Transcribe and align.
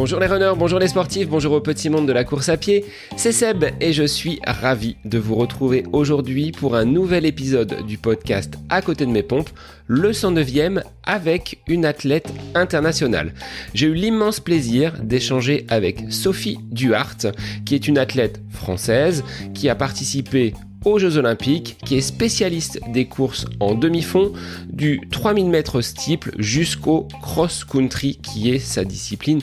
Bonjour 0.00 0.18
les 0.18 0.28
runners, 0.28 0.54
bonjour 0.56 0.78
les 0.78 0.88
sportifs, 0.88 1.28
bonjour 1.28 1.52
au 1.52 1.60
petit 1.60 1.90
monde 1.90 2.08
de 2.08 2.12
la 2.14 2.24
course 2.24 2.48
à 2.48 2.56
pied, 2.56 2.86
c'est 3.16 3.32
Seb 3.32 3.66
et 3.80 3.92
je 3.92 4.04
suis 4.04 4.40
ravi 4.46 4.96
de 5.04 5.18
vous 5.18 5.34
retrouver 5.34 5.84
aujourd'hui 5.92 6.52
pour 6.52 6.74
un 6.74 6.86
nouvel 6.86 7.26
épisode 7.26 7.84
du 7.86 7.98
podcast 7.98 8.54
À 8.70 8.80
côté 8.80 9.04
de 9.04 9.10
mes 9.10 9.22
pompes, 9.22 9.50
le 9.88 10.12
109e 10.12 10.82
avec 11.02 11.60
une 11.66 11.84
athlète 11.84 12.32
internationale. 12.54 13.34
J'ai 13.74 13.88
eu 13.88 13.94
l'immense 13.94 14.40
plaisir 14.40 14.94
d'échanger 15.02 15.66
avec 15.68 16.04
Sophie 16.08 16.58
Duhart, 16.70 17.26
qui 17.66 17.74
est 17.74 17.86
une 17.86 17.98
athlète 17.98 18.40
française 18.48 19.22
qui 19.52 19.68
a 19.68 19.74
participé 19.74 20.54
aux 20.84 20.98
Jeux 20.98 21.16
Olympiques, 21.16 21.76
qui 21.84 21.96
est 21.96 22.00
spécialiste 22.00 22.80
des 22.88 23.06
courses 23.06 23.46
en 23.60 23.74
demi-fond, 23.74 24.32
du 24.68 25.00
3000 25.10 25.46
mètres 25.46 25.80
steeple 25.80 26.32
jusqu'au 26.38 27.08
cross-country, 27.22 28.16
qui 28.22 28.50
est 28.50 28.58
sa 28.58 28.84
discipline 28.84 29.40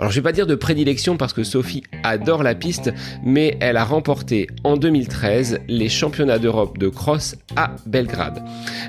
alors 0.00 0.10
je 0.10 0.16
vais 0.16 0.22
pas 0.22 0.32
dire 0.32 0.46
de 0.46 0.54
prédilection 0.54 1.18
parce 1.18 1.34
que 1.34 1.44
Sophie 1.44 1.82
adore 2.04 2.42
la 2.42 2.54
piste, 2.54 2.90
mais 3.22 3.58
elle 3.60 3.76
a 3.76 3.84
remporté 3.84 4.46
en 4.64 4.78
2013 4.78 5.60
les 5.68 5.90
championnats 5.90 6.38
d'Europe 6.38 6.78
de 6.78 6.88
cross 6.88 7.36
à 7.54 7.76
Belgrade. 7.84 8.42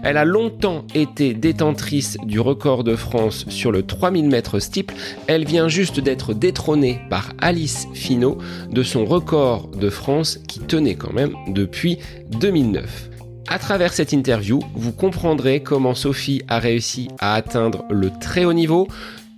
Elle 0.03 0.15
a 0.15 0.23
longtemps 0.23 0.85
été 0.95 1.33
détentrice 1.33 2.17
du 2.23 2.39
record 2.39 2.85
de 2.85 2.95
France 2.95 3.45
sur 3.49 3.73
le 3.73 3.83
3000 3.83 4.29
mètres 4.29 4.59
steeple. 4.59 4.93
Elle 5.27 5.43
vient 5.43 5.67
juste 5.67 5.99
d'être 5.99 6.33
détrônée 6.33 7.01
par 7.09 7.33
Alice 7.39 7.89
Finot 7.93 8.37
de 8.69 8.81
son 8.81 9.03
record 9.03 9.67
de 9.67 9.89
France 9.89 10.39
qui 10.47 10.61
tenait 10.61 10.95
quand 10.95 11.11
même 11.11 11.35
depuis 11.49 11.97
2009. 12.39 13.09
À 13.47 13.59
travers 13.59 13.91
cette 13.91 14.13
interview, 14.13 14.61
vous 14.75 14.93
comprendrez 14.93 15.61
comment 15.61 15.93
Sophie 15.93 16.41
a 16.47 16.59
réussi 16.59 17.09
à 17.19 17.33
atteindre 17.33 17.83
le 17.89 18.09
très 18.21 18.45
haut 18.45 18.53
niveau, 18.53 18.87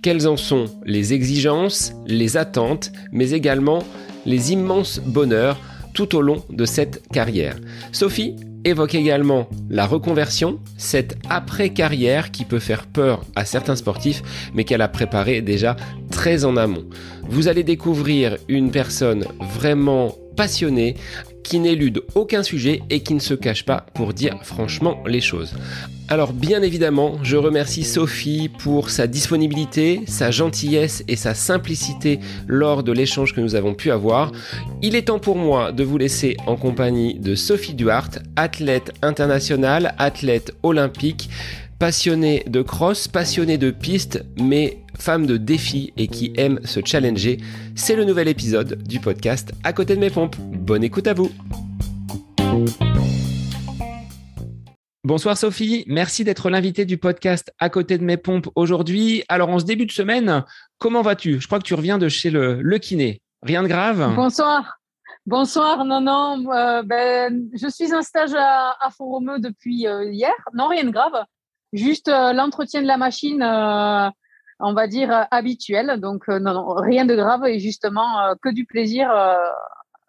quelles 0.04 0.28
en 0.28 0.36
sont 0.36 0.66
les 0.84 1.14
exigences, 1.14 1.94
les 2.06 2.36
attentes, 2.36 2.92
mais 3.10 3.30
également 3.30 3.82
les 4.26 4.52
immenses 4.52 5.00
bonheurs 5.02 5.58
tout 5.94 6.14
au 6.14 6.20
long 6.20 6.44
de 6.50 6.66
cette 6.66 7.08
carrière? 7.08 7.56
Sophie 7.90 8.36
évoque 8.66 8.94
également 8.94 9.48
la 9.70 9.86
reconversion, 9.86 10.60
cette 10.76 11.16
après-carrière 11.30 12.32
qui 12.32 12.44
peut 12.44 12.58
faire 12.58 12.86
peur 12.86 13.24
à 13.34 13.46
certains 13.46 13.76
sportifs, 13.76 14.22
mais 14.52 14.64
qu'elle 14.64 14.82
a 14.82 14.88
préparé 14.88 15.40
déjà 15.40 15.74
très 16.10 16.44
en 16.44 16.58
amont. 16.58 16.84
Vous 17.30 17.48
allez 17.48 17.62
découvrir 17.62 18.36
une 18.46 18.70
personne 18.70 19.24
vraiment 19.54 20.14
passionnée, 20.36 20.96
qui 21.44 21.60
n'élude 21.60 22.02
aucun 22.16 22.42
sujet 22.42 22.82
et 22.90 23.04
qui 23.04 23.14
ne 23.14 23.20
se 23.20 23.34
cache 23.34 23.64
pas 23.64 23.86
pour 23.94 24.12
dire 24.12 24.36
franchement 24.42 24.98
les 25.06 25.20
choses. 25.20 25.54
Alors 26.08 26.32
bien 26.32 26.62
évidemment, 26.62 27.18
je 27.22 27.36
remercie 27.36 27.84
Sophie 27.84 28.50
pour 28.58 28.90
sa 28.90 29.06
disponibilité, 29.06 30.00
sa 30.06 30.30
gentillesse 30.30 31.04
et 31.08 31.16
sa 31.16 31.34
simplicité 31.34 32.18
lors 32.46 32.82
de 32.82 32.92
l'échange 32.92 33.32
que 33.32 33.40
nous 33.40 33.54
avons 33.54 33.74
pu 33.74 33.90
avoir. 33.90 34.32
Il 34.82 34.96
est 34.96 35.02
temps 35.06 35.18
pour 35.18 35.36
moi 35.36 35.72
de 35.72 35.84
vous 35.84 35.96
laisser 35.96 36.36
en 36.46 36.56
compagnie 36.56 37.14
de 37.14 37.34
Sophie 37.34 37.74
Duhart, 37.74 38.10
athlète 38.36 38.92
internationale, 39.02 39.94
athlète 39.98 40.52
olympique, 40.62 41.30
passionnée 41.78 42.44
de 42.46 42.62
cross, 42.62 43.08
passionnée 43.08 43.58
de 43.58 43.70
piste, 43.70 44.24
mais 44.38 44.83
femme 44.98 45.26
de 45.26 45.36
défi 45.36 45.92
et 45.96 46.08
qui 46.08 46.32
aime 46.36 46.60
se 46.64 46.80
challenger. 46.84 47.38
C'est 47.74 47.96
le 47.96 48.04
nouvel 48.04 48.28
épisode 48.28 48.82
du 48.82 49.00
podcast 49.00 49.52
À 49.64 49.72
côté 49.72 49.94
de 49.94 50.00
mes 50.00 50.10
pompes. 50.10 50.36
Bonne 50.38 50.84
écoute 50.84 51.06
à 51.06 51.14
vous. 51.14 51.30
Bonsoir 55.06 55.36
Sophie, 55.36 55.84
merci 55.86 56.24
d'être 56.24 56.48
l'invitée 56.48 56.86
du 56.86 56.96
podcast 56.96 57.52
À 57.58 57.68
côté 57.68 57.98
de 57.98 58.04
mes 58.04 58.16
pompes 58.16 58.48
aujourd'hui. 58.54 59.22
Alors 59.28 59.50
en 59.50 59.58
ce 59.58 59.66
début 59.66 59.84
de 59.84 59.92
semaine, 59.92 60.44
comment 60.78 61.02
vas-tu? 61.02 61.40
Je 61.40 61.46
crois 61.46 61.58
que 61.58 61.64
tu 61.64 61.74
reviens 61.74 61.98
de 61.98 62.08
chez 62.08 62.30
le, 62.30 62.62
le 62.62 62.78
kiné. 62.78 63.20
Rien 63.42 63.62
de 63.62 63.68
grave? 63.68 64.14
Bonsoir. 64.16 64.78
Bonsoir, 65.26 65.84
non, 65.86 66.00
non, 66.02 66.50
euh, 66.52 66.82
ben, 66.82 67.48
je 67.54 67.66
suis 67.68 67.94
en 67.94 68.02
stage 68.02 68.34
à, 68.34 68.76
à 68.80 68.90
Foromeux 68.90 69.40
depuis 69.40 69.86
euh, 69.86 70.10
hier. 70.10 70.32
Non, 70.52 70.68
rien 70.68 70.84
de 70.84 70.90
grave. 70.90 71.24
Juste 71.72 72.08
euh, 72.08 72.32
l'entretien 72.34 72.82
de 72.82 72.86
la 72.86 72.96
machine 72.96 73.42
on 74.60 74.74
va 74.74 74.86
dire, 74.86 75.10
euh, 75.10 75.22
habituel. 75.30 76.00
Donc, 76.00 76.24
euh, 76.28 76.38
non, 76.38 76.54
non, 76.54 76.74
rien 76.74 77.04
de 77.04 77.14
grave 77.14 77.46
et 77.46 77.58
justement 77.58 78.20
euh, 78.20 78.34
que 78.40 78.52
du 78.52 78.64
plaisir 78.64 79.10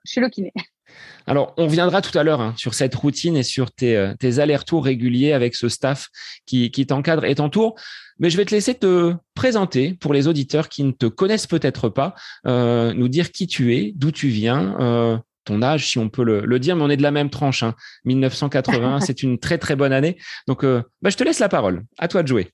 chez 0.04 0.22
le 0.22 0.30
kiné. 0.30 0.54
Alors, 1.28 1.54
on 1.58 1.66
viendra 1.66 2.02
tout 2.02 2.16
à 2.18 2.24
l'heure 2.24 2.40
hein, 2.40 2.54
sur 2.56 2.76
cette 2.76 2.94
routine 2.94 3.36
et 3.36 3.44
sur 3.44 3.72
tes, 3.72 4.14
tes 4.20 4.40
allers-retours 4.40 4.86
réguliers 4.86 5.34
avec 5.34 5.56
ce 5.56 5.68
staff 5.68 6.10
qui, 6.46 6.70
qui 6.70 6.86
t'encadre 6.86 7.26
et 7.26 7.36
t'entoure. 7.36 7.76
Mais 8.20 8.30
je 8.30 8.38
vais 8.38 8.46
te 8.46 8.52
laisser 8.52 8.76
te 8.76 9.14
présenter 9.34 9.94
pour 9.94 10.14
les 10.14 10.28
auditeurs 10.28 10.70
qui 10.70 10.84
ne 10.84 10.92
te 10.92 11.06
connaissent 11.06 11.48
peut-être 11.48 11.90
pas, 11.90 12.16
euh, 12.48 12.94
nous 12.94 13.10
dire 13.10 13.32
qui 13.32 13.48
tu 13.48 13.76
es, 13.76 13.92
d'où 13.96 14.12
tu 14.12 14.30
viens, 14.30 14.76
euh, 14.80 15.18
ton 15.44 15.62
âge, 15.62 15.88
si 15.88 16.00
on 16.00 16.10
peut 16.10 16.24
le, 16.24 16.42
le, 16.42 16.60
dire, 16.60 16.76
mais 16.76 16.84
on 16.84 16.90
est 16.90 16.98
de 16.98 17.04
la 17.04 17.12
même 17.12 17.30
tranche. 17.30 17.64
Hein. 17.64 17.76
1980, 18.06 19.02
c'est 19.02 19.22
une 19.22 19.38
très 19.38 19.58
très 19.58 19.76
bonne 19.76 19.94
année. 19.94 20.18
Donc, 20.48 20.64
euh, 20.64 20.82
bah, 21.02 21.10
je 21.10 21.18
te 21.18 21.24
laisse 21.24 21.40
la 21.40 21.50
parole. 21.50 21.84
À 21.98 22.08
toi 22.08 22.24
de 22.24 22.28
jouer. 22.28 22.52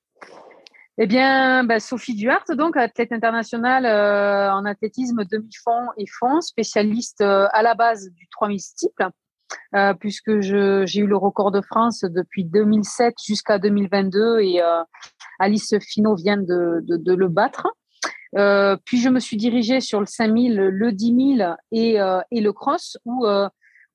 Eh 0.97 1.07
bien, 1.07 1.63
bah, 1.63 1.79
Sophie 1.79 2.15
Duhart, 2.15 2.43
donc 2.57 2.75
athlète 2.75 3.13
internationale 3.13 3.85
euh, 3.85 4.51
en 4.51 4.65
athlétisme 4.65 5.23
demi-fond 5.23 5.87
et 5.97 6.05
fond, 6.05 6.41
spécialiste 6.41 7.21
euh, 7.21 7.47
à 7.53 7.63
la 7.63 7.75
base 7.75 8.11
du 8.11 8.27
3000 8.27 8.59
steeple, 8.59 9.07
euh, 9.73 9.93
puisque 9.93 10.41
j'ai 10.41 10.99
eu 10.99 11.07
le 11.07 11.15
record 11.15 11.51
de 11.51 11.61
France 11.61 12.01
depuis 12.01 12.43
2007 12.43 13.15
jusqu'à 13.25 13.57
2022 13.57 14.39
et 14.41 14.61
euh, 14.61 14.83
Alice 15.39 15.73
Finot 15.79 16.15
vient 16.15 16.37
de, 16.37 16.81
de, 16.81 16.97
de 16.97 17.13
le 17.13 17.29
battre. 17.29 17.67
Euh, 18.37 18.75
puis 18.83 18.99
je 18.99 19.07
me 19.07 19.19
suis 19.19 19.37
dirigée 19.37 19.79
sur 19.79 20.01
le 20.01 20.05
5000, 20.05 20.55
le 20.55 20.91
10 20.91 21.37
000 21.37 21.51
et, 21.71 21.99
et 22.31 22.41
le 22.41 22.51
cross, 22.51 22.97
où, 23.05 23.25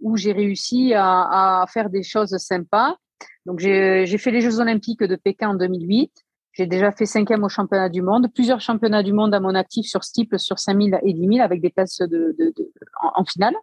où 0.01 0.17
j'ai 0.17 0.33
réussi 0.33 0.95
à, 0.95 1.61
à, 1.61 1.67
faire 1.67 1.91
des 1.91 2.03
choses 2.03 2.37
sympas. 2.39 2.97
Donc 3.45 3.59
j'ai 3.59 4.19
fait 4.19 4.31
les 4.31 4.41
Jeux 4.41 4.61
olympiques 4.61 5.05
de 5.05 5.17
Pékin 5.17 5.51
en 5.51 5.55
2008. 5.55 6.11
J'ai 6.57 6.67
déjà 6.67 6.91
fait 6.91 7.05
cinquième 7.05 7.45
au 7.45 7.51
championnat 7.51 7.91
du 7.91 8.01
monde, 8.01 8.29
plusieurs 8.33 8.61
championnats 8.61 9.03
du 9.03 9.13
monde 9.13 9.35
à 9.35 9.41
mon 9.41 9.55
actif 9.55 9.87
sur 9.87 10.05
steeple, 10.05 10.39
sur 10.39 10.59
5000 10.59 10.99
et 11.03 11.13
10 11.13 11.29
000 11.35 11.45
avec 11.45 11.61
des 11.61 11.69
places 11.69 11.99
de, 11.99 12.07
de, 12.07 12.55
de 12.57 12.71
en, 13.03 13.25
finale. 13.27 13.55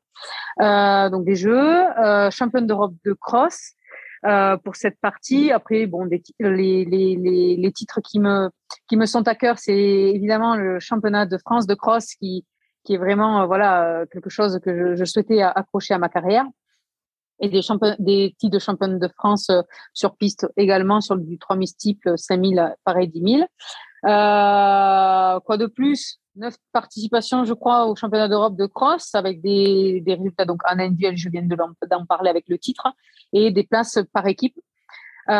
Euh, 0.61 1.09
donc 1.09 1.25
des 1.25 1.35
jeux, 1.35 1.57
euh, 1.57 2.29
championne 2.29 2.67
d'Europe 2.67 2.93
de 3.03 3.13
cross 3.13 3.71
euh, 4.27 4.57
pour 4.57 4.75
cette 4.75 4.99
partie. 5.01 5.51
Après, 5.51 5.87
bon, 5.87 6.03
les, 6.03 6.21
les, 6.39 6.85
les, 6.85 7.55
les, 7.57 7.71
titres 7.71 7.99
qui 7.99 8.19
me 8.19 8.51
qui 8.87 8.95
me 8.95 9.07
sont 9.07 9.27
à 9.27 9.33
cœur, 9.33 9.57
c'est 9.57 9.73
évidemment 9.73 10.55
le 10.55 10.79
championnat 10.79 11.25
de 11.25 11.39
France 11.39 11.65
de 11.65 11.73
cross 11.73 12.13
qui 12.13 12.45
qui 12.83 12.93
est 12.93 12.99
vraiment 12.99 13.41
euh, 13.41 13.45
voilà 13.47 14.05
quelque 14.11 14.29
chose 14.29 14.59
que 14.63 14.91
je, 14.91 14.95
je 14.95 15.05
souhaitais 15.05 15.41
accrocher 15.41 15.95
à 15.95 15.97
ma 15.97 16.09
carrière 16.09 16.45
et 17.39 17.49
des, 17.49 17.61
titres 18.37 18.53
de 18.53 18.59
championne 18.59 18.99
de 18.99 19.07
France 19.07 19.49
euh, 19.49 19.61
sur 19.93 20.15
piste 20.15 20.47
également, 20.57 21.01
sur 21.01 21.17
du 21.17 21.37
3000 21.37 21.67
steeple, 21.67 22.17
5000, 22.17 22.75
pareil 22.83 23.07
10 23.07 23.19
000. 23.21 23.41
Euh, 24.05 25.39
quoi 25.41 25.57
de 25.57 25.65
plus? 25.65 26.19
Neuf 26.35 26.55
participations, 26.71 27.45
je 27.45 27.53
crois, 27.53 27.85
au 27.85 27.95
championnat 27.95 28.27
d'Europe 28.27 28.55
de 28.55 28.65
cross 28.65 29.13
avec 29.13 29.41
des, 29.41 30.01
des 30.01 30.15
résultats 30.15 30.45
donc 30.45 30.61
en 30.69 30.79
individuel, 30.79 31.15
je 31.15 31.29
viens 31.29 31.43
d'en 31.43 32.05
parler 32.05 32.29
avec 32.29 32.45
le 32.47 32.57
titre, 32.57 32.87
et 33.33 33.51
des 33.51 33.63
places 33.63 33.99
par 34.13 34.25
équipe. 34.27 34.55
Euh, 35.29 35.33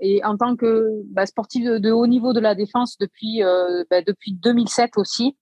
et 0.00 0.24
en 0.24 0.36
tant 0.36 0.54
que 0.54 1.02
bah, 1.10 1.26
sportif 1.26 1.64
de, 1.64 1.90
haut 1.90 2.06
niveau 2.06 2.32
de 2.32 2.38
la 2.38 2.54
défense 2.54 2.96
depuis 2.98 3.42
euh, 3.42 3.82
bah, 3.90 4.02
depuis 4.02 4.34
2007 4.34 4.92
aussi, 4.98 5.36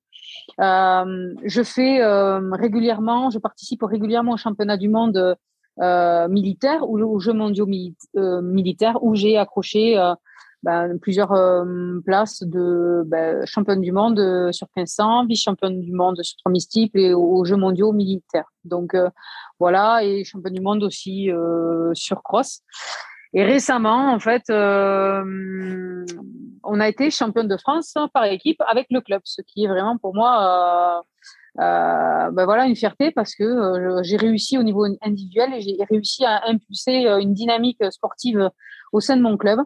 je 0.58 1.62
fais 1.64 2.02
euh, 2.02 2.50
régulièrement, 2.52 3.30
je 3.30 3.38
participe 3.38 3.82
régulièrement 3.82 4.32
au 4.32 4.36
championnat 4.36 4.76
du 4.76 4.88
monde 4.88 5.36
euh, 5.80 6.28
militaire 6.28 6.88
ou 6.88 6.98
aux 6.98 7.20
Jeux 7.20 7.32
mondiaux 7.32 7.66
mili 7.66 7.96
militaires 8.14 9.02
où 9.02 9.14
j'ai 9.14 9.36
accroché 9.36 9.96
ben, 10.62 10.98
plusieurs 10.98 11.32
euh, 11.32 12.00
places 12.04 12.42
de 12.42 13.02
ben, 13.06 13.46
championne 13.46 13.80
du 13.80 13.92
monde 13.92 14.52
sur 14.52 14.66
1500, 14.76 15.26
vice-championne 15.26 15.80
du 15.80 15.92
monde 15.92 16.22
sur 16.22 16.36
3 16.38 16.52
mystiques 16.52 16.94
et 16.94 17.14
aux 17.14 17.44
Jeux 17.44 17.56
mondiaux 17.56 17.92
militaires. 17.92 18.50
Donc 18.64 18.94
euh, 18.94 19.08
voilà, 19.58 20.04
et 20.04 20.22
championne 20.24 20.52
du 20.52 20.60
monde 20.60 20.82
aussi 20.82 21.30
euh, 21.30 21.92
sur 21.94 22.22
cross. 22.22 22.62
Et 23.32 23.44
récemment, 23.44 24.12
en 24.12 24.18
fait, 24.18 24.50
euh, 24.50 26.04
on 26.64 26.80
a 26.80 26.88
été 26.88 27.10
championne 27.10 27.48
de 27.48 27.56
France 27.56 27.94
par 28.12 28.24
équipe 28.24 28.60
avec 28.66 28.86
le 28.90 29.00
club, 29.00 29.20
ce 29.24 29.42
qui 29.42 29.64
est 29.64 29.68
vraiment 29.68 29.98
pour 29.98 30.14
moi 30.14 31.00
euh, 31.00 31.02
euh, 31.58 32.30
ben 32.30 32.44
voilà 32.44 32.66
une 32.66 32.76
fierté 32.76 33.10
parce 33.10 33.34
que 33.34 33.42
euh, 33.42 34.02
j'ai 34.04 34.16
réussi 34.16 34.56
au 34.56 34.62
niveau 34.62 34.86
individuel 35.02 35.52
et 35.52 35.60
j'ai 35.60 35.76
réussi 35.90 36.24
à 36.24 36.46
impulser 36.46 37.06
euh, 37.06 37.18
une 37.18 37.34
dynamique 37.34 37.82
sportive 37.90 38.50
au 38.92 39.00
sein 39.00 39.16
de 39.16 39.22
mon 39.22 39.36
club. 39.36 39.60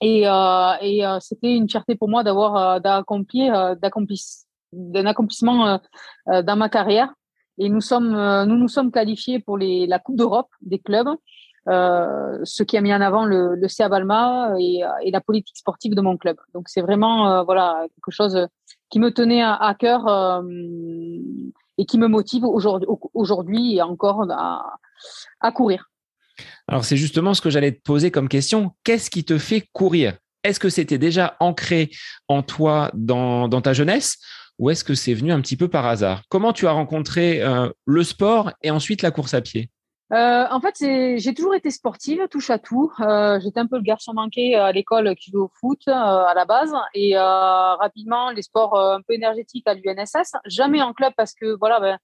Et, 0.00 0.22
et 0.22 1.04
c'était 1.18 1.56
une 1.56 1.68
fierté 1.68 1.96
pour 1.96 2.08
moi 2.08 2.22
d'avoir 2.22 2.80
d'accomplir 2.80 3.76
d'un 4.72 5.06
accomplissement 5.06 5.80
dans 6.26 6.56
ma 6.56 6.68
carrière. 6.68 7.12
Et 7.58 7.68
nous 7.68 7.80
sommes 7.80 8.12
nous 8.46 8.54
nous 8.54 8.68
sommes 8.68 8.92
qualifiés 8.92 9.40
pour 9.40 9.58
les, 9.58 9.88
la 9.88 9.98
Coupe 9.98 10.14
d'Europe 10.14 10.50
des 10.60 10.78
clubs 10.78 11.08
ce 11.68 12.62
qui 12.62 12.76
a 12.76 12.80
mis 12.80 12.94
en 12.94 13.00
avant 13.00 13.24
le, 13.24 13.54
le 13.54 13.68
CA 13.68 13.88
Balma 13.88 14.54
et, 14.58 14.82
la 15.10 15.20
politique 15.20 15.56
sportive 15.56 15.94
de 15.94 16.00
mon 16.00 16.16
club. 16.16 16.36
Donc 16.54 16.68
c'est 16.68 16.80
vraiment 16.80 17.44
voilà 17.44 17.86
quelque 17.94 18.10
chose 18.10 18.48
qui 18.90 18.98
me 18.98 19.10
tenait 19.10 19.42
à, 19.42 19.74
cœur 19.78 20.06
et 21.78 21.86
qui 21.86 21.98
me 21.98 22.08
motive 22.08 22.44
aujourd'hui 22.44 23.76
et 23.76 23.82
encore 23.82 24.26
à, 24.30 25.52
courir. 25.52 25.90
Alors 26.66 26.84
c'est 26.84 26.96
justement 26.96 27.34
ce 27.34 27.40
que 27.40 27.50
j'allais 27.50 27.72
te 27.72 27.82
poser 27.82 28.10
comme 28.10 28.28
question. 28.28 28.72
Qu'est-ce 28.84 29.10
qui 29.10 29.24
te 29.24 29.38
fait 29.38 29.66
courir? 29.72 30.18
Est-ce 30.44 30.60
que 30.60 30.68
c'était 30.68 30.98
déjà 30.98 31.36
ancré 31.40 31.90
en 32.28 32.42
toi 32.42 32.90
dans, 32.94 33.48
ta 33.60 33.72
jeunesse? 33.72 34.18
Ou 34.58 34.70
est-ce 34.70 34.82
que 34.82 34.94
c'est 34.94 35.14
venu 35.14 35.32
un 35.32 35.40
petit 35.40 35.56
peu 35.56 35.68
par 35.68 35.86
hasard? 35.86 36.22
Comment 36.28 36.52
tu 36.52 36.66
as 36.66 36.72
rencontré 36.72 37.42
euh, 37.42 37.70
le 37.86 38.02
sport 38.02 38.52
et 38.62 38.70
ensuite 38.70 39.02
la 39.02 39.12
course 39.12 39.34
à 39.34 39.40
pied? 39.40 39.70
Euh, 40.12 40.46
en 40.50 40.60
fait, 40.60 40.76
j'ai 41.18 41.34
toujours 41.34 41.54
été 41.54 41.70
sportive, 41.70 42.26
touche 42.30 42.50
à 42.50 42.58
tout. 42.58 42.92
Euh, 43.00 43.38
j'étais 43.40 43.60
un 43.60 43.66
peu 43.66 43.76
le 43.76 43.82
garçon 43.82 44.14
manqué 44.14 44.54
à 44.54 44.72
l'école 44.72 45.14
qui 45.16 45.30
joue 45.30 45.42
au 45.44 45.50
foot 45.60 45.86
à 45.86 46.32
la 46.34 46.44
base 46.44 46.74
et 46.94 47.16
rapidement 47.16 48.30
les 48.30 48.42
sports 48.42 48.78
un 48.78 49.02
peu 49.02 49.14
énergétiques 49.14 49.66
à 49.66 49.74
l'UNSS. 49.74 50.32
Jamais 50.46 50.82
en 50.82 50.92
club 50.94 51.12
parce 51.16 51.34
que 51.34 51.56
voilà, 51.58 51.80
ben, 51.80 51.98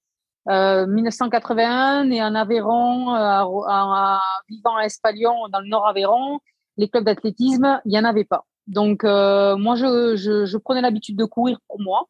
1981, 0.47 2.07
euh, 2.07 2.11
et 2.11 2.23
en 2.23 2.35
Aveyron, 2.35 3.15
euh, 3.15 4.19
vivant 4.49 4.77
à 4.77 4.85
Espalion, 4.85 5.49
dans 5.49 5.61
le 5.61 5.69
Nord 5.69 5.87
Aveyron, 5.87 6.41
les 6.77 6.89
clubs 6.89 7.05
d'athlétisme, 7.05 7.81
il 7.85 7.91
n'y 7.91 7.99
en 7.99 8.05
avait 8.05 8.25
pas. 8.25 8.45
Donc 8.67 9.05
euh, 9.05 9.57
moi, 9.57 9.75
je, 9.75 10.17
je, 10.17 10.47
je 10.47 10.57
prenais 10.57 10.81
l'habitude 10.81 11.17
de 11.17 11.25
courir 11.25 11.59
pour 11.69 11.81
moi. 11.81 12.09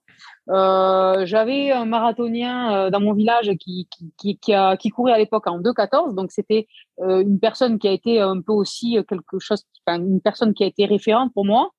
Euh, 0.50 1.26
J'avais 1.26 1.72
un 1.72 1.84
marathonien 1.84 2.90
dans 2.90 3.00
mon 3.00 3.12
village 3.12 3.50
qui, 3.60 3.88
qui, 3.90 4.12
qui, 4.16 4.38
qui, 4.38 4.54
a, 4.54 4.76
qui 4.76 4.90
courait 4.90 5.12
à 5.12 5.18
l'époque 5.18 5.46
en 5.46 5.60
2,14. 5.60 6.14
Donc 6.14 6.30
c'était 6.30 6.66
une 7.00 7.40
personne 7.40 7.78
qui 7.78 7.88
a 7.88 7.92
été 7.92 8.20
un 8.20 8.40
peu 8.40 8.52
aussi 8.52 8.98
quelque 9.08 9.38
chose, 9.38 9.64
une 9.88 10.20
personne 10.20 10.54
qui 10.54 10.64
a 10.64 10.66
été 10.66 10.86
référente 10.86 11.32
pour 11.34 11.44
moi. 11.44 11.70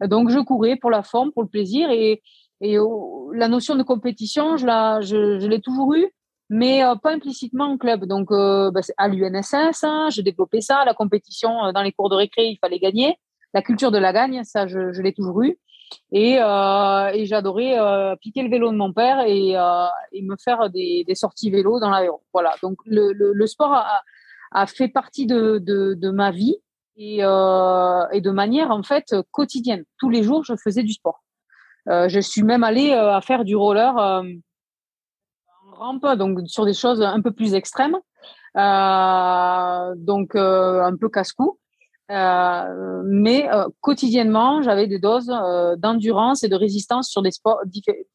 Donc 0.00 0.30
je 0.30 0.38
courais 0.38 0.76
pour 0.76 0.90
la 0.90 1.02
forme, 1.02 1.32
pour 1.32 1.42
le 1.42 1.48
plaisir 1.48 1.90
et 1.90 2.22
et 2.60 2.78
la 3.34 3.48
notion 3.48 3.74
de 3.76 3.82
compétition, 3.82 4.56
je, 4.56 4.66
la, 4.66 5.00
je, 5.02 5.38
je 5.38 5.46
l'ai 5.46 5.60
toujours 5.60 5.94
eue, 5.94 6.08
mais 6.48 6.82
euh, 6.82 6.94
pas 6.94 7.12
implicitement 7.12 7.66
en 7.66 7.76
club. 7.76 8.06
Donc, 8.06 8.30
euh, 8.30 8.70
bah, 8.70 8.80
à 8.96 9.08
l'UNSS, 9.08 9.84
hein, 9.84 10.08
je 10.10 10.22
développais 10.22 10.60
ça. 10.60 10.84
La 10.84 10.94
compétition 10.94 11.64
euh, 11.66 11.72
dans 11.72 11.82
les 11.82 11.92
cours 11.92 12.08
de 12.08 12.14
récré, 12.14 12.46
il 12.46 12.58
fallait 12.58 12.78
gagner. 12.78 13.18
La 13.54 13.62
culture 13.62 13.90
de 13.90 13.98
la 13.98 14.12
gagne, 14.12 14.42
ça, 14.44 14.66
je, 14.66 14.92
je 14.92 15.02
l'ai 15.02 15.12
toujours 15.12 15.42
eu. 15.42 15.58
Et, 16.10 16.38
euh, 16.40 17.10
et 17.14 17.26
j'adorais 17.26 17.78
euh, 17.78 18.16
piquer 18.16 18.42
le 18.42 18.50
vélo 18.50 18.72
de 18.72 18.76
mon 18.76 18.92
père 18.92 19.20
et, 19.20 19.50
et 20.12 20.22
me 20.22 20.36
faire 20.42 20.68
des, 20.68 21.04
des, 21.06 21.14
sorties 21.14 21.50
vélo 21.50 21.78
dans 21.78 21.90
l'aéro. 21.90 22.22
Voilà. 22.32 22.54
Donc, 22.62 22.78
le, 22.86 23.12
le, 23.12 23.32
le 23.32 23.46
sport 23.46 23.72
a, 23.72 24.02
a, 24.50 24.66
fait 24.66 24.88
partie 24.88 25.26
de, 25.26 25.58
de, 25.58 25.94
de 25.94 26.10
ma 26.10 26.32
vie 26.32 26.56
et, 26.96 27.18
et 27.18 28.20
de 28.20 28.30
manière, 28.30 28.70
en 28.70 28.82
fait, 28.82 29.14
quotidienne. 29.30 29.84
Tous 29.98 30.10
les 30.10 30.22
jours, 30.22 30.44
je 30.44 30.54
faisais 30.56 30.82
du 30.82 30.92
sport. 30.92 31.22
Euh, 31.88 32.08
je 32.08 32.18
suis 32.20 32.42
même 32.42 32.64
allée 32.64 32.90
euh, 32.90 33.14
à 33.14 33.20
faire 33.20 33.44
du 33.44 33.54
roller 33.54 33.96
euh, 33.96 34.22
en 35.66 35.74
rampe, 35.74 36.06
donc 36.18 36.40
sur 36.46 36.64
des 36.64 36.74
choses 36.74 37.00
un 37.00 37.20
peu 37.20 37.30
plus 37.30 37.54
extrêmes, 37.54 37.96
donc 38.54 40.34
un 40.34 40.96
peu 40.98 41.08
casse-cou. 41.08 41.58
Mais 42.08 43.48
quotidiennement, 43.80 44.62
j'avais 44.62 44.86
des 44.86 44.98
doses 44.98 45.32
d'endurance 45.78 46.44
et 46.44 46.48
de 46.48 46.56
résistance 46.56 47.08
sur 47.08 47.22
des 47.22 47.30
sports 47.30 47.60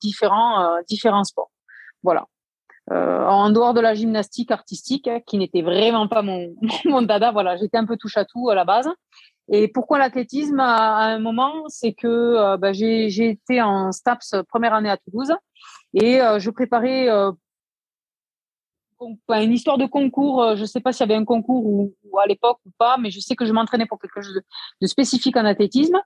différents, 0.01 0.79
différents 0.87 1.23
sports. 1.23 1.51
Voilà. 2.03 2.27
en 2.89 3.49
dehors 3.51 3.73
de 3.73 3.81
la 3.81 3.93
gymnastique 3.93 4.51
artistique, 4.51 5.09
qui 5.27 5.37
n'était 5.37 5.61
vraiment 5.61 6.07
pas 6.07 6.21
mon, 6.23 6.53
mon 6.85 7.01
dada, 7.01 7.31
voilà, 7.31 7.57
j'étais 7.57 7.77
un 7.77 7.85
peu 7.85 7.97
touche 7.97 8.17
à 8.17 8.25
tout 8.25 8.49
à 8.49 8.55
la 8.55 8.65
base. 8.65 8.89
Et 9.53 9.67
pourquoi 9.67 9.99
l'athlétisme 9.99 10.59
à, 10.59 10.99
un 10.99 11.19
moment 11.19 11.65
C'est 11.67 11.91
que 11.91 12.07
euh, 12.07 12.57
bah, 12.57 12.71
j'ai 12.71 13.29
été 13.29 13.61
en 13.61 13.91
STAPS 13.91 14.35
première 14.47 14.73
année 14.73 14.89
à 14.89 14.97
Toulouse 14.97 15.33
et 15.93 16.21
euh, 16.21 16.39
je 16.39 16.49
préparais 16.49 17.09
euh, 17.09 17.31
une 19.29 19.51
histoire 19.51 19.77
de 19.77 19.85
concours. 19.85 20.55
Je 20.55 20.61
ne 20.61 20.65
sais 20.65 20.79
pas 20.79 20.91
s'il 20.91 21.07
y 21.07 21.11
avait 21.11 21.19
un 21.19 21.25
concours 21.25 21.65
ou, 21.65 21.93
à 22.21 22.27
l'époque 22.27 22.59
ou 22.65 22.71
pas, 22.77 22.97
mais 22.97 23.11
je 23.11 23.19
sais 23.19 23.35
que 23.35 23.45
je 23.45 23.53
m'entraînais 23.53 23.85
pour 23.85 23.99
quelque 23.99 24.21
chose 24.21 24.41
de, 24.81 24.87
spécifique 24.87 25.37
en 25.37 25.45
athlétisme. 25.45 25.99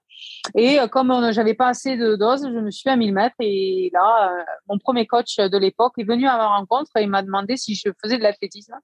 Et 0.55 0.77
comme 0.91 1.31
j'avais 1.31 1.53
pas 1.53 1.67
assez 1.67 1.97
de 1.97 2.15
doses, 2.15 2.43
je 2.43 2.59
me 2.59 2.71
suis 2.71 2.89
à 2.89 2.95
1000 2.95 3.13
mètres. 3.13 3.35
Et 3.39 3.89
là, 3.93 4.31
mon 4.67 4.77
premier 4.77 5.05
coach 5.07 5.37
de 5.37 5.57
l'époque 5.57 5.93
est 5.97 6.03
venu 6.03 6.27
à 6.27 6.37
ma 6.37 6.47
rencontre 6.47 6.91
et 6.97 7.07
m'a 7.07 7.21
demandé 7.21 7.57
si 7.57 7.75
je 7.75 7.89
faisais 8.01 8.17
de 8.17 8.23
l'athlétisme. 8.23 8.75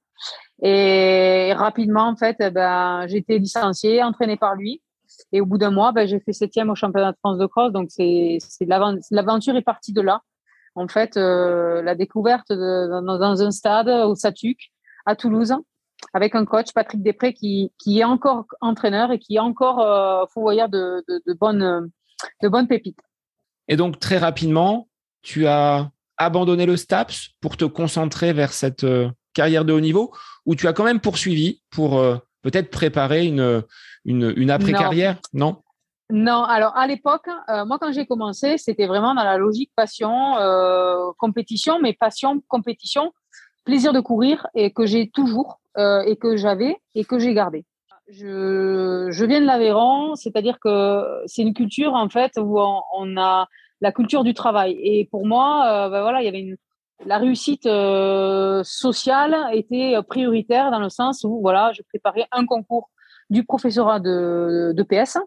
Et 0.61 1.53
rapidement, 1.53 2.07
en 2.07 2.15
fait, 2.15 2.37
eh 2.39 2.49
ben, 2.49 3.05
j'ai 3.07 3.17
été 3.17 3.39
licenciée, 3.39 4.03
entraînée 4.03 4.37
par 4.37 4.55
lui. 4.55 4.81
Et 5.31 5.41
au 5.41 5.45
bout 5.45 5.57
d'un 5.57 5.71
mois, 5.71 5.91
ben, 5.91 6.07
j'ai 6.07 6.19
fait 6.19 6.33
septième 6.33 6.69
au 6.69 6.75
championnat 6.75 7.11
de 7.11 7.17
France 7.17 7.37
de 7.37 7.45
cross. 7.45 7.71
Donc, 7.71 7.89
c'est, 7.89 8.37
l'aventure 9.09 9.55
est 9.55 9.61
partie 9.61 9.93
de 9.93 10.01
là. 10.01 10.21
En 10.75 10.87
fait, 10.87 11.17
euh, 11.17 11.81
la 11.81 11.95
découverte 11.95 12.49
de, 12.49 12.87
dans, 13.05 13.41
un 13.41 13.51
stade 13.51 13.89
au 13.89 14.15
Satuc, 14.15 14.71
à 15.05 15.15
Toulouse, 15.15 15.53
avec 16.13 16.35
un 16.35 16.45
coach, 16.45 16.73
Patrick 16.73 17.01
Després, 17.01 17.33
qui, 17.33 17.71
qui 17.77 17.99
est 17.99 18.03
encore 18.03 18.45
entraîneur 18.61 19.11
et 19.11 19.19
qui 19.19 19.35
est 19.35 19.39
encore 19.39 19.79
euh, 19.79 20.25
fouvoyeur 20.33 20.69
de, 20.69 21.03
de, 21.07 21.21
de, 21.25 21.33
bonnes, 21.33 21.89
de 22.41 22.49
bonnes 22.49 22.67
pépites. 22.67 22.99
Et 23.67 23.75
donc, 23.75 23.99
très 23.99 24.17
rapidement, 24.17 24.87
tu 25.21 25.47
as 25.47 25.89
abandonné 26.17 26.65
le 26.65 26.77
STAPS 26.77 27.31
pour 27.39 27.57
te 27.57 27.65
concentrer 27.65 28.33
vers 28.33 28.53
cette 28.53 28.83
euh, 28.83 29.09
carrière 29.33 29.65
de 29.65 29.73
haut 29.73 29.79
niveau 29.79 30.13
ou 30.45 30.55
tu 30.55 30.67
as 30.67 30.73
quand 30.73 30.83
même 30.83 30.99
poursuivi 30.99 31.61
pour 31.69 31.97
euh, 31.97 32.17
peut-être 32.41 32.69
préparer 32.69 33.25
une, 33.25 33.63
une, 34.05 34.33
une 34.35 34.51
après-carrière? 34.51 35.19
Non. 35.33 35.47
Non, 35.47 35.61
alors 36.11 36.75
à 36.75 36.87
l'époque, 36.87 37.27
euh, 37.49 37.65
moi 37.65 37.77
quand 37.79 37.91
j'ai 37.91 38.05
commencé, 38.05 38.57
c'était 38.57 38.87
vraiment 38.87 39.13
dans 39.13 39.23
la 39.23 39.37
logique 39.37 39.71
passion, 39.75 40.37
euh, 40.37 41.11
compétition, 41.17 41.79
mais 41.81 41.93
passion, 41.93 42.41
compétition, 42.47 43.13
plaisir 43.65 43.93
de 43.93 43.99
courir 43.99 44.47
et 44.53 44.71
que 44.71 44.85
j'ai 44.85 45.09
toujours 45.09 45.59
et 45.77 46.17
que 46.17 46.35
j'avais 46.35 46.75
et 46.95 47.05
que 47.05 47.17
j'ai 47.17 47.33
gardé. 47.33 47.65
Je, 48.09 49.07
je 49.09 49.25
viens 49.25 49.39
de 49.39 49.45
l'Aveyron, 49.45 50.15
c'est-à-dire 50.15 50.59
que 50.59 51.21
c'est 51.27 51.43
une 51.43 51.53
culture 51.53 51.93
en 51.93 52.09
fait 52.09 52.33
où 52.37 52.59
on, 52.59 53.17
a 53.17 53.47
la 53.79 53.91
culture 53.93 54.25
du 54.25 54.33
travail. 54.33 54.77
Et 54.83 55.07
pour 55.09 55.25
moi, 55.25 55.87
ben 55.89 56.01
voilà, 56.01 56.21
il 56.21 56.25
y 56.25 56.27
avait 56.27 56.41
une, 56.41 56.57
la 57.05 57.17
réussite 57.17 57.65
euh, 57.65 58.61
sociale 58.63 59.35
était 59.53 59.95
prioritaire 60.07 60.71
dans 60.71 60.79
le 60.79 60.89
sens 60.89 61.23
où 61.23 61.39
voilà, 61.41 61.71
je 61.73 61.81
préparais 61.83 62.27
un 62.31 62.45
concours 62.45 62.89
du 63.29 63.43
professorat 63.43 63.99
de, 63.99 64.73
de 64.75 64.83
PS 64.83 65.17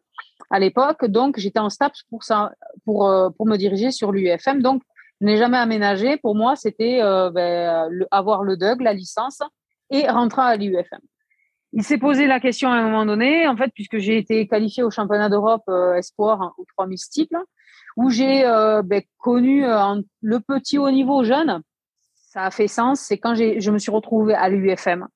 à 0.50 0.58
l'époque, 0.58 1.04
donc 1.06 1.38
j'étais 1.38 1.58
en 1.58 1.70
STAPS 1.70 2.02
pour 2.10 2.24
ça, 2.24 2.52
pour 2.84 3.08
euh, 3.08 3.30
pour 3.30 3.46
me 3.46 3.56
diriger 3.56 3.90
sur 3.90 4.12
l'UFM. 4.12 4.62
Donc 4.62 4.82
je 5.20 5.26
n'ai 5.26 5.36
jamais 5.36 5.58
aménagé. 5.58 6.16
Pour 6.16 6.34
moi, 6.34 6.56
c'était 6.56 7.00
euh, 7.02 7.30
ben, 7.30 7.88
avoir 8.10 8.42
le 8.42 8.56
DUG, 8.56 8.80
la 8.80 8.92
licence, 8.92 9.42
et 9.90 10.08
rentrer 10.08 10.42
à 10.42 10.56
l'UFM. 10.56 11.00
Il 11.72 11.82
s'est 11.82 11.98
posé 11.98 12.26
la 12.26 12.40
question 12.40 12.70
à 12.70 12.76
un 12.76 12.82
moment 12.82 13.04
donné, 13.04 13.48
en 13.48 13.56
fait, 13.56 13.70
puisque 13.74 13.98
j'ai 13.98 14.16
été 14.16 14.46
qualifié 14.46 14.82
au 14.82 14.90
championnat 14.90 15.28
d'Europe 15.28 15.68
espoir 15.96 16.40
hein, 16.40 16.52
aux 16.56 16.64
3000 16.76 16.98
steeples 16.98 17.36
où 17.96 18.10
j'ai 18.10 18.44
euh, 18.44 18.82
ben, 18.82 19.02
connu 19.18 19.64
euh, 19.64 20.00
le 20.20 20.40
petit 20.40 20.78
haut 20.78 20.90
niveau 20.90 21.24
jeune. 21.24 21.62
Ça 22.14 22.44
a 22.44 22.50
fait 22.50 22.68
sens. 22.68 23.00
C'est 23.00 23.18
quand 23.18 23.34
je 23.34 23.70
me 23.70 23.78
suis 23.78 23.92
retrouvée 23.92 24.34
à 24.34 24.48
l'UFM 24.48 25.06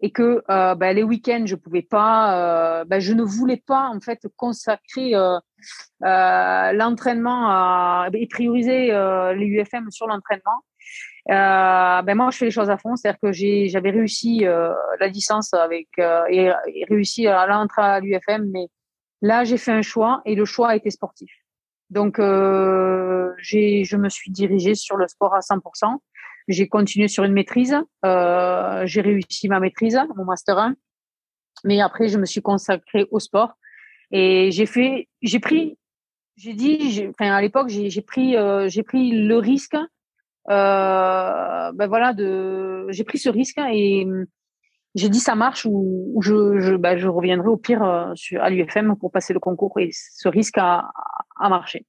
et 0.00 0.10
que 0.10 0.42
euh, 0.50 0.74
ben, 0.74 0.94
les 0.94 1.02
week-ends 1.02 1.44
je 1.46 1.54
pouvais 1.54 1.82
pas, 1.82 2.84
ben, 2.84 3.00
je 3.00 3.14
ne 3.14 3.22
voulais 3.22 3.62
pas 3.66 3.88
en 3.88 4.00
fait 4.00 4.26
consacrer 4.36 5.12
l'entraînement 6.00 8.04
et 8.12 8.26
prioriser 8.26 8.88
l'UFM 9.34 9.90
sur 9.90 10.06
l'entraînement. 10.06 10.62
ben 11.26 12.14
moi, 12.14 12.30
je 12.30 12.38
fais 12.38 12.44
les 12.46 12.50
choses 12.50 12.70
à 12.70 12.78
fond, 12.78 12.96
c'est-à-dire 12.96 13.20
que 13.20 13.32
j'avais 13.32 13.90
réussi 13.90 14.44
la 14.44 15.08
licence 15.08 15.52
avec 15.54 15.88
et, 15.98 16.52
et, 16.74 16.84
réussi 16.88 17.26
à 17.26 17.46
l'entrée 17.46 17.82
à 17.82 18.00
l'UFM, 18.00 18.50
mais 18.52 18.68
là, 19.22 19.44
j'ai 19.44 19.56
fait 19.56 19.72
un 19.72 19.82
choix 19.82 20.22
et 20.24 20.34
le 20.34 20.44
choix 20.44 20.70
a 20.70 20.76
été 20.76 20.90
sportif. 20.90 21.30
Donc, 21.90 22.18
euh, 22.18 23.32
je 23.38 23.96
me 23.96 24.08
suis 24.08 24.30
dirigée 24.30 24.74
sur 24.74 24.96
le 24.96 25.06
sport 25.06 25.34
à 25.34 25.40
100%. 25.40 26.00
J'ai 26.48 26.68
continué 26.68 27.08
sur 27.08 27.24
une 27.24 27.32
maîtrise. 27.32 27.76
Euh, 28.04 28.82
j'ai 28.86 29.00
réussi 29.00 29.48
ma 29.48 29.60
maîtrise, 29.60 29.98
mon 30.16 30.24
master 30.24 30.58
1. 30.58 30.74
Mais 31.64 31.80
après, 31.80 32.08
je 32.08 32.18
me 32.18 32.26
suis 32.26 32.42
consacrée 32.42 33.06
au 33.10 33.18
sport 33.18 33.54
et 34.10 34.50
j'ai 34.52 34.66
fait, 34.66 35.08
j'ai 35.22 35.40
pris, 35.40 35.78
j'ai 36.36 36.52
dit, 36.52 37.06
enfin 37.08 37.32
à 37.32 37.40
l'époque, 37.40 37.68
j'ai 37.68 38.02
pris, 38.02 38.36
euh, 38.36 38.68
j'ai 38.68 38.82
pris 38.82 39.10
le 39.10 39.38
risque. 39.38 39.76
Euh, 40.48 41.72
ben 41.72 41.86
voilà, 41.88 42.12
de, 42.12 42.86
j'ai 42.90 43.02
pris 43.02 43.18
ce 43.18 43.28
risque 43.28 43.58
et 43.58 44.06
j'ai 44.94 45.08
dit 45.08 45.18
ça 45.18 45.34
marche 45.34 45.66
ou, 45.68 46.20
je, 46.22 46.76
ben 46.76 46.96
je 46.96 47.08
reviendrai 47.08 47.48
au 47.48 47.56
pire 47.56 47.82
à 47.82 48.50
l'UFM 48.50 48.96
pour 48.96 49.10
passer 49.10 49.32
le 49.32 49.40
concours 49.40 49.78
et 49.80 49.90
ce 49.92 50.28
risque 50.28 50.58
a, 50.58 50.88
marché. 51.40 51.84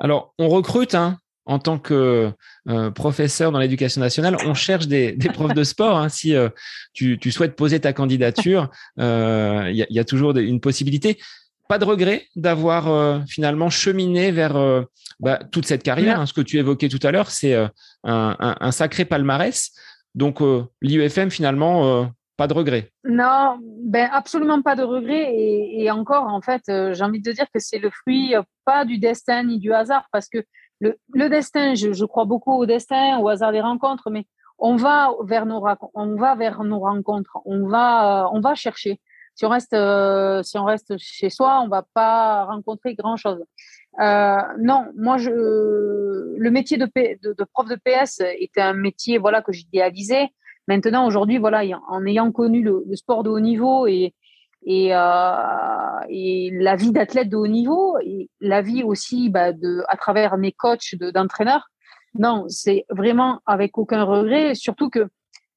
Alors, 0.00 0.34
on 0.38 0.48
recrute 0.48 0.94
hein, 0.94 1.18
en 1.50 1.58
tant 1.58 1.80
que 1.80 2.30
euh, 2.68 2.90
professeur 2.92 3.50
dans 3.50 3.58
l'éducation 3.58 4.00
nationale, 4.00 4.36
on 4.46 4.54
cherche 4.54 4.86
des, 4.86 5.16
profs 5.34 5.52
de 5.52 5.64
sport. 5.64 5.98
Hein. 5.98 6.08
Si 6.08 6.36
euh, 6.36 6.48
tu, 6.92 7.18
souhaites 7.32 7.56
poser 7.56 7.80
ta 7.80 7.92
candidature, 7.92 8.70
il 8.96 9.86
y, 9.88 9.98
a 9.98 10.04
toujours 10.04 10.36
une 10.36 10.60
possibilité. 10.60 11.18
Pas 11.68 11.78
de 11.78 11.84
regret 11.84 12.26
d'avoir 12.36 13.24
finalement 13.26 13.68
cheminé 13.68 14.30
vers 14.30 14.54
bah, 15.18 15.40
toute 15.50 15.66
cette 15.66 15.82
carrière. 15.82 16.20
Hein. 16.20 16.26
ce 16.26 16.32
que 16.32 16.40
tu 16.40 16.58
évoquais 16.58 16.88
tout 16.88 17.04
à 17.04 17.10
l'heure, 17.10 17.30
c'est 17.30 17.56
un, 18.04 18.70
sacré 18.70 19.04
palmarès. 19.04 19.72
Donc 20.14 20.40
l'IUFM 20.82 21.30
finalement 21.30 22.10
pas 22.40 22.46
de 22.46 22.54
regret. 22.54 22.90
Non, 23.04 23.58
ben 23.60 24.08
absolument 24.10 24.62
pas 24.62 24.74
de 24.74 24.82
regret. 24.82 25.30
Et, 25.34 25.90
encore, 25.90 26.24
en 26.24 26.40
fait, 26.40 26.62
euh, 26.70 26.94
j'ai 26.94 27.04
envie 27.04 27.20
de 27.20 27.32
dire 27.32 27.44
que 27.52 27.60
c'est 27.60 27.78
le 27.78 27.90
fruit 27.90 28.34
euh, 28.34 28.40
pas 28.64 28.86
du 28.86 28.96
destin 28.96 29.42
ni 29.44 29.58
du 29.58 29.74
hasard, 29.74 30.06
parce 30.10 30.26
que 30.26 30.38
le, 30.80 31.28
destin, 31.28 31.74
je, 31.74 32.04
crois 32.04 32.24
beaucoup 32.24 32.52
au 32.52 32.66
destin, 32.66 33.18
au 33.18 33.28
hasard 33.28 33.52
des 33.52 33.60
rencontres, 33.60 34.10
mais 34.10 34.26
on 34.58 34.76
va 34.76 35.10
vers 35.24 35.46
nos 35.46 35.62
on 35.94 36.16
va 36.16 36.34
vers 36.34 36.62
nos 36.64 36.80
rencontres, 36.80 37.38
on 37.44 37.66
va, 37.68 38.24
euh, 38.24 38.28
on 38.32 38.40
va 38.40 38.54
chercher. 38.54 39.00
Si 39.34 39.46
on 39.46 39.48
reste, 39.48 39.76
si 40.42 40.58
on 40.58 40.64
reste 40.64 40.94
chez 40.98 41.30
soi, 41.30 41.60
on 41.64 41.68
va 41.68 41.86
pas 41.94 42.44
rencontrer 42.44 42.94
grand 42.94 43.16
chose. 43.16 43.42
non, 43.98 44.86
moi, 44.96 45.16
je, 45.16 45.30
le 45.30 46.50
métier 46.50 46.76
de, 46.76 46.86
de, 46.86 47.34
de, 47.38 47.44
prof 47.52 47.68
de 47.68 47.76
PS 47.76 48.22
était 48.38 48.60
un 48.60 48.74
métier, 48.74 49.18
voilà, 49.18 49.40
que 49.40 49.52
j'idéalisais. 49.52 50.28
Maintenant, 50.70 51.06
aujourd'hui, 51.06 51.38
voilà, 51.38 51.62
en 51.88 52.06
ayant 52.06 52.30
connu 52.30 52.62
le, 52.62 52.84
sport 52.94 53.22
de 53.22 53.30
haut 53.30 53.40
niveau 53.40 53.86
et, 53.86 54.14
et, 54.66 54.94
euh, 54.94 56.00
et 56.08 56.50
la 56.52 56.76
vie 56.76 56.92
d'athlète 56.92 57.28
de 57.28 57.36
haut 57.36 57.46
niveau, 57.46 57.98
et 57.98 58.28
la 58.40 58.62
vie 58.62 58.82
aussi 58.82 59.30
bah, 59.30 59.52
de, 59.52 59.82
à 59.88 59.96
travers 59.96 60.36
mes 60.36 60.52
coachs 60.52 60.94
d'entraîneurs, 60.94 61.68
non, 62.14 62.44
c'est 62.48 62.84
vraiment 62.90 63.40
avec 63.46 63.78
aucun 63.78 64.02
regret. 64.04 64.54
Surtout 64.54 64.90
que 64.90 65.08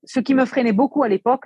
ce 0.04 0.20
qui 0.20 0.36
me 0.36 0.46
freinait 0.46 0.74
beaucoup 0.74 1.04
à 1.04 1.08
l'époque, 1.08 1.46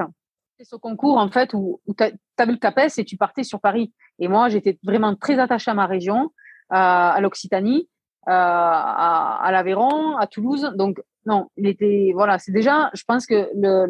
c'est 0.58 0.66
ce 0.66 0.76
concours 0.76 1.18
en 1.18 1.30
fait 1.30 1.54
où, 1.54 1.80
où 1.86 1.94
tu 1.94 2.04
avais 2.04 2.52
le 2.52 2.58
CAPES 2.58 2.98
et 2.98 3.06
tu 3.06 3.16
partais 3.16 3.44
sur 3.44 3.62
Paris. 3.62 3.94
Et 4.20 4.28
moi, 4.28 4.50
j'étais 4.50 4.78
vraiment 4.84 5.16
très 5.16 5.40
attachée 5.40 5.72
à 5.72 5.76
ma 5.76 5.86
région, 5.86 6.32
à 6.70 7.18
l'Occitanie, 7.22 7.88
à, 8.26 9.40
à 9.42 9.52
l'Aveyron, 9.52 10.18
à 10.18 10.28
Toulouse. 10.28 10.74
Donc, 10.76 11.00
non, 11.26 11.50
il 11.58 11.68
était 11.68 12.12
voilà, 12.14 12.40
c'est 12.40 12.52
déjà, 12.52 12.90
je 12.94 13.04
pense 13.08 13.26
que 13.26 13.50
le, 13.54 13.90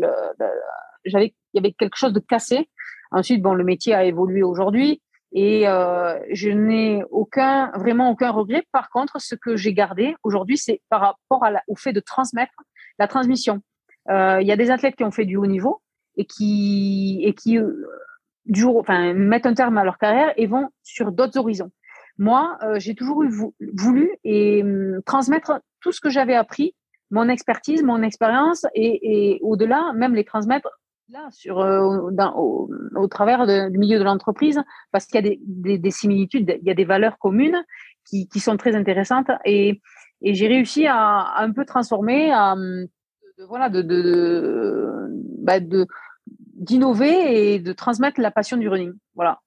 j'avais, 1.06 1.34
il 1.54 1.58
y 1.58 1.60
avait 1.60 1.72
quelque 1.72 1.96
chose 1.96 2.14
de 2.14 2.20
cassé. 2.20 2.70
Ensuite, 3.12 3.42
bon, 3.42 3.54
le 3.54 3.64
métier 3.64 3.94
a 3.94 4.04
évolué 4.04 4.44
aujourd'hui 4.44 5.02
et 5.34 5.68
euh, 5.68 6.18
je 6.32 6.50
n'ai 6.50 7.04
aucun, 7.10 7.72
vraiment 7.76 8.10
aucun 8.10 8.32
regret. 8.32 8.64
Par 8.72 8.90
contre, 8.90 9.20
ce 9.20 9.36
que 9.36 9.56
j'ai 9.56 9.74
gardé 9.74 10.16
aujourd'hui, 10.24 10.58
c'est 10.58 10.82
par 10.90 11.02
rapport 11.02 11.44
à 11.44 11.52
au 11.68 11.76
fait 11.76 11.94
de 11.94 12.00
transmettre 12.00 12.54
la 13.00 13.08
transmission. 13.08 13.62
Euh, 14.10 14.40
il 14.42 14.48
y 14.48 14.52
a 14.52 14.56
des 14.56 14.72
athlètes 14.72 14.96
qui 14.96 15.04
ont 15.04 15.12
fait 15.12 15.26
du 15.26 15.36
haut 15.36 15.46
niveau 15.46 15.82
et 16.16 16.26
qui 16.26 17.20
et 17.24 17.34
qui 17.34 17.58
euh, 17.58 17.86
du 18.46 18.62
jour, 18.62 18.78
enfin, 18.78 19.14
mettent 19.14 19.46
un 19.46 19.54
terme 19.54 19.78
à 19.78 19.84
leur 19.84 19.98
carrière 19.98 20.34
et 20.38 20.48
vont 20.48 20.70
sur 20.82 21.12
d'autres 21.12 21.38
horizons. 21.38 21.72
Moi, 22.18 22.58
j'ai 22.78 22.96
toujours 22.96 23.22
eu, 23.24 23.30
voulu 23.60 24.10
et 24.24 24.64
hum, 24.64 25.02
transmettre 25.06 25.60
tout 25.82 25.92
ce 25.92 26.02
que 26.02 26.10
j'avais 26.10 26.34
appris 26.34 26.74
mon 27.12 27.30
expertise, 27.30 27.84
mon 27.84 28.02
expérience 28.02 28.66
et, 28.76 29.40
au-delà, 29.42 29.94
même 29.94 30.16
les 30.16 30.26
transmettre 30.26 30.70
là 31.10 31.30
sur 31.32 31.60
euh, 31.60 32.10
au, 32.36 33.08
travers 33.08 33.46
du 33.70 33.78
milieu 33.78 34.00
de 34.00 34.04
l'entreprise 34.04 34.62
parce 34.92 35.06
qu'il 35.06 35.26
y 35.26 35.30
a 35.30 35.78
des, 35.78 35.92
similitudes, 35.92 36.58
il 36.62 36.68
y 36.68 36.72
a 36.72 36.74
des 36.74 36.86
valeurs 36.86 37.18
communes 37.18 37.64
qui, 38.06 38.28
sont 38.40 38.58
très 38.58 38.76
intéressantes 38.76 39.30
et, 39.46 39.82
j'ai 40.22 40.48
réussi 40.48 40.88
à, 40.88 41.36
un 41.38 41.52
peu 41.52 41.64
transformer, 41.64 42.32
à, 42.32 42.56
voilà, 43.48 43.70
bah, 43.70 45.60
de, 45.60 45.86
d'innover 46.56 47.54
et 47.54 47.60
de 47.60 47.72
transmettre 47.72 48.20
la 48.20 48.32
passion 48.32 48.58
du 48.58 48.68
running. 48.68 48.94
Voilà 49.14 49.40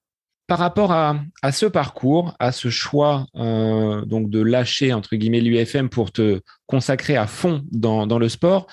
par 0.51 0.59
rapport 0.59 0.91
à, 0.91 1.15
ce 1.53 1.65
parcours, 1.65 2.35
à 2.37 2.51
ce 2.51 2.67
choix 2.69 3.25
euh, 3.37 4.03
donc 4.03 4.29
de 4.29 4.41
lâcher 4.41 4.91
entre 4.91 5.15
guillemets 5.15 5.39
l'UFM 5.39 5.87
pour 5.87 6.11
te 6.11 6.41
consacrer 6.65 7.15
à 7.15 7.25
fond 7.25 7.63
dans, 7.71 8.19
le 8.19 8.27
sport, 8.27 8.67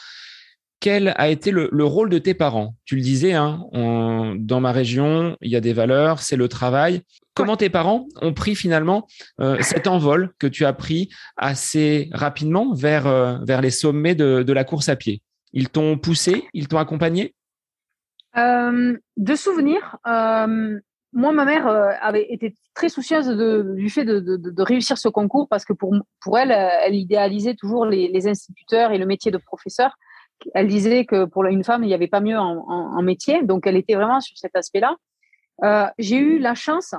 quel 0.81 1.13
a 1.17 1.29
été 1.29 1.51
le, 1.51 1.85
rôle 1.85 2.09
de 2.11 2.19
tes 2.19 2.35
parents? 2.35 2.75
Tu 2.85 2.97
le 2.97 3.03
disais, 3.03 3.33
hein, 3.33 3.65
dans 3.73 4.61
ma 4.61 4.73
région, 4.73 5.37
il 5.41 5.51
y 5.51 5.57
a 5.57 5.61
des 5.61 5.73
valeurs, 5.73 6.21
c'est 6.21 6.37
le 6.37 6.49
travail. 6.49 7.03
Comment 7.35 7.57
tes 7.57 7.71
parents 7.71 8.07
ont 8.21 8.33
pris 8.33 8.55
finalement 8.55 9.07
euh, 9.41 9.59
cet 9.61 9.87
envol 9.87 10.33
que 10.39 10.47
tu 10.47 10.65
as 10.65 10.73
pris 10.73 11.09
assez 11.37 12.09
rapidement 12.13 12.73
vers, 12.75 13.07
euh, 13.07 13.39
vers 13.47 13.61
les 13.61 13.71
sommets 13.71 14.15
de, 14.15 14.53
la 14.53 14.65
course 14.65 14.89
à 14.89 14.97
pied? 14.97 15.23
Ils 15.53 15.69
t'ont 15.69 15.99
poussé, 15.99 16.45
ils 16.53 16.69
t'ont 16.69 16.79
accompagné? 16.79 17.35
De 18.37 19.35
souvenirs, 19.35 19.99
moi, 21.13 21.33
ma 21.33 21.45
mère 21.45 21.67
euh, 21.67 21.91
avait 22.01 22.33
été 22.33 22.55
très 22.75 22.89
soucieuse 22.89 23.27
de, 23.27 23.75
du 23.77 23.89
fait 23.89 24.05
de, 24.05 24.21
de, 24.21 24.37
de, 24.37 24.63
réussir 24.63 24.99
ce 24.99 25.09
concours 25.09 25.49
parce 25.49 25.65
que 25.65 25.73
pour, 25.73 25.95
pour 26.21 26.39
elle, 26.39 26.53
euh, 26.53 26.69
elle 26.85 26.95
idéalisait 26.95 27.55
toujours 27.55 27.87
les, 27.87 28.09
les, 28.09 28.29
instituteurs 28.29 28.93
et 28.93 28.99
le 28.99 29.07
métier 29.07 29.31
de 29.31 29.39
professeur. 29.39 29.97
Elle 30.55 30.69
disait 30.69 31.05
que 31.05 31.25
pour 31.25 31.45
une 31.45 31.65
femme, 31.65 31.85
il 31.85 31.89
n'y 31.89 31.95
avait 31.95 32.09
pas 32.09 32.21
mieux 32.21 32.39
en, 32.39 33.03
métier. 33.03 33.43
Donc, 33.43 33.67
elle 33.67 33.77
était 33.77 33.95
vraiment 33.95 34.21
sur 34.21 34.37
cet 34.37 34.57
aspect-là. 34.57 34.97
Euh, 35.65 35.87
J'ai 35.99 36.17
eu 36.17 36.39
la 36.39 36.55
chance. 36.55 36.95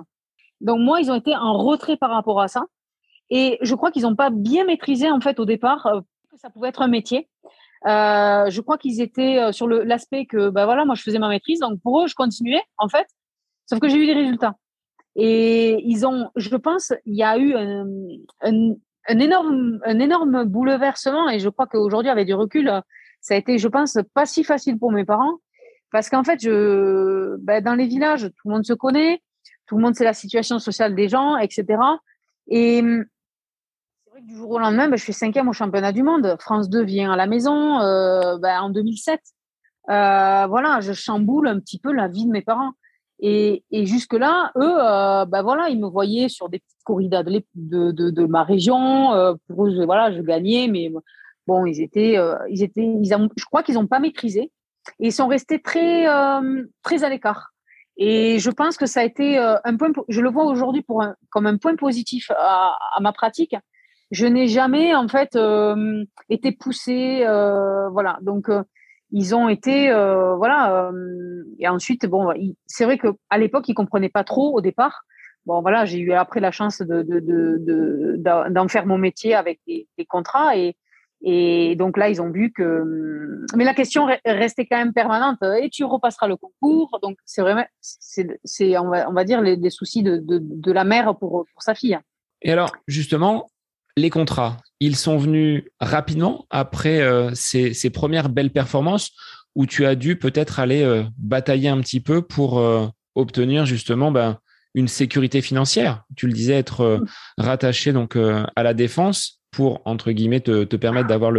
Donc, 0.62 0.80
moi, 0.80 1.00
ils 1.00 1.12
ont 1.12 1.16
été 1.16 1.36
en 1.36 1.58
retrait 1.58 1.98
par 1.98 2.12
rapport 2.12 2.42
à 2.42 2.48
ça. 2.48 2.66
Et 3.30 3.58
je 3.62 3.76
crois 3.76 3.92
qu'ils 3.92 4.04
n'ont 4.04 4.16
pas 4.16 4.30
bien 4.30 4.66
maîtrisé, 4.66 5.10
en 5.10 5.22
fait, 5.22 5.40
au 5.40 5.46
départ, 5.46 5.86
euh, 5.88 6.02
que 6.32 6.38
ça 6.38 6.50
pouvait 6.50 6.70
être 6.70 6.82
un 6.82 6.88
métier. 6.88 7.30
Euh, 7.86 8.50
je 8.50 8.62
crois 8.62 8.78
qu'ils 8.78 9.02
étaient 9.02 9.52
sur 9.54 9.68
l'aspect 9.68 10.26
que, 10.26 10.50
ben 10.50 10.66
voilà, 10.66 10.84
moi, 10.84 10.96
je 10.96 11.04
faisais 11.04 11.20
ma 11.20 11.30
maîtrise. 11.30 11.60
Donc, 11.60 11.80
pour 11.82 12.02
eux, 12.02 12.08
je 12.08 12.16
continuais, 12.16 12.62
en 12.78 12.90
fait. 12.90 13.08
Sauf 13.68 13.80
que 13.80 13.88
j'ai 13.88 13.98
eu 13.98 14.06
des 14.06 14.14
résultats. 14.14 14.56
Et 15.16 15.82
ils 15.86 16.06
ont, 16.06 16.30
je 16.36 16.56
pense, 16.56 16.94
il 17.06 17.16
y 17.16 17.24
a 17.24 17.38
eu 17.38 17.54
un, 17.54 17.86
un, 18.42 19.20
énorme, 19.20 19.80
un 19.86 20.00
énorme 20.00 20.46
bouleversement. 20.46 21.30
Et 21.30 21.40
je 21.40 21.50
crois 21.50 21.68
qu'aujourd'hui, 21.68 22.10
avec 22.10 22.26
du 22.26 22.34
recul, 22.34 22.82
ça 23.22 23.34
a 23.34 23.38
été, 23.38 23.58
je 23.58 23.68
pense, 23.68 23.98
pas 24.14 24.26
si 24.26 24.44
facile 24.44 24.78
pour 24.78 24.92
mes 24.92 25.06
parents. 25.06 25.40
Parce 25.92 26.10
qu'en 26.10 26.24
fait, 26.24 26.40
je, 26.42 27.36
ben, 27.38 27.64
dans 27.64 27.76
les 27.76 27.88
villages, 27.88 28.24
tout 28.24 28.48
le 28.48 28.54
monde 28.54 28.66
se 28.66 28.74
connaît, 28.74 29.22
tout 29.66 29.78
le 29.78 29.84
monde 29.84 29.96
sait 29.96 30.04
la 30.04 30.14
situation 30.14 30.60
sociale 30.60 30.96
des 30.96 31.10
gens, 31.10 31.38
etc. 31.38 31.66
Et 32.48 32.82
c'est 32.82 34.10
vrai 34.12 34.22
que 34.22 34.28
du 34.28 34.36
jour 34.36 34.52
au 34.52 34.60
lendemain, 34.60 34.88
ben, 34.88 34.98
je 34.98 35.04
fais 35.04 35.12
cinquième 35.12 35.48
au 35.48 35.54
championnat 35.54 35.92
du 35.92 36.04
monde. 36.04 36.36
France 36.40 36.70
2 36.70 36.84
vient 36.84 37.12
à 37.12 37.16
la 37.16 37.28
maison 37.28 37.80
euh, 37.80 38.38
ben, 38.38 38.62
en 38.62 38.70
2007. 38.70 39.20
Euh, 39.90 40.46
voilà, 40.48 40.80
je 40.82 40.94
chamboule 40.94 41.48
un 41.48 41.60
petit 41.60 41.80
peu 41.80 41.92
la 41.92 42.08
vie 42.08 42.26
de 42.26 42.32
mes 42.32 42.42
parents. 42.42 42.72
Et, 43.22 43.64
jusque-là, 43.72 44.52
eux, 44.56 44.78
euh, 44.78 45.26
bah 45.26 45.42
voilà, 45.42 45.68
ils 45.68 45.80
me 45.80 45.88
voyaient 45.88 46.30
sur 46.30 46.48
des 46.48 46.60
petites 46.60 46.84
corridas 46.86 47.24
de, 47.24 47.92
de, 47.92 48.26
ma 48.26 48.44
région. 48.44 49.38
Pour 49.48 49.68
eux, 49.68 49.86
voilà, 49.86 50.14
je 50.14 50.22
gagnais, 50.22 50.70
mais 50.70 50.90
bon, 51.50 51.66
ils 51.66 51.82
étaient, 51.82 52.16
euh, 52.18 52.36
ils 52.50 52.62
étaient, 52.64 52.86
ils 52.86 53.16
je 53.36 53.46
crois 53.46 53.64
qu'ils 53.64 53.76
n'ont 53.76 53.88
pas 53.88 54.00
maîtrisé 54.00 54.52
et 55.00 55.08
ils 55.08 55.12
sont 55.12 55.28
restés 55.28 55.60
très, 55.60 56.08
euh, 56.08 56.64
très 56.84 57.04
à 57.04 57.10
l'écart. 57.10 57.50
Et 57.98 58.38
je 58.40 58.52
pense 58.52 58.78
que 58.78 58.86
ça 58.86 59.02
a 59.02 59.04
été 59.04 59.40
euh, 59.40 59.56
un 59.66 59.76
point, 59.76 59.92
je 60.08 60.22
le 60.22 60.30
vois 60.30 60.46
aujourd'hui 60.46 60.84
pour 60.84 61.04
comme 61.32 61.48
un 61.48 61.58
point 61.58 61.76
positif 61.76 62.32
à, 62.38 62.78
ma 63.02 63.12
pratique. 63.12 63.56
Je 64.12 64.26
n'ai 64.28 64.48
jamais 64.48 64.96
en 64.96 65.08
fait 65.08 65.38
été 66.30 66.52
poussée, 66.52 67.24
voilà. 67.92 68.18
Donc 68.22 68.50
ils 69.12 69.36
ont 69.36 69.50
été 69.50 69.92
voilà 70.42 70.92
et 71.60 71.68
ensuite 71.68 72.08
bon 72.08 72.32
c'est 72.66 72.86
vrai 72.86 72.98
que 72.98 73.10
à 73.30 73.38
l'époque 73.38 73.68
ils 73.68 73.76
comprenaient 73.76 74.16
pas 74.20 74.24
trop 74.24 74.48
au 74.58 74.62
départ 74.62 75.04
bon 75.46 75.62
voilà 75.62 75.86
j'ai 75.86 76.00
eu 76.00 76.14
après 76.14 76.40
la 76.40 76.52
chance 76.52 76.82
de 76.82 77.04
d'en 78.50 78.68
faire 78.68 78.86
mon 78.88 78.98
métier 78.98 79.36
avec 79.36 79.60
des, 79.68 79.88
contrats 80.08 80.58
et 80.58 80.76
et 81.22 81.76
donc 81.76 81.98
là 81.98 82.10
ils 82.10 82.22
ont 82.22 82.30
vu 82.30 82.52
que 82.52 83.46
mais 83.56 83.64
la 83.64 83.74
question 83.74 84.08
restait 84.26 84.66
quand 84.66 84.78
même 84.78 84.94
permanente. 84.94 85.40
Et 85.62 85.70
tu 85.70 85.84
repasseras 85.84 86.28
le 86.28 86.38
concours. 86.38 87.00
Donc 87.02 87.18
c'est 87.26 87.42
vraiment 87.42 87.66
c'est 87.82 88.78
on 88.78 88.90
va 88.90 89.10
on 89.10 89.14
va 89.14 89.24
dire 89.24 89.42
les, 89.42 89.70
soucis 89.70 90.04
de, 90.04 90.22
de, 90.26 90.72
la 90.72 90.84
mère 90.84 91.16
pour 91.18 91.46
pour 91.54 91.64
sa 91.64 91.76
fille. 91.76 91.98
Et 92.42 92.52
alors 92.52 92.72
justement 92.88 93.48
les 93.98 94.10
contrats, 94.10 94.58
ils 94.80 94.96
sont 94.96 95.18
venus 95.18 95.64
rapidement 95.80 96.46
après 96.50 97.02
euh, 97.02 97.32
ces, 97.34 97.90
premières 97.90 98.30
belles 98.30 98.52
performances 98.52 99.12
où 99.56 99.66
tu 99.66 99.86
as 99.86 99.96
dû 99.96 100.16
peut-être 100.16 100.60
aller 100.60 100.84
euh, 100.84 101.04
batailler 101.18 101.70
un 101.70 101.82
petit 101.82 102.00
peu 102.00 102.22
pour 102.22 102.60
euh, 102.60 102.88
obtenir 103.16 103.66
justement 103.66 104.12
ben, 104.12 104.40
une 104.74 104.88
sécurité 104.88 105.42
financière? 105.42 106.04
Tu 106.16 106.28
le 106.28 106.34
disais, 106.34 106.54
être 106.54 107.02
rattaché 107.38 107.92
donc 107.92 108.16
à 108.16 108.64
la 108.64 108.74
défense 108.74 109.39
pour 109.52 109.82
entre 109.86 110.12
guillemets 110.12 110.40
te, 110.40 110.76
permettre 110.76 111.08
d'avoir 111.08 111.34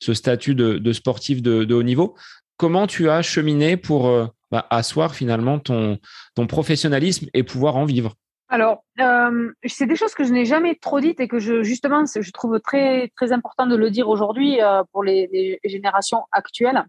ce 0.00 0.14
statut 0.14 0.54
de, 0.54 0.92
sportif 0.92 1.42
de, 1.42 1.74
haut 1.74 1.82
niveau. 1.82 2.16
Comment 2.56 2.86
tu 2.86 3.08
as 3.08 3.22
cheminé 3.22 3.76
pour 3.76 4.08
ben, 4.50 4.64
asseoir 4.70 5.14
finalement 5.14 5.58
ton, 5.58 5.98
ton 6.34 6.46
professionnalisme 6.46 7.28
et 7.34 7.42
pouvoir 7.42 7.76
en 7.76 7.84
vivre? 7.84 8.14
Alors, 8.50 8.82
euh, 8.98 9.52
c'est 9.66 9.86
des 9.86 9.96
choses 9.96 10.14
que 10.14 10.24
je 10.24 10.32
n'ai 10.32 10.46
jamais 10.46 10.74
trop 10.74 11.00
dites 11.00 11.20
et 11.20 11.28
que 11.28 11.38
justement, 11.38 12.04
je 12.06 12.30
trouve 12.30 12.58
très 12.60 13.12
très 13.14 13.32
important 13.32 13.66
de 13.66 13.76
le 13.76 13.90
dire 13.90 14.08
aujourd'hui 14.08 14.62
euh, 14.62 14.82
pour 14.92 15.04
les, 15.04 15.60
générations 15.64 16.24
actuelles. 16.32 16.82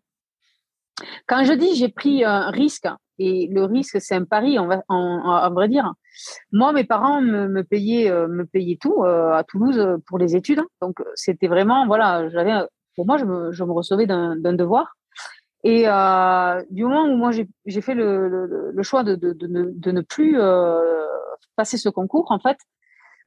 Quand 1.27 1.43
je 1.43 1.53
dis 1.53 1.75
j'ai 1.75 1.89
pris 1.89 2.23
un 2.23 2.49
risque 2.49 2.87
et 3.19 3.47
le 3.51 3.65
risque 3.65 4.01
c'est 4.01 4.15
un 4.15 4.25
pari, 4.25 4.57
on 4.59 4.67
va 4.67 4.83
en, 4.87 5.51
vrai 5.51 5.67
dire. 5.67 5.93
Moi, 6.51 6.73
mes 6.73 6.83
parents 6.83 7.21
me, 7.21 7.61
payaient 7.63 8.11
me 8.11 8.45
payaient 8.45 8.79
tout 8.81 9.03
à 9.03 9.43
Toulouse 9.47 9.97
pour 10.07 10.17
les 10.17 10.35
études, 10.35 10.61
donc 10.81 11.01
c'était 11.15 11.47
vraiment 11.47 11.85
voilà, 11.85 12.29
j'avais 12.29 12.53
pour 12.95 13.05
moi 13.05 13.17
je 13.17 13.25
me, 13.25 13.51
je 13.51 13.63
me 13.63 13.71
recevais 13.71 14.07
d'un 14.07 14.35
devoir. 14.53 14.95
Et 15.63 15.83
euh, 15.87 16.63
du 16.69 16.83
moment 16.85 17.03
où 17.03 17.17
moi 17.17 17.31
j'ai 17.31 17.81
fait 17.81 17.93
le, 17.93 18.29
le, 18.29 18.71
le, 18.73 18.83
choix 18.83 19.03
de, 19.03 19.15
de, 19.15 19.33
de 19.33 19.91
ne 19.91 20.01
plus 20.01 20.39
euh, 20.39 20.79
passer 21.57 21.77
ce 21.77 21.89
concours, 21.89 22.31
en 22.31 22.39
fait, 22.39 22.57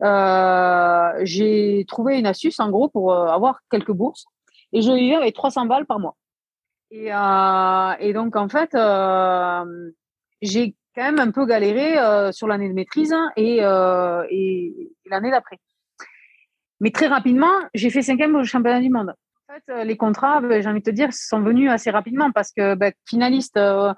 euh, 0.02 1.12
j'ai 1.22 1.84
trouvé 1.86 2.18
une 2.18 2.26
astuce 2.26 2.58
en 2.58 2.70
gros 2.70 2.88
pour 2.88 3.12
euh, 3.12 3.26
avoir 3.26 3.60
quelques 3.70 3.92
bourses 3.92 4.24
et 4.72 4.82
je 4.82 4.90
vivais 4.90 5.14
avec 5.16 5.34
300 5.34 5.66
balles 5.66 5.86
par 5.86 6.00
mois. 6.00 6.16
Et, 6.92 7.12
euh, 7.12 7.92
et 7.98 8.12
donc 8.12 8.36
en 8.36 8.48
fait, 8.48 8.74
euh, 8.74 9.90
j'ai 10.40 10.76
quand 10.94 11.02
même 11.02 11.18
un 11.18 11.30
peu 11.30 11.46
galéré 11.46 11.96
sur 12.32 12.46
l'année 12.46 12.68
de 12.68 12.74
maîtrise 12.74 13.14
et, 13.36 13.56
et 13.58 14.92
l'année 15.06 15.30
d'après. 15.30 15.58
Mais 16.80 16.90
très 16.90 17.06
rapidement, 17.06 17.54
j'ai 17.74 17.90
fait 17.90 18.02
cinquième 18.02 18.36
au 18.36 18.44
championnat 18.44 18.80
du 18.80 18.90
monde 18.90 19.14
fait, 19.52 19.72
euh, 19.72 19.84
les 19.84 19.96
contrats, 19.96 20.40
ben, 20.40 20.62
j'ai 20.62 20.68
envie 20.68 20.80
de 20.80 20.84
te 20.84 20.90
dire, 20.90 21.12
sont 21.12 21.40
venus 21.40 21.70
assez 21.70 21.90
rapidement 21.90 22.30
parce 22.32 22.52
que 22.52 22.74
ben, 22.74 22.92
finaliste, 23.06 23.56
euh, 23.56 23.92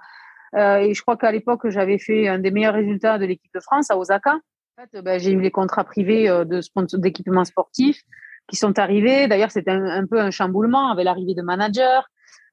euh, 0.55 0.77
et 0.77 0.95
je 0.95 1.03
crois 1.03 1.17
qu'à 1.17 1.33
l'époque, 1.33 1.69
j'avais 1.69 1.99
fait 1.99 2.29
un 2.29 2.39
des 2.39 2.51
meilleurs 2.51 2.75
résultats 2.75 3.19
de 3.19 3.27
l'équipe 3.27 3.53
de 3.55 3.61
France 3.61 3.91
à 3.91 3.99
Osaka. 3.99 4.35
En 4.79 4.83
fait, 4.83 5.03
ben, 5.03 5.19
j'ai 5.19 5.33
eu 5.33 5.41
les 5.41 5.51
contrats 5.51 5.85
privés 5.85 6.27
de 6.29 6.97
d'équipements 6.97 7.45
sportifs 7.45 8.03
qui 8.49 8.57
sont 8.57 8.79
arrivés. 8.79 9.29
D'ailleurs, 9.29 9.51
c'était 9.51 9.71
un, 9.71 10.07
peu 10.07 10.21
un 10.21 10.31
chamboulement 10.31 10.91
avec 10.91 11.05
l'arrivée 11.05 11.35
de 11.35 11.43
managers 11.43 12.01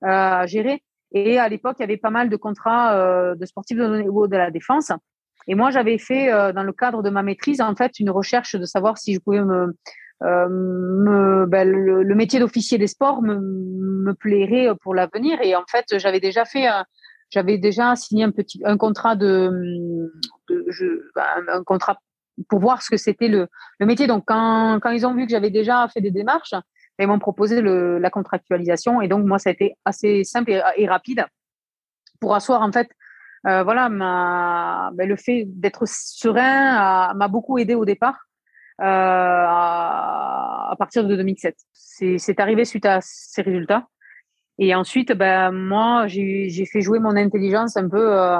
à 0.02 0.46
gérer. 0.46 0.84
Et 1.14 1.38
à 1.40 1.50
l'époque, 1.50 1.76
il 1.80 1.82
y 1.82 1.84
avait 1.84 1.98
pas 1.98 2.10
mal 2.10 2.30
de 2.30 2.38
contrats 2.38 3.36
de 3.36 3.46
sportifs 3.46 3.78
de 3.78 4.02
niveau 4.02 4.28
de 4.28 4.38
la 4.38 4.50
défense. 4.50 4.92
Et 5.48 5.56
moi, 5.56 5.72
j'avais 5.72 5.98
fait, 5.98 6.32
dans 6.54 6.64
le 6.64 6.72
cadre 6.72 7.04
de 7.04 7.10
ma 7.10 7.22
maîtrise, 7.22 7.60
en 7.60 7.76
fait, 7.76 8.00
une 8.00 8.10
recherche 8.10 8.56
de 8.56 8.66
savoir 8.66 8.98
si 8.98 9.14
je 9.14 9.20
pouvais 9.20 9.42
me, 9.42 9.76
euh, 10.24 10.48
me, 10.50 11.46
ben, 11.48 11.68
le, 11.68 12.16
métier 12.16 12.40
d'officier 12.40 12.78
des 12.78 12.88
sports 12.88 13.24
me, 13.24 13.40
me 13.40 14.14
plairait 14.14 14.70
pour 14.82 14.94
l'avenir. 14.94 15.40
Et 15.42 15.56
en 15.56 15.64
fait, 15.70 15.86
j'avais 15.98 16.20
déjà 16.20 16.46
fait 16.46 16.68
j'avais 17.32 17.58
déjà 17.58 17.96
signé 17.96 18.26
un 18.26 18.32
petit 18.32 18.62
un 18.66 18.78
contrat 18.78 19.16
de, 19.16 19.50
de 20.50 20.66
je, 20.70 20.86
ben, 21.16 21.24
un, 21.48 21.64
contrat 21.64 21.98
pour 22.50 22.60
voir 22.60 22.84
ce 22.84 22.90
que 22.90 22.98
c'était 22.98 23.30
le, 23.30 23.48
le 23.80 23.86
métier. 23.86 24.06
Donc 24.06 24.26
quand, 24.28 24.80
quand 24.82 24.92
ils 24.92 25.08
ont 25.08 25.16
vu 25.16 25.26
que 25.26 25.32
j'avais 25.32 25.50
déjà 25.50 25.88
fait 25.88 26.02
des 26.02 26.12
démarches, 26.12 26.54
ils 27.02 27.08
m'ont 27.08 27.20
proposé 27.20 27.62
la 27.62 28.10
contractualisation 28.10 29.02
et 29.02 29.08
donc 29.08 29.26
moi 29.26 29.40
ça 29.40 29.50
a 29.50 29.54
été 29.54 29.76
assez 29.86 30.24
simple 30.24 30.52
et, 30.78 30.88
rapide 30.88 31.26
pour 32.20 32.36
asseoir 32.36 32.62
en 32.62 32.72
fait 32.72 32.90
euh, 33.48 33.64
voilà 33.64 33.90
ben, 33.90 35.08
le 35.08 35.16
fait 35.16 35.46
d'être 35.48 35.88
serein 35.88 37.14
m'a 37.14 37.28
beaucoup 37.28 37.58
aidé 37.58 37.76
au 37.76 37.86
départ 37.86 38.28
euh, 38.82 38.84
à, 38.84 40.76
partir 40.80 41.04
de 41.06 41.16
2007. 41.16 41.56
C'est 41.74 42.40
arrivé 42.40 42.66
suite 42.66 42.86
à 42.86 43.00
ces 43.02 43.44
résultats. 43.44 43.88
Et 44.58 44.74
ensuite, 44.74 45.12
ben, 45.14 45.52
moi, 45.52 46.08
j'ai 46.08 46.66
fait 46.66 46.82
jouer 46.82 47.00
mon 47.00 47.16
intelligence 47.16 47.78
un 47.78 47.88
peu 47.88 48.18
euh, 48.20 48.40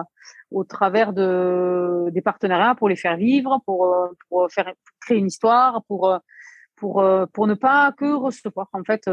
au 0.50 0.64
travers 0.64 1.14
de, 1.14 2.10
des 2.12 2.22
partenariats 2.22 2.74
pour 2.76 2.90
les 2.90 2.96
faire 2.96 3.18
vivre, 3.18 3.60
pour, 3.66 3.96
pour 4.30 4.52
faire 4.52 4.74
créer 5.02 5.20
une 5.20 5.28
histoire, 5.28 5.84
pour, 5.88 6.20
pour, 6.82 7.06
pour 7.34 7.46
ne 7.48 7.54
pas 7.54 7.94
que 7.96 8.12
recevoir, 8.12 8.68
en 8.74 8.84
fait, 8.84 9.04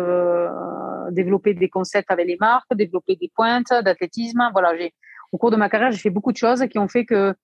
développer 1.12 1.52
des 1.54 1.68
concepts 1.68 2.10
avec 2.10 2.26
les 2.26 2.38
marques, 2.40 2.74
développer 2.74 3.14
des 3.14 3.30
pointes 3.34 3.72
d'athlétisme. 3.84 4.42
Voilà, 4.52 4.76
j'ai 4.76 4.94
au 5.32 5.38
cours 5.38 5.50
de 5.50 5.56
ma 5.56 5.68
carrière, 5.68 5.92
j'ai 5.92 5.98
fait 5.98 6.10
beaucoup 6.10 6.32
de 6.32 6.36
choses 6.36 6.64
qui 6.70 6.78
ont 6.78 6.88
fait 6.88 7.04
que 7.04 7.34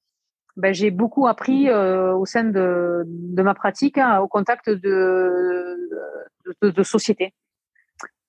ben, 0.56 0.72
j'ai 0.72 0.90
beaucoup 0.90 1.26
appris 1.26 1.68
euh, 1.68 2.14
au 2.14 2.26
sein 2.26 2.44
de, 2.44 3.04
ma 3.42 3.54
pratique 3.54 3.98
hein, 3.98 4.20
au 4.20 4.28
contact 4.28 4.70
de, 4.70 5.90
de, 6.62 6.82
sociétés 6.82 7.34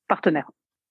partenaires. 0.08 0.50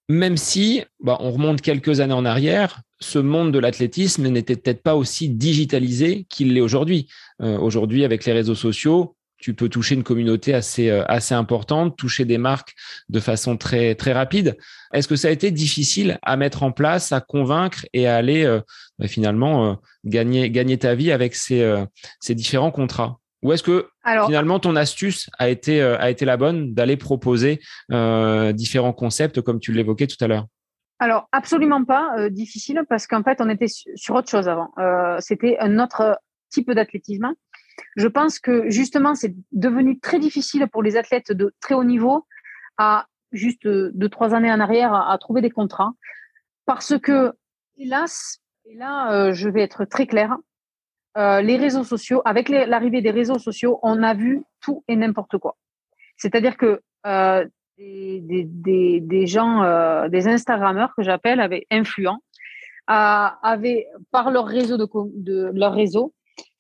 Même 0.09 0.37
si, 0.37 0.85
bah, 1.01 1.17
on 1.21 1.33
remonte 1.33 1.61
quelques 1.61 2.01
années 2.01 2.15
en 2.15 2.25
arrière, 2.25 2.83
ce 3.01 3.19
monde 3.19 3.53
de 3.53 3.59
l'athlétisme 3.59 4.29
n'était 4.29 4.57
peut-être 4.57 4.83
pas 4.83 4.95
aussi 4.95 5.29
digitalisé 5.29 6.25
qu'il 6.29 6.55
l'est 6.55 6.61
aujourd'hui. 6.61 7.11
Euh, 7.41 7.59
aujourd'hui, 7.59 8.05
avec 8.05 8.25
les 8.25 8.33
réseaux 8.33 8.55
sociaux, 8.55 9.17
tu 9.39 9.55
peux 9.55 9.69
toucher 9.69 9.95
une 9.95 10.05
communauté 10.05 10.55
assez, 10.55 10.89
euh, 10.91 11.05
assez 11.07 11.35
importante, 11.35 11.97
toucher 11.97 12.25
des 12.25 12.39
marques 12.39 12.75
de 13.09 13.21
façon 13.21 13.57
très, 13.57 13.95
très 13.95 14.13
rapide. 14.13 14.57
Est-ce 14.93 15.09
que 15.09 15.17
ça 15.17 15.29
a 15.29 15.31
été 15.31 15.51
difficile 15.51 16.19
à 16.23 16.37
mettre 16.37 16.63
en 16.63 16.73
place, 16.73 17.13
à 17.13 17.21
convaincre 17.21 17.85
et 17.93 18.07
à 18.07 18.17
aller 18.17 18.45
euh, 18.45 18.61
bah, 18.99 19.09
finalement 19.09 19.67
euh, 19.67 19.75
gagner, 20.05 20.51
gagner 20.51 20.79
ta 20.79 20.95
vie 20.95 21.13
avec 21.13 21.35
ces, 21.35 21.85
ces 22.21 22.35
différents 22.35 22.71
contrats? 22.71 23.19
Ou 23.43 23.53
est-ce 23.53 23.63
que 23.63 23.89
finalement 24.25 24.59
ton 24.59 24.75
astuce 24.75 25.29
a 25.39 25.51
été, 25.51 25.83
a 25.83 26.09
été 26.09 26.25
la 26.25 26.39
bonne 26.39 26.73
d'aller 26.73 26.97
proposer 26.97 27.61
différents 28.55 28.95
concepts 28.95 29.43
comme 29.43 29.61
tu 29.61 29.73
l'évoquais 29.73 30.07
tout 30.07 30.17
à 30.25 30.29
l'heure? 30.29 30.47
Alors 30.99 31.29
absolument 31.31 31.85
pas 31.85 32.31
difficile 32.31 32.81
parce 32.89 33.07
qu'en 33.07 33.23
fait 33.23 33.43
on 33.43 33.51
était 33.51 33.67
sur 33.69 34.15
autre 34.15 34.31
chose 34.31 34.49
avant. 34.49 34.71
C'était 35.21 35.59
un 35.61 35.79
autre 35.79 36.19
type 36.49 36.71
d'athlétisme. 36.71 37.35
Je 37.97 38.09
pense 38.09 38.39
que 38.39 38.69
justement, 38.71 39.15
c'est 39.15 39.35
devenu 39.53 39.99
très 40.01 40.19
difficile 40.19 40.67
pour 40.71 40.83
les 40.83 40.97
athlètes 40.97 41.33
de 41.33 41.55
très 41.61 41.75
haut 41.75 41.85
niveau 41.85 42.27
à 42.77 43.07
juste 43.33 43.67
deux, 43.67 44.09
trois 44.09 44.35
années 44.35 44.53
en 44.53 44.61
arrière 44.61 44.95
à, 44.95 45.17
trouver 45.19 45.41
des 45.41 45.51
contrats 45.51 45.93
parce 46.67 46.99
que, 46.99 47.33
hélas, 47.77 48.41
et 48.65 48.77
là, 48.77 49.13
euh, 49.13 49.33
je 49.35 49.49
vais 49.49 49.61
être 49.61 49.85
très 49.85 50.07
claire, 50.07 50.37
euh, 51.17 51.43
les 51.43 51.57
réseaux 51.57 51.85
sociaux, 51.85 52.23
avec 52.25 52.49
l'arrivée 52.49 53.03
des 53.03 53.11
réseaux 53.11 53.39
sociaux, 53.39 53.79
on 53.83 54.03
a 54.03 54.15
vu 54.15 54.43
tout 54.61 54.83
et 54.89 54.97
n'importe 54.97 55.39
quoi. 55.39 55.57
C'est-à-dire 56.17 56.57
que 56.57 56.81
euh, 57.07 57.45
des, 57.77 59.27
gens, 59.27 60.09
des 60.09 60.29
Instagrammeurs 60.29 60.95
que 60.97 61.03
j'appelle, 61.03 61.41
avaient 61.41 61.67
influents, 61.71 62.21
avaient 62.87 63.87
par 64.11 64.31
leur 64.31 64.47
réseau 64.47 64.77
leur 65.27 65.75
réseau 65.75 66.15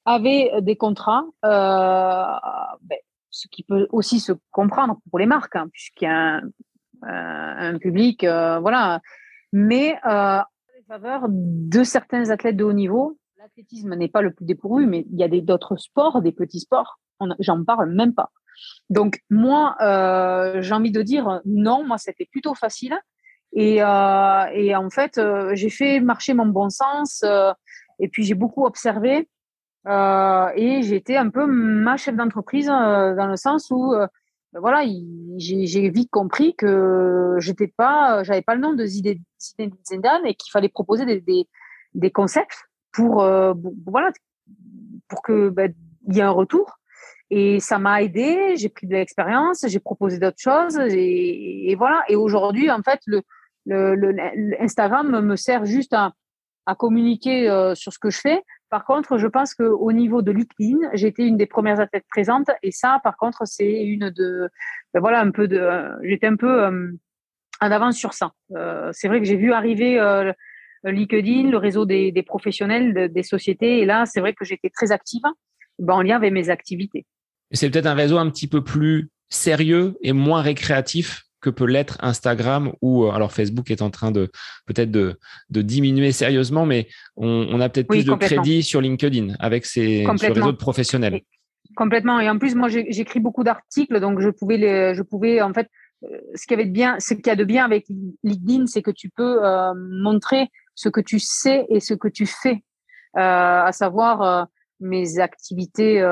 avaient 0.04 0.50
euh, 0.54 0.60
des 0.60 0.76
contrats, 0.76 1.24
euh, 1.44 2.78
ben, 2.82 2.98
ce 3.30 3.48
qui 3.48 3.64
peut 3.64 3.88
aussi 3.90 4.20
se 4.20 4.32
comprendre 4.50 4.98
pour 5.10 5.18
les 5.18 5.26
marques, 5.26 5.56
hein, 5.56 5.68
puisqu'il 5.72 6.04
y 6.04 6.08
a 6.08 6.36
un, 6.36 7.74
un 7.74 7.78
public, 7.78 8.24
euh, 8.24 8.58
voilà. 8.60 9.00
Mais 9.52 9.96
euh, 10.06 10.38
en 10.38 10.44
faveur 10.88 11.26
de 11.28 11.84
certains 11.84 12.30
athlètes 12.30 12.56
de 12.56 12.64
haut 12.64 12.72
niveau, 12.72 13.18
l'athlétisme 13.38 13.94
n'est 13.94 14.08
pas 14.08 14.22
le 14.22 14.32
plus 14.32 14.44
dépourvu, 14.44 14.86
mais 14.86 15.06
il 15.10 15.18
y 15.18 15.24
a 15.24 15.28
d'autres 15.28 15.76
sports, 15.76 16.22
des 16.22 16.32
petits 16.32 16.60
sports, 16.60 16.98
j'en 17.38 17.64
parle 17.64 17.90
même 17.90 18.14
pas. 18.14 18.30
Donc 18.90 19.20
moi, 19.30 19.76
euh, 19.80 20.62
j'ai 20.62 20.74
envie 20.74 20.92
de 20.92 21.02
dire 21.02 21.40
non, 21.44 21.84
moi 21.84 21.98
c'était 21.98 22.26
plutôt 22.30 22.54
facile. 22.54 22.96
Et, 23.52 23.82
euh, 23.82 24.44
et 24.52 24.74
en 24.74 24.90
fait, 24.90 25.20
j'ai 25.52 25.70
fait 25.70 26.00
marcher 26.00 26.34
mon 26.34 26.46
bon 26.46 26.70
sens. 26.70 27.24
et 28.00 28.08
puis 28.08 28.24
j'ai 28.24 28.34
beaucoup 28.34 28.64
observé. 28.64 29.28
Euh, 29.86 30.48
et 30.54 30.82
j'étais 30.82 31.16
un 31.16 31.28
peu 31.28 31.46
ma 31.46 31.96
chef 31.96 32.16
d'entreprise 32.16 32.70
euh, 32.70 33.14
dans 33.14 33.26
le 33.26 33.36
sens 33.36 33.70
où 33.70 33.92
euh, 33.92 34.06
ben 34.54 34.60
voilà, 34.60 34.84
j'ai 35.36 35.90
vite 35.90 36.10
compris 36.10 36.54
que 36.54 37.36
j'étais 37.38 37.66
pas, 37.66 38.22
j'avais 38.22 38.40
pas 38.40 38.54
le 38.54 38.60
nom 38.60 38.72
de 38.72 38.86
Zidane 38.86 39.18
et 40.24 40.34
qu'il 40.34 40.52
fallait 40.52 40.68
proposer 40.68 41.04
des, 41.04 42.10
concepts 42.12 42.68
pour, 42.92 43.16
voilà, 43.16 44.12
pour 45.08 45.22
que 45.22 45.48
ben, 45.48 45.74
il 46.06 46.16
y 46.16 46.20
ait 46.20 46.22
un 46.22 46.30
retour. 46.30 46.78
Et 47.30 47.58
ça 47.58 47.80
m'a 47.80 48.00
aidé. 48.02 48.54
J'ai 48.54 48.68
pris 48.68 48.86
de 48.86 48.92
l'expérience, 48.92 49.64
j'ai 49.66 49.80
proposé 49.80 50.20
d'autres 50.20 50.38
choses 50.38 50.78
et, 50.78 51.74
voilà. 51.76 52.04
Et 52.08 52.14
aujourd'hui, 52.14 52.70
en 52.70 52.82
fait, 52.82 53.00
le, 53.06 53.22
Instagram 54.60 55.20
me 55.20 55.34
sert 55.34 55.64
juste 55.64 55.94
à 55.94 56.12
communiquer 56.76 57.72
sur 57.74 57.92
ce 57.92 57.98
que 57.98 58.10
je 58.10 58.20
fais, 58.20 58.40
par 58.70 58.84
contre, 58.84 59.18
je 59.18 59.26
pense 59.26 59.54
qu'au 59.54 59.92
niveau 59.92 60.22
de 60.22 60.32
LinkedIn, 60.32 60.78
j'étais 60.94 61.26
une 61.26 61.36
des 61.36 61.46
premières 61.46 61.80
athlètes 61.80 62.06
présentes 62.08 62.50
et 62.62 62.70
ça, 62.70 63.00
par 63.04 63.16
contre, 63.16 63.42
c'est 63.44 63.84
une 63.84 64.10
de, 64.10 64.48
ben 64.92 65.00
voilà, 65.00 65.20
un 65.20 65.30
peu 65.30 65.46
de, 65.46 65.90
j'étais 66.02 66.26
un 66.26 66.36
peu 66.36 66.64
euh, 66.64 66.92
en 67.60 67.70
avance 67.70 67.96
sur 67.96 68.14
ça. 68.14 68.32
Euh, 68.56 68.90
c'est 68.92 69.08
vrai 69.08 69.20
que 69.20 69.26
j'ai 69.26 69.36
vu 69.36 69.52
arriver 69.52 69.98
euh, 70.00 70.32
LinkedIn, 70.84 71.50
le 71.50 71.56
réseau 71.56 71.84
des, 71.86 72.24
professionnels, 72.26 73.12
des 73.12 73.22
sociétés, 73.22 73.80
et 73.80 73.84
là, 73.84 74.06
c'est 74.06 74.20
vrai 74.20 74.34
que 74.34 74.44
j'étais 74.44 74.70
très 74.70 74.92
active 74.92 75.22
ben, 75.78 75.94
en 75.94 76.02
lien 76.02 76.16
avec 76.16 76.32
mes 76.32 76.50
activités. 76.50 77.06
C'est 77.52 77.70
peut-être 77.70 77.86
un 77.86 77.94
réseau 77.94 78.18
un 78.18 78.28
petit 78.30 78.48
peu 78.48 78.64
plus 78.64 79.10
sérieux 79.28 79.96
et 80.02 80.12
moins 80.12 80.42
récréatif 80.42 81.24
que 81.44 81.50
peut 81.50 81.66
l'être 81.66 81.98
Instagram 82.00 82.72
ou 82.80 83.04
alors 83.06 83.32
Facebook 83.32 83.70
est 83.70 83.82
en 83.82 83.90
train 83.90 84.10
de 84.10 84.30
peut-être 84.66 84.90
de, 84.90 85.18
diminuer 85.50 86.10
sérieusement, 86.10 86.64
mais 86.64 86.88
on, 87.16 87.60
a 87.60 87.68
peut-être 87.68 87.88
plus 87.88 88.06
de 88.06 88.14
crédit 88.14 88.62
sur 88.62 88.80
LinkedIn 88.80 89.34
avec 89.38 89.66
ses 89.66 90.04
sur 90.16 90.34
les 90.34 90.40
autres 90.40 90.58
professionnels. 90.58 91.20
Complètement. 91.76 92.20
Et 92.20 92.30
en 92.30 92.38
plus, 92.38 92.54
moi, 92.54 92.68
j'écris 92.68 93.20
beaucoup 93.20 93.44
d'articles, 93.44 94.00
donc 94.00 94.20
je 94.20 94.30
pouvais, 94.30 94.56
les, 94.56 94.94
je 94.94 95.02
pouvais 95.02 95.42
en 95.42 95.52
fait, 95.52 95.68
euh, 96.04 96.18
ce 96.34 96.46
qui 96.46 96.54
avait 96.54 96.66
de 96.66 96.72
bien, 96.72 96.96
ce 96.98 97.14
qu'il 97.14 97.26
y 97.26 97.30
a 97.30 97.36
de 97.36 97.44
bien 97.44 97.64
avec 97.64 97.84
LinkedIn, 98.22 98.66
c'est 98.66 98.82
que 98.82 98.90
tu 98.90 99.10
peux 99.10 99.44
euh, 99.44 99.74
montrer 99.74 100.48
ce 100.74 100.88
que 100.88 101.00
tu 101.00 101.18
sais 101.18 101.66
et 101.68 101.80
ce 101.80 101.92
que 101.92 102.08
tu 102.08 102.26
fais, 102.26 102.62
euh, 103.18 103.64
à 103.68 103.72
savoir 103.72 104.48
mes 104.80 105.18
activités 105.18 106.02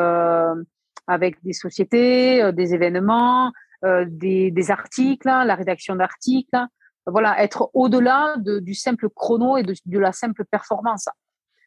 avec 1.06 1.42
des 1.42 1.52
sociétés, 1.52 2.52
des 2.52 2.74
événements, 2.74 3.52
des, 3.82 4.50
des, 4.50 4.70
articles, 4.70 5.26
la 5.26 5.54
rédaction 5.54 5.96
d'articles. 5.96 6.58
Voilà, 7.06 7.42
être 7.42 7.70
au-delà 7.74 8.36
de, 8.38 8.60
du 8.60 8.74
simple 8.74 9.08
chrono 9.08 9.56
et 9.56 9.64
de, 9.64 9.98
la 9.98 10.12
simple 10.12 10.44
performance. 10.44 11.08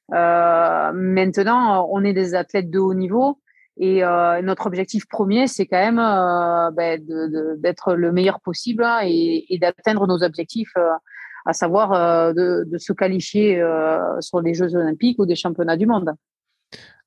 maintenant, 0.09 1.87
on 1.91 2.03
est 2.03 2.13
des 2.13 2.35
athlètes 2.35 2.69
de 2.69 2.79
haut 2.79 2.93
niveau 2.93 3.39
et 3.77 4.03
euh, 4.03 4.41
notre 4.41 4.67
objectif 4.67 5.05
premier, 5.07 5.47
c'est 5.47 5.65
quand 5.65 5.79
même 5.79 5.99
euh, 5.99 6.71
ben, 6.71 7.01
d'être 7.57 7.93
le 7.93 8.11
meilleur 8.11 8.39
possible 8.39 8.83
hein, 8.83 8.99
et, 9.03 9.57
d'atteindre 9.59 10.07
nos 10.07 10.23
objectifs, 10.23 10.71
euh, 10.77 10.91
à 11.45 11.51
savoir 11.51 11.91
euh, 11.91 12.33
de, 12.33 12.63
de, 12.65 12.77
se 12.77 12.93
qualifier 12.93 13.61
euh, 13.61 13.99
sur 14.21 14.39
les 14.39 14.53
Jeux 14.53 14.75
olympiques 14.75 15.19
ou 15.19 15.25
des 15.25 15.35
championnats 15.35 15.75
du 15.75 15.87
monde. 15.87 16.13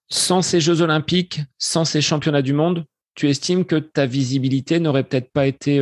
Sans 0.09 0.43
ces 0.43 0.61
Jeux 0.61 0.83
olympiques, 0.83 1.41
sans 1.57 1.87
ces 1.87 2.03
championnats 2.03 2.43
du 2.43 2.53
monde, 2.53 2.85
tu 3.19 3.29
estimes 3.29 3.65
que 3.65 3.77
ta 3.77 4.07
visibilité 4.07 4.79
n'aurait 4.79 5.03
peut-être 5.03 5.33
pas 5.33 5.47
été 5.47 5.81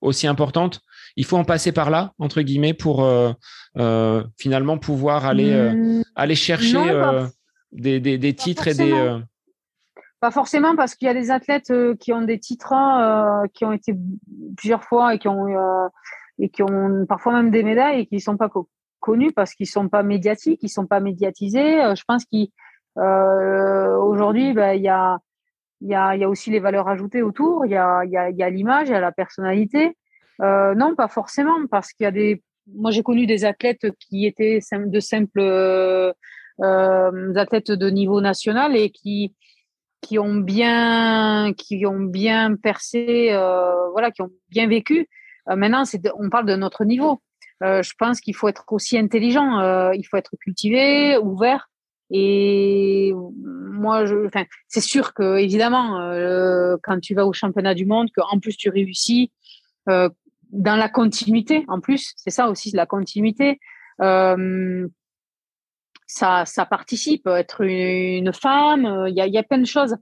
aussi 0.00 0.26
importante? 0.26 0.80
Il 1.16 1.24
faut 1.24 1.36
en 1.36 1.44
passer 1.44 1.72
par 1.72 1.90
là, 1.90 2.12
entre 2.18 2.40
guillemets, 2.40 2.74
pour 2.74 3.06
finalement 4.38 4.78
pouvoir 4.78 5.26
aller, 5.26 5.52
mmh. 5.52 6.02
aller 6.16 6.34
chercher 6.34 6.80
des, 7.72 8.00
des, 8.00 8.16
des 8.16 8.34
titres 8.34 8.68
et 8.68 8.74
des 8.74 9.20
pas 10.20 10.30
forcément 10.30 10.76
parce 10.76 10.94
qu'il 10.94 11.06
y 11.06 11.10
a 11.10 11.14
des 11.14 11.30
athlètes 11.30 11.70
euh, 11.70 11.94
qui 11.94 12.12
ont 12.12 12.22
des 12.22 12.38
titres 12.40 12.72
euh, 12.72 13.46
qui 13.54 13.64
ont 13.64 13.72
été 13.72 13.94
plusieurs 14.56 14.84
fois 14.84 15.14
et 15.14 15.18
qui 15.18 15.28
ont 15.28 15.46
euh, 15.46 15.88
et 16.38 16.48
qui 16.48 16.62
ont 16.62 17.06
parfois 17.08 17.34
même 17.34 17.50
des 17.50 17.62
médailles 17.62 18.00
et 18.00 18.06
qui 18.06 18.20
sont 18.20 18.36
pas 18.36 18.50
connus 19.00 19.32
parce 19.32 19.54
qu'ils 19.54 19.68
sont 19.68 19.88
pas 19.88 20.02
médiatiques, 20.02 20.60
ils 20.62 20.68
sont 20.68 20.86
pas 20.86 21.00
médiatisés. 21.00 21.80
je 21.96 22.02
pense 22.06 22.24
qu'aujourd'hui, 22.96 24.52
ben, 24.54 24.72
il 24.74 24.82
y 24.82 24.88
a 24.88 25.18
il 25.80 25.88
y 25.88 25.94
a, 25.94 26.28
aussi 26.28 26.50
les 26.50 26.60
valeurs 26.60 26.88
ajoutées 26.88 27.22
autour. 27.22 27.64
Il 27.66 27.72
y 27.72 27.76
a, 27.76 28.50
l'image, 28.50 28.88
il 28.88 28.92
y 28.92 28.94
a 28.94 29.00
la 29.00 29.12
personnalité. 29.12 29.96
Euh, 30.40 30.74
non, 30.74 30.94
pas 30.94 31.08
forcément, 31.08 31.66
parce 31.70 31.92
qu'il 31.92 32.04
y 32.04 32.06
a 32.06 32.10
des. 32.10 32.42
Moi, 32.74 32.90
j'ai 32.90 33.02
connu 33.02 33.26
des 33.26 33.44
athlètes 33.44 33.86
qui 33.98 34.26
étaient 34.26 34.60
de 34.72 35.00
simples 35.00 35.40
euh, 35.40 36.12
athlètes 37.34 37.70
de 37.70 37.90
niveau 37.90 38.20
national 38.20 38.76
et 38.76 38.90
qui 38.90 39.34
qui 40.00 40.18
ont 40.18 40.36
bien, 40.36 41.52
qui 41.56 41.84
ont 41.86 42.00
bien 42.00 42.54
percé, 42.56 43.30
euh, 43.32 43.90
voilà, 43.90 44.10
qui 44.10 44.22
ont 44.22 44.30
bien 44.48 44.68
vécu. 44.68 45.08
Euh, 45.50 45.56
maintenant, 45.56 45.84
on 46.16 46.30
parle 46.30 46.46
de 46.46 46.56
notre 46.56 46.84
niveau. 46.84 47.20
Euh, 47.64 47.82
je 47.82 47.92
pense 47.98 48.20
qu'il 48.20 48.36
faut 48.36 48.48
être 48.48 48.64
aussi 48.70 48.96
intelligent, 48.96 49.58
euh, 49.58 49.90
il 49.94 50.04
faut 50.04 50.16
être 50.16 50.36
cultivé, 50.40 51.18
ouvert. 51.18 51.68
Et 52.10 53.12
moi, 53.42 54.06
je, 54.06 54.14
c'est 54.66 54.80
sûr 54.80 55.14
que 55.14 55.38
évidemment, 55.38 56.00
euh, 56.00 56.76
quand 56.82 57.00
tu 57.00 57.14
vas 57.14 57.26
au 57.26 57.32
championnat 57.32 57.74
du 57.74 57.86
monde, 57.86 58.08
que 58.16 58.22
en 58.30 58.38
plus 58.38 58.56
tu 58.56 58.70
réussis 58.70 59.32
dans 60.50 60.76
la 60.76 60.88
continuité. 60.88 61.64
En 61.68 61.80
plus, 61.80 62.12
c'est 62.16 62.30
ça 62.30 62.48
aussi, 62.48 62.70
la 62.72 62.86
continuité. 62.86 63.60
Euh, 64.00 64.88
ça, 66.06 66.44
ça 66.46 66.64
participe. 66.64 67.26
Être 67.26 67.62
une, 67.62 68.32
femme, 68.32 69.06
il 69.08 69.14
y 69.14 69.20
a, 69.20 69.26
y 69.26 69.38
a 69.38 69.42
plein 69.42 69.58
de 69.58 69.66
choses. 69.66 69.96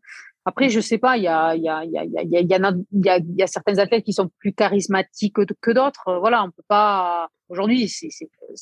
Après, 0.45 0.69
je 0.69 0.79
sais 0.79 0.99
pas, 0.99 1.17
il 1.17 1.25
y 1.25 1.29
a, 1.29 1.57
y 1.57 1.69
a, 1.69 1.85
y 1.85 1.99
a, 1.99 2.05
y 2.05 2.19
a, 2.19 2.25
y 2.25 3.09
a, 3.09 3.19
il 3.19 3.35
y 3.37 3.43
a 3.43 3.47
certains 3.49 3.79
athlètes 3.79 4.05
qui 4.05 4.13
sont 4.13 4.31
plus 4.39 4.53
charismatiques 4.53 5.35
que, 5.35 5.71
d'autres. 5.73 6.19
Voilà, 6.21 6.45
on 6.45 6.53
peut 6.53 6.63
pas. 6.69 7.29
Aujourd'hui, 7.49 7.89
c'est 7.89 8.09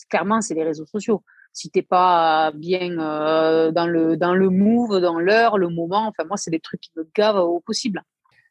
clairement, 0.08 0.40
c'est 0.40 0.54
les 0.54 0.64
réseaux 0.64 0.86
sociaux. 0.86 1.22
Si 1.54 1.70
t'es 1.70 1.82
pas 1.82 2.50
bien 2.52 2.98
euh, 2.98 3.70
dans 3.70 3.86
le 3.86 4.18
dans 4.18 4.34
le 4.34 4.50
move, 4.50 5.00
dans 5.00 5.18
l'heure, 5.18 5.56
le 5.56 5.68
moment, 5.68 6.08
enfin 6.08 6.24
moi, 6.28 6.36
c'est 6.36 6.50
des 6.50 6.60
trucs 6.60 6.82
qui 6.82 6.90
me 6.96 7.08
gavent 7.16 7.36
au 7.36 7.60
possible. 7.60 8.02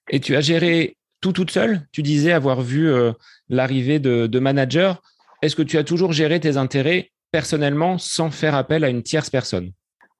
Et 0.09 0.19
tu 0.19 0.35
as 0.35 0.41
géré 0.41 0.97
tout 1.21 1.33
toute 1.33 1.51
seule? 1.51 1.81
Tu 1.91 2.01
disais 2.01 2.31
avoir 2.31 2.61
vu 2.61 2.89
euh, 2.89 3.11
l'arrivée 3.49 3.99
de, 3.99 4.25
de 4.25 4.39
managers. 4.39 4.93
Est-ce 5.41 5.55
que 5.55 5.61
tu 5.61 5.77
as 5.77 5.83
toujours 5.83 6.13
géré 6.13 6.39
tes 6.39 6.57
intérêts 6.57 7.11
personnellement 7.31 7.97
sans 7.97 8.31
faire 8.31 8.55
appel 8.55 8.83
à 8.83 8.89
une 8.89 9.03
tierce 9.03 9.29
personne? 9.29 9.71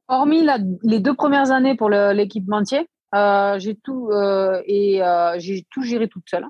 Hormis 0.10 0.46
les 0.84 1.00
deux 1.00 1.13
premières 1.13 1.52
années 1.52 1.76
pour 1.76 1.89
l'équipementier, 1.89 2.88
euh, 3.15 3.58
j'ai 3.60 3.76
tout 3.76 4.10
euh, 4.12 4.62
et 4.65 5.02
euh, 5.02 5.39
j'ai 5.39 5.65
tout 5.72 5.84
géré 5.84 6.10
toute 6.10 6.30
seule. 6.30 6.46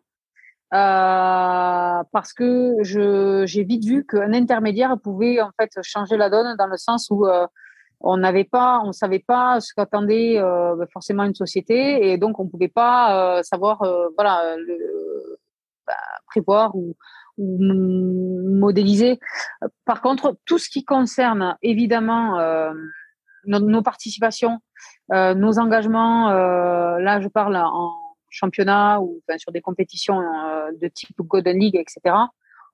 Parce 0.74 2.34
que 2.34 2.78
j'ai 2.84 3.64
vite 3.64 3.86
vu 3.86 4.06
qu'un 4.06 4.34
intermédiaire 4.34 4.98
pouvait 5.02 5.42
en 5.42 5.52
fait 5.60 5.72
changer 5.84 6.18
la 6.18 6.30
donne 6.30 6.56
dans 6.58 6.68
le 6.68 6.78
sens 6.78 7.10
où 7.12 7.26
on 8.02 8.18
n'avait 8.18 8.44
pas, 8.44 8.82
on 8.84 8.92
savait 8.92 9.24
pas 9.26 9.60
ce 9.60 9.74
qu'attendait 9.76 10.42
forcément 10.92 11.24
une 11.24 11.36
société 11.36 12.12
et 12.12 12.18
donc 12.18 12.40
on 12.40 12.48
pouvait 12.48 12.68
pas 12.68 13.42
savoir 13.44 13.84
voilà 14.18 14.56
le, 14.58 15.40
bah, 15.86 15.94
prévoir 16.28 16.76
ou, 16.76 16.96
ou 17.38 17.58
modéliser. 18.64 19.20
Par 19.86 20.02
contre, 20.02 20.38
tout 20.46 20.58
ce 20.58 20.70
qui 20.70 20.84
concerne 20.86 21.58
évidemment 21.62 22.40
euh, 22.40 22.72
nos, 23.46 23.82
participations, 23.82 24.60
euh, 25.12 25.34
nos 25.34 25.60
engagements, 25.60 26.30
euh, 26.30 27.00
là 27.00 27.20
je 27.22 27.28
parle 27.28 27.56
en 27.58 27.94
championnat 28.34 29.00
ou 29.00 29.22
sur 29.38 29.52
des 29.52 29.62
compétitions 29.62 30.20
euh, 30.20 30.72
de 30.82 30.88
type 30.88 31.16
Golden 31.20 31.58
League, 31.58 31.76
etc. 31.76 32.16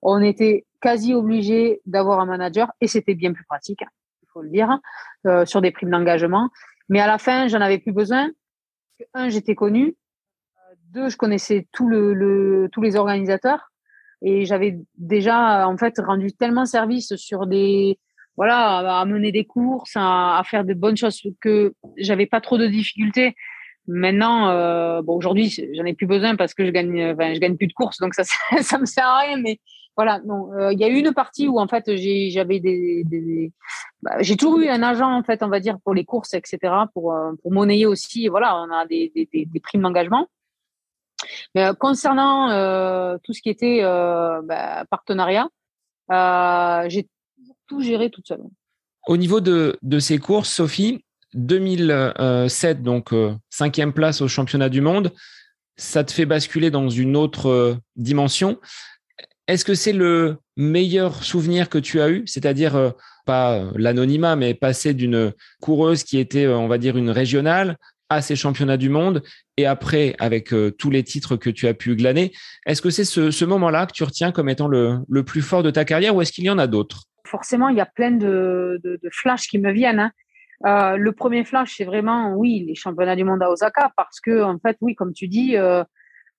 On 0.01 0.21
était 0.21 0.65
quasi 0.81 1.13
obligé 1.13 1.81
d'avoir 1.85 2.19
un 2.19 2.25
manager 2.25 2.71
et 2.81 2.87
c'était 2.87 3.15
bien 3.15 3.33
plus 3.33 3.43
pratique, 3.43 3.81
il 4.23 4.27
faut 4.31 4.41
le 4.41 4.49
dire, 4.49 4.79
euh, 5.27 5.45
sur 5.45 5.61
des 5.61 5.71
primes 5.71 5.91
d'engagement. 5.91 6.49
Mais 6.87 7.01
à 7.01 7.07
la 7.07 7.17
fin, 7.17 7.47
j'en 7.47 7.61
avais 7.61 7.77
plus 7.77 7.91
besoin. 7.91 8.29
Un, 9.13 9.29
j'étais 9.29 9.55
connu. 9.55 9.95
Deux, 10.91 11.09
je 11.09 11.17
connaissais 11.17 11.67
tous 11.71 11.89
les 11.89 12.95
organisateurs 12.95 13.69
et 14.21 14.45
j'avais 14.45 14.79
déjà 14.97 15.67
en 15.67 15.77
fait 15.77 15.99
rendu 15.99 16.31
tellement 16.33 16.65
service 16.65 17.15
sur 17.15 17.47
des 17.47 17.99
voilà 18.35 18.99
à 18.99 19.05
mener 19.05 19.31
des 19.31 19.45
courses 19.45 19.93
à, 19.95 20.41
faire 20.45 20.65
de 20.65 20.73
bonnes 20.73 20.97
choses 20.97 21.21
que 21.41 21.73
j'avais 21.97 22.25
pas 22.25 22.41
trop 22.41 22.57
de 22.57 22.67
difficultés 22.67 23.35
maintenant 23.89 24.49
euh, 24.49 25.01
bon 25.01 25.15
aujourd'hui 25.15 25.49
j'en 25.73 25.83
ai 25.83 25.93
plus 25.93 26.05
besoin 26.05 26.35
parce 26.35 26.53
que 26.53 26.65
je 26.65 26.71
gagne 26.71 27.15
je 27.17 27.39
gagne 27.39 27.57
plus 27.57 27.67
de 27.67 27.73
courses 27.73 27.97
donc 27.99 28.13
ça 28.15 28.23
ça 28.61 28.77
me 28.77 28.85
sert 28.85 29.05
à 29.05 29.19
rien 29.19 29.37
mais 29.37 29.59
voilà 29.97 30.19
non 30.25 30.53
euh, 30.53 30.71
il 30.71 30.79
y 30.79 30.83
a 30.83 30.87
eu 30.87 30.99
une 30.99 31.13
partie 31.13 31.47
où 31.47 31.59
en 31.59 31.67
fait 31.67 31.85
j'avais 31.95 32.59
des, 32.59 33.51
bah, 34.01 34.21
j'ai 34.21 34.37
toujours 34.37 34.59
eu 34.59 34.67
un 34.67 34.83
agent 34.83 35.11
en 35.11 35.23
fait 35.23 35.41
on 35.43 35.49
va 35.49 35.59
dire 35.59 35.77
pour 35.83 35.93
les 35.93 36.05
courses 36.05 36.33
etc 36.35 36.73
pour 36.93 37.13
euh, 37.13 37.31
pour 37.41 37.51
monnayer 37.51 37.85
aussi 37.85 38.27
voilà 38.27 38.55
on 38.55 38.71
a 38.71 38.85
des 38.85 39.11
primes 39.63 39.81
d'engagement 39.81 40.27
mais 41.53 41.71
concernant 41.77 42.47
tout 43.19 43.33
ce 43.33 43.41
qui 43.41 43.49
était 43.49 43.81
bah, 43.81 44.85
partenariat, 44.89 45.49
j'ai 46.87 47.09
tout 47.67 47.81
géré 47.81 48.09
toute 48.09 48.25
seule. 48.25 48.43
Au 49.05 49.17
niveau 49.17 49.41
de, 49.41 49.77
de 49.81 49.99
ces 49.99 50.17
courses, 50.17 50.49
Sophie, 50.49 51.03
2007, 51.33 52.81
donc 52.81 53.13
cinquième 53.49 53.93
place 53.93 54.21
au 54.21 54.27
championnat 54.27 54.69
du 54.69 54.81
monde, 54.81 55.11
ça 55.77 56.03
te 56.03 56.11
fait 56.11 56.25
basculer 56.25 56.71
dans 56.71 56.89
une 56.89 57.15
autre 57.15 57.77
dimension. 57.95 58.59
Est-ce 59.47 59.65
que 59.65 59.73
c'est 59.73 59.93
le 59.93 60.37
meilleur 60.57 61.23
souvenir 61.23 61.69
que 61.69 61.77
tu 61.77 62.01
as 62.01 62.09
eu, 62.09 62.23
c'est-à-dire 62.25 62.93
pas 63.25 63.63
l'anonymat, 63.75 64.35
mais 64.35 64.53
passer 64.53 64.93
d'une 64.93 65.33
coureuse 65.61 66.03
qui 66.03 66.19
était, 66.19 66.47
on 66.47 66.67
va 66.67 66.77
dire, 66.77 66.97
une 66.97 67.09
régionale 67.09 67.77
à 68.09 68.21
ces 68.21 68.35
championnats 68.35 68.77
du 68.77 68.89
monde 68.89 69.21
et 69.57 69.65
après 69.65 70.15
avec 70.19 70.53
euh, 70.53 70.71
tous 70.71 70.89
les 70.89 71.03
titres 71.03 71.35
que 71.35 71.49
tu 71.49 71.67
as 71.67 71.73
pu 71.73 71.95
glaner. 71.95 72.31
Est-ce 72.65 72.81
que 72.81 72.89
c'est 72.89 73.05
ce, 73.05 73.45
moment-là 73.45 73.85
que 73.85 73.93
tu 73.93 74.03
retiens 74.03 74.31
comme 74.31 74.49
étant 74.49 74.67
le, 74.67 75.03
plus 75.23 75.41
fort 75.41 75.63
de 75.63 75.69
ta 75.71 75.85
carrière 75.85 76.15
ou 76.15 76.21
est-ce 76.21 76.31
qu'il 76.31 76.43
y 76.43 76.49
en 76.49 76.57
a 76.57 76.67
d'autres? 76.67 77.03
Forcément, 77.25 77.69
il 77.69 77.77
y 77.77 77.81
a 77.81 77.85
plein 77.85 78.11
de, 78.11 78.79
de, 78.83 78.99
flashs 79.11 79.47
qui 79.47 79.59
me 79.59 79.71
viennent. 79.71 79.99
Hein. 79.99 80.11
Euh, 80.65 80.97
le 80.97 81.11
premier 81.13 81.43
flash, 81.45 81.75
c'est 81.77 81.85
vraiment, 81.85 82.33
oui, 82.35 82.65
les 82.67 82.75
championnats 82.75 83.15
du 83.15 83.23
monde 83.23 83.41
à 83.41 83.49
Osaka 83.49 83.91
parce 83.95 84.19
que, 84.19 84.43
en 84.43 84.59
fait, 84.59 84.77
oui, 84.81 84.93
comme 84.95 85.13
tu 85.13 85.27
dis, 85.27 85.55
euh, 85.57 85.83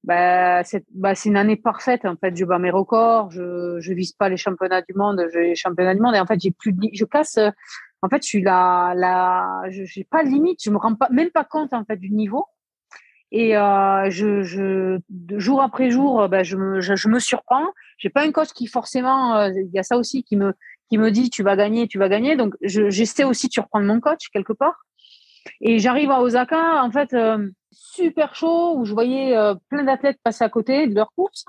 bah, 0.04 0.62
bah, 0.94 1.14
c'est 1.14 1.28
une 1.28 1.36
année 1.36 1.56
parfaite. 1.56 2.04
En 2.04 2.16
fait, 2.16 2.36
je 2.36 2.44
bats 2.44 2.58
mes 2.58 2.70
records, 2.70 3.30
je 3.30 3.78
je 3.80 3.92
vise 3.92 4.12
pas 4.12 4.28
les 4.28 4.36
championnats 4.36 4.82
du 4.82 4.94
monde, 4.94 5.24
je 5.32 5.38
les 5.38 5.54
championnats 5.54 5.94
du 5.94 6.00
monde 6.00 6.14
et 6.14 6.20
en 6.20 6.26
fait, 6.26 6.40
j'ai 6.40 6.50
plus, 6.50 6.74
je 6.92 7.04
casse 7.04 7.38
en 8.02 8.08
fait, 8.08 8.22
je 8.22 8.28
suis 8.28 8.42
là, 8.42 8.94
là, 8.94 9.62
je 9.70 9.82
n'ai 9.82 10.04
pas 10.04 10.24
de 10.24 10.30
limite, 10.30 10.62
je 10.64 10.70
me 10.70 10.78
rends 10.78 10.94
pas, 10.94 11.08
même 11.10 11.30
pas 11.30 11.44
compte 11.44 11.74
en 11.74 11.84
fait 11.84 11.96
du 11.96 12.10
niveau. 12.10 12.46
Et 13.32 13.56
euh, 13.56 14.10
je, 14.10 14.42
je, 14.42 14.98
jour 15.38 15.62
après 15.62 15.90
jour, 15.90 16.28
ben, 16.28 16.42
je, 16.42 16.56
me, 16.56 16.80
je, 16.80 17.08
me 17.08 17.18
surprends. 17.20 17.66
J'ai 17.98 18.10
pas 18.10 18.22
un 18.24 18.32
coach 18.32 18.48
qui 18.52 18.66
forcément, 18.66 19.44
il 19.46 19.70
y 19.72 19.78
a 19.78 19.82
ça 19.82 19.96
aussi 19.98 20.24
qui 20.24 20.36
me 20.36 20.54
qui 20.90 20.98
me 20.98 21.10
dit 21.10 21.30
tu 21.30 21.42
vas 21.42 21.56
gagner, 21.56 21.88
tu 21.88 21.98
vas 21.98 22.08
gagner. 22.08 22.36
Donc 22.36 22.54
j'essaie 22.60 23.24
aussi 23.24 23.46
de 23.46 23.52
surprendre 23.52 23.86
mon 23.86 24.00
coach 24.00 24.28
quelque 24.32 24.52
part. 24.52 24.84
Et 25.62 25.78
j'arrive 25.78 26.10
à 26.10 26.20
Osaka, 26.20 26.82
en 26.82 26.90
fait, 26.90 27.16
super 27.72 28.34
chaud, 28.34 28.74
où 28.76 28.84
je 28.84 28.92
voyais 28.92 29.34
plein 29.70 29.84
d'athlètes 29.84 30.18
passer 30.22 30.44
à 30.44 30.50
côté 30.50 30.86
de 30.86 30.94
leur 30.94 31.12
course. 31.12 31.46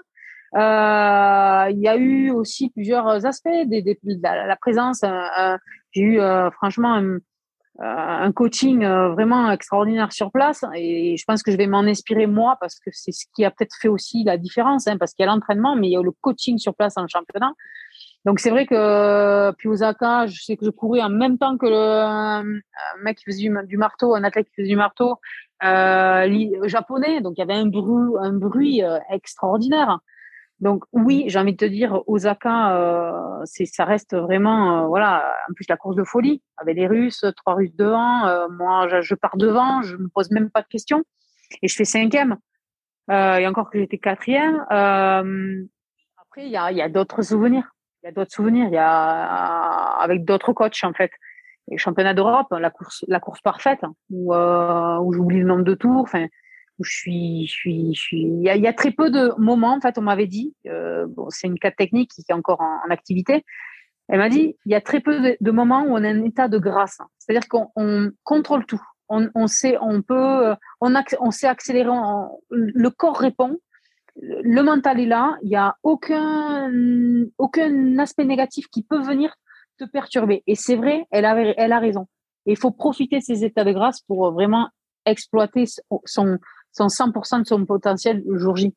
Euh, 0.55 1.69
il 1.71 1.79
y 1.79 1.87
a 1.87 1.95
eu 1.95 2.29
aussi 2.29 2.69
plusieurs 2.69 3.25
aspects, 3.25 3.49
des, 3.65 3.97
la, 4.21 4.55
présence. 4.57 5.03
Euh, 5.03 5.57
j'ai 5.91 6.01
eu 6.01 6.19
franchement 6.53 6.93
un, 6.93 7.17
un 7.79 8.31
coaching 8.31 8.85
vraiment 8.85 9.51
extraordinaire 9.51 10.11
sur 10.11 10.31
place 10.31 10.63
et 10.75 11.15
je 11.17 11.23
pense 11.25 11.41
que 11.41 11.51
je 11.51 11.57
vais 11.57 11.67
m'en 11.67 11.79
inspirer 11.79 12.27
moi 12.27 12.57
parce 12.59 12.79
que 12.79 12.89
c'est 12.91 13.11
ce 13.11 13.25
qui 13.33 13.45
a 13.45 13.51
peut-être 13.51 13.75
fait 13.81 13.87
aussi 13.87 14.23
la 14.23 14.37
différence, 14.37 14.87
hein, 14.87 14.97
parce 14.97 15.13
qu'il 15.13 15.25
y 15.25 15.29
a 15.29 15.31
l'entraînement, 15.31 15.75
mais 15.75 15.87
il 15.87 15.91
y 15.91 15.97
a 15.97 16.01
le 16.01 16.11
coaching 16.11 16.57
sur 16.57 16.75
place 16.75 16.97
en 16.97 17.07
championnat. 17.07 17.53
Donc 18.25 18.39
c'est 18.39 18.51
vrai 18.51 18.65
que 18.65 19.51
puis 19.53 19.67
Osaka, 19.67 20.27
je 20.27 20.43
sais 20.43 20.55
que 20.55 20.65
je 20.65 20.69
courais 20.69 21.01
en 21.01 21.09
même 21.09 21.37
temps 21.37 21.57
que 21.57 21.65
le 21.65 22.61
mec 23.03 23.17
qui 23.17 23.25
faisait 23.25 23.49
du, 23.65 23.77
marteau, 23.77 24.15
un 24.15 24.23
athlète 24.23 24.47
qui 24.49 24.55
faisait 24.61 24.69
du 24.69 24.75
marteau 24.75 25.15
euh, 25.63 26.67
japonais. 26.67 27.21
Donc 27.21 27.33
il 27.37 27.39
y 27.39 27.43
avait 27.43 27.53
un 27.53 27.65
bruit, 27.65 28.13
un 28.19 28.33
bruit 28.33 28.81
extraordinaire. 29.09 29.99
Donc 30.61 30.83
oui, 30.93 31.25
j'ai 31.27 31.39
envie 31.39 31.53
de 31.53 31.57
te 31.57 31.65
dire, 31.65 32.03
Osaka, 32.07 32.77
euh, 32.77 33.41
c'est, 33.45 33.65
ça 33.65 33.83
reste 33.83 34.15
vraiment, 34.15 34.83
euh, 34.83 34.87
voilà. 34.87 35.35
En 35.49 35.53
plus 35.53 35.65
la 35.67 35.75
course 35.75 35.95
de 35.95 36.03
folie 36.03 36.43
avec 36.57 36.77
les 36.77 36.87
Russes, 36.87 37.25
trois 37.35 37.55
Russes 37.55 37.75
devant. 37.75 38.27
Euh, 38.27 38.47
moi, 38.47 38.87
je, 39.01 39.15
pars 39.15 39.37
devant, 39.37 39.81
je 39.81 39.97
me 39.97 40.07
pose 40.07 40.29
même 40.29 40.51
pas 40.51 40.61
de 40.61 40.67
questions 40.67 41.03
et 41.63 41.67
je 41.67 41.75
fais 41.75 41.83
cinquième. 41.83 42.37
Euh, 43.09 43.37
et 43.37 43.47
encore 43.47 43.71
que 43.71 43.79
j'étais 43.79 43.97
quatrième. 43.97 44.63
Euh, 44.71 45.63
après, 46.21 46.45
il 46.45 46.51
y 46.51 46.57
a, 46.57 46.71
y 46.71 46.81
a 46.81 46.89
d'autres 46.89 47.23
souvenirs. 47.23 47.71
Il 48.03 48.07
y 48.07 48.09
a 48.09 48.11
d'autres 48.11 48.33
souvenirs. 48.33 48.67
Il 48.67 48.73
y 48.73 48.77
a 48.77 49.97
avec 50.01 50.25
d'autres 50.25 50.53
coachs 50.53 50.83
en 50.83 50.93
fait. 50.93 51.11
Les 51.67 51.77
championnats 51.77 52.13
d'Europe, 52.13 52.47
la 52.51 52.69
course, 52.69 53.05
la 53.07 53.19
course 53.19 53.39
parfaite, 53.41 53.81
où, 54.09 54.33
où 54.33 55.13
j'oublie 55.13 55.39
le 55.39 55.45
nombre 55.45 55.63
de 55.63 55.75
tours. 55.75 56.01
Enfin, 56.01 56.27
je 56.83 56.91
suis, 56.91 57.47
je 57.47 57.53
suis, 57.53 57.93
je 57.93 58.01
suis. 58.01 58.21
Il 58.21 58.41
y, 58.41 58.49
a, 58.49 58.55
il 58.55 58.61
y 58.61 58.67
a 58.67 58.73
très 58.73 58.91
peu 58.91 59.09
de 59.09 59.33
moments. 59.37 59.75
En 59.75 59.81
fait, 59.81 59.97
on 59.97 60.01
m'avait 60.01 60.27
dit. 60.27 60.55
Euh, 60.67 61.05
bon, 61.07 61.29
c'est 61.29 61.47
une 61.47 61.59
cadre 61.59 61.75
technique 61.75 62.11
qui 62.11 62.23
est 62.27 62.33
encore 62.33 62.61
en, 62.61 62.89
activité. 62.89 63.45
Elle 64.07 64.19
m'a 64.19 64.29
dit, 64.29 64.57
il 64.65 64.71
y 64.71 64.75
a 64.75 64.81
très 64.81 64.99
peu 64.99 65.37
de, 65.39 65.51
moments 65.51 65.83
où 65.83 65.91
on 65.91 66.03
a 66.03 66.09
un 66.09 66.23
état 66.23 66.47
de 66.47 66.57
grâce. 66.57 66.99
C'est-à-dire 67.17 67.47
qu'on 67.47 67.69
on 67.75 68.11
contrôle 68.23 68.65
tout. 68.65 68.81
On, 69.07 69.29
on, 69.35 69.47
sait, 69.47 69.77
on 69.81 70.01
peut, 70.01 70.53
on, 70.81 70.93
on 71.19 71.31
sait 71.31 71.47
accélérer. 71.47 71.89
le 72.49 72.89
corps 72.89 73.17
répond. 73.17 73.57
Le 74.21 74.61
mental 74.61 74.99
est 74.99 75.05
là. 75.05 75.37
Il 75.43 75.49
n'y 75.49 75.55
a 75.55 75.75
aucun, 75.83 76.71
aucun 77.37 77.97
aspect 77.99 78.25
négatif 78.25 78.67
qui 78.69 78.83
peut 78.83 79.01
venir 79.01 79.33
te 79.77 79.85
perturber. 79.85 80.43
Et 80.47 80.55
c'est 80.55 80.75
vrai, 80.75 81.05
elle 81.11 81.25
a, 81.25 81.35
elle 81.57 81.71
a 81.71 81.79
raison. 81.79 82.07
il 82.45 82.57
faut 82.57 82.71
profiter 82.71 83.19
de 83.19 83.23
ces 83.23 83.43
états 83.43 83.63
de 83.63 83.71
grâce 83.71 84.01
pour 84.01 84.31
vraiment 84.31 84.69
exploiter 85.05 85.65
son, 86.05 86.37
son 86.71 86.87
100% 86.87 87.41
de 87.41 87.47
son 87.47 87.65
potentiel 87.65 88.23
le 88.27 88.37
jour 88.37 88.55
J. 88.55 88.73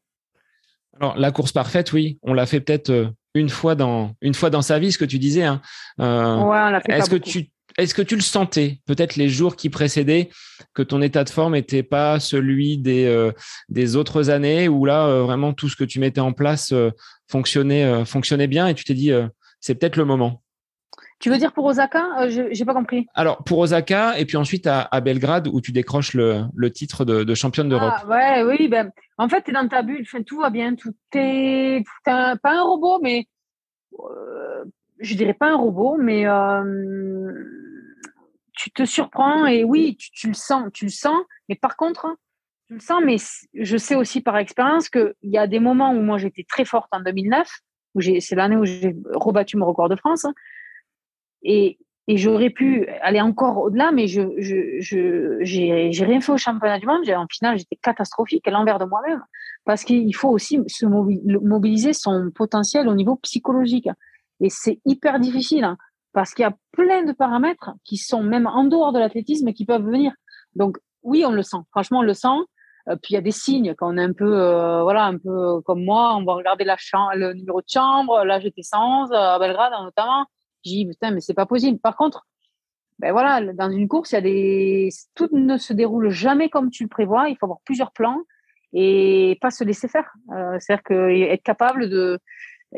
Alors, 1.00 1.16
la 1.18 1.32
course 1.32 1.52
parfaite, 1.52 1.92
oui, 1.92 2.18
on 2.22 2.34
l'a 2.34 2.46
fait 2.46 2.60
peut-être 2.60 2.90
euh, 2.90 3.08
une 3.34 3.48
fois 3.48 3.74
dans 3.74 4.12
une 4.20 4.34
fois 4.34 4.50
dans 4.50 4.62
sa 4.62 4.78
vie, 4.78 4.92
ce 4.92 4.98
que 4.98 5.04
tu 5.04 5.18
disais. 5.18 5.42
Hein. 5.42 5.60
Euh, 6.00 6.36
ouais, 6.36 6.42
on 6.42 6.70
l'a 6.70 6.80
fait 6.80 6.92
est-ce 6.92 7.10
que 7.10 7.16
tu 7.16 7.50
est-ce 7.78 7.94
que 7.94 8.02
tu 8.02 8.14
le 8.14 8.22
sentais 8.22 8.80
peut-être 8.86 9.16
les 9.16 9.28
jours 9.28 9.56
qui 9.56 9.70
précédaient 9.70 10.30
que 10.74 10.82
ton 10.82 11.02
état 11.02 11.24
de 11.24 11.30
forme 11.30 11.54
n'était 11.54 11.82
pas 11.82 12.20
celui 12.20 12.78
des 12.78 13.06
euh, 13.06 13.32
des 13.68 13.96
autres 13.96 14.30
années 14.30 14.68
où 14.68 14.84
là 14.84 15.22
vraiment 15.22 15.52
tout 15.52 15.68
ce 15.68 15.76
que 15.76 15.84
tu 15.84 16.00
mettais 16.00 16.20
en 16.20 16.32
place 16.32 16.72
fonctionnait 17.28 18.04
fonctionnait 18.04 18.46
bien 18.46 18.68
et 18.68 18.74
tu 18.74 18.84
t'es 18.84 18.94
dit 18.94 19.12
c'est 19.60 19.74
peut-être 19.74 19.96
le 19.96 20.04
moment? 20.04 20.42
Tu 21.20 21.30
veux 21.30 21.38
dire 21.38 21.54
pour 21.54 21.64
Osaka? 21.64 22.04
Euh, 22.20 22.28
Je 22.28 22.42
J'ai 22.52 22.66
pas 22.66 22.74
compris. 22.74 23.06
Alors 23.14 23.42
pour 23.44 23.58
Osaka 23.58 24.18
et 24.18 24.26
puis 24.26 24.36
ensuite 24.36 24.66
à, 24.66 25.00
Belgrade 25.00 25.48
où 25.48 25.62
tu 25.62 25.72
décroches 25.72 26.12
le, 26.12 26.68
titre 26.68 27.06
de, 27.06 27.34
championne 27.34 27.70
d'Europe. 27.70 27.94
Ah, 27.96 28.06
ouais, 28.06 28.42
oui, 28.42 28.68
ben 28.68 28.90
en 29.16 29.28
fait 29.30 29.42
tu 29.42 29.50
es 29.50 29.54
dans 29.54 29.66
ta 29.66 29.80
bulle, 29.80 30.06
tout 30.26 30.38
va 30.38 30.50
bien, 30.50 30.74
tout 30.74 30.94
est 31.14 31.82
pas 32.04 32.36
un 32.44 32.62
robot, 32.62 32.98
mais 33.02 33.26
euh, 33.98 34.64
je 35.00 35.14
dirais 35.14 35.32
pas 35.32 35.50
un 35.50 35.56
robot, 35.56 35.96
mais 35.98 36.26
euh, 36.26 37.44
tu 38.54 38.70
te 38.70 38.84
surprends 38.84 39.46
et 39.46 39.64
oui, 39.64 39.96
tu, 39.96 40.28
le 40.28 40.34
sens, 40.34 40.70
tu 40.72 40.86
le 40.86 40.90
sens, 40.90 41.20
mais 41.48 41.54
par 41.56 41.76
contre 41.76 42.06
tu 42.66 42.74
le 42.74 42.80
sens, 42.80 43.02
mais 43.04 43.16
je 43.52 43.76
sais 43.76 43.94
aussi 43.94 44.22
par 44.22 44.38
expérience 44.38 44.88
qu'il 44.88 45.14
y 45.22 45.36
a 45.36 45.46
des 45.46 45.60
moments 45.60 45.92
où 45.92 46.00
moi 46.00 46.16
j'étais 46.16 46.44
très 46.48 46.64
forte 46.64 46.88
en 46.92 47.00
2009, 47.00 47.46
où 47.94 48.00
c'est 48.00 48.34
l'année 48.34 48.56
où 48.56 48.64
j'ai 48.64 48.96
rebattu 49.12 49.56
mon 49.56 49.66
record 49.66 49.88
de 49.88 49.96
France. 49.96 50.26
Et, 51.42 51.78
et 52.06 52.16
j'aurais 52.16 52.50
pu 52.50 52.86
aller 53.02 53.20
encore 53.20 53.58
au-delà, 53.58 53.92
mais 53.92 54.06
je, 54.08 54.22
je, 54.38 54.80
je, 54.80 55.38
j'ai, 55.40 56.04
rien 56.04 56.20
fait 56.20 56.32
au 56.32 56.36
championnat 56.36 56.78
du 56.78 56.86
monde. 56.86 57.08
En 57.10 57.26
finale, 57.30 57.58
j'étais 57.58 57.76
catastrophique 57.76 58.46
à 58.48 58.50
l'envers 58.50 58.78
de 58.78 58.84
moi-même. 58.84 59.22
Parce 59.64 59.84
qu'il 59.84 60.14
faut 60.14 60.28
aussi 60.28 60.60
se 60.66 60.86
mobiliser 60.86 61.92
son 61.92 62.30
potentiel 62.34 62.88
au 62.88 62.94
niveau 62.94 63.16
psychologique. 63.16 63.88
Et 64.40 64.50
c'est 64.50 64.80
hyper 64.84 65.20
difficile, 65.20 65.64
hein, 65.64 65.78
parce 66.14 66.32
qu'il 66.32 66.44
y 66.44 66.46
a 66.46 66.56
plein 66.72 67.02
de 67.02 67.12
paramètres 67.12 67.72
qui 67.84 67.98
sont 67.98 68.22
même 68.22 68.46
en 68.46 68.64
dehors 68.64 68.92
de 68.92 68.98
l'athlétisme 68.98 69.52
qui 69.52 69.66
peuvent 69.66 69.84
venir. 69.84 70.12
Donc, 70.54 70.78
oui, 71.02 71.24
on 71.26 71.32
le 71.32 71.42
sent. 71.42 71.58
Franchement, 71.70 71.98
on 71.98 72.02
le 72.02 72.14
sent. 72.14 72.28
Euh, 72.88 72.96
puis 72.96 73.12
il 73.12 73.14
y 73.14 73.18
a 73.18 73.20
des 73.20 73.32
signes 73.32 73.74
quand 73.74 73.92
on 73.92 73.98
est 73.98 74.02
un 74.02 74.12
peu, 74.12 74.38
euh, 74.38 74.82
voilà, 74.82 75.04
un 75.04 75.18
peu 75.18 75.60
comme 75.62 75.84
moi, 75.84 76.14
on 76.16 76.24
va 76.24 76.34
regarder 76.34 76.64
la 76.64 76.76
le 77.14 77.32
numéro 77.34 77.60
de 77.60 77.66
chambre. 77.68 78.24
Là, 78.24 78.40
j'étais 78.40 78.62
111 78.62 79.12
à 79.12 79.38
Belgrade 79.38 79.72
notamment. 79.82 80.26
J'ai 80.64 80.76
dit, 80.76 80.86
putain, 80.86 81.10
mais 81.10 81.20
c'est 81.20 81.34
pas 81.34 81.46
possible. 81.46 81.78
Par 81.80 81.96
contre, 81.96 82.26
ben 83.00 83.12
voilà, 83.12 83.52
dans 83.52 83.70
une 83.70 83.88
course, 83.88 84.12
il 84.12 84.14
y 84.14 84.18
a 84.18 84.20
des, 84.20 84.88
tout 85.14 85.28
ne 85.32 85.58
se 85.58 85.72
déroule 85.72 86.10
jamais 86.10 86.48
comme 86.48 86.70
tu 86.70 86.84
le 86.84 86.88
prévois. 86.88 87.28
Il 87.28 87.36
faut 87.36 87.46
avoir 87.46 87.58
plusieurs 87.64 87.90
plans 87.90 88.22
et 88.72 89.36
pas 89.40 89.50
se 89.50 89.64
laisser 89.64 89.88
faire. 89.88 90.12
Euh, 90.32 90.56
C'est-à-dire 90.60 90.84
que 90.84 91.10
être 91.32 91.42
capable 91.42 91.88
de, 91.88 92.20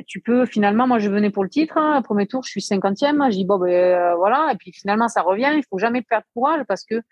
tu 0.07 0.21
peux 0.21 0.47
finalement, 0.47 0.87
moi 0.87 0.99
je 0.99 1.09
venais 1.09 1.31
pour 1.31 1.45
le 1.45 1.51
titre, 1.51 1.79
hein, 1.79 2.03
premier 2.03 2.27
tour 2.27 2.43
je 2.45 2.51
suis 2.51 2.61
cinquantième, 2.61 3.23
j'ai 3.31 3.39
dit 3.39 3.45
bon 3.45 3.59
ben 3.59 3.69
euh, 3.71 4.15
voilà, 4.17 4.51
et 4.53 4.57
puis 4.57 4.73
finalement 4.73 5.09
ça 5.09 5.23
revient, 5.23 5.53
il 5.55 5.63
faut 5.69 5.79
jamais 5.79 6.03
perdre 6.03 6.27
courage 6.35 6.63
parce 6.69 6.85
que 6.85 7.03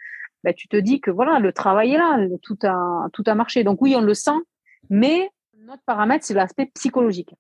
ben, 0.43 0.53
tu 0.55 0.69
te 0.69 0.77
dis 0.77 1.01
que 1.01 1.11
voilà 1.11 1.39
le 1.39 1.53
travail 1.53 1.93
est 1.93 1.99
là, 1.99 2.19
tout 2.43 2.59
a 2.65 3.09
tout 3.13 3.25
a 3.27 3.35
marché. 3.35 3.65
Donc 3.65 3.81
oui 3.81 3.95
on 3.97 4.03
le 4.03 4.15
sent, 4.15 4.39
mais 4.91 5.31
notre 5.67 5.83
paramètre 5.87 6.25
c'est 6.25 6.35
l'aspect 6.35 6.67
psychologique. 6.75 7.35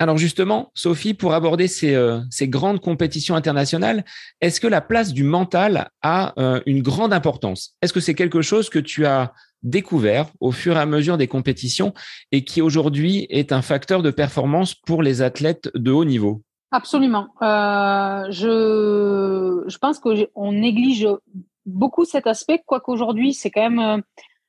Alors 0.00 0.16
justement, 0.16 0.70
Sophie, 0.74 1.12
pour 1.12 1.34
aborder 1.34 1.66
ces, 1.66 1.94
euh, 1.96 2.20
grandes 2.42 2.80
compétitions 2.80 3.34
internationales, 3.34 4.04
est-ce 4.40 4.60
que 4.60 4.68
la 4.68 4.80
place 4.80 5.12
du 5.12 5.24
mental 5.24 5.90
a 6.02 6.34
euh, 6.38 6.60
une 6.66 6.82
grande 6.82 7.12
importance? 7.12 7.76
Est-ce 7.82 7.92
que 7.92 7.98
c'est 7.98 8.14
quelque 8.14 8.40
chose 8.40 8.70
que 8.70 8.78
tu 8.78 9.06
as 9.06 9.32
découvert 9.62 10.28
au 10.40 10.52
fur 10.52 10.76
et 10.76 10.80
à 10.80 10.86
mesure 10.86 11.16
des 11.16 11.28
compétitions 11.28 11.92
et 12.32 12.44
qui 12.44 12.62
aujourd'hui 12.62 13.26
est 13.30 13.52
un 13.52 13.62
facteur 13.62 14.02
de 14.02 14.10
performance 14.10 14.74
pour 14.74 15.02
les 15.02 15.22
athlètes 15.22 15.70
de 15.74 15.90
haut 15.90 16.04
niveau 16.04 16.42
Absolument. 16.70 17.28
Euh, 17.40 18.26
je, 18.30 19.64
je 19.66 19.78
pense 19.78 19.98
qu'on 19.98 20.52
néglige 20.52 21.08
beaucoup 21.64 22.04
cet 22.04 22.26
aspect, 22.26 22.62
quoique 22.66 22.90
aujourd'hui 22.90 23.32
c'est 23.32 23.50
quand 23.50 23.70
même 23.70 24.02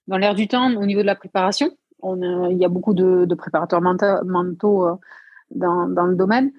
dans 0.08 0.17
l'air 0.17 0.36
du 0.36 0.48
temps 0.48 0.74
au 0.76 0.86
niveau 0.86 1.02
de 1.02 1.06
la 1.06 1.15
préparation. 1.15 1.69
On 2.02 2.50
il 2.50 2.58
y 2.58 2.65
a 2.65 2.69
beaucoup 2.69 2.93
de, 2.93 3.34
préparateurs 3.36 3.82
mentaux 3.82 5.00
dans, 5.52 6.06
le 6.06 6.15
domaine. 6.15 6.52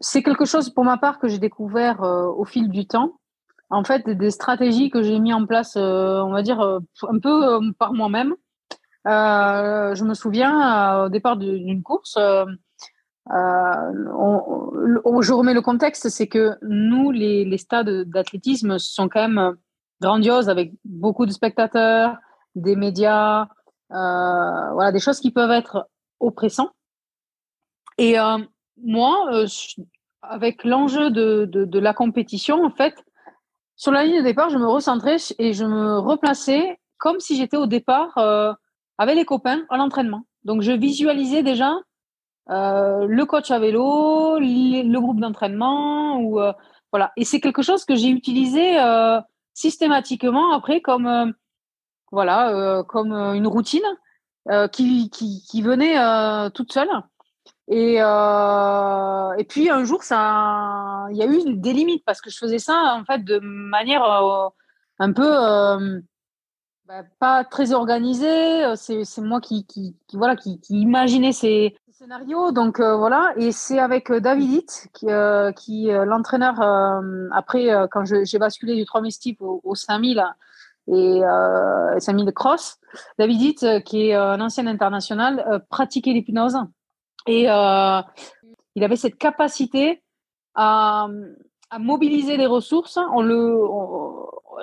C'est 0.00 0.22
quelque 0.22 0.44
chose 0.44 0.70
pour 0.70 0.84
ma 0.84 0.96
part 0.96 1.18
que 1.18 1.28
j'ai 1.28 1.38
découvert 1.38 2.02
euh, 2.02 2.26
au 2.26 2.44
fil 2.44 2.68
du 2.68 2.86
temps. 2.86 3.18
En 3.70 3.84
fait, 3.84 4.08
des 4.08 4.30
stratégies 4.30 4.90
que 4.90 5.02
j'ai 5.02 5.18
mis 5.18 5.32
en 5.32 5.46
place, 5.46 5.76
euh, 5.76 6.20
on 6.22 6.30
va 6.30 6.42
dire, 6.42 6.60
euh, 6.60 6.80
un 7.02 7.18
peu 7.18 7.60
par 7.78 7.92
moi-même. 7.92 8.34
je 9.04 10.04
me 10.04 10.14
souviens, 10.14 11.04
au 11.04 11.08
départ 11.08 11.36
d'une 11.36 11.82
course, 11.82 12.18
on, 13.26 15.20
je 15.20 15.32
remets 15.32 15.54
le 15.54 15.62
contexte, 15.62 16.08
c'est 16.08 16.28
que 16.28 16.56
nous, 16.62 17.10
les, 17.10 17.58
stades 17.58 18.04
d'athlétisme 18.04 18.78
sont 18.78 19.08
quand 19.08 19.28
même 19.28 19.56
grandioses 20.00 20.48
avec 20.48 20.72
beaucoup 20.84 21.26
de 21.26 21.32
spectateurs, 21.32 22.16
des 22.54 22.76
médias, 22.76 23.48
voilà, 23.90 24.92
des 24.92 25.00
choses 25.00 25.20
qui 25.20 25.30
peuvent 25.30 25.50
être 25.50 25.88
oppressants. 26.20 26.70
Et 27.98 28.18
euh, 28.18 28.38
moi, 28.82 29.28
euh, 29.32 29.46
avec 30.22 30.64
l'enjeu 30.64 31.10
de, 31.10 31.44
de, 31.44 31.64
de, 31.64 31.78
la 31.78 31.92
compétition, 31.92 32.64
en 32.64 32.70
fait, 32.70 32.94
sur 33.78 33.92
la 33.92 34.04
ligne 34.04 34.18
de 34.18 34.24
départ, 34.24 34.50
je 34.50 34.58
me 34.58 34.66
recentrais 34.66 35.16
et 35.38 35.52
je 35.52 35.64
me 35.64 36.00
replaçais 36.00 36.80
comme 36.98 37.20
si 37.20 37.36
j'étais 37.36 37.56
au 37.56 37.66
départ 37.66 38.18
euh, 38.18 38.52
avec 38.98 39.14
les 39.14 39.24
copains 39.24 39.62
à 39.70 39.76
l'entraînement. 39.76 40.24
Donc, 40.42 40.62
je 40.62 40.72
visualisais 40.72 41.44
déjà 41.44 41.76
euh, 42.50 43.06
le 43.06 43.24
coach 43.24 43.52
à 43.52 43.60
vélo, 43.60 44.40
le 44.40 44.98
groupe 44.98 45.20
d'entraînement, 45.20 46.20
euh, 46.38 46.52
voilà. 46.90 47.12
Et 47.16 47.24
c'est 47.24 47.40
quelque 47.40 47.62
chose 47.62 47.84
que 47.84 47.94
j'ai 47.94 48.08
utilisé 48.08 48.76
systématiquement 49.54 50.52
après 50.52 50.80
comme 50.80 51.32
voilà, 52.10 52.82
comme 52.88 53.12
une 53.12 53.46
routine 53.46 53.80
qui, 54.72 55.62
venait 55.62 56.50
toute 56.50 56.72
seule. 56.72 56.88
Et, 57.70 57.96
et 57.96 59.44
puis 59.44 59.70
un 59.70 59.84
jour, 59.84 60.02
ça, 60.02 61.06
il 61.10 61.16
y 61.16 61.22
a 61.22 61.26
eu 61.26 61.54
des 61.54 61.72
limites 61.72 62.04
parce 62.04 62.20
que 62.20 62.30
je 62.30 62.38
faisais 62.38 62.58
ça 62.58 62.96
en 62.98 63.04
fait 63.04 63.24
de 63.24 63.38
manière 63.40 64.02
un 64.98 65.12
peu 65.12 66.02
bah, 66.88 67.02
pas 67.20 67.44
très 67.44 67.72
organisé. 67.74 68.64
Euh, 68.64 68.74
c'est 68.74 69.20
moi 69.20 69.42
qui, 69.42 69.66
qui, 69.66 69.94
voilà, 70.14 70.36
qui, 70.36 70.58
qui, 70.58 70.80
imaginait 70.80 71.32
ces, 71.32 71.76
scénarios. 71.90 72.50
Donc 72.50 72.80
euh, 72.80 72.96
voilà, 72.96 73.34
et 73.36 73.52
c'est 73.52 73.78
avec 73.78 74.10
euh, 74.10 74.20
David 74.20 74.64
qui, 74.94 75.06
qui 75.56 75.90
l'entraîneur, 75.90 76.54
après, 77.32 77.68
quand 77.90 78.04
j'ai 78.06 78.38
basculé 78.38 78.74
du 78.74 78.86
3000 78.86 79.12
steep 79.12 79.42
au, 79.42 79.60
au 79.64 79.74
5000 79.74 80.24
et 80.90 81.20
5000 81.98 82.32
cross, 82.32 82.78
David 83.18 83.42
Hitt, 83.42 83.84
qui 83.84 84.08
est 84.08 84.14
un 84.14 84.40
ancien 84.40 84.66
international, 84.66 85.62
pratiquait 85.68 86.12
l'hypnose. 86.12 86.56
Et 87.28 87.42
il 87.44 88.84
avait 88.84 88.96
cette 88.96 89.16
capacité 89.16 90.02
à, 90.54 91.08
mobiliser 91.78 92.36
les 92.36 92.46
ressources. 92.46 92.98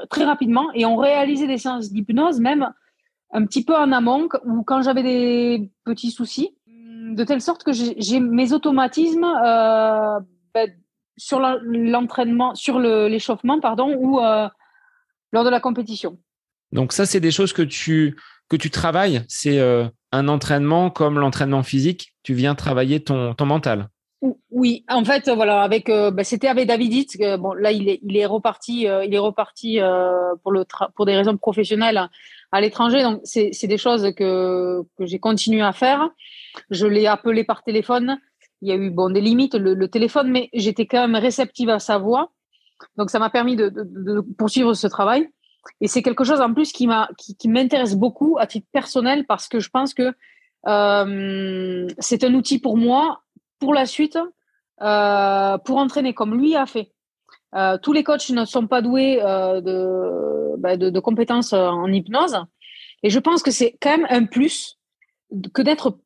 Très 0.10 0.26
rapidement 0.26 0.72
et 0.74 0.86
on 0.86 0.98
réalisait 0.98 1.48
des 1.48 1.58
séances 1.58 1.90
d'hypnose 1.92 2.42
même 2.42 2.74
un 3.32 3.46
petit 3.46 3.64
peu 3.64 3.76
en 3.76 3.92
amont 3.92 4.28
ou 4.46 4.64
quand 4.64 4.82
j'avais 4.82 5.04
des 5.04 5.72
petits 5.86 6.12
soucis, 6.12 6.56
de 7.16 7.24
telle 7.24 7.42
sorte 7.42 7.64
que 7.64 7.72
j'ai 7.74 8.20
mes 8.20 8.54
automatismes 8.54 9.24
euh, 9.24 10.20
ben, 10.54 10.72
sur 11.18 11.40
l'entraînement, 11.40 12.56
sur 12.56 12.80
l'échauffement, 12.80 13.60
pardon, 13.60 13.96
ou 13.98 14.20
euh, 14.20 14.48
lors 15.32 15.44
de 15.44 15.50
la 15.50 15.60
compétition. 15.60 16.20
Donc 16.72 16.94
ça, 16.94 17.06
c'est 17.06 17.20
des 17.20 17.32
choses 17.32 17.54
que 17.54 17.62
tu 17.62 18.18
que 18.50 18.56
tu 18.56 18.70
travailles. 18.70 19.24
C'est 19.28 19.60
euh, 19.60 19.88
un 20.16 20.28
entraînement 20.28 20.90
comme 20.90 21.20
l'entraînement 21.20 21.64
physique. 21.64 22.14
Tu 22.24 22.34
viens 22.34 22.56
travailler 22.56 23.02
ton, 23.02 23.34
ton 23.34 23.46
mental. 23.46 23.90
Oui, 24.50 24.86
en 24.90 25.04
fait, 25.04 25.30
voilà, 25.30 25.70
euh, 25.90 26.12
bah, 26.12 26.24
c'était 26.24 26.48
avec 26.48 26.68
David 26.68 26.94
Hitz. 26.94 27.18
bon, 27.40 27.54
là, 27.54 27.72
il 27.72 27.90
est, 27.90 28.00
il 28.04 28.18
est 28.18 28.26
reparti, 28.26 28.88
euh, 28.88 29.04
il 29.06 29.14
est 29.14 29.20
reparti 29.20 29.82
euh, 29.82 30.34
pour 30.42 30.52
le 30.52 30.66
pour 30.96 31.06
des 31.06 31.16
raisons 31.16 31.38
professionnelles 31.38 32.10
à 32.52 32.62
l'étranger. 32.62 33.04
Donc, 33.04 33.22
c'est, 33.24 33.50
c'est 33.52 33.68
des 33.68 33.78
choses 33.78 34.14
que 34.16 34.82
que 34.98 35.06
j'ai 35.06 35.20
continué 35.20 35.62
à 35.62 35.74
faire. 35.74 36.10
Je 36.70 36.88
l'ai 36.88 37.08
appelé 37.08 37.44
par 37.44 37.64
téléphone. 37.64 38.18
Il 38.62 38.70
y 38.70 38.72
a 38.72 38.76
eu 38.76 38.90
bon 38.90 39.10
des 39.10 39.22
limites 39.22 39.56
le, 39.56 39.88
téléphone, 39.88 40.32
mais 40.32 40.50
j'étais 40.54 40.86
quand 40.86 41.02
même 41.08 41.22
réceptive 41.22 41.70
à 41.70 41.80
sa 41.80 41.98
voix. 41.98 42.32
Donc, 42.98 43.10
ça 43.10 43.20
m'a 43.20 43.30
permis 43.30 43.56
de, 43.56 43.70
poursuivre 44.38 44.74
ce 44.74 44.88
travail. 44.88 45.30
Et 45.82 45.88
c'est 45.88 46.02
quelque 46.02 46.24
chose 46.24 46.42
en 46.42 46.54
plus 46.54 46.72
qui 46.72 46.88
m'a 46.88 47.10
qui, 47.18 47.48
m'intéresse 47.48 47.96
beaucoup 47.96 48.38
à 48.40 48.48
titre 48.48 48.68
personnel 48.72 49.26
parce 49.26 49.48
que 49.48 49.60
je 49.60 49.70
pense 49.70 49.94
que 49.94 50.14
c'est 50.66 52.24
un 52.24 52.34
outil 52.34 52.60
pour 52.60 52.78
moi 52.78 53.22
pour 53.60 53.74
la 53.74 53.86
suite, 53.86 54.18
euh, 54.82 55.58
pour 55.60 55.78
entraîner 55.78 56.14
comme 56.14 56.36
lui 56.36 56.56
a 56.56 56.66
fait. 56.66 56.92
Euh, 57.56 57.78
tous 57.82 57.94
les 57.94 58.04
coachs 58.04 58.30
ne 58.30 58.46
sont 58.46 58.68
pas 58.68 58.82
doués 58.82 59.20
euh, 59.24 60.56
bah, 60.58 60.76
de, 60.78 60.90
de, 60.90 61.00
compétences 61.00 61.54
en 61.54 61.92
hypnose. 61.92 62.38
Et 63.04 63.10
je 63.10 63.20
pense 63.20 63.44
que 63.44 63.52
c'est 63.52 63.78
quand 63.82 63.98
même 63.98 64.08
un 64.10 64.26
plus 64.26 64.78
que 65.54 65.62
d'être 65.62 66.00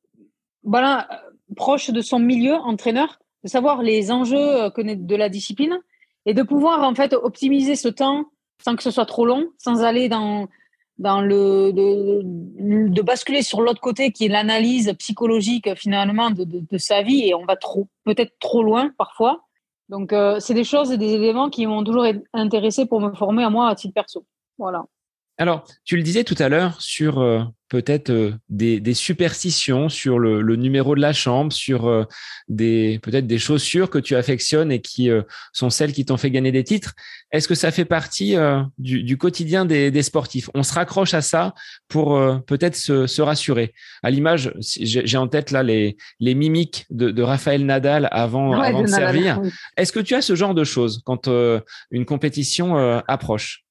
voilà, 0.63 1.08
proche 1.56 1.89
de 1.89 2.02
son 2.02 2.19
milieu, 2.19 2.54
entraîneur, 2.54 3.19
de 3.43 3.50
savoir 3.50 3.82
les 3.82 4.12
enjeux 4.12 4.69
de 4.76 5.15
la 5.15 5.30
discipline 5.30 5.80
et 6.26 6.34
de 6.34 6.43
pouvoir 6.43 6.84
en 6.84 6.93
fait 6.93 7.13
optimiser 7.13 7.76
ce 7.76 7.88
temps 7.88 8.26
sans 8.63 8.76
que 8.76 8.84
ce 8.84 8.91
soit 8.91 9.06
trop 9.06 9.26
long, 9.26 9.48
sans 9.58 9.84
aller 9.84 10.10
dans 10.10 10.48
dans 11.00 11.22
le 11.22 11.72
de, 11.72 13.02
basculer 13.02 13.41
sur 13.41 13.62
l'autre 13.62 13.80
côté 13.80 14.12
qui 14.12 14.26
est 14.26 14.28
l'analyse 14.28 14.93
psychologique 15.00 15.74
finalement 15.76 16.30
de, 16.30 16.43
de, 16.43 16.78
sa 16.78 17.02
vie 17.02 17.26
et 17.26 17.34
on 17.34 17.45
va 17.45 17.56
trop 17.56 17.88
peut-être 18.04 18.34
trop 18.39 18.62
loin 18.62 18.91
parfois. 18.98 19.45
Donc 19.88 20.12
euh, 20.13 20.39
c'est 20.39 20.54
des 20.54 20.65
choses 20.65 20.91
et 20.91 20.98
des 20.98 21.13
éléments 21.13 21.50
qui 21.50 21.65
m'ont 21.65 21.84
toujours 21.84 22.06
intéressé 22.34 22.86
pour 22.86 23.00
me 23.00 23.13
former 23.13 23.43
à 23.43 23.50
moi 23.50 23.69
à 23.69 23.76
titre 23.76 23.93
perso. 23.93 24.26
Voilà. 24.58 24.86
Alors, 25.41 25.63
tu 25.86 25.95
le 25.95 26.04
disais 26.04 26.25
tout 26.25 26.36
à 26.38 26.49
l'heure 26.49 26.82
sur 26.82 27.19
euh, 27.19 27.41
peut-être 27.69 28.10
euh, 28.10 28.34
des, 28.49 28.93
superstitions, 28.93 29.88
sur 29.88 30.19
le, 30.19 30.41
numéro 30.58 30.95
de 30.95 30.99
la 30.99 31.13
chambre, 31.13 31.54
sur 31.54 31.88
euh, 31.88 32.04
des 32.49 32.99
peut-être 33.02 33.25
des 33.25 33.39
chaussures 33.39 33.89
que 33.89 33.99
tu 33.99 34.17
affectionnes 34.17 34.69
et 34.69 34.82
qui 34.82 35.10
sont 35.54 35.69
celles 35.69 35.93
qui 35.93 36.04
t'ont 36.04 36.17
fait 36.17 36.30
gagner 36.30 36.52
des 36.52 36.65
titres. 36.65 36.93
Est-ce 37.32 37.47
que 37.47 37.56
ça 37.56 37.71
fait 37.71 37.86
partie 37.86 38.36
du, 38.78 39.17
quotidien 39.17 39.63
des, 39.63 40.04
sportifs? 40.04 40.49
On 40.56 40.63
se 40.63 40.73
raccroche 40.73 41.13
à 41.13 41.21
ça 41.21 41.54
pour 41.88 42.19
peut-être 42.45 42.75
se, 42.75 43.21
rassurer. 43.21 43.73
À 44.04 44.10
l'image, 44.10 44.52
j'ai 44.60 45.17
en 45.17 45.28
tête 45.28 45.52
là 45.52 45.63
les, 45.63 45.95
les 46.19 46.34
mimiques 46.34 46.86
de, 46.89 47.21
Raphaël 47.21 47.65
Nadal 47.65 48.10
avant, 48.12 48.60
avant 48.60 48.82
de, 48.82 48.88
servir. 48.88 49.41
Est-ce 49.78 49.93
que 49.93 50.02
tu 50.02 50.15
as 50.15 50.21
ce 50.21 50.36
genre 50.36 50.54
de 50.54 50.65
choses 50.65 51.02
quand 51.06 51.30
une 51.91 52.06
compétition 52.06 52.75
approche? 53.08 53.63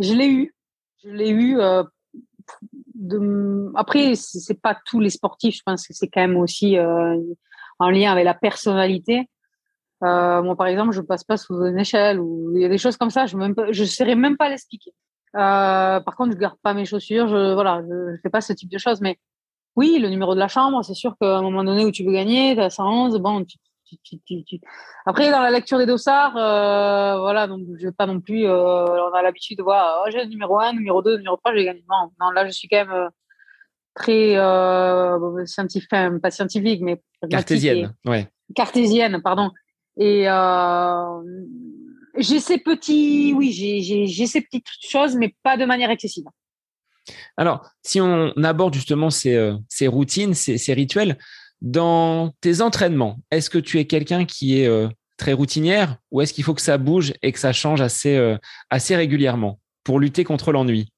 Je 0.00 0.14
l'ai 0.14 0.28
eu. 0.28 0.54
Je 1.04 1.10
l'ai 1.10 1.30
eu. 1.30 1.58
Euh, 1.58 1.84
de... 2.94 3.70
Après, 3.74 4.14
c'est 4.14 4.60
pas 4.60 4.76
tous 4.86 5.00
les 5.00 5.10
sportifs. 5.10 5.56
Je 5.56 5.62
pense 5.64 5.86
que 5.86 5.94
c'est 5.94 6.08
quand 6.08 6.20
même 6.20 6.36
aussi 6.36 6.78
euh, 6.78 7.16
en 7.78 7.90
lien 7.90 8.12
avec 8.12 8.24
la 8.24 8.34
personnalité. 8.34 9.28
Euh, 10.02 10.42
moi, 10.42 10.56
par 10.56 10.66
exemple, 10.66 10.92
je 10.92 11.00
passe 11.00 11.24
pas 11.24 11.36
sous 11.36 11.54
une 11.64 11.78
échelle 11.78 12.20
ou 12.20 12.52
il 12.54 12.62
y 12.62 12.64
a 12.64 12.68
des 12.68 12.78
choses 12.78 12.96
comme 12.96 13.10
ça. 13.10 13.26
Je 13.26 13.36
ne 13.36 13.72
je 13.72 13.84
saurais 13.84 14.14
même 14.14 14.36
pas 14.36 14.48
l'expliquer. 14.48 14.92
Euh, 15.36 16.00
par 16.00 16.16
contre, 16.16 16.32
je 16.32 16.38
garde 16.38 16.58
pas 16.62 16.74
mes 16.74 16.84
chaussures. 16.84 17.28
Je 17.28 17.54
voilà, 17.54 17.82
je, 17.82 18.16
fais 18.22 18.30
pas 18.30 18.40
ce 18.40 18.52
type 18.52 18.70
de 18.70 18.78
choses. 18.78 19.00
Mais 19.00 19.18
oui, 19.76 19.98
le 20.00 20.08
numéro 20.08 20.34
de 20.34 20.40
la 20.40 20.48
chambre, 20.48 20.82
c'est 20.84 20.94
sûr 20.94 21.16
qu'à 21.20 21.38
un 21.38 21.42
moment 21.42 21.64
donné 21.64 21.84
où 21.84 21.90
tu 21.90 22.04
veux 22.04 22.12
gagner, 22.12 22.54
tu 22.54 22.60
as 22.60 22.70
111, 22.70 23.18
bon, 23.18 23.44
tu, 23.44 23.58
après, 25.06 25.30
dans 25.30 25.40
la 25.40 25.50
lecture 25.50 25.78
des 25.78 25.86
dossards, 25.86 26.36
euh, 26.36 27.18
voilà, 27.18 27.46
donc 27.46 27.62
je 27.78 27.86
vais 27.86 27.92
pas 27.92 28.06
non 28.06 28.20
plus. 28.20 28.46
Euh, 28.46 28.54
on 28.54 29.12
a 29.12 29.22
l'habitude 29.22 29.58
de 29.58 29.62
voir, 29.62 30.02
oh, 30.04 30.10
j'ai 30.10 30.24
le 30.24 30.28
numéro 30.30 30.58
1, 30.58 30.74
numéro 30.74 31.02
2, 31.02 31.18
numéro 31.18 31.36
3, 31.36 31.54
j'ai 31.54 31.64
gagné. 31.64 31.84
Non, 31.88 32.10
non, 32.20 32.30
là, 32.30 32.46
je 32.46 32.52
suis 32.52 32.68
quand 32.68 32.84
même 32.84 32.90
euh, 32.90 33.08
très 33.94 35.46
scientifique, 35.46 35.90
pas 36.22 36.30
scientifique, 36.30 36.80
mais 36.82 37.00
cartésienne, 37.28 37.94
ouais. 38.06 38.28
Cartésienne, 38.54 39.20
pardon. 39.22 39.50
Et 39.96 40.26
j'ai 42.16 42.40
ces 42.40 42.58
petits, 42.58 43.32
oui, 43.36 43.52
j'ai 43.52 44.26
ces 44.26 44.40
petites 44.40 44.66
choses, 44.88 45.16
mais 45.16 45.34
pas 45.42 45.56
de 45.56 45.64
manière 45.64 45.90
excessive. 45.90 46.24
Alors, 47.36 47.66
si 47.82 48.00
on 48.00 48.32
aborde 48.44 48.74
justement 48.74 49.10
ces, 49.10 49.52
ces 49.68 49.88
routines, 49.88 50.34
ces, 50.34 50.58
ces 50.58 50.74
rituels, 50.74 51.18
dans 51.60 52.30
tes 52.40 52.62
entraînements, 52.62 53.18
est-ce 53.30 53.50
que 53.50 53.58
tu 53.58 53.78
es 53.78 53.86
quelqu'un 53.86 54.24
qui 54.24 54.60
est 54.60 54.66
euh, 54.66 54.88
très 55.16 55.32
routinière 55.32 55.96
ou 56.10 56.20
est-ce 56.20 56.32
qu'il 56.32 56.44
faut 56.44 56.54
que 56.54 56.62
ça 56.62 56.78
bouge 56.78 57.12
et 57.22 57.32
que 57.32 57.38
ça 57.38 57.52
change 57.52 57.80
assez, 57.80 58.16
euh, 58.16 58.38
assez 58.70 58.96
régulièrement 58.96 59.58
pour 59.84 60.00
lutter 60.00 60.24
contre 60.24 60.52
l'ennui? 60.52 60.92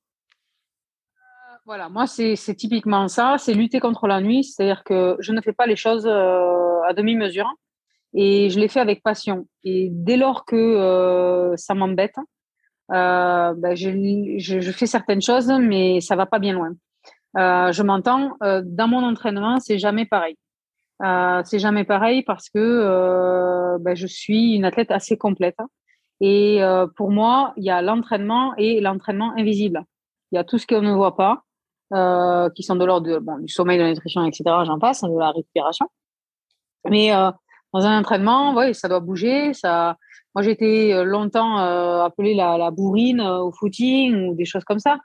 Euh, 1.17 1.57
Voilà, 1.67 1.89
moi 1.89 2.07
c'est 2.07 2.37
typiquement 2.55 3.09
ça, 3.09 3.37
c'est 3.39 3.55
lutter 3.55 3.81
contre 3.81 4.07
l'ennui, 4.07 4.45
c'est-à-dire 4.45 4.85
que 4.85 5.17
je 5.19 5.33
ne 5.33 5.41
fais 5.41 5.53
pas 5.53 5.67
les 5.67 5.77
choses 5.77 6.07
à 6.07 6.93
demi-mesure 6.97 7.51
et 8.15 8.51
je 8.51 8.61
les 8.61 8.69
fais 8.69 8.81
avec 8.81 9.03
passion. 9.03 9.49
Et 9.65 9.89
dès 9.91 10.17
lors 10.17 10.45
que 10.45 11.55
ça 11.57 11.75
m'embête, 11.75 12.17
ben, 12.89 13.75
je, 13.75 14.73
fais 14.73 14.87
certaines 14.87 15.23
choses, 15.23 15.51
mais 15.61 16.01
ça 16.01 16.15
va 16.15 16.27
pas 16.27 16.39
bien 16.39 16.53
loin. 16.53 16.73
je 17.35 17.83
m'entends, 17.83 18.37
dans 18.41 18.89
mon 18.89 19.03
entraînement, 19.03 19.59
c'est 19.59 19.79
jamais 19.79 20.05
pareil. 20.05 20.37
Euh, 21.03 21.43
c'est 21.45 21.59
jamais 21.59 21.85
pareil 21.85 22.23
parce 22.23 22.49
que 22.49 22.59
euh, 22.59 23.77
ben, 23.81 23.97
je 23.97 24.07
suis 24.07 24.55
une 24.55 24.65
athlète 24.65 24.91
assez 24.91 25.17
complète. 25.17 25.57
Hein. 25.59 25.67
Et 26.21 26.63
euh, 26.63 26.87
pour 26.87 27.11
moi, 27.11 27.53
il 27.57 27.65
y 27.65 27.71
a 27.71 27.83
l'entraînement 27.83 28.55
et 28.57 28.81
l'entraînement 28.81 29.33
invisible. 29.37 29.83
Il 30.31 30.37
y 30.37 30.39
a 30.39 30.45
tout 30.45 30.59
ce 30.59 30.67
qu'on 30.67 30.83
ne 30.83 30.93
voit 30.93 31.17
pas, 31.17 31.43
qui 32.55 32.63
sont 32.63 32.77
de 32.77 32.85
l'ordre 32.85 33.19
bon, 33.19 33.39
du 33.39 33.53
sommeil, 33.53 33.77
de 33.77 33.83
la 33.83 33.91
nutrition, 33.91 34.25
etc. 34.25 34.45
J'en 34.65 34.79
passe, 34.79 35.03
de 35.03 35.19
la 35.19 35.31
respiration. 35.33 35.87
Mais 36.89 37.11
dans 37.11 37.85
un 37.85 37.99
entraînement, 37.99 38.55
ouais, 38.55 38.73
ça 38.73 38.89
doit 38.89 39.01
bouger. 39.01 39.53
Ça, 39.53 39.97
moi, 40.35 40.43
j'ai 40.43 40.53
été 40.53 41.05
longtemps 41.05 41.59
appelée 42.03 42.35
la, 42.35 42.57
la 42.57 42.71
bourrine 42.71 43.21
au 43.21 43.53
footing 43.53 44.29
ou 44.29 44.35
des 44.35 44.47
choses 44.47 44.65
comme 44.65 44.79
ça. 44.79 44.97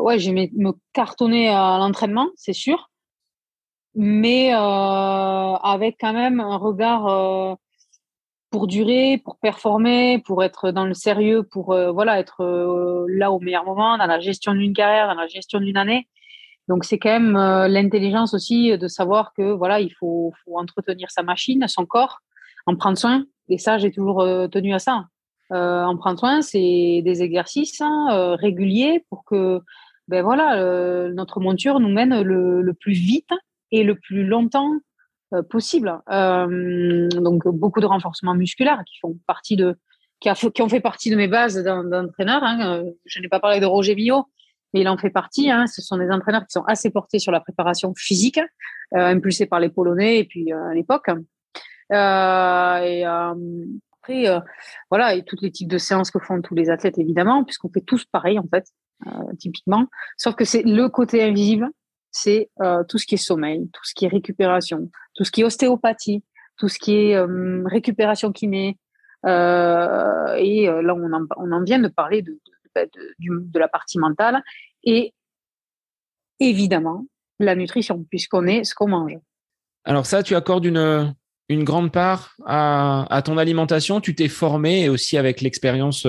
ouais, 0.00 0.18
j'aimais 0.18 0.50
me 0.56 0.72
cartonner 0.94 1.50
à 1.50 1.76
l'entraînement, 1.78 2.28
c'est 2.36 2.54
sûr 2.54 2.88
mais 4.00 4.54
euh, 4.54 4.58
avec 4.58 5.96
quand 6.00 6.12
même 6.12 6.38
un 6.38 6.56
regard 6.56 7.08
euh, 7.08 7.54
pour 8.52 8.68
durer, 8.68 9.20
pour 9.24 9.38
performer, 9.40 10.22
pour 10.24 10.44
être 10.44 10.70
dans 10.70 10.86
le 10.86 10.94
sérieux, 10.94 11.42
pour 11.42 11.72
euh, 11.72 11.90
voilà 11.90 12.20
être 12.20 12.44
là 13.08 13.32
au 13.32 13.40
meilleur 13.40 13.64
moment, 13.64 13.98
dans 13.98 14.06
la 14.06 14.20
gestion 14.20 14.54
d'une 14.54 14.72
carrière, 14.72 15.08
dans 15.08 15.20
la 15.20 15.26
gestion 15.26 15.58
d'une 15.58 15.76
année. 15.76 16.06
Donc 16.68 16.84
c'est 16.84 16.98
quand 17.00 17.10
même 17.10 17.32
l'intelligence 17.66 18.34
aussi 18.34 18.78
de 18.78 18.86
savoir 18.86 19.32
que 19.34 19.50
voilà 19.50 19.80
il 19.80 19.92
faut, 19.92 20.32
faut, 20.44 20.58
entretenir 20.58 21.10
sa 21.10 21.24
machine, 21.24 21.66
son 21.66 21.84
corps, 21.84 22.20
en 22.66 22.76
prendre 22.76 22.98
soin. 22.98 23.24
Et 23.48 23.58
ça 23.58 23.78
j'ai 23.78 23.90
toujours 23.90 24.22
tenu 24.52 24.74
à 24.74 24.78
ça. 24.78 25.06
en 25.50 25.96
prendre 25.96 26.20
soin, 26.20 26.40
c'est 26.40 27.00
des 27.04 27.22
exercices 27.22 27.80
hein, 27.80 28.36
réguliers 28.38 29.04
pour 29.10 29.24
que 29.24 29.60
ben 30.06 30.22
voilà, 30.22 30.62
notre 31.10 31.40
monture 31.40 31.80
nous 31.80 31.88
mène 31.88 32.20
le, 32.20 32.72
plus 32.74 32.92
vite 32.92 33.30
et 33.72 33.84
le 33.84 33.94
plus 33.94 34.24
longtemps 34.24 34.72
possible. 35.50 36.00
donc 36.08 37.46
beaucoup 37.48 37.80
de 37.80 37.86
renforcement 37.86 38.34
musculaire 38.34 38.82
qui 38.86 38.98
font 38.98 39.18
partie 39.26 39.56
de 39.56 39.76
qui, 40.20 40.62
ont 40.62 40.68
fait 40.68 40.80
partie 40.80 41.10
de 41.10 41.16
mes 41.16 41.28
bases 41.28 41.62
d'entraîneur. 41.62 42.42
Hein. 42.42 42.82
Je 43.04 43.20
n'ai 43.20 43.28
pas 43.28 43.40
parlé 43.40 43.60
de 43.60 43.66
Roger 43.66 43.94
Villot, 43.94 44.24
mais 44.72 44.80
il 44.80 44.88
en 44.88 44.98
fait 44.98 45.10
partie. 45.10 45.50
Hein. 45.50 45.66
Ce 45.66 45.82
sont 45.82 45.96
des 45.96 46.10
entraîneurs 46.10 46.42
qui 46.42 46.52
sont 46.52 46.64
assez 46.64 46.90
portés 46.90 47.18
sur 47.18 47.32
la 47.32 47.40
préparation 47.40 47.92
physique, 47.96 48.38
euh, 48.94 49.06
impulsés 49.06 49.46
par 49.46 49.60
les 49.60 49.68
Polonais 49.68 50.18
et 50.18 50.24
puis 50.24 50.52
euh, 50.52 50.70
à 50.70 50.74
l'époque. 50.74 51.08
Euh, 51.92 52.78
et 52.80 53.04
après, 53.04 54.40
voilà, 54.90 55.14
et 55.14 55.22
tous 55.22 55.36
les 55.42 55.50
types 55.50 55.68
de 55.68 55.78
séances 55.78 56.10
que 56.10 56.18
font 56.18 56.40
tous 56.40 56.54
les 56.54 56.70
athlètes, 56.70 56.98
évidemment, 56.98 57.44
puisqu'on 57.44 57.70
fait 57.70 57.82
tous 57.82 58.04
pareil, 58.06 58.38
en 58.38 58.46
fait, 58.48 58.66
typiquement. 59.38 59.86
Sauf 60.16 60.34
que 60.34 60.44
c'est 60.44 60.62
le 60.62 60.88
côté 60.88 61.22
invisible, 61.22 61.68
c'est 62.10 62.50
tout 62.88 62.98
ce 62.98 63.06
qui 63.06 63.14
est 63.14 63.18
sommeil, 63.18 63.68
tout 63.72 63.84
ce 63.84 63.94
qui 63.94 64.04
est 64.04 64.08
récupération, 64.08 64.90
tout 65.14 65.24
ce 65.24 65.30
qui 65.30 65.42
est 65.42 65.44
ostéopathie, 65.44 66.24
tout 66.56 66.68
ce 66.68 66.78
qui 66.78 66.94
est 66.94 67.20
récupération 67.66 68.32
kiné. 68.32 68.78
et 69.24 69.28
là, 69.28 70.94
on 71.36 71.52
en, 71.52 71.62
vient 71.64 71.78
de 71.78 71.88
parler 71.88 72.22
de, 72.22 72.38
de, 73.20 73.58
la 73.58 73.68
partie 73.68 73.98
mentale 73.98 74.42
et 74.84 75.14
évidemment 76.40 77.06
la 77.38 77.54
nutrition, 77.54 78.04
puisqu'on 78.10 78.46
est 78.46 78.64
ce 78.64 78.74
qu'on 78.74 78.88
mange. 78.88 79.18
Alors 79.84 80.06
ça, 80.06 80.22
tu 80.22 80.34
accordes 80.34 80.64
une, 80.64 81.14
une 81.48 81.64
grande 81.64 81.92
part 81.92 82.34
à, 82.46 83.22
ton 83.24 83.38
alimentation. 83.38 84.00
Tu 84.00 84.14
t'es 84.14 84.28
formé 84.28 84.82
et 84.82 84.88
aussi 84.88 85.16
avec 85.16 85.40
l'expérience 85.40 86.06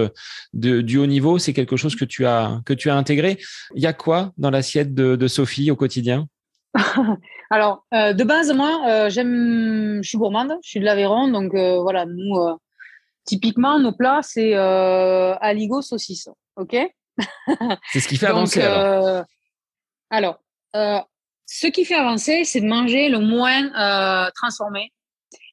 du 0.53 0.97
haut 0.97 1.05
niveau, 1.05 1.39
c'est 1.39 1.53
quelque 1.53 1.77
chose 1.77 1.95
que 1.95 2.05
tu 2.05 2.25
as 2.25 2.61
que 2.65 2.73
tu 2.73 2.89
as 2.89 2.95
intégré. 2.95 3.37
Il 3.75 3.81
y 3.81 3.87
a 3.87 3.93
quoi 3.93 4.31
dans 4.37 4.49
l'assiette 4.49 4.93
de, 4.93 5.27
Sophie 5.27 5.71
au 5.71 5.75
quotidien? 5.75 6.27
Alors 7.51 7.85
euh, 7.93 8.13
de 8.13 8.23
base, 8.23 8.53
moi, 8.53 8.81
euh, 8.87 9.09
j'aime, 9.09 10.01
je 10.03 10.07
suis 10.07 10.17
gourmande, 10.17 10.53
je 10.63 10.69
suis 10.69 10.79
de 10.79 10.85
l'Aveyron, 10.85 11.29
donc 11.29 11.55
euh, 11.55 11.81
voilà, 11.81 12.05
nous 12.05 12.35
typiquement 13.25 13.79
nos 13.79 13.91
plats 13.91 14.21
c'est 14.23 14.53
aligot 14.53 15.81
saucisse. 15.81 16.29
OK? 16.57 16.75
C'est 17.91 17.99
ce 17.99 18.07
qui 18.07 18.17
fait 18.17 18.27
avancer. 18.27 18.61
alors, 18.61 19.05
euh, 19.05 19.23
alors 20.09 20.39
euh, 20.75 20.99
ce 21.45 21.67
qui 21.67 21.85
fait 21.85 21.95
avancer, 21.95 22.43
c'est 22.43 22.61
de 22.61 22.67
manger 22.67 23.09
le 23.09 23.19
moins 23.19 23.63
euh, 23.75 24.29
transformé 24.35 24.93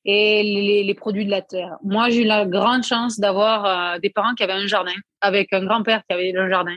et 0.08 0.84
les, 0.84 0.94
produits 0.94 1.26
de 1.26 1.30
la 1.30 1.42
terre. 1.42 1.76
Moi, 1.82 2.10
j'ai 2.10 2.22
eu 2.22 2.24
la 2.24 2.46
grande 2.46 2.84
chance 2.84 3.18
d'avoir 3.18 3.98
des 4.00 4.10
parents 4.10 4.34
qui 4.34 4.44
avaient 4.44 4.52
un 4.52 4.68
jardin, 4.68 4.94
avec 5.20 5.52
un 5.52 5.64
grand-père 5.64 6.02
qui 6.08 6.14
avait 6.14 6.34
un 6.36 6.48
jardin. 6.48 6.76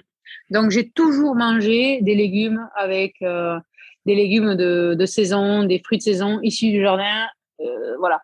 Donc, 0.50 0.72
j'ai 0.72 0.90
toujours 0.90 1.36
mangé 1.36 2.00
des 2.02 2.16
légumes 2.16 2.68
avec 2.76 3.14
des 3.22 4.16
légumes 4.16 4.56
de, 4.56 5.06
saison, 5.06 5.64
des 5.64 5.80
fruits 5.80 6.00
de 6.00 6.04
saison 6.04 6.40
issus 6.42 6.72
du 6.72 6.82
jardin, 6.82 7.28
voilà, 8.00 8.20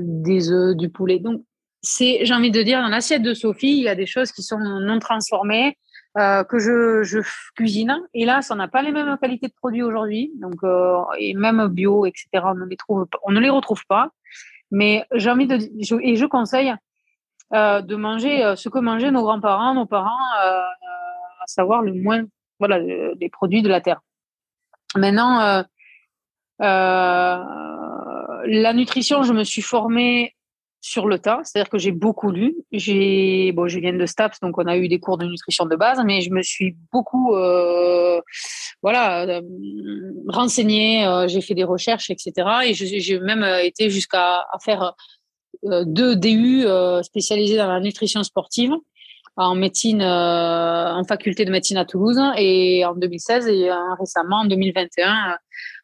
des 0.00 0.50
œufs, 0.50 0.76
du 0.76 0.90
poulet. 0.90 1.20
Donc, 1.20 1.42
j'ai 1.84 2.34
envie 2.34 2.50
de 2.50 2.62
dire, 2.62 2.80
dans 2.82 2.88
l'assiette 2.88 3.22
de 3.22 3.34
Sophie, 3.34 3.78
il 3.78 3.84
y 3.84 3.88
a 3.88 3.94
des 3.94 4.06
choses 4.06 4.32
qui 4.32 4.42
sont 4.42 4.58
non 4.58 4.98
transformées, 4.98 5.76
euh, 6.18 6.44
que 6.44 6.58
je, 6.58 7.02
je, 7.02 7.18
cuisine. 7.54 8.00
Et 8.14 8.24
là, 8.24 8.42
ça 8.42 8.54
n'a 8.54 8.68
pas 8.68 8.82
les 8.82 8.92
mêmes 8.92 9.16
qualités 9.18 9.48
de 9.48 9.54
produits 9.54 9.82
aujourd'hui. 9.82 10.32
Donc, 10.36 10.62
euh, 10.64 11.02
et 11.18 11.34
même 11.34 11.68
bio, 11.68 12.06
etc., 12.06 12.28
on 12.44 12.54
ne 12.54 12.64
les 12.64 12.76
trouve, 12.76 13.06
on 13.22 13.32
ne 13.32 13.40
les 13.40 13.50
retrouve 13.50 13.84
pas. 13.86 14.10
Mais 14.70 15.04
j'ai 15.12 15.30
envie 15.30 15.46
de, 15.46 15.58
et 16.02 16.16
je 16.16 16.26
conseille 16.26 16.74
euh, 17.54 17.80
de 17.80 17.94
manger 17.94 18.44
euh, 18.44 18.56
ce 18.56 18.68
que 18.68 18.80
mangeaient 18.80 19.12
nos 19.12 19.22
grands-parents, 19.22 19.74
nos 19.74 19.86
parents, 19.86 20.10
euh, 20.44 20.58
à 20.58 21.46
savoir 21.46 21.82
le 21.82 21.94
moins, 21.94 22.24
voilà, 22.58 22.78
les 22.78 23.28
produits 23.28 23.62
de 23.62 23.68
la 23.68 23.80
terre. 23.80 24.00
Maintenant, 24.96 25.64
la 26.58 27.42
nutrition, 28.72 29.22
je 29.22 29.32
me 29.32 29.44
suis 29.44 29.62
formée 29.62 30.35
sur 30.86 31.08
le 31.08 31.18
tas, 31.18 31.40
c'est-à-dire 31.42 31.68
que 31.68 31.78
j'ai 31.78 31.90
beaucoup 31.90 32.30
lu. 32.30 32.54
J'ai, 32.70 33.50
bon, 33.52 33.66
je 33.66 33.80
viens 33.80 33.92
de 33.92 34.06
STAPS, 34.06 34.38
donc 34.40 34.56
on 34.56 34.66
a 34.66 34.76
eu 34.76 34.86
des 34.86 35.00
cours 35.00 35.18
de 35.18 35.26
nutrition 35.26 35.66
de 35.66 35.74
base, 35.74 36.00
mais 36.04 36.20
je 36.20 36.30
me 36.30 36.42
suis 36.42 36.76
beaucoup, 36.92 37.34
euh, 37.34 38.20
voilà, 38.82 39.26
euh, 39.26 39.40
renseignée. 40.28 41.04
Euh, 41.04 41.26
j'ai 41.26 41.40
fait 41.40 41.54
des 41.54 41.64
recherches, 41.64 42.08
etc. 42.10 42.32
Et 42.66 42.74
j'ai 42.74 43.18
même 43.18 43.44
été 43.64 43.90
jusqu'à 43.90 44.44
faire 44.64 44.94
deux 45.64 46.14
DU 46.14 46.64
spécialisés 47.02 47.56
dans 47.56 47.66
la 47.66 47.80
nutrition 47.80 48.22
sportive 48.22 48.72
en 49.36 49.54
médecine, 49.56 50.02
en 50.02 51.02
faculté 51.04 51.44
de 51.44 51.50
médecine 51.50 51.78
à 51.78 51.84
Toulouse, 51.84 52.20
et 52.36 52.84
en 52.84 52.94
2016 52.94 53.48
et 53.48 53.70
récemment 53.98 54.42
en 54.42 54.44
2021 54.44 55.36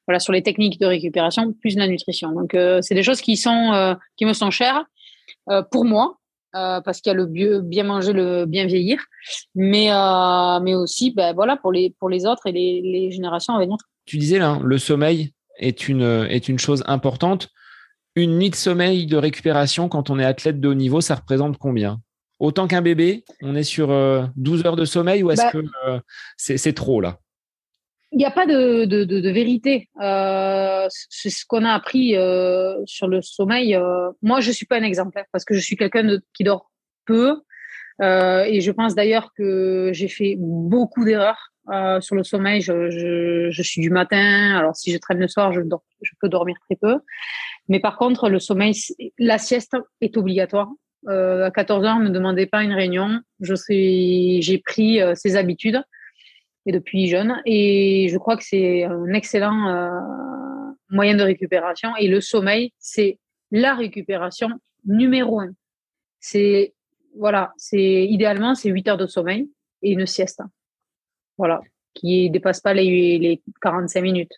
voilà 0.07 0.19
sur 0.19 0.33
les 0.33 0.43
techniques 0.43 0.81
de 0.81 0.87
récupération 0.87 1.53
plus 1.53 1.77
la 1.77 1.87
nutrition. 1.87 2.33
Donc 2.33 2.57
c'est 2.81 2.95
des 2.95 3.03
choses 3.03 3.21
qui 3.21 3.37
sont 3.37 3.97
qui 4.17 4.25
me 4.25 4.33
sont 4.33 4.51
chères 4.51 4.85
euh, 5.51 5.63
pour 5.63 5.85
moi, 5.85 6.19
euh, 6.55 6.81
parce 6.81 7.01
qu'il 7.01 7.11
y 7.11 7.15
a 7.15 7.17
le 7.17 7.27
bien 7.61 7.85
manger, 7.85 8.13
le 8.13 8.47
bien 8.47 8.67
vieillir, 8.67 8.99
mais, 9.55 9.91
euh, 9.91 10.61
mais 10.61 10.75
aussi 10.75 11.11
ben, 11.11 11.35
voilà, 11.35 11.57
pour, 11.57 11.73
les, 11.73 11.95
pour 11.99 12.09
les 12.09 12.27
autres 12.27 12.47
et 12.47 12.53
les, 12.53 12.81
les 12.83 13.11
générations 13.11 13.55
à 13.55 13.59
venir. 13.59 13.77
Tu 14.05 14.19
disais 14.19 14.39
là, 14.39 14.59
le 14.63 14.79
sommeil 14.79 15.33
est 15.59 15.89
une, 15.89 16.27
est 16.29 16.49
une 16.49 16.59
chose 16.59 16.83
importante. 16.87 17.49
Une 18.15 18.39
nuit 18.39 18.51
de 18.51 18.57
sommeil 18.57 19.07
de 19.07 19.17
récupération 19.17 19.89
quand 19.89 20.11
on 20.11 20.19
est 20.19 20.25
athlète 20.25 20.61
de 20.61 20.69
haut 20.69 20.75
niveau, 20.75 21.01
ça 21.01 21.15
représente 21.15 21.57
combien? 21.59 22.01
Autant 22.39 22.67
qu'un 22.67 22.83
bébé, 22.83 23.25
on 23.41 23.55
est 23.55 23.63
sur 23.63 23.89
12 24.37 24.67
heures 24.67 24.77
de 24.77 24.85
sommeil 24.85 25.23
ou 25.23 25.31
est-ce 25.31 25.43
bah 25.43 25.53
que 25.53 26.03
c'est 26.37 26.73
trop 26.73 27.01
là? 27.01 27.21
Il 28.13 28.19
n'y 28.19 28.27
a 28.27 28.31
pas 28.31 28.47
de, 28.47 28.85
de, 28.85 29.05
de, 29.05 29.21
de 29.21 29.31
vérité. 29.31 29.89
Euh, 30.01 30.87
c'est 30.91 31.31
ce 31.31 31.47
qu'on 31.47 31.65
a 31.65 31.73
appris 31.73 32.15
euh, 32.17 32.77
sur 32.85 33.09
le 33.09 33.23
sommeil. 33.23 33.75
Euh, 33.75 34.11
moi, 34.21 34.41
je 34.41 34.53
suis 34.53 34.67
pas 34.67 34.77
un 34.77 34.83
exemplaire 34.83 35.25
parce 35.33 35.45
que 35.45 35.55
je 35.55 35.61
suis 35.61 35.77
quelqu'un 35.77 36.19
qui 36.35 36.45
dort 36.45 36.71
peu. 37.07 37.41
Euh, 38.03 38.45
et 38.45 38.61
je 38.61 38.71
pense 38.71 38.95
d'ailleurs 38.95 39.33
que 39.37 39.91
j'ai 39.95 40.09
fait 40.09 40.37
beaucoup 40.39 41.05
d'erreurs 41.05 41.53
euh, 41.73 42.03
sur 42.03 42.15
le 42.15 42.23
sommeil. 42.23 42.61
Je, 42.61 42.91
je, 42.91 43.51
je, 43.51 43.63
suis 43.63 43.81
du 43.81 43.89
matin. 43.89 44.57
Alors, 44.59 44.77
si 44.77 44.93
je 44.93 44.99
traîne 44.99 45.19
le 45.19 45.29
soir, 45.29 45.53
je, 45.53 45.61
je 46.03 46.13
peux 46.21 46.29
dormir 46.29 46.57
très 46.69 46.77
peu. 46.77 46.99
Mais 47.69 47.81
par 47.81 47.97
contre, 47.97 48.29
le 48.29 48.41
sommeil, 48.41 48.75
la 49.19 49.39
sieste 49.39 49.75
est 50.03 50.19
obligatoire. 50.19 50.69
à 51.09 51.51
14 51.51 51.85
heures, 51.87 51.99
ne 51.99 52.05
me 52.05 52.11
demandez 52.11 52.45
pas 52.45 52.63
une 52.63 52.75
réunion. 52.75 53.21
Je 53.41 53.55
j'ai 53.67 54.59
pris 54.59 55.01
ces 55.15 55.37
habitudes 55.37 55.83
et 56.67 56.73
depuis 56.73 57.09
jeune. 57.09 57.41
Et 57.47 58.09
je 58.11 58.19
crois 58.19 58.37
que 58.37 58.45
c'est 58.45 58.85
un 58.85 59.13
excellent 59.15 59.69
euh, 59.69 59.91
moyen 60.91 61.17
de 61.17 61.23
récupération. 61.23 61.91
Et 61.97 62.09
le 62.09 62.21
sommeil, 62.21 62.73
c'est 62.79 63.19
la 63.51 63.75
récupération 63.75 64.49
numéro 64.85 65.41
un. 65.41 65.51
C'est 66.21 66.75
voilà, 67.17 67.53
c'est 67.57 68.07
idéalement 68.07 68.55
c'est 68.55 68.71
8 68.71 68.89
heures 68.89 68.97
de 68.97 69.07
sommeil 69.07 69.51
et 69.83 69.93
une 69.93 70.07
sieste. 70.07 70.43
Voilà, 71.37 71.61
qui 71.95 72.31
dépasse 72.31 72.61
pas 72.61 72.75
les, 72.75 73.19
les 73.19 73.43
45 73.61 74.01
minutes. 74.01 74.33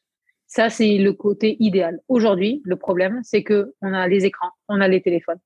Ça, 0.46 0.70
c'est 0.70 0.98
le 0.98 1.12
côté 1.12 1.56
idéal. 1.60 2.00
Aujourd'hui, 2.08 2.62
le 2.64 2.76
problème, 2.76 3.20
c'est 3.22 3.42
que 3.42 3.74
on 3.82 3.92
a 3.92 4.06
les 4.08 4.24
écrans, 4.24 4.50
on 4.68 4.80
a 4.80 4.88
les 4.88 5.00
téléphones. 5.00 5.40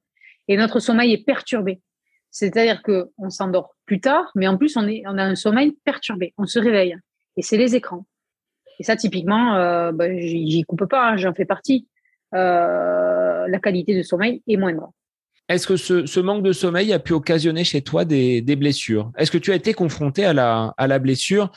Et 0.48 0.56
notre 0.56 0.80
sommeil 0.80 1.12
est 1.12 1.24
perturbé. 1.24 1.80
C'est-à-dire 2.30 2.82
qu'on 2.82 3.30
s'endort 3.30 3.74
plus 3.86 4.00
tard, 4.00 4.30
mais 4.34 4.46
en 4.46 4.56
plus, 4.56 4.76
on, 4.76 4.86
est, 4.86 5.02
on 5.06 5.16
a 5.18 5.24
un 5.24 5.34
sommeil 5.34 5.76
perturbé. 5.84 6.34
On 6.38 6.46
se 6.46 6.58
réveille. 6.58 6.96
Et 7.36 7.42
c'est 7.42 7.56
les 7.56 7.74
écrans. 7.74 8.06
Et 8.78 8.84
ça, 8.84 8.96
typiquement, 8.96 9.56
euh, 9.56 9.92
bah, 9.92 10.16
j'y 10.16 10.62
coupe 10.64 10.86
pas, 10.86 11.10
hein, 11.10 11.16
j'en 11.16 11.34
fais 11.34 11.44
partie. 11.44 11.88
Euh, 12.34 13.48
la 13.48 13.58
qualité 13.58 13.96
de 13.96 14.02
sommeil 14.02 14.42
est 14.46 14.56
moindre. 14.56 14.92
Est-ce 15.48 15.66
que 15.66 15.76
ce, 15.76 16.20
manque 16.20 16.42
de 16.42 16.52
sommeil 16.52 16.92
a 16.92 16.98
pu 16.98 17.14
occasionner 17.14 17.64
chez 17.64 17.80
toi 17.80 18.04
des, 18.04 18.42
blessures? 18.56 19.10
Est-ce 19.16 19.30
que 19.30 19.38
tu 19.38 19.50
as 19.50 19.54
été 19.54 19.72
confronté 19.72 20.24
à 20.26 20.34
la, 20.34 20.98
blessure? 20.98 21.50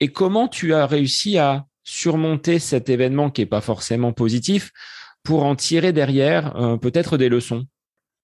Et 0.00 0.08
comment 0.08 0.48
tu 0.48 0.74
as 0.74 0.86
réussi 0.86 1.38
à 1.38 1.64
surmonter 1.84 2.58
cet 2.58 2.88
événement 2.88 3.30
qui 3.30 3.42
n'est 3.42 3.46
pas 3.46 3.60
forcément 3.60 4.12
positif 4.12 4.72
pour 5.22 5.44
en 5.44 5.54
tirer 5.54 5.92
derrière 5.92 6.56
euh, 6.56 6.76
peut-être 6.76 7.16
des 7.16 7.28
leçons? 7.28 7.66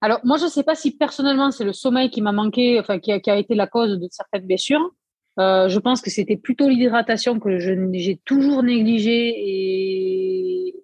Alors, 0.03 0.21
moi, 0.25 0.37
je 0.37 0.45
ne 0.45 0.51
sais 0.51 0.65
pas 0.65 0.75
si 0.75 0.97
personnellement 0.97 1.51
c'est 1.51 1.65
le 1.65 1.73
sommeil 1.73 2.11
qui 2.11 2.21
m'a 2.21 2.33
manqué, 2.33 2.79
enfin, 2.79 2.99
qui 2.99 3.13
a, 3.13 3.21
qui 3.21 3.31
a, 3.31 3.37
été 3.37 3.55
la 3.55 3.67
cause 3.67 3.99
de 3.99 4.09
certaines 4.11 4.47
blessures. 4.47 4.91
Euh, 5.39 5.69
je 5.69 5.79
pense 5.79 6.03
que 6.03 6.11
c'était 6.11 6.37
plutôt 6.37 6.69
l'hydratation 6.69 7.41
que 7.41 7.59
j'ai 7.59 8.21
toujours 8.27 8.63
négligée 8.63 9.33
et, 9.35 10.75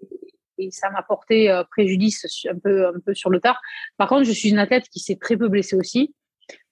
et 0.58 0.70
ça 0.70 0.90
m'a 0.90 1.02
porté 1.02 1.50
euh, 1.50 1.64
préjudice 1.64 2.26
un 2.48 2.58
peu, 2.58 2.86
un 2.86 3.00
peu 3.04 3.14
sur 3.14 3.30
le 3.30 3.40
tard. 3.40 3.60
Par 3.96 4.08
contre, 4.08 4.24
je 4.24 4.32
suis 4.32 4.50
une 4.50 4.58
athlète 4.58 4.88
qui 4.88 5.00
s'est 5.00 5.16
très 5.16 5.36
peu 5.36 5.48
blessée 5.48 5.76
aussi. 5.76 6.14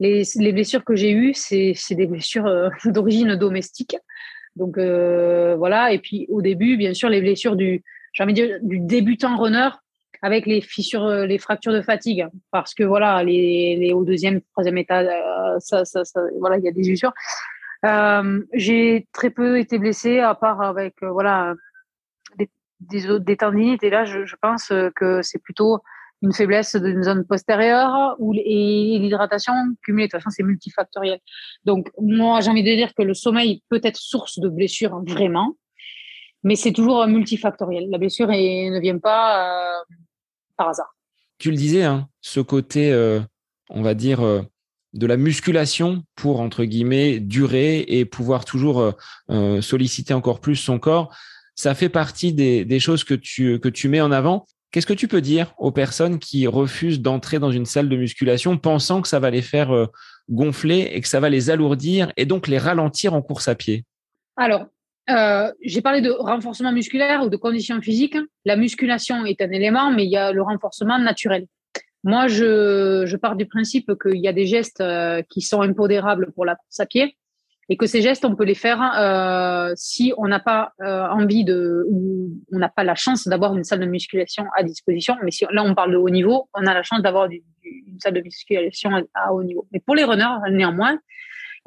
Les, 0.01 0.23
les 0.37 0.53
blessures 0.53 0.85
que 0.85 0.97
j'ai 0.97 1.13
eues, 1.13 1.35
c'est 1.35 1.75
des 1.91 2.07
blessures 2.07 2.47
euh, 2.47 2.69
d'origine 2.87 3.37
domestique. 3.37 3.97
Donc 4.57 4.79
euh, 4.79 5.55
voilà. 5.57 5.93
Et 5.93 5.99
puis 5.99 6.27
au 6.31 6.43
début, 6.43 6.77
bien 6.77 6.95
sûr, 6.95 7.09
les 7.09 7.21
blessures 7.21 7.57
du, 7.57 7.83
envie 8.19 8.35
de 8.35 8.47
dire, 8.47 8.59
du 8.63 8.81
débutant 8.81 9.37
runner, 9.37 9.69
avec 10.23 10.47
les 10.47 10.61
fissures, 10.61 11.09
les 11.09 11.39
fractures 11.39 11.73
de 11.73 11.83
fatigue, 11.83 12.27
parce 12.51 12.75
que 12.75 12.85
voilà, 12.85 13.23
les, 13.23 13.77
les 13.77 13.93
au 13.93 14.05
deuxième, 14.05 14.41
troisième 14.53 14.79
étage, 14.79 15.09
ça, 15.61 15.85
ça, 15.85 16.05
ça, 16.05 16.21
voilà, 16.41 16.59
il 16.59 16.65
y 16.65 16.69
a 16.69 16.73
des 16.73 16.89
usures. 16.89 17.13
Euh, 17.85 18.43
j'ai 18.53 19.07
très 19.13 19.31
peu 19.31 19.59
été 19.59 19.79
blessée, 19.79 20.19
à 20.21 20.35
part 20.35 20.63
avec 20.63 20.95
voilà 21.03 21.55
des, 22.81 23.37
tendinites. 23.37 23.83
Et 23.83 23.91
là, 23.91 24.05
je, 24.05 24.35
pense 24.41 24.73
que 24.95 25.23
c'est 25.23 25.39
plutôt 25.39 25.81
une 26.23 26.33
faiblesse 26.33 26.77
d'une 26.77 27.03
zone 27.03 27.25
postérieure 27.27 28.17
et 28.35 28.99
l'hydratation 28.99 29.53
cumulée. 29.83 30.07
De 30.07 30.11
toute 30.11 30.21
façon, 30.21 30.31
c'est 30.31 30.43
multifactoriel. 30.43 31.21
Donc, 31.65 31.91
moi, 32.01 32.41
j'ai 32.41 32.51
envie 32.51 32.63
de 32.63 32.75
dire 32.75 32.95
que 32.95 33.03
le 33.03 33.15
sommeil 33.15 33.63
peut 33.69 33.81
être 33.83 33.97
source 33.97 34.39
de 34.39 34.49
blessure, 34.49 34.95
hein, 34.95 35.05
vraiment, 35.07 35.57
mais 36.43 36.57
c'est 36.57 36.73
toujours 36.73 37.07
multifactoriel. 37.07 37.89
La 37.91 37.99
blessure 37.99 38.29
ne 38.29 38.81
vient 38.81 38.99
pas 38.99 39.79
euh, 39.79 39.95
par 40.57 40.69
hasard. 40.69 40.95
Tu 41.39 41.51
le 41.51 41.57
disais, 41.57 41.85
hein, 41.85 42.09
ce 42.21 42.41
côté, 42.41 42.93
euh, 42.93 43.21
on 43.71 43.83
va 43.83 43.95
dire, 43.95 44.25
euh, 44.25 44.43
de 44.95 45.07
la 45.07 45.17
musculation 45.17 46.05
pour, 46.15 46.41
entre 46.41 46.65
guillemets, 46.65 47.21
durer 47.21 47.85
et 47.87 48.05
pouvoir 48.07 48.47
toujours 48.47 48.95
solliciter 49.61 50.15
encore 50.15 50.41
plus 50.41 50.57
son 50.57 50.79
corps, 50.79 51.15
ça 51.55 51.75
fait 51.75 51.89
partie 51.91 52.33
des, 52.33 52.65
des 52.65 52.79
choses 52.79 53.05
que 53.05 53.15
tu, 53.15 53.59
que 53.61 53.69
tu 53.69 53.89
mets 53.89 54.01
en 54.01 54.13
avant. 54.13 54.47
Qu'est-ce 54.71 54.87
que 54.87 54.93
tu 54.93 55.09
peux 55.09 55.23
dire 55.23 55.55
aux 55.59 55.73
personnes 55.73 56.19
qui 56.19 56.47
refusent 56.47 57.01
d'entrer 57.01 57.39
dans 57.39 57.51
une 57.51 57.65
salle 57.65 57.89
de 57.89 57.97
musculation 57.97 58.59
pensant 58.59 59.01
que 59.01 59.09
ça 59.09 59.21
va 59.21 59.31
les 59.31 59.41
faire 59.41 59.75
euh, 59.75 59.87
gonfler 60.29 60.91
et 60.93 61.01
que 61.01 61.09
ça 61.09 61.21
va 61.21 61.31
les 61.31 61.51
alourdir 61.51 62.13
et 62.17 62.27
donc 62.27 62.47
les 62.47 62.59
ralentir 62.59 63.15
en 63.15 63.23
course 63.23 63.49
à 63.49 63.55
pied? 63.55 63.85
Alors, 64.37 64.67
euh, 65.11 65.53
j'ai 65.63 65.81
parlé 65.83 66.01
de 66.01 66.11
renforcement 66.11 66.73
musculaire 66.73 67.23
ou 67.25 67.29
de 67.29 67.37
conditions 67.37 67.81
physiques. 67.81 68.19
La 68.45 68.57
musculation 68.57 69.25
est 69.25 69.41
un 69.41 69.51
élément, 69.51 69.91
mais 69.93 70.05
il 70.05 70.11
y 70.11 70.17
a 70.17 70.33
le 70.33 70.43
renforcement 70.43 70.99
naturel. 70.99 71.47
Moi, 72.05 72.29
je, 72.29 73.17
pars 73.17 73.37
du 73.37 73.47
principe 73.47 73.93
qu'il 74.01 74.21
y 74.21 74.29
a 74.29 74.33
des 74.33 74.47
gestes 74.47 74.81
euh, 74.81 75.23
qui 75.29 75.41
sont 75.41 75.63
impodérables 75.63 76.33
pour 76.33 76.45
la 76.45 76.55
course 76.55 76.81
à 76.81 76.87
pied 76.87 77.17
et 77.69 77.77
que 77.77 77.87
ces 77.87 78.01
gestes, 78.01 78.25
on 78.25 78.37
peut 78.37 78.45
les 78.45 78.55
faire 78.55 78.81
euh, 78.97 79.73
si 79.75 80.13
on 80.19 80.29
n'a 80.29 80.39
pas 80.39 80.73
euh, 80.83 81.07
envie 81.09 81.45
de, 81.45 81.85
ou 81.89 82.31
on 82.53 82.59
n'a 82.59 82.69
pas 82.69 82.85
la 82.85 82.95
chance 82.95 83.27
d'avoir 83.27 83.57
une 83.57 83.65
salle 83.65 83.81
de 83.81 83.87
musculation 83.87 84.45
à 84.57 84.63
disposition. 84.63 85.17
Mais 85.25 85.33
si 85.33 85.45
là, 85.51 85.65
on 85.65 85.75
parle 85.75 85.93
de 85.93 85.97
haut 85.97 86.11
niveau, 86.11 86.49
on 86.55 86.65
a 86.67 86.75
la 86.75 86.85
chance 86.85 87.03
d'avoir 87.03 87.29
une 87.29 88.01
salle 88.01 88.15
de 88.15 88.21
musculation 88.21 88.91
à, 89.15 89.33
haut 89.33 89.43
niveau. 89.43 89.67
Mais 89.73 89.81
pour 89.81 89.97
les 89.97 90.05
runners, 90.05 90.51
néanmoins, 90.51 90.99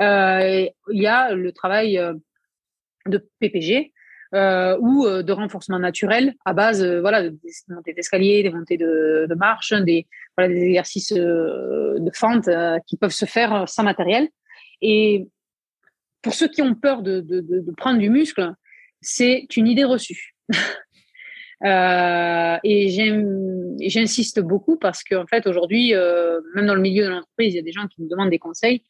euh, 0.02 0.68
il 0.90 1.02
y 1.02 1.08
a 1.08 1.34
le 1.34 1.52
travail 1.52 2.00
de 3.08 3.26
PPG 3.40 3.94
euh, 4.36 4.78
ou 4.80 5.06
euh, 5.06 5.24
de 5.24 5.32
renforcement 5.32 5.80
naturel 5.80 6.36
à 6.46 6.54
base, 6.54 6.86
voilà, 6.86 7.30
des 7.30 7.38
montées 7.70 7.94
d'escalier, 7.94 8.44
des 8.44 8.52
montées 8.52 8.78
de, 8.78 9.26
de 9.30 9.36
marche, 9.36 9.74
des, 9.74 10.08
voilà, 10.38 10.54
des 10.54 10.64
exercices 10.64 11.14
de 11.14 12.12
fente 12.14 12.50
qui 12.88 12.98
peuvent 12.98 13.12
se 13.12 13.26
faire 13.26 13.68
sans 13.68 13.84
matériel. 13.84 14.30
Et 14.82 15.28
pour 16.22 16.34
ceux 16.34 16.48
qui 16.48 16.62
ont 16.62 16.76
peur 16.76 17.02
de, 17.02 17.22
de, 17.22 17.72
prendre 17.72 18.00
du 18.00 18.10
muscle, 18.10 18.54
c'est 19.02 19.46
une 19.56 19.68
idée 19.68 19.84
reçue. 19.84 20.36
euh, 21.66 22.58
et 22.64 22.90
j'insiste 23.90 24.40
beaucoup 24.42 24.78
parce 24.78 25.04
qu'en 25.04 25.28
fait, 25.28 25.48
aujourd'hui, 25.48 25.94
euh, 25.94 26.40
même 26.56 26.66
dans 26.66 26.76
le 26.76 26.82
milieu 26.82 27.06
de 27.06 27.10
l'entreprise, 27.10 27.54
il 27.54 27.58
y 27.58 27.60
a 27.60 27.64
des 27.64 27.72
gens 27.72 27.88
qui 27.88 28.02
nous 28.02 28.10
demandent 28.10 28.30
des 28.30 28.40
conseils. 28.40 28.84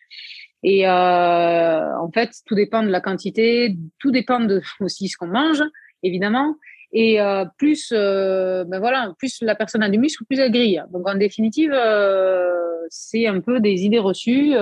Et 0.64 0.88
euh, 0.88 1.98
en 1.98 2.12
fait, 2.12 2.32
tout 2.46 2.56
dépend 2.56 2.84
de 2.84 2.90
la 2.90 3.02
quantité, 3.02 3.78
tout 4.00 4.12
dépend 4.12 4.40
de 4.40 4.62
aussi 4.82 5.08
ce 5.08 5.18
qu'on 5.18 5.28
mange, 5.28 5.64
évidemment. 6.04 6.56
Et 6.92 7.22
euh, 7.22 7.46
plus, 7.58 7.92
euh, 7.96 8.64
ben 8.66 8.80
voilà, 8.80 9.14
plus 9.18 9.42
la 9.42 9.56
personne 9.56 9.84
a 9.84 9.90
du 9.90 10.00
muscle, 10.00 10.26
plus 10.26 10.40
elle 10.40 10.52
grille. 10.52 10.84
Donc 10.92 11.08
en 11.08 11.16
définitive, 11.16 11.72
euh, 11.74 12.50
c'est 12.90 13.28
un 13.28 13.42
peu 13.42 13.60
des 13.60 13.84
idées 13.84 14.00
reçues. 14.00 14.56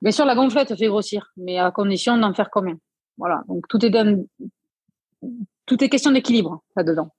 Bien 0.00 0.12
sûr, 0.12 0.24
la 0.24 0.36
gonflette 0.36 0.76
fait 0.76 0.86
grossir, 0.86 1.32
mais 1.36 1.58
à 1.58 1.72
condition 1.72 2.16
d'en 2.16 2.32
faire 2.32 2.50
combien? 2.50 2.78
Voilà. 3.16 3.42
Donc 3.48 3.66
tout 3.68 3.84
est 3.84 3.90
tout 5.66 5.84
est 5.84 5.88
question 5.88 6.12
d'équilibre 6.12 6.62
là-dedans. 6.76 7.10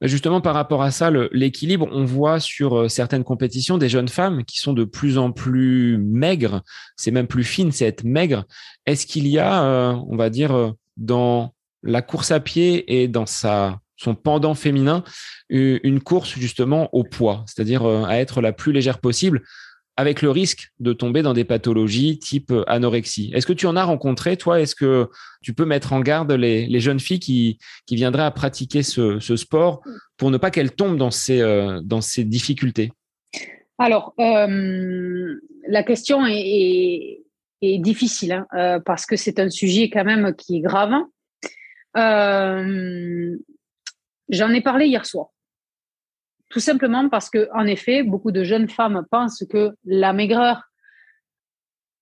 Justement, 0.00 0.40
par 0.40 0.54
rapport 0.54 0.82
à 0.82 0.90
ça, 0.90 1.10
l'équilibre, 1.32 1.86
on 1.92 2.04
voit 2.04 2.40
sur 2.40 2.78
euh, 2.78 2.88
certaines 2.88 3.24
compétitions 3.24 3.78
des 3.78 3.88
jeunes 3.88 4.08
femmes 4.08 4.44
qui 4.44 4.58
sont 4.58 4.72
de 4.72 4.84
plus 4.84 5.18
en 5.18 5.32
plus 5.32 5.98
maigres. 5.98 6.62
C'est 6.96 7.10
même 7.10 7.26
plus 7.26 7.44
fine, 7.44 7.70
c'est 7.70 7.86
être 7.86 8.04
maigre. 8.04 8.44
Est-ce 8.86 9.06
qu'il 9.06 9.26
y 9.26 9.38
a, 9.38 9.64
euh, 9.64 9.92
on 10.08 10.16
va 10.16 10.30
dire, 10.30 10.52
euh, 10.52 10.70
dans 10.96 11.54
la 11.82 12.02
course 12.02 12.30
à 12.30 12.40
pied 12.40 13.00
et 13.00 13.08
dans 13.08 13.26
sa 13.26 13.78
son 13.96 14.14
pendant 14.14 14.54
féminin, 14.54 15.04
une 15.50 16.00
course 16.00 16.30
justement 16.30 16.88
au 16.94 17.04
poids, 17.04 17.44
c'est-à-dire 17.46 17.84
à 17.84 18.18
être 18.18 18.40
la 18.40 18.54
plus 18.54 18.72
légère 18.72 18.98
possible 18.98 19.42
avec 20.00 20.22
le 20.22 20.30
risque 20.30 20.72
de 20.80 20.94
tomber 20.94 21.20
dans 21.20 21.34
des 21.34 21.44
pathologies 21.44 22.18
type 22.18 22.52
euh, 22.52 22.64
anorexie. 22.66 23.30
Est-ce 23.34 23.46
que 23.46 23.52
tu 23.52 23.66
en 23.66 23.76
as 23.76 23.84
rencontré, 23.84 24.38
toi? 24.38 24.58
Est-ce 24.58 24.74
que 24.74 25.10
tu 25.42 25.52
peux 25.52 25.66
mettre 25.66 25.92
en 25.92 26.00
garde 26.00 26.32
les, 26.32 26.80
jeunes 26.80 27.00
filles 27.00 27.20
qui, 27.20 27.58
qui 27.84 27.96
viendraient 27.96 28.22
à 28.22 28.30
pratiquer 28.30 28.82
ce, 28.82 29.20
sport 29.36 29.82
pour 30.16 30.30
ne 30.30 30.38
pas 30.38 30.50
qu'elles 30.50 30.72
tombent 30.72 30.96
dans 30.96 31.10
ces, 31.10 31.42
euh, 31.42 31.82
dans 31.84 32.00
ces 32.00 32.24
difficultés? 32.24 32.92
Alors, 33.76 34.14
euh, 34.18 35.34
la 35.68 35.82
question 35.82 36.26
est, 36.26 37.20
est, 37.60 37.78
difficile 37.78 38.46
hein, 38.52 38.80
parce 38.86 39.04
que 39.04 39.16
c'est 39.16 39.38
un 39.38 39.50
sujet 39.50 39.90
quand 39.90 40.04
même 40.04 40.34
qui 40.34 40.56
est 40.56 40.60
grave. 40.60 40.94
J'en 44.30 44.50
ai 44.50 44.62
parlé 44.62 44.86
hier 44.86 45.04
soir. 45.04 45.28
Tout 46.50 46.60
simplement 46.60 47.08
parce 47.08 47.30
que, 47.30 47.48
en 47.54 47.64
effet, 47.66 48.02
beaucoup 48.02 48.32
de 48.32 48.42
jeunes 48.42 48.68
femmes 48.68 49.06
pensent 49.10 49.44
que 49.48 49.72
la 49.84 50.12
maigreur 50.12 50.64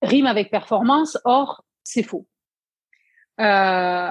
rime 0.02 0.26
avec 0.26 0.50
performance. 0.50 1.18
Or, 1.24 1.64
c'est 1.84 2.02
faux. 2.02 2.26
Euh, 3.40 4.10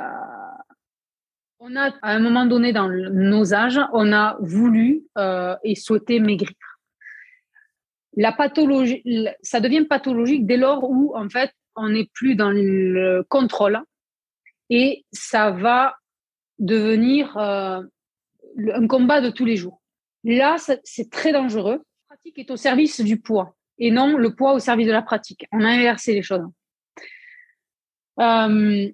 on 1.59 1.75
a, 1.75 1.91
à 2.01 2.11
un 2.11 2.19
moment 2.19 2.45
donné 2.45 2.71
dans 2.71 2.87
nos 2.87 3.53
âges, 3.53 3.79
on 3.93 4.13
a 4.13 4.37
voulu 4.39 5.03
euh, 5.17 5.55
et 5.63 5.75
souhaité 5.75 6.19
maigrir. 6.19 6.51
La 8.15 8.31
pathologie, 8.31 9.03
ça 9.41 9.59
devient 9.59 9.85
pathologique 9.85 10.45
dès 10.45 10.57
lors 10.57 10.83
où, 10.83 11.15
en 11.15 11.29
fait, 11.29 11.51
on 11.75 11.89
n'est 11.89 12.09
plus 12.13 12.35
dans 12.35 12.51
le 12.51 13.23
contrôle 13.27 13.79
et 14.69 15.03
ça 15.11 15.51
va 15.51 15.95
devenir 16.59 17.37
euh, 17.37 17.81
un 18.73 18.87
combat 18.87 19.21
de 19.21 19.29
tous 19.29 19.45
les 19.45 19.55
jours. 19.55 19.76
Là, 20.27 20.57
c'est 20.83 21.09
très 21.09 21.31
dangereux. 21.31 21.81
La 22.09 22.15
pratique 22.15 22.37
est 22.37 22.51
au 22.51 22.57
service 22.57 22.99
du 22.99 23.17
poids 23.17 23.55
et 23.79 23.91
non 23.91 24.17
le 24.17 24.35
poids 24.35 24.53
au 24.53 24.59
service 24.59 24.87
de 24.87 24.91
la 24.91 25.01
pratique. 25.01 25.47
On 25.53 25.63
a 25.63 25.69
inversé 25.69 26.13
les 26.13 26.21
choses. 26.21 26.45
Euh, 28.19 28.89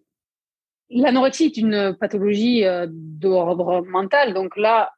l'anorexie 0.91 1.45
est 1.45 1.57
une 1.57 1.97
pathologie 1.99 2.65
euh, 2.65 2.85
d'ordre 2.87 3.81
mental. 3.81 4.35
Donc 4.35 4.55
là, 4.57 4.91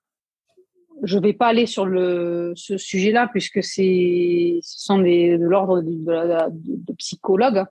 je 1.04 1.18
ne 1.18 1.24
vais 1.24 1.32
pas 1.32 1.48
aller 1.48 1.68
sur 1.68 1.86
le, 1.86 2.52
ce 2.58 2.78
sujet-là 2.78 3.30
puisque 3.30 3.64
ce 3.64 4.60
sont 4.62 5.00
des, 5.00 5.38
de 5.38 5.46
l'ordre 5.46 5.82
de, 5.82 5.92
de, 5.92 6.50
de, 6.52 6.94
psychologues. 6.96 7.64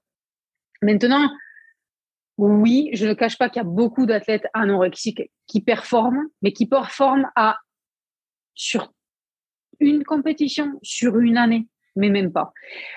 Maintenant, 0.81 1.29
oui, 2.39 2.89
je 2.95 3.07
ne 3.07 3.13
cache 3.13 3.37
pas 3.37 3.51
qu'il 3.51 3.61
y 3.61 3.65
a 3.67 3.69
beaucoup 3.69 4.07
d'athlètes 4.07 4.47
anorexiques 4.55 5.31
qui 5.47 5.61
performent, 5.61 6.29
mais 6.41 6.53
qui 6.55 6.65
performent 6.65 7.31
à 7.37 7.59
sur 8.55 8.93
une 9.81 10.05
compétition, 10.05 10.79
sur 10.83 11.19
une 11.19 11.37
année, 11.37 11.67
mais 11.97 12.09
même 12.09 12.33
pas. 12.33 12.53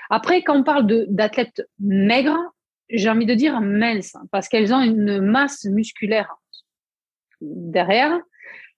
Après, 0.10 0.44
quand 0.44 0.58
on 0.58 0.64
parle 0.64 0.88
d'athlètes 1.08 1.68
maigres, 1.80 2.54
j'ai 2.90 3.10
envie 3.10 3.26
de 3.26 3.34
dire 3.34 3.60
minces, 3.62 4.16
parce 4.32 4.48
qu'elles 4.48 4.74
ont 4.74 4.82
une 4.82 5.20
masse 5.20 5.66
musculaire 5.66 6.36
derrière. 7.42 8.20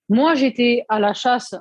Moi, 0.08 0.34
j'étais 0.34 0.84
à 0.88 0.98
la 0.98 1.14
chasse 1.14 1.54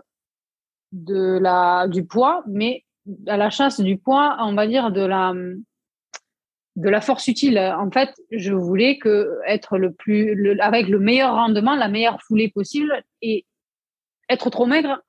de 0.91 1.37
la, 1.39 1.87
du 1.87 2.05
poids, 2.05 2.43
mais 2.47 2.85
à 3.27 3.37
la 3.37 3.49
chasse 3.49 3.79
du 3.79 3.97
poids, 3.97 4.37
on 4.39 4.53
va 4.53 4.65
dire 4.67 4.91
de 4.91 5.05
la, 5.05 5.33
de 6.75 6.89
la 6.89 7.01
force 7.01 7.27
utile. 7.27 7.59
En 7.59 7.91
fait, 7.91 8.09
je 8.31 8.53
voulais 8.53 8.97
que 8.97 9.37
être 9.45 9.77
le 9.77 9.93
plus, 9.93 10.59
avec 10.59 10.87
le 10.87 10.99
meilleur 10.99 11.35
rendement, 11.35 11.75
la 11.75 11.89
meilleure 11.89 12.21
foulée 12.23 12.49
possible 12.49 13.03
et 13.21 13.45
être 14.29 14.49
trop 14.49 14.65
maigre, 14.65 15.01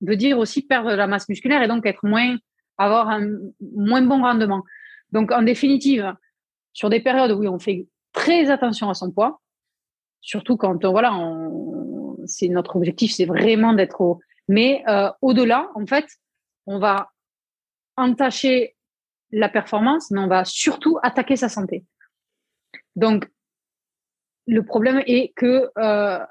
veut 0.00 0.16
dire 0.16 0.38
aussi 0.38 0.62
perdre 0.62 0.90
de 0.90 0.96
la 0.96 1.06
masse 1.06 1.28
musculaire 1.28 1.62
et 1.62 1.68
donc 1.68 1.86
être 1.86 2.04
moins, 2.06 2.36
avoir 2.76 3.08
un 3.08 3.28
moins 3.60 4.02
bon 4.02 4.22
rendement. 4.22 4.62
Donc, 5.12 5.32
en 5.32 5.42
définitive, 5.42 6.14
sur 6.72 6.90
des 6.90 7.00
périodes 7.00 7.32
où 7.32 7.44
on 7.44 7.58
fait 7.58 7.88
très 8.12 8.50
attention 8.50 8.90
à 8.90 8.94
son 8.94 9.10
poids, 9.10 9.40
surtout 10.20 10.56
quand, 10.56 10.84
voilà, 10.84 11.12
c'est 12.26 12.48
notre 12.48 12.76
objectif, 12.76 13.12
c'est 13.12 13.24
vraiment 13.24 13.72
d'être 13.72 14.00
au, 14.00 14.20
mais 14.48 14.82
euh, 14.88 15.10
au-delà, 15.22 15.70
en 15.74 15.86
fait, 15.86 16.06
on 16.66 16.78
va 16.78 17.10
entacher 17.96 18.76
la 19.30 19.48
performance, 19.48 20.10
mais 20.10 20.20
on 20.20 20.28
va 20.28 20.44
surtout 20.44 20.98
attaquer 21.02 21.36
sa 21.36 21.48
santé. 21.48 21.84
Donc, 22.96 23.28
le 24.46 24.64
problème 24.64 25.02
est 25.06 25.32
que 25.36 25.70
euh, 25.78 26.24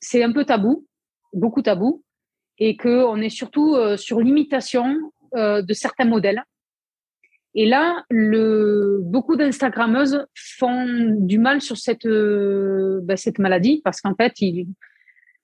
c'est 0.00 0.22
un 0.22 0.32
peu 0.32 0.44
tabou, 0.44 0.86
beaucoup 1.32 1.60
tabou, 1.60 2.02
et 2.58 2.76
qu'on 2.76 3.20
est 3.20 3.28
surtout 3.28 3.76
sur 3.96 4.20
l'imitation 4.20 4.96
de 5.34 5.72
certains 5.72 6.04
modèles. 6.04 6.42
Et 7.54 7.66
là, 7.66 8.04
le, 8.10 9.00
beaucoup 9.02 9.36
d'Instagrammeuses 9.36 10.26
font 10.34 11.14
du 11.18 11.38
mal 11.38 11.60
sur 11.60 11.76
cette, 11.76 12.06
ben, 12.06 13.16
cette 13.16 13.38
maladie 13.38 13.80
parce 13.84 14.00
qu'en 14.00 14.14
fait, 14.14 14.32
ils, 14.40 14.66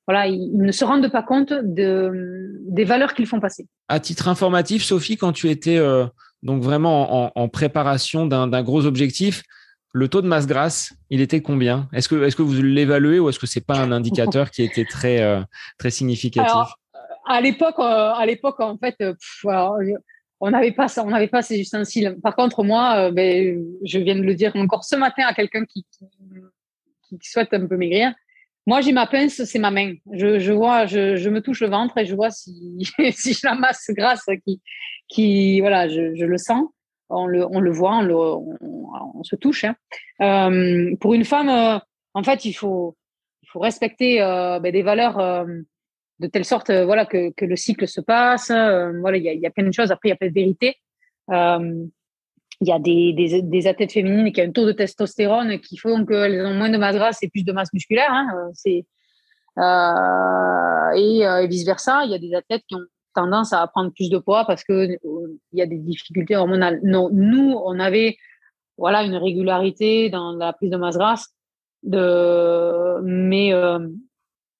voilà, 0.06 0.26
ils 0.26 0.56
ne 0.56 0.72
se 0.72 0.84
rendent 0.84 1.10
pas 1.10 1.22
compte 1.22 1.52
de, 1.52 2.60
des 2.68 2.84
valeurs 2.84 3.14
qu'ils 3.14 3.26
font 3.26 3.40
passer. 3.40 3.66
À 3.88 4.00
titre 4.00 4.28
informatif, 4.28 4.84
Sophie, 4.84 5.16
quand 5.16 5.32
tu 5.32 5.48
étais 5.48 5.78
euh, 5.78 6.06
donc 6.42 6.62
vraiment 6.62 7.36
en, 7.38 7.48
préparation 7.48 8.26
d'un 8.26 8.62
gros 8.62 8.84
objectif, 8.84 9.42
le 9.92 10.08
taux 10.08 10.20
de 10.20 10.26
masse 10.26 10.46
grasse, 10.46 10.92
il 11.08 11.20
était 11.20 11.40
combien? 11.40 11.88
Est-ce 11.92 12.08
que, 12.08 12.22
est 12.22 12.34
que 12.34 12.42
vous 12.42 12.62
l'évaluez 12.62 13.18
ou 13.18 13.28
est-ce 13.28 13.38
que 13.38 13.46
c'est 13.46 13.64
pas 13.64 13.78
un 13.78 13.92
indicateur 13.92 14.50
qui 14.50 14.62
était 14.62 14.84
très, 14.84 15.22
euh, 15.22 15.40
très 15.78 15.90
significatif? 15.90 16.68
À 17.27 17.41
l'époque, 17.41 17.79
euh, 17.79 18.12
à 18.12 18.25
l'époque, 18.27 18.61
en 18.61 18.77
fait, 18.77 18.97
on 20.41 20.51
n'avait 20.51 20.72
pas 20.72 20.89
ça, 20.89 21.05
on 21.05 21.11
n'avait 21.11 21.29
pas 21.29 21.43
ces 21.43 21.59
ustensiles. 21.59 22.16
Par 22.22 22.37
contre, 22.37 22.64
moi, 22.64 23.11
ben, 23.11 23.64
je 23.85 23.99
viens 23.99 24.16
de 24.16 24.22
le 24.22 24.35
dire 24.35 24.55
encore 24.57 24.85
ce 24.85 24.97
matin 24.97 25.25
à 25.27 25.35
quelqu'un 25.35 25.64
qui, 25.64 25.87
qui, 25.91 27.18
qui 27.18 27.29
souhaite 27.29 27.53
un 27.55 27.66
peu 27.66 27.77
maigrir 27.77 28.14
moi, 28.66 28.81
j'ai 28.81 28.93
ma 28.93 29.07
pince, 29.07 29.45
c'est 29.45 29.59
ma 29.59 29.70
main. 29.70 29.95
Je, 30.12 30.39
je 30.39 30.53
vois, 30.53 30.87
je, 30.87 31.16
je, 31.16 31.29
me 31.29 31.43
touche 31.43 31.61
le 31.61 31.68
ventre 31.68 31.99
et 31.99 32.07
je 32.07 32.14
vois 32.14 32.31
si, 32.31 32.79
si 33.12 33.35
j'ai 33.35 33.47
la 33.47 33.55
masse 33.55 33.87
grasse 33.91 34.25
qui, 34.47 34.61
qui 35.09 35.61
voilà, 35.61 35.89
je, 35.89 36.14
je, 36.14 36.25
le 36.25 36.39
sens. 36.39 36.66
On 37.11 37.27
le, 37.27 37.47
on 37.47 37.61
le 37.61 37.70
voit, 37.70 37.99
on, 37.99 38.03
le, 38.03 38.14
on, 38.14 39.22
se 39.22 39.37
touche. 39.37 39.64
Hein. 39.64 39.77
Euh, 40.22 40.97
pour 40.97 41.12
une 41.12 41.25
femme, 41.25 41.51
euh, 41.51 41.79
en 42.14 42.22
fait, 42.22 42.47
il 42.47 42.55
faut, 42.55 42.97
il 43.43 43.49
faut 43.51 43.61
respecter 43.61 44.22
euh, 44.22 44.59
ben, 44.61 44.72
des 44.72 44.83
valeurs 44.83 45.18
euh, 45.18 45.45
de 46.20 46.26
telle 46.28 46.44
sorte, 46.44 46.70
euh, 46.70 46.84
voilà, 46.84 47.06
que, 47.06 47.32
que 47.32 47.44
le 47.44 47.56
cycle 47.56 47.88
se 47.88 48.00
passe. 48.00 48.48
voilà, 48.48 49.16
il 49.16 49.24
y 49.24 49.46
a, 49.46 49.50
plein 49.50 49.66
de 49.66 49.72
choses. 49.72 49.90
Après, 49.90 50.08
il 50.08 50.10
y 50.10 50.14
a 50.14 50.16
plein 50.16 50.28
de 50.28 50.34
vérités 50.34 50.76
il 52.60 52.68
y 52.68 52.72
a 52.72 52.78
des, 52.78 53.12
des, 53.42 53.66
athlètes 53.66 53.92
féminines 53.92 54.32
qui 54.32 54.40
ont 54.40 54.44
un 54.44 54.52
taux 54.52 54.66
de 54.66 54.72
testostérone 54.72 55.58
qui 55.60 55.76
font 55.76 56.04
qu'elles 56.04 56.44
ont 56.46 56.54
moins 56.54 56.70
de 56.70 56.78
masse 56.78 56.96
grasse 56.96 57.22
et 57.22 57.28
plus 57.28 57.44
de 57.44 57.52
masse 57.52 57.72
musculaire. 57.72 58.10
Hein. 58.10 58.28
C'est, 58.54 58.86
euh, 59.58 60.90
et, 60.96 61.26
euh, 61.26 61.46
vice 61.46 61.64
versa, 61.64 62.04
il 62.04 62.10
y 62.10 62.14
a 62.14 62.18
des 62.18 62.34
athlètes 62.34 62.62
qui 62.68 62.74
ont 62.74 62.84
tendance 63.14 63.52
à 63.52 63.66
prendre 63.68 63.92
plus 63.92 64.10
de 64.10 64.18
poids 64.18 64.44
parce 64.44 64.64
que 64.64 64.72
euh, 64.72 65.40
y 65.52 65.62
a 65.62 65.66
des 65.66 65.78
difficultés 65.78 66.36
hormonales. 66.36 66.80
Non, 66.82 67.10
nous, 67.12 67.54
on 67.64 67.78
avait 67.78 68.16
voilà 68.76 69.04
une 69.04 69.16
régularité 69.16 70.10
dans 70.10 70.32
la 70.32 70.52
prise 70.52 70.70
de 70.70 70.76
masse 70.76 70.96
grasse, 70.96 71.28
de, 71.82 73.00
mais 73.02 73.52
euh, 73.52 73.78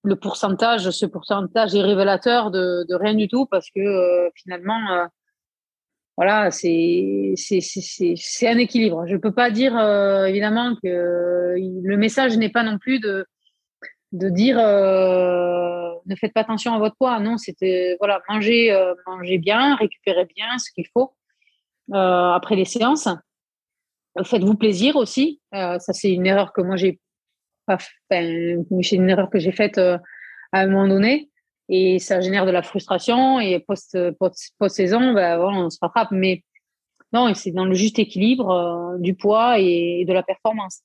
le 0.05 0.17
pourcentage, 0.17 0.91
ce 0.91 1.07
pourcentage 1.07 1.75
est 1.75 1.83
révélateur 1.83 2.51
de, 2.51 2.95
rien 2.95 3.15
du 3.15 3.29
tout 3.29 3.47
parce 3.47 3.71
que 3.71 3.81
euh, 3.81 4.31
finalement 4.35 5.09
voilà, 6.17 6.51
c'est 6.53 7.35
un 8.43 8.59
équilibre. 8.59 9.05
Je 9.07 9.17
peux 9.17 9.33
pas 9.33 9.51
dire 9.51 9.77
euh, 9.77 10.27
évidemment 10.27 10.77
que 10.81 11.57
le 11.57 11.97
message 11.97 12.37
n'est 12.37 12.51
pas 12.51 12.63
non 12.63 12.79
plus 12.79 13.01
de 13.01 13.27
dire 14.13 14.59
euh, 14.61 15.91
ne 16.07 16.15
faites 16.15 16.33
pas 16.33 16.43
attention 16.43 16.73
à 16.75 16.79
votre 16.79 16.97
poids. 16.97 17.19
Non, 17.19 17.37
c'était 17.37 17.97
voilà 17.99 18.21
manger 18.29 18.73
euh, 18.73 18.95
manger 19.07 19.39
bien, 19.39 19.75
récupérer 19.75 20.27
bien 20.27 20.59
ce 20.59 20.71
qu'il 20.71 20.87
faut 20.93 21.15
après 21.93 22.55
les 22.55 22.65
séances. 22.65 23.09
Faites-vous 24.23 24.55
plaisir 24.55 24.95
aussi. 24.95 25.41
ça 25.53 25.93
c'est 25.93 26.13
une 26.13 26.27
erreur 26.27 26.53
que 26.53 26.61
moi 26.61 26.77
j'ai 26.77 27.01
pas. 27.67 27.79
C'est 28.11 28.57
une 28.93 29.11
erreur 29.11 29.31
que 29.31 29.39
j'ai 29.39 29.53
faite 29.53 29.79
à 29.79 30.01
un 30.53 30.67
moment 30.67 30.89
donné. 30.89 31.31
Et 31.69 31.99
ça 31.99 32.21
génère 32.21 32.47
de 32.47 32.51
la 32.51 32.63
frustration 32.63 33.41
et 33.41 33.59
post 33.59 33.97
post, 34.19 34.55
post 34.59 34.77
saison 34.77 35.15
ben 35.15 35.39
voilà, 35.39 35.59
on 35.59 35.71
se 35.71 35.79
rattrape. 35.81 36.09
Mais 36.11 36.45
non 37.13 37.33
c'est 37.35 37.53
dans 37.53 37.65
le 37.65 37.75
juste 37.75 37.99
équilibre 37.99 38.51
euh, 38.51 38.99
du 38.99 39.15
poids 39.15 39.59
et, 39.59 40.05
de 40.07 40.13
la 40.13 40.23
performance. 40.23 40.81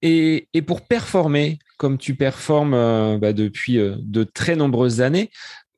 Et, 0.00 0.48
et, 0.54 0.62
pour 0.62 0.82
performer 0.82 1.58
comme 1.76 1.98
tu 1.98 2.14
performes 2.14 2.74
euh, 2.74 3.18
bah, 3.18 3.32
depuis 3.32 3.78
euh, 3.78 3.96
de 3.98 4.22
très 4.22 4.54
nombreuses 4.54 5.00
années 5.00 5.30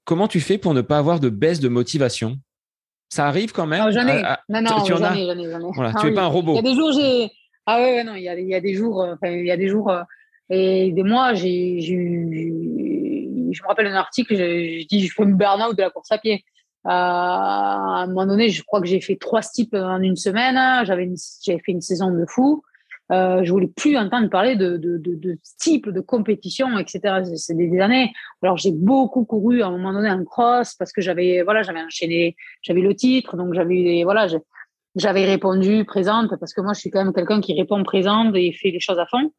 comment 0.04 0.28
tu 0.28 0.40
fais 0.40 0.58
pour 0.58 0.74
ne 0.74 0.80
pas 0.80 0.98
avoir 0.98 1.20
de 1.20 1.28
baisse 1.28 1.60
de 1.60 1.68
motivation? 1.68 2.36
Ça 3.08 3.26
arrive 3.26 3.52
quand 3.52 3.66
même? 3.66 3.90
J'en 3.92 4.06
ai. 4.06 4.22
non 4.48 4.62
non 4.62 4.82
tu, 4.82 4.92
j'en 4.92 5.14
ai, 5.14 5.24
j'en 5.24 5.38
ai, 5.38 5.72
Voilà, 5.74 5.92
ah 5.94 6.00
tu 6.00 6.08
es 6.08 6.14
pas 6.14 6.24
un 6.24 6.26
robot. 6.26 6.52
Il 6.52 6.56
y 6.56 6.58
a 6.58 6.62
des 6.62 6.74
jours 6.74 6.92
j'ai 6.92 7.30
ah 7.76 7.80
ouais, 7.80 8.04
non 8.04 8.14
il 8.14 8.22
y 8.22 8.28
a, 8.28 8.38
y 8.38 8.54
a 8.54 8.60
des 8.60 8.74
jours 8.74 9.06
il 9.22 9.44
y 9.44 9.50
a 9.50 9.56
des 9.56 9.68
jours 9.68 9.92
et 10.48 10.92
des 10.92 11.02
mois 11.02 11.34
j'ai 11.34 11.80
je 13.52 13.62
me 13.62 13.68
rappelle 13.68 13.86
un 13.86 13.94
article, 13.94 14.36
je, 14.36 14.86
dis 14.86 15.06
je 15.06 15.12
fais 15.12 15.22
une 15.22 15.36
burn-out 15.36 15.76
de 15.76 15.82
la 15.82 15.90
course 15.90 16.10
à 16.12 16.18
pied. 16.18 16.44
Euh, 16.86 16.90
à 16.90 18.02
un 18.02 18.06
moment 18.06 18.26
donné, 18.26 18.48
je 18.48 18.62
crois 18.62 18.80
que 18.80 18.86
j'ai 18.86 19.00
fait 19.00 19.16
trois 19.16 19.42
steeps 19.42 19.74
en 19.74 20.00
une 20.02 20.16
semaine. 20.16 20.56
J'avais 20.84 21.08
fait 21.44 21.72
une 21.72 21.80
saison 21.80 22.10
de 22.10 22.24
fou. 22.26 22.62
Euh, 23.12 23.42
je 23.42 23.50
voulais 23.50 23.66
plus 23.66 23.96
entendre 23.96 24.30
parler 24.30 24.54
de, 24.54 24.76
de, 24.76 24.96
de, 24.96 25.14
de 25.16 25.90
de 25.90 26.00
compétition, 26.00 26.78
etc. 26.78 27.22
C'est 27.34 27.56
des, 27.56 27.80
années. 27.80 28.12
Alors 28.40 28.56
j'ai 28.56 28.70
beaucoup 28.70 29.24
couru 29.24 29.62
à 29.62 29.66
un 29.66 29.72
moment 29.72 29.92
donné 29.92 30.08
en 30.10 30.24
cross 30.24 30.74
parce 30.74 30.92
que 30.92 31.00
j'avais 31.00 31.42
voilà 31.42 31.62
j'avais 31.62 31.80
enchaîné, 31.80 32.36
j'avais 32.62 32.82
le 32.82 32.94
titre, 32.94 33.36
donc 33.36 33.52
j'avais 33.52 34.04
voilà 34.04 34.28
j'avais 34.96 35.24
répondu 35.24 35.84
présente 35.84 36.34
parce 36.38 36.52
que 36.52 36.60
moi 36.60 36.72
je 36.72 36.80
suis 36.80 36.90
quand 36.90 37.04
même 37.04 37.12
quelqu'un 37.12 37.40
qui 37.40 37.54
répond 37.54 37.82
présente 37.84 38.34
et 38.36 38.52
fait 38.52 38.70
les 38.70 38.80
choses 38.80 38.98
à 38.98 39.06
fond. 39.06 39.32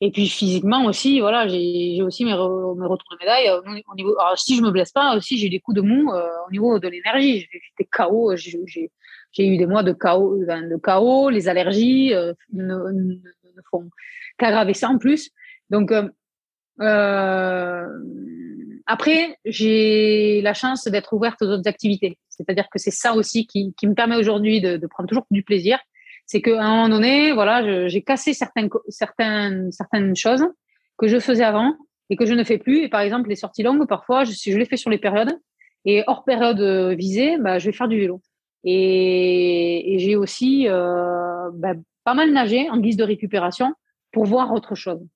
Et 0.00 0.10
puis 0.10 0.28
physiquement 0.28 0.84
aussi, 0.84 1.20
voilà, 1.20 1.48
j'ai 1.48 2.02
aussi 2.02 2.24
mes, 2.24 2.32
mes 2.32 2.36
retours 2.36 3.08
de 3.10 3.18
médaille. 3.18 3.48
Euh, 3.48 3.60
au 3.90 3.94
niveau, 3.94 4.18
alors, 4.18 4.38
si 4.38 4.56
je 4.56 4.62
me 4.62 4.70
blesse 4.70 4.92
pas, 4.92 5.16
aussi 5.16 5.38
j'ai 5.38 5.48
des 5.48 5.60
coups 5.60 5.76
de 5.76 5.80
mou 5.80 6.12
euh, 6.12 6.28
au 6.46 6.50
niveau 6.50 6.78
de 6.78 6.88
l'énergie. 6.88 7.48
J'étais 7.50 7.88
KO, 7.90 8.36
j'ai 8.36 8.80
eu 9.38 9.56
des 9.56 9.66
mois 9.66 9.82
de 9.82 9.92
KO, 9.92 10.38
de 10.38 10.76
KO 10.76 11.30
les 11.30 11.48
allergies 11.48 12.14
euh, 12.14 12.34
ne, 12.52 12.74
ne, 12.74 13.16
font 13.70 13.88
qu'aggraver 14.38 14.74
ça 14.74 14.88
en 14.88 14.98
plus. 14.98 15.30
Donc 15.70 15.92
euh, 16.80 17.86
après, 18.86 19.38
j'ai 19.44 20.40
la 20.42 20.54
chance 20.54 20.84
d'être 20.84 21.12
ouverte 21.12 21.42
aux 21.42 21.46
autres 21.46 21.68
activités. 21.68 22.18
C'est-à-dire 22.28 22.68
que 22.70 22.78
c'est 22.78 22.90
ça 22.90 23.14
aussi 23.14 23.46
qui, 23.46 23.74
qui 23.76 23.86
me 23.86 23.94
permet 23.94 24.16
aujourd'hui 24.16 24.60
de, 24.60 24.76
de 24.76 24.86
prendre 24.86 25.08
toujours 25.08 25.26
du 25.30 25.42
plaisir 25.42 25.78
c'est 26.26 26.42
qu'à 26.42 26.60
un 26.60 26.70
moment 26.70 26.88
donné, 26.88 27.32
voilà, 27.32 27.88
j'ai 27.88 28.02
cassé 28.02 28.34
certaines, 28.34 28.68
certaines, 28.88 29.70
certaines 29.70 30.16
choses 30.16 30.44
que 30.98 31.06
je 31.06 31.20
faisais 31.20 31.44
avant 31.44 31.76
et 32.10 32.16
que 32.16 32.26
je 32.26 32.34
ne 32.34 32.42
fais 32.42 32.58
plus. 32.58 32.82
Et 32.82 32.88
par 32.88 33.00
exemple, 33.00 33.28
les 33.28 33.36
sorties 33.36 33.62
longues, 33.62 33.86
parfois, 33.86 34.24
je, 34.24 34.32
je 34.32 34.58
les 34.58 34.64
fais 34.64 34.76
sur 34.76 34.90
les 34.90 34.98
périodes. 34.98 35.38
Et 35.84 36.02
hors 36.08 36.24
période 36.24 36.60
visée, 36.96 37.38
bah, 37.38 37.60
je 37.60 37.66
vais 37.66 37.72
faire 37.72 37.86
du 37.86 37.98
vélo. 37.98 38.20
Et, 38.64 39.94
et 39.94 39.98
j'ai 40.00 40.16
aussi 40.16 40.68
euh, 40.68 41.48
bah, 41.54 41.74
pas 42.02 42.14
mal 42.14 42.32
nagé 42.32 42.68
en 42.70 42.78
guise 42.78 42.96
de 42.96 43.04
récupération 43.04 43.72
pour 44.10 44.24
voir 44.24 44.52
autre 44.52 44.74
chose. 44.74 45.06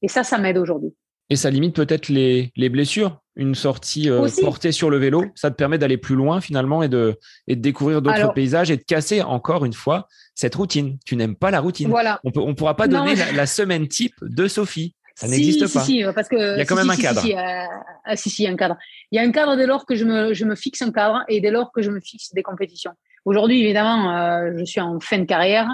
Et 0.00 0.08
ça, 0.08 0.24
ça 0.24 0.38
m'aide 0.38 0.56
aujourd'hui. 0.56 0.94
Et 1.30 1.36
ça 1.36 1.50
limite 1.50 1.74
peut-être 1.74 2.08
les, 2.08 2.52
les 2.56 2.68
blessures 2.68 3.20
une 3.36 3.54
sortie 3.54 4.10
euh, 4.10 4.28
portée 4.40 4.72
sur 4.72 4.90
le 4.90 4.98
vélo, 4.98 5.24
ça 5.34 5.50
te 5.50 5.56
permet 5.56 5.78
d'aller 5.78 5.98
plus 5.98 6.14
loin 6.14 6.40
finalement 6.40 6.82
et 6.82 6.88
de, 6.88 7.18
et 7.48 7.56
de 7.56 7.60
découvrir 7.60 8.00
d'autres 8.00 8.32
paysages 8.32 8.70
et 8.70 8.76
de 8.76 8.82
casser 8.82 9.22
encore 9.22 9.64
une 9.64 9.72
fois 9.72 10.08
cette 10.34 10.54
routine. 10.54 10.98
Tu 11.04 11.16
n'aimes 11.16 11.36
pas 11.36 11.50
la 11.50 11.60
routine. 11.60 11.88
Voilà. 11.88 12.20
On 12.24 12.48
ne 12.48 12.52
pourra 12.52 12.76
pas 12.76 12.86
donner 12.86 13.14
la, 13.34 13.46
semaine 13.46 13.88
type 13.88 14.14
de 14.22 14.46
Sophie. 14.46 14.94
Ça 15.16 15.28
n'existe 15.28 15.72
pas. 15.72 15.80
Si, 15.80 16.02
parce 16.14 16.28
que 16.28 16.54
il 16.54 16.58
y 16.58 16.60
a 16.60 16.64
quand 16.64 16.76
même 16.76 16.90
un 16.90 16.96
cadre. 16.96 17.20
Si, 17.20 17.34
euh, 17.34 18.14
si, 18.16 18.30
si, 18.30 18.42
il 18.42 18.46
y 18.46 18.48
a 18.48 18.52
un 18.52 18.56
cadre. 18.56 18.76
Il 19.12 19.16
y 19.16 19.18
a 19.18 19.22
un 19.22 19.30
cadre 19.30 19.56
dès 19.56 19.66
lors 19.66 19.86
que 19.86 19.94
je 19.94 20.04
me, 20.04 20.34
je 20.34 20.44
me 20.44 20.56
fixe 20.56 20.82
un 20.82 20.90
cadre 20.90 21.22
et 21.28 21.40
dès 21.40 21.50
lors 21.50 21.70
que 21.72 21.82
je 21.82 21.90
me 21.90 22.00
fixe 22.00 22.32
des 22.34 22.42
compétitions. 22.42 22.92
Aujourd'hui, 23.24 23.62
évidemment, 23.62 24.16
euh, 24.16 24.52
je 24.56 24.64
suis 24.64 24.80
en 24.80 24.98
fin 25.00 25.18
de 25.18 25.24
carrière 25.24 25.68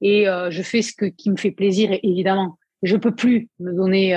et 0.00 0.26
je 0.26 0.62
fais 0.62 0.82
ce 0.82 0.92
que, 0.92 1.06
qui 1.06 1.30
me 1.30 1.36
fait 1.36 1.50
plaisir, 1.50 1.90
évidemment. 2.02 2.58
Je 2.82 2.96
peux 2.96 3.14
plus 3.14 3.48
me 3.58 3.72
donner 3.72 4.14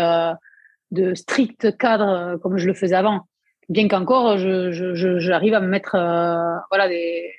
de 0.92 1.14
strict 1.16 1.78
cadre 1.78 2.08
euh, 2.08 2.38
comme 2.38 2.58
je 2.58 2.68
le 2.68 2.74
faisais 2.74 2.96
avant. 2.96 3.28
Bien 3.70 3.88
qu'encore, 3.88 4.38
je, 4.38 4.72
je, 4.72 5.20
j'arrive 5.20 5.54
à 5.54 5.60
me 5.60 5.68
mettre, 5.68 5.96
euh, 5.96 6.58
voilà, 6.70 6.88
des. 6.88 7.34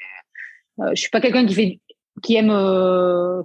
Euh, 0.80 0.90
je 0.94 1.00
suis 1.00 1.10
pas 1.10 1.22
quelqu'un 1.22 1.46
qui 1.46 1.54
fait, 1.54 1.80
qui 2.22 2.36
aime 2.36 2.52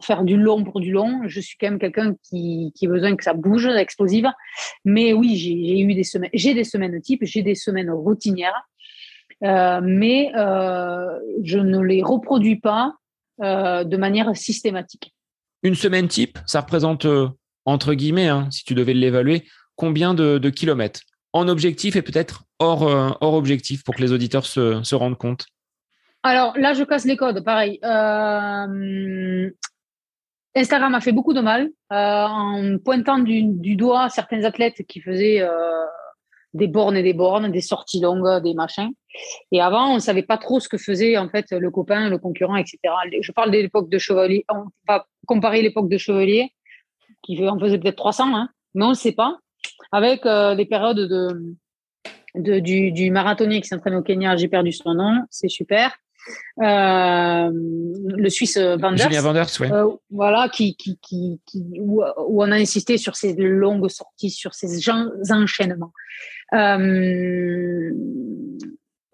faire 0.01 0.23
du 0.23 0.35
long 0.35 0.63
pour 0.65 0.81
du 0.81 0.91
long. 0.91 1.21
Je 1.27 1.39
suis 1.39 1.55
quand 1.57 1.67
même 1.67 1.79
quelqu'un 1.79 2.15
qui, 2.23 2.73
qui 2.75 2.85
a 2.85 2.89
besoin 2.89 3.15
que 3.15 3.23
ça 3.23 3.33
bouge, 3.33 3.67
explosive. 3.67 4.29
Mais 4.83 5.13
oui, 5.13 5.37
j'ai, 5.37 5.79
eu 5.79 5.93
des 5.93 6.03
semaines, 6.03 6.31
j'ai 6.33 6.53
des 6.53 6.65
semaines 6.65 6.99
type, 6.99 7.21
j'ai 7.23 7.41
des 7.41 7.55
semaines 7.55 7.89
routinières, 7.89 8.67
mais 9.41 10.31
je 10.33 11.57
ne 11.57 11.79
les 11.79 12.03
reproduis 12.03 12.59
pas 12.59 12.95
de 13.39 13.97
manière 13.97 14.35
systématique. 14.35 15.13
Une 15.63 15.75
semaine 15.75 16.07
type, 16.09 16.37
ça 16.45 16.61
représente 16.61 17.07
entre 17.65 17.93
guillemets, 17.93 18.27
hein, 18.27 18.47
si 18.51 18.63
tu 18.63 18.73
devais 18.73 18.93
l'évaluer, 18.93 19.43
combien 19.75 20.13
de, 20.13 20.49
kilomètres 20.49 21.01
en 21.33 21.47
objectif 21.47 21.95
et 21.95 22.01
peut-être 22.01 22.43
hors, 22.59 22.87
euh, 22.87 23.09
hors 23.21 23.33
objectif 23.33 23.83
pour 23.83 23.95
que 23.95 24.01
les 24.01 24.11
auditeurs 24.11 24.45
se, 24.45 24.83
se, 24.83 24.95
rendent 24.95 25.17
compte? 25.17 25.45
Alors 26.21 26.57
là, 26.57 26.73
je 26.73 26.83
casse 26.83 27.05
les 27.05 27.17
codes, 27.17 27.43
pareil. 27.43 27.79
Euh, 27.83 29.49
Instagram 30.55 30.93
a 30.93 31.01
fait 31.01 31.11
beaucoup 31.11 31.33
de 31.33 31.41
mal 31.41 31.69
euh, 31.91 31.95
en 31.95 32.77
pointant 32.77 33.19
du, 33.19 33.75
doigt 33.75 34.09
certains 34.09 34.43
athlètes 34.43 34.85
qui 34.87 35.01
faisaient 35.01 35.41
des 36.53 36.67
bornes 36.67 36.95
et 36.95 37.03
des 37.03 37.13
bornes, 37.13 37.51
des 37.51 37.61
sorties 37.61 37.99
longues, 37.99 38.43
des 38.43 38.53
machins. 38.53 38.91
Et 39.51 39.61
avant, 39.61 39.91
on 39.91 39.95
ne 39.95 39.99
savait 39.99 40.23
pas 40.23 40.37
trop 40.37 40.59
ce 40.59 40.69
que 40.69 40.77
faisait 40.77 41.17
en 41.17 41.29
fait 41.29 41.51
le 41.51 41.71
copain, 41.71 42.09
le 42.09 42.17
concurrent, 42.19 42.55
etc. 42.55 42.77
Je 43.21 43.31
parle 43.31 43.51
de 43.51 43.57
l'époque 43.57 43.89
de 43.89 43.97
Chevalier. 43.97 44.45
On 44.49 44.65
va 44.87 45.05
comparer 45.25 45.61
l'époque 45.61 45.89
de 45.89 45.97
Chevalier, 45.97 46.51
qui 47.23 47.47
en 47.47 47.59
faisait 47.59 47.79
peut-être 47.79 47.95
300, 47.95 48.35
hein, 48.35 48.49
mais 48.75 48.85
on 48.85 48.89
ne 48.89 48.95
sait 48.95 49.11
pas, 49.11 49.37
avec 49.91 50.25
euh, 50.25 50.55
des 50.55 50.65
périodes 50.65 50.97
de, 50.97 51.55
de 52.35 52.59
du, 52.59 52.91
du, 52.91 53.11
marathonnier 53.11 53.61
qui 53.61 53.67
s'entraîne 53.67 53.95
au 53.95 54.01
Kenya. 54.01 54.35
J'ai 54.35 54.47
perdu 54.47 54.71
son 54.71 54.93
nom, 54.93 55.21
c'est 55.29 55.49
super. 55.49 55.95
Euh, 56.61 57.51
le 57.53 58.29
Suisse 58.29 58.57
Vanders. 58.57 59.09
Julien 59.09 59.21
Vanders. 59.21 59.49
Euh, 59.61 59.91
voilà, 60.09 60.49
qui, 60.49 60.75
qui, 60.75 60.97
qui, 61.01 61.41
qui 61.45 61.63
où, 61.79 62.01
où, 62.01 62.43
on 62.43 62.51
a 62.51 62.55
insisté 62.55 62.97
sur 62.97 63.15
ces 63.15 63.33
longues 63.35 63.89
sorties, 63.89 64.29
sur 64.29 64.53
ces 64.53 64.89
enchaînements. 65.31 65.91
Euh, 66.53 67.91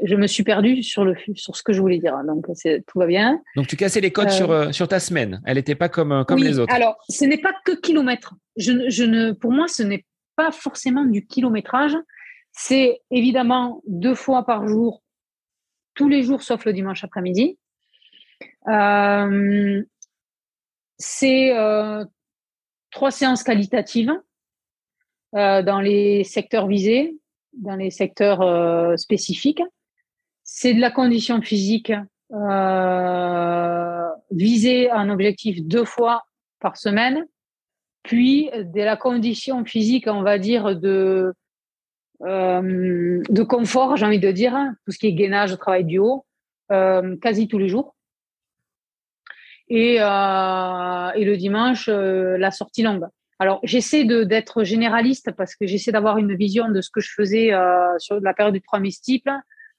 je 0.01 0.15
me 0.15 0.27
suis 0.27 0.43
perdue 0.43 0.81
sur, 0.81 1.03
le, 1.03 1.15
sur 1.35 1.55
ce 1.55 1.63
que 1.63 1.73
je 1.73 1.81
voulais 1.81 1.99
dire. 1.99 2.15
Donc, 2.25 2.45
tout 2.87 2.99
va 2.99 3.05
bien. 3.05 3.41
Donc, 3.55 3.67
tu 3.67 3.75
cassais 3.75 4.01
les 4.01 4.11
codes 4.11 4.29
sur, 4.29 4.51
euh, 4.51 4.71
sur 4.71 4.87
ta 4.87 4.99
semaine. 4.99 5.41
Elle 5.45 5.57
n'était 5.57 5.75
pas 5.75 5.89
comme, 5.89 6.23
comme 6.25 6.39
les 6.39 6.59
autres. 6.59 6.73
Alors, 6.73 6.97
ce 7.09 7.25
n'est 7.25 7.37
pas 7.37 7.53
que 7.65 7.73
kilomètre. 7.79 8.33
Je, 8.55 8.89
je 8.89 9.03
ne, 9.03 9.31
pour 9.33 9.51
moi, 9.51 9.67
ce 9.67 9.83
n'est 9.83 10.05
pas 10.39 10.51
forcément 10.53 11.03
du 11.03 11.27
kilométrage. 11.27 11.97
C'est 12.53 13.01
évidemment 13.11 13.81
deux 13.87 14.15
fois 14.15 14.45
par 14.45 14.65
jour, 14.65 15.03
tous 15.95 16.07
les 16.07 16.23
jours 16.23 16.43
sauf 16.43 16.63
le 16.63 16.71
dimanche 16.71 17.03
après-midi. 17.03 17.59
Euh, 18.69 19.83
c'est 20.97 21.53
euh, 21.57 22.05
trois 22.89 23.11
séances 23.11 23.43
qualitatives 23.43 24.13
euh, 25.35 25.61
dans 25.61 25.81
les 25.81 26.23
secteurs 26.23 26.67
visés, 26.67 27.17
dans 27.51 27.75
les 27.75 27.91
secteurs 27.91 28.41
spécifiques. 28.97 29.63
C'est 30.43 30.73
de 30.73 30.79
la 30.79 30.89
condition 30.89 31.41
physique 31.41 31.91
visée 34.31 34.89
à 34.89 34.99
un 34.99 35.09
objectif 35.09 35.61
deux 35.65 35.83
fois 35.83 36.23
par 36.61 36.77
semaine, 36.77 37.27
puis 38.03 38.49
de 38.53 38.81
la 38.81 38.95
condition 38.95 39.65
physique, 39.65 40.07
on 40.07 40.21
va 40.21 40.37
dire, 40.37 40.75
de, 40.75 41.33
euh, 42.23 43.21
de 43.29 43.43
confort, 43.43 43.97
j'ai 43.97 44.05
envie 44.05 44.19
de 44.19 44.31
dire, 44.31 44.55
tout 44.85 44.91
ce 44.91 44.99
qui 44.99 45.07
est 45.07 45.13
gainage, 45.13 45.57
travail 45.57 45.85
du 45.85 45.99
haut, 45.99 46.25
euh, 46.71 47.15
quasi 47.17 47.47
tous 47.47 47.57
les 47.57 47.69
jours. 47.69 47.95
Et, 49.69 49.97
euh, 49.99 51.11
et 51.15 51.25
le 51.25 51.37
dimanche, 51.37 51.87
euh, 51.89 52.37
la 52.37 52.51
sortie 52.51 52.81
longue. 52.81 53.05
Alors, 53.37 53.59
j'essaie 53.63 54.03
d'être 54.03 54.63
généraliste 54.63 55.31
parce 55.31 55.55
que 55.55 55.65
j'essaie 55.65 55.91
d'avoir 55.91 56.17
une 56.17 56.35
vision 56.35 56.69
de 56.69 56.81
ce 56.81 56.89
que 56.89 56.99
je 56.99 57.11
faisais 57.13 57.53
euh, 57.53 57.97
sur 57.99 58.19
la 58.19 58.33
période 58.33 58.53
du 58.53 58.61
3000 58.61 58.91
steeple 58.91 59.31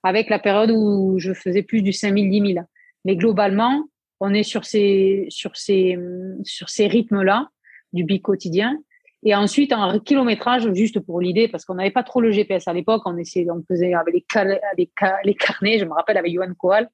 avec 0.02 0.30
la 0.30 0.38
période 0.38 0.70
où 0.70 1.18
je 1.18 1.34
faisais 1.34 1.62
plus 1.62 1.82
du 1.82 1.92
5000, 1.92 2.30
10 2.30 2.54
000. 2.54 2.66
Mais 3.04 3.16
globalement, 3.16 3.84
on 4.20 4.32
est 4.32 4.44
sur 4.44 4.64
ces, 4.64 5.26
sur 5.28 5.56
ces, 5.56 5.98
sur 6.44 6.70
ces 6.70 6.86
rythmes-là 6.86 7.48
du 7.92 8.04
bi 8.04 8.20
quotidien. 8.20 8.78
Et 9.22 9.34
ensuite, 9.34 9.72
en 9.72 9.98
kilométrage, 9.98 10.72
juste 10.72 10.98
pour 11.00 11.20
l'idée, 11.20 11.46
parce 11.46 11.66
qu'on 11.66 11.74
n'avait 11.74 11.90
pas 11.90 12.02
trop 12.02 12.22
le 12.22 12.30
GPS 12.30 12.66
à 12.68 12.72
l'époque, 12.72 13.02
on 13.04 13.18
essayait, 13.18 13.50
on 13.50 13.62
faisait 13.68 13.92
avec 13.92 14.14
les, 14.14 14.58
les, 14.78 14.90
les 15.24 15.34
carnets, 15.34 15.78
je 15.78 15.84
me 15.84 15.92
rappelle 15.92 16.16
avec 16.16 16.32
Johan 16.32 16.54
Koal. 16.56 16.88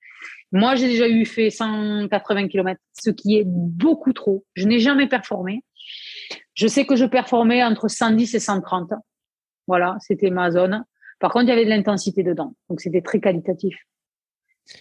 Moi, 0.51 0.74
j'ai 0.74 0.88
déjà 0.88 1.09
eu 1.09 1.24
fait 1.24 1.51
180 1.51 2.49
km, 2.49 2.80
ce 2.92 3.11
qui 3.11 3.36
est 3.36 3.44
beaucoup 3.47 4.12
trop. 4.12 4.44
Je 4.55 4.66
n'ai 4.66 4.80
jamais 4.80 5.07
performé. 5.07 5.62
Je 6.55 6.66
sais 6.66 6.84
que 6.84 6.97
je 6.97 7.05
performais 7.05 7.62
entre 7.62 7.88
110 7.88 8.34
et 8.34 8.40
130. 8.40 8.90
Voilà, 9.68 9.97
c'était 10.01 10.30
ma 10.30 10.51
zone. 10.51 10.84
Par 11.20 11.30
contre, 11.30 11.44
il 11.44 11.49
y 11.51 11.53
avait 11.53 11.64
de 11.64 11.70
l'intensité 11.70 12.24
dedans. 12.24 12.55
Donc, 12.68 12.80
c'était 12.80 13.03
très 13.03 13.20
qualitatif. 13.20 13.76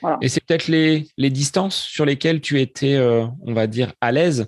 Voilà. 0.02 0.18
Et 0.22 0.30
c'est 0.30 0.44
peut-être 0.44 0.68
les, 0.68 1.08
les 1.18 1.30
distances 1.30 1.78
sur 1.78 2.06
lesquelles 2.06 2.42
tu 2.42 2.60
étais, 2.60 2.96
euh, 2.96 3.26
on 3.42 3.54
va 3.54 3.68
dire, 3.68 3.94
à 4.02 4.12
l'aise, 4.12 4.48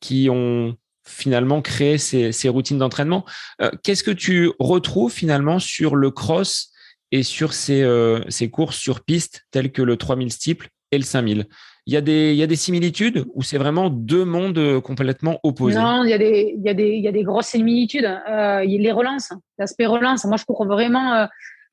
qui 0.00 0.28
ont 0.30 0.76
finalement 1.08 1.62
créé 1.62 1.98
ces, 1.98 2.48
routines 2.48 2.78
d'entraînement. 2.78 3.24
Euh, 3.60 3.70
Qu'est-ce 3.82 4.02
que 4.02 4.10
tu 4.10 4.50
retrouves 4.58 5.12
finalement 5.12 5.58
sur 5.58 5.96
le 5.96 6.10
cross 6.10 6.72
et 7.10 7.22
sur 7.22 7.52
ces, 7.52 7.82
euh, 7.82 8.20
courses 8.52 8.76
sur 8.76 9.02
piste 9.02 9.46
telles 9.50 9.72
que 9.72 9.82
le 9.82 9.96
3000 9.96 10.30
steeple 10.30 10.68
et 10.92 10.98
le 10.98 11.04
5000 11.04 11.46
il 11.88 11.94
y, 11.94 11.96
a 12.42 12.46
des, 12.46 12.56
similitudes 12.56 13.24
ou 13.32 13.42
c'est 13.42 13.56
vraiment 13.56 13.88
deux 13.88 14.26
mondes 14.26 14.78
complètement 14.82 15.40
opposés? 15.42 15.78
Non, 15.78 16.04
il 16.04 16.10
y 16.10 16.12
a 16.12 16.18
des, 16.18 16.54
il 16.54 16.60
y 16.62 16.98
il 16.98 17.02
y 17.02 17.08
a 17.08 17.22
grosses 17.22 17.46
similitudes. 17.46 18.04
Euh, 18.04 18.62
les 18.62 18.92
relances, 18.92 19.32
l'aspect 19.56 19.86
relance, 19.86 20.26
moi 20.26 20.36
je 20.36 20.44
cours 20.44 20.66
vraiment 20.66 21.14
euh, 21.14 21.26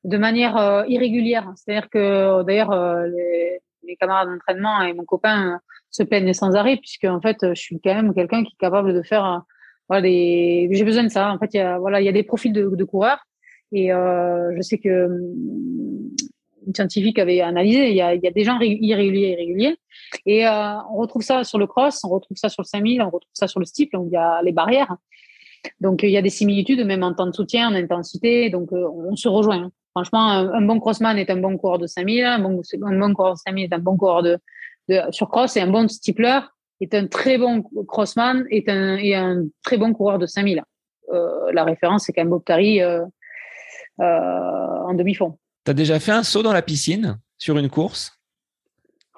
de 0.06 0.18
manière 0.18 0.56
euh, 0.56 0.84
irrégulière. 0.88 1.52
C'est-à-dire 1.58 1.90
que 1.90 2.44
d'ailleurs, 2.44 2.72
euh, 2.72 3.08
les, 3.84 3.98
camarades 4.00 4.30
d'entraînement 4.30 4.82
et 4.82 4.94
mon 4.94 5.04
copain 5.04 5.60
se 5.96 6.04
plaignent 6.04 6.34
sans 6.34 6.56
arrêt, 6.56 6.78
puisque 6.78 7.06
en 7.06 7.22
fait, 7.22 7.38
je 7.42 7.60
suis 7.60 7.80
quand 7.80 7.94
même 7.94 8.14
quelqu'un 8.14 8.44
qui 8.44 8.54
est 8.54 8.60
capable 8.60 8.94
de 8.94 9.02
faire. 9.02 9.44
voilà, 9.88 10.02
des... 10.02 10.68
J'ai 10.72 10.84
besoin 10.84 11.04
de 11.04 11.10
ça. 11.10 11.32
En 11.32 11.40
fait, 11.40 11.54
il 11.54 11.58
y 11.58 11.60
a, 11.62 11.78
voilà, 11.80 12.02
il 12.02 12.06
y 12.06 12.10
a 12.10 12.12
des 12.12 12.24
profils 12.24 12.54
de, 12.54 12.84
coureurs. 12.84 13.26
Et 13.72 13.90
je 13.90 14.62
sais 14.62 14.78
que 14.78 15.10
une 16.66 16.74
scientifique 16.74 17.20
avait 17.20 17.42
analysé, 17.42 17.90
il 17.90 17.96
y 17.96 18.02
a, 18.02 18.14
il 18.16 18.24
y 18.24 18.28
a 18.28 18.32
des 18.32 18.44
gens 18.44 18.60
irréguliers, 18.60 19.32
irréguliers. 19.32 19.78
Et 20.26 20.48
euh, 20.48 20.78
on 20.92 20.98
retrouve 20.98 21.22
ça 21.22 21.44
sur 21.44 21.60
le 21.60 21.68
cross, 21.68 22.04
on 22.04 22.10
retrouve 22.10 22.38
ça 22.38 22.50
sur 22.50 22.64
le 22.64 22.68
5000, 22.68 23.02
on 23.02 23.06
retrouve 23.06 23.32
ça 23.34 23.48
sur 23.48 23.60
le 23.60 23.66
steeple, 23.66 23.98
où 23.98 24.08
il 24.08 24.14
y 24.14 24.18
a 24.18 24.42
les 24.44 24.52
barrières. 24.52 24.96
Donc 25.80 26.04
il 26.04 26.10
y 26.10 26.18
a 26.18 26.22
des 26.22 26.30
similitudes, 26.30 26.86
même 26.86 27.04
en 27.04 27.14
temps 27.14 27.26
de 27.26 27.34
soutien, 27.34 27.70
en 27.70 27.76
intensité. 27.76 28.50
Donc 28.50 28.72
euh, 28.74 28.88
on 28.88 29.16
se 29.16 29.28
rejoint. 29.28 29.72
Franchement, 29.92 30.30
un, 30.30 30.54
un, 30.54 30.62
bon 30.62 30.80
crossman 30.80 31.18
est 31.18 31.30
un 31.30 31.38
bon 31.38 31.58
coureur 31.58 31.80
de 31.80 31.88
5000, 31.88 32.24
un 32.24 32.40
bon, 32.40 32.62
un 32.84 33.00
bon 33.00 33.14
coureur 33.14 33.34
de 33.34 33.40
5000 33.40 33.66
est 33.66 33.74
un 33.74 33.80
bon 33.80 33.96
coureur 33.96 34.24
de, 34.24 34.38
de 34.90 35.02
sur 35.12 35.30
cross 35.30 35.58
et 35.58 35.62
un 35.62 35.68
bon 35.68 35.88
steepler 35.88 36.40
est 36.82 36.94
un 36.94 37.08
très 37.08 37.38
bon 37.38 37.64
crossman 37.88 38.46
et 38.50 38.64
un, 38.68 38.98
et 38.98 39.16
un 39.16 39.46
très 39.64 39.78
bon 39.78 39.94
coureur 39.94 40.20
de 40.20 40.26
5000. 40.26 40.64
Euh, 41.14 41.52
la 41.54 41.64
référence, 41.64 42.06
c'est 42.06 42.14
quand 42.14 42.22
même 42.22 42.30
Bobtari 42.30 42.82
euh, 42.82 43.06
euh, 44.02 44.04
en 44.04 44.94
demi-fond. 44.94 45.38
Tu 45.64 45.72
as 45.72 45.74
déjà 45.74 46.00
fait 46.00 46.12
un 46.12 46.24
saut 46.24 46.44
dans 46.44 46.54
la 46.54 46.62
piscine 46.62 47.20
sur 47.38 47.58
une 47.58 47.70
course 47.70 48.20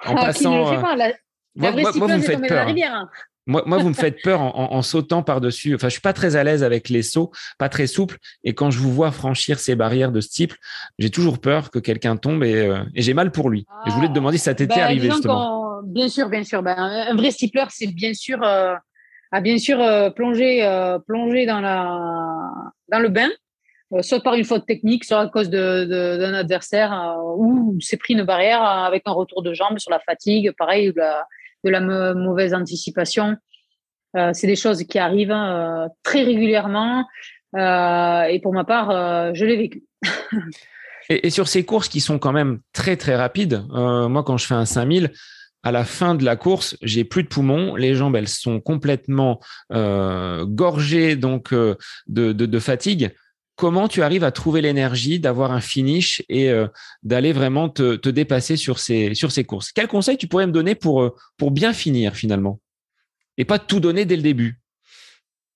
en 0.05 0.15
ah, 0.15 0.25
passant. 0.27 0.75
Qui 0.75 0.81
pas, 0.81 0.95
la, 0.95 1.13
moi, 1.55 1.71
moi, 1.71 1.91
moi, 1.95 2.07
vous 2.07 2.07
me 2.07 2.19
faites 2.19 2.47
peur. 2.47 2.67
Hein. 2.67 3.09
Moi, 3.47 3.63
moi, 3.65 3.77
vous 3.77 3.89
me 3.89 3.93
faites 3.93 4.21
peur 4.21 4.41
en, 4.41 4.49
en, 4.55 4.75
en 4.75 4.81
sautant 4.81 5.23
par-dessus. 5.23 5.73
Enfin, 5.73 5.87
je 5.87 5.93
suis 5.93 6.01
pas 6.01 6.13
très 6.13 6.35
à 6.35 6.43
l'aise 6.43 6.63
avec 6.63 6.89
les 6.89 7.01
sauts, 7.01 7.31
pas 7.57 7.69
très 7.69 7.87
souple. 7.87 8.17
Et 8.43 8.53
quand 8.53 8.69
je 8.69 8.79
vous 8.79 8.91
vois 8.91 9.11
franchir 9.11 9.57
ces 9.59 9.75
barrières 9.75 10.11
de 10.11 10.21
ce 10.21 10.29
type, 10.29 10.53
j'ai 10.99 11.09
toujours 11.09 11.39
peur 11.39 11.71
que 11.71 11.79
quelqu'un 11.79 12.17
tombe 12.17 12.43
et, 12.43 12.67
euh, 12.67 12.83
et 12.93 13.01
j'ai 13.01 13.13
mal 13.13 13.31
pour 13.31 13.49
lui. 13.49 13.65
Ah, 13.69 13.83
et 13.87 13.89
je 13.89 13.95
voulais 13.95 14.09
te 14.09 14.13
demander 14.13 14.37
si 14.37 14.43
ça 14.43 14.53
t'était 14.53 14.75
ben, 14.75 14.83
arrivé 14.83 15.09
justement. 15.09 15.81
Bien 15.83 16.09
sûr, 16.09 16.29
bien 16.29 16.43
sûr. 16.43 16.61
Ben, 16.61 16.75
un 16.77 17.15
vrai 17.15 17.31
stipler, 17.31 17.63
c'est 17.69 17.87
bien 17.87 18.13
sûr, 18.13 18.43
euh, 18.43 18.75
a 19.31 19.41
bien 19.41 19.57
sûr 19.57 19.81
euh, 19.81 20.09
plongé, 20.09 20.65
euh, 20.65 20.99
plongé 20.99 21.45
dans 21.45 21.61
la, 21.61 22.51
dans 22.89 22.99
le 22.99 23.09
bain 23.09 23.29
soit 24.01 24.21
par 24.21 24.33
une 24.33 24.43
faute 24.43 24.65
technique, 24.65 25.05
soit 25.05 25.21
à 25.21 25.27
cause 25.27 25.49
d'un 25.49 26.33
adversaire 26.33 26.91
euh, 26.91 27.35
ou 27.37 27.77
s'est 27.79 27.95
pris 27.95 28.15
une 28.15 28.23
barrière 28.23 28.61
avec 28.61 29.03
un 29.05 29.13
retour 29.13 29.41
de 29.41 29.53
jambe 29.53 29.79
sur 29.79 29.91
la 29.91 29.99
fatigue, 29.99 30.51
pareil, 30.57 30.91
la, 30.95 31.25
de 31.67 31.71
la 31.71 32.13
mauvaise 32.13 32.53
anticipation. 32.53 33.37
Euh, 34.15 34.31
c'est 34.33 34.47
des 34.47 34.55
choses 34.55 34.83
qui 34.83 34.99
arrivent 34.99 35.31
euh, 35.31 35.87
très 36.03 36.23
régulièrement 36.23 37.05
euh, 37.55 38.23
et 38.23 38.39
pour 38.39 38.53
ma 38.53 38.63
part, 38.63 38.89
je 39.35 39.45
l'ai 39.45 39.57
vécu. 39.57 39.83
et, 41.09 41.29
sur 41.29 41.47
ces 41.47 41.65
courses 41.65 41.89
qui 41.89 41.99
sont 41.99 42.19
quand 42.19 42.31
même 42.31 42.59
très 42.73 42.97
très 42.97 43.15
rapides, 43.15 43.63
moi 43.69 44.23
quand 44.23 44.37
je 44.37 44.45
fais 44.45 44.55
un 44.55 44.65
5000, 44.65 45.11
à 45.63 45.71
la 45.71 45.83
fin 45.83 46.15
de 46.15 46.23
la 46.23 46.35
course, 46.35 46.77
j'ai 46.81 47.03
plus 47.03 47.23
de 47.23 47.27
poumons, 47.27 47.75
les 47.75 47.95
jambes 47.95 48.15
elles 48.15 48.27
sont 48.27 48.59
complètement 48.59 49.39
gorgées 49.71 51.15
donc 51.15 51.53
de 51.53 52.59
fatigue 52.59 53.13
comment 53.57 53.87
tu 53.89 54.03
arrives 54.03 54.23
à 54.23 54.31
trouver 54.31 54.61
l'énergie 54.61 55.19
d'avoir 55.19 55.51
un 55.51 55.59
finish 55.59 56.23
et 56.29 56.49
euh, 56.49 56.67
d'aller 57.03 57.33
vraiment 57.33 57.67
te, 57.67 58.09
dépasser 58.09 58.55
sur 58.55 58.79
ces, 58.79 59.11
courses? 59.45 59.73
Quel 59.73 59.87
conseil 59.87 60.17
tu 60.17 60.27
pourrais 60.27 60.47
me 60.47 60.53
donner 60.53 60.75
pour, 60.75 61.01
euh, 61.01 61.13
pour 61.37 61.51
bien 61.51 61.73
finir 61.73 62.13
finalement? 62.13 62.59
Et 63.37 63.43
pas 63.43 63.59
tout 63.59 63.81
donner 63.81 64.05
dès 64.05 64.15
le 64.15 64.21
début? 64.21 64.59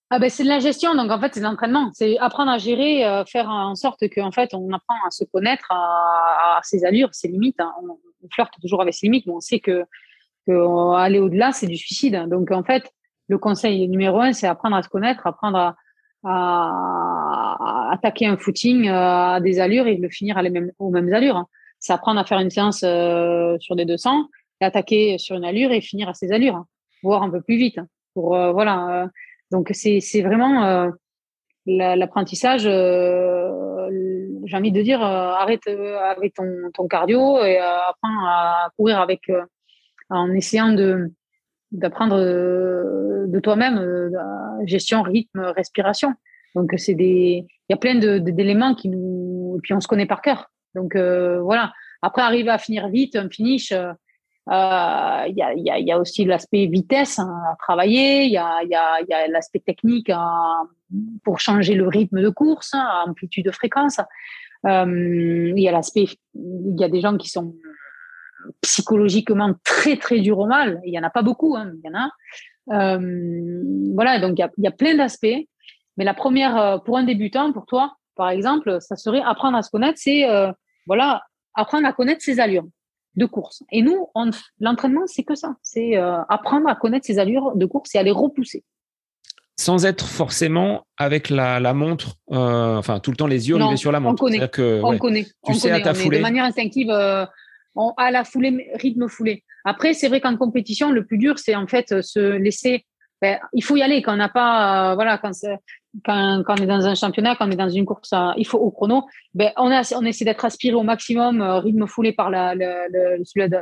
Ah 0.10 0.20
ben 0.20 0.30
c'est 0.30 0.43
de 0.43 0.49
la 0.49 0.60
gestion, 0.60 0.93
donc 0.93 1.10
en 1.10 1.22
fait 1.22 1.34
c'est 1.36 1.39
l'entraînement, 1.39 1.89
c'est 1.93 2.18
apprendre 2.18 2.52
à 2.52 2.58
gérer, 2.58 3.06
euh, 3.06 3.24
faire 3.24 3.47
en 3.47 3.76
sorte 3.76 4.04
qu'en 4.14 4.32
fait 4.32 4.54
on 4.54 4.70
apprend 4.74 4.95
à 5.08 5.12
se 5.12 5.24
connaître, 5.24 5.66
à, 5.70 6.60
ses 6.64 6.84
allures, 6.84 7.14
ses 7.14 7.30
limites. 7.30 7.62
Hein. 7.62 7.72
On, 7.82 7.91
on, 7.91 8.28
flirte 8.30 8.54
toujours 8.62 8.82
avec 8.82 8.93
ses 8.93 9.06
limites, 9.06 9.26
mais 9.26 9.32
on 9.32 9.39
sait 9.39 9.62
que, 9.62 9.86
que 10.45 10.95
aller 10.95 11.20
au-delà 11.20 11.54
c'est 11.54 11.68
du 11.68 11.78
suicide. 11.78 12.26
Donc 12.30 12.52
en 12.52 12.64
fait 12.64 12.91
le 13.30 13.38
conseil 13.38 13.88
numéro 13.88 14.20
un 14.20 14.34
c'est 14.34 14.47
apprendre 14.47 14.76
à 14.76 14.84
se 14.84 14.89
connaître, 14.89 15.26
apprendre 15.26 15.58
à, 15.58 15.76
à, 16.24 17.89
attaquer 17.91 18.28
un 18.28 18.38
footing 18.38 18.88
euh, 18.88 19.36
à 19.36 19.39
des 19.41 19.59
allures 19.59 19.88
et 19.88 19.95
le 19.95 20.09
finir 20.09 20.38
à 20.38 20.41
les 20.41 20.49
mêmes, 20.49 20.72
aux 20.80 20.89
mêmes 20.89 21.13
allures. 21.13 21.38
Hein. 21.38 21.47
C'est 21.80 21.93
apprendre 21.93 22.19
à 22.19 22.26
faire 22.26 22.39
une 22.39 22.49
séance 22.49 22.84
euh, 22.84 23.57
sur 23.59 23.76
des 23.76 23.86
200 23.86 24.28
et 24.61 24.65
attaquer 24.65 25.17
sur 25.17 25.36
une 25.36 25.45
allure 25.45 25.72
et 25.72 25.82
finir 25.82 26.09
à 26.09 26.13
ces 26.13 26.32
allures, 26.32 26.55
hein. 26.55 26.67
voire 27.03 27.24
un 27.24 27.30
peu 27.30 27.41
plus 27.41 27.57
vite. 27.57 27.78
Hein. 27.78 27.88
Pour 28.13 28.36
euh, 28.36 28.51
voilà. 28.51 29.07
donc 29.51 29.69
c'est 29.74 30.01
c'est 30.01 30.22
vraiment 30.22 30.91
l'apprentissage. 31.65 32.63
j'ai 32.63 34.57
envie 34.57 34.72
de 34.72 34.82
dire, 34.82 35.01
arrête 35.01 35.65
avec 35.67 36.34
ton, 36.34 36.45
ton 36.74 36.88
cardio 36.88 37.41
et 37.43 37.57
apprends 37.57 38.26
à 38.28 38.69
courir 38.76 38.99
avec, 38.99 39.32
en 40.09 40.32
essayant 40.34 40.74
de 40.74 41.09
d'apprendre 41.72 42.17
de 42.17 43.39
toi-même 43.39 44.11
gestion, 44.65 45.01
rythme, 45.01 45.39
respiration. 45.55 46.13
Donc 46.55 46.74
c'est 46.78 46.95
des, 46.95 47.45
il 47.47 47.72
y 47.72 47.74
a 47.74 47.78
plein 47.78 47.95
d'éléments 47.95 48.76
qui 48.76 48.89
nous, 48.89 49.59
puis 49.63 49.74
on 49.74 49.80
se 49.80 49.88
connaît 49.88 50.05
par 50.05 50.22
cœur. 50.22 50.51
Donc 50.76 50.95
voilà. 50.95 51.72
Après 52.01 52.22
arriver 52.22 52.49
à 52.49 52.57
finir 52.57 52.89
vite, 52.89 53.15
un 53.15 53.30
finish, 53.30 53.74
euh, 54.49 55.24
il 55.28 55.36
y, 55.38 55.41
a, 55.41 55.53
y, 55.53 55.84
y, 55.86 55.91
a, 55.91 55.99
aussi 55.99 56.26
l'aspect 56.26 56.65
vitesse 56.65 57.19
hein, 57.19 57.32
à 57.51 57.55
travailler, 57.57 58.24
il 58.24 58.32
y 58.32 58.38
a, 58.38 58.63
y 58.63 58.74
a, 58.74 59.28
l'aspect 59.28 59.59
technique 59.59 60.09
hein, 60.09 60.67
pour 61.24 61.39
changer 61.39 61.76
le 61.76 61.88
rythme 61.88 62.22
de 62.22 62.30
course, 62.30 62.74
hein, 62.74 63.03
amplitude 63.05 63.45
de 63.45 63.51
fréquence. 63.51 63.99
Euh, 64.65 65.53
il 65.55 65.59
y 65.59 65.67
a 65.67 65.72
l'aspect, 65.72 66.07
il 66.34 66.76
y 66.78 66.84
a 66.84 66.89
des 66.89 67.01
gens 67.01 67.17
qui 67.17 67.30
sont 67.30 67.55
psychologiquement 68.61 69.53
très 69.63 69.97
très 69.97 70.19
durs 70.19 70.39
au 70.39 70.45
mal. 70.45 70.81
Il 70.85 70.93
y 70.93 70.99
en 70.99 71.03
a 71.03 71.09
pas 71.09 71.21
beaucoup, 71.21 71.55
hein, 71.55 71.71
il 71.83 71.89
y 71.89 71.93
en 71.93 71.99
a. 71.99 72.09
Euh, 72.71 73.63
voilà, 73.95 74.19
donc 74.19 74.37
il 74.37 74.41
y 74.41 74.43
a, 74.43 74.51
y 74.57 74.67
a 74.67 74.71
plein 74.71 74.95
d'aspects. 74.95 75.47
Mais 75.97 76.05
la 76.05 76.13
première, 76.13 76.57
euh, 76.57 76.77
pour 76.77 76.97
un 76.97 77.03
débutant, 77.03 77.51
pour 77.51 77.65
toi, 77.65 77.95
par 78.15 78.29
exemple, 78.29 78.77
ça 78.81 78.95
serait 78.95 79.21
apprendre 79.21 79.57
à 79.57 79.61
se 79.61 79.69
connaître, 79.69 79.99
c'est 80.01 80.29
euh, 80.29 80.51
voilà, 80.87 81.23
apprendre 81.53 81.87
à 81.87 81.93
connaître 81.93 82.21
ses 82.21 82.39
allures 82.39 82.67
de 83.15 83.25
course. 83.25 83.63
Et 83.71 83.81
nous, 83.81 84.07
l'entraînement, 84.59 85.03
c'est 85.05 85.23
que 85.23 85.35
ça. 85.35 85.55
C'est 85.61 85.97
euh, 85.97 86.21
apprendre 86.29 86.67
à 86.69 86.75
connaître 86.75 87.05
ses 87.05 87.19
allures 87.19 87.55
de 87.55 87.65
course 87.65 87.93
et 87.95 87.97
à 87.97 88.03
les 88.03 88.11
repousser. 88.11 88.63
Sans 89.59 89.85
être 89.85 90.07
forcément 90.07 90.87
avec 90.97 91.29
la, 91.29 91.59
montre, 91.73 92.15
enfin 92.27 92.99
tout 92.99 93.11
le 93.11 93.17
temps 93.17 93.27
les 93.27 93.49
yeux 93.49 93.57
rivés 93.57 93.77
sur 93.77 93.91
la 93.91 93.99
montre. 93.99 94.23
On 94.23 94.25
connaît. 94.25 94.49
Que, 94.49 94.81
on 94.81 94.97
connaît. 94.97 95.27
Tu 95.45 95.53
sais 95.53 95.69
à 95.69 95.81
ta 95.81 95.93
foulée. 95.93 96.17
De 96.17 96.23
manière 96.23 96.45
instinctive, 96.45 96.89
euh, 97.78 97.82
à 97.97 98.11
la 98.11 98.24
foulée, 98.24 98.72
rythme 98.76 99.07
foulée. 99.07 99.43
Après, 99.63 99.93
c'est 99.93 100.07
vrai 100.07 100.22
qu'en 100.22 100.38
compétition, 100.38 100.91
le 100.91 101.05
plus 101.05 101.17
dur, 101.17 101.38
c'est 101.39 101.55
en 101.55 101.67
fait 101.67 102.01
se 102.01 102.19
laisser 102.19 102.86
ben, 103.22 103.39
il 103.53 103.63
faut 103.63 103.78
y 103.78 103.84
aller 103.84 104.01
quand 104.01 104.13
on 104.13 104.17
n'a 104.17 104.30
pas, 104.30 104.91
euh, 104.91 104.95
voilà, 104.95 105.19
quand, 105.19 105.32
quand, 106.03 106.43
quand, 106.43 106.59
on 106.59 106.63
est 106.63 106.65
dans 106.65 106.88
un 106.88 106.95
championnat, 106.95 107.36
quand 107.36 107.47
on 107.47 107.51
est 107.51 107.55
dans 107.55 107.69
une 107.69 107.86
course, 107.86 108.11
euh, 108.13 108.32
il 108.36 108.47
faut 108.47 108.57
au 108.57 108.72
chrono. 108.72 109.05
Ben, 109.36 109.51
on, 109.57 109.69
a, 109.69 109.84
on 109.95 110.03
essaie 110.05 110.26
d'être 110.26 110.43
aspiré 110.43 110.74
au 110.74 110.82
maximum, 110.82 111.39
euh, 111.39 111.59
rythme 111.59 111.86
foulé 111.86 112.13
par 112.13 112.32
la, 112.32 112.55
le, 112.55 112.88
le, 112.89 113.17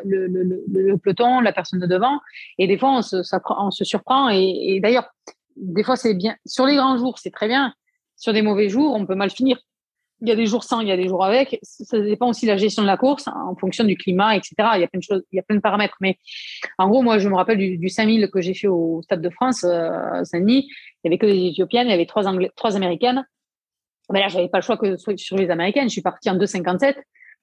le, 0.05 0.64
le, 0.72 0.97
peloton, 0.97 1.41
la 1.41 1.51
personne 1.51 1.82
de 1.82 1.88
devant. 1.88 2.22
Et 2.57 2.68
des 2.68 2.78
fois, 2.78 2.91
on 2.91 3.01
se, 3.01 3.22
ça, 3.22 3.41
on 3.49 3.70
se 3.70 3.84
surprend. 3.84 4.30
Et, 4.30 4.76
et 4.76 4.80
d'ailleurs, 4.80 5.10
des 5.57 5.84
fois, 5.84 5.97
c'est 5.97 6.14
bien. 6.14 6.38
Sur 6.45 6.66
les 6.66 6.78
grands 6.78 6.97
jours, 6.97 7.20
c'est 7.20 7.32
très 7.32 7.49
bien. 7.49 7.74
Sur 8.16 8.32
des 8.32 8.41
mauvais 8.41 8.70
jours, 8.70 8.95
on 8.95 9.05
peut 9.05 9.16
mal 9.16 9.30
finir 9.30 9.60
il 10.22 10.28
y 10.28 10.32
a 10.32 10.36
des 10.36 10.45
jours 10.45 10.63
sans, 10.63 10.82
il 10.82 10.88
y 10.88 10.91
a 10.91 10.97
des 10.97 11.07
jours 11.07 11.24
avec. 11.24 11.59
Ça 11.63 11.99
dépend 11.99 12.30
aussi 12.30 12.45
de 12.45 12.51
la 12.51 12.57
gestion 12.57 12.82
de 12.82 12.88
la 12.88 12.97
course 12.97 13.28
hein, 13.28 13.45
en 13.47 13.55
fonction 13.55 13.84
du 13.84 13.95
climat, 13.95 14.36
etc. 14.36 14.55
Il 14.76 14.82
y 14.82 14.84
a 14.84 14.88
plein 14.88 14.99
de 14.99 15.03
choses, 15.03 15.24
il 15.32 15.38
y 15.38 15.39
a 15.39 15.43
plein 15.43 15.55
de 15.55 15.61
paramètres. 15.61 15.95
Mais 16.01 16.17
en 16.78 16.89
gros, 16.89 17.01
moi, 17.01 17.20
je 17.20 17.30
me 17.30 17.36
rappelle 17.36 17.57
du, 17.57 17.78
du 17.78 17.89
5000 17.89 18.30
que 18.30 18.41
j'ai 18.41 18.53
fait 18.53 18.67
au 18.67 19.01
Stade 19.03 19.22
de 19.22 19.30
France, 19.30 19.63
euh, 19.63 20.24
Saint-Denis. 20.24 20.67
Il 21.03 21.07
y 21.07 21.07
avait 21.07 21.17
que 21.17 21.26
des 21.26 21.47
Éthiopiennes, 21.47 21.88
il 21.88 21.91
y 21.91 21.93
avait 21.93 22.05
trois, 22.05 22.28
Anglais, 22.28 22.51
trois 22.55 22.76
Américaines. 22.76 23.26
Mais 24.11 24.20
là, 24.20 24.28
j'avais 24.28 24.49
pas 24.49 24.57
le 24.57 24.63
choix 24.63 24.78
que 24.78 24.97
sur 24.97 25.38
les 25.38 25.49
Américaines. 25.51 25.88
Je 25.88 25.93
suis 25.93 26.01
partie 26.01 26.30
en 26.30 26.36
2,57. 26.36 26.95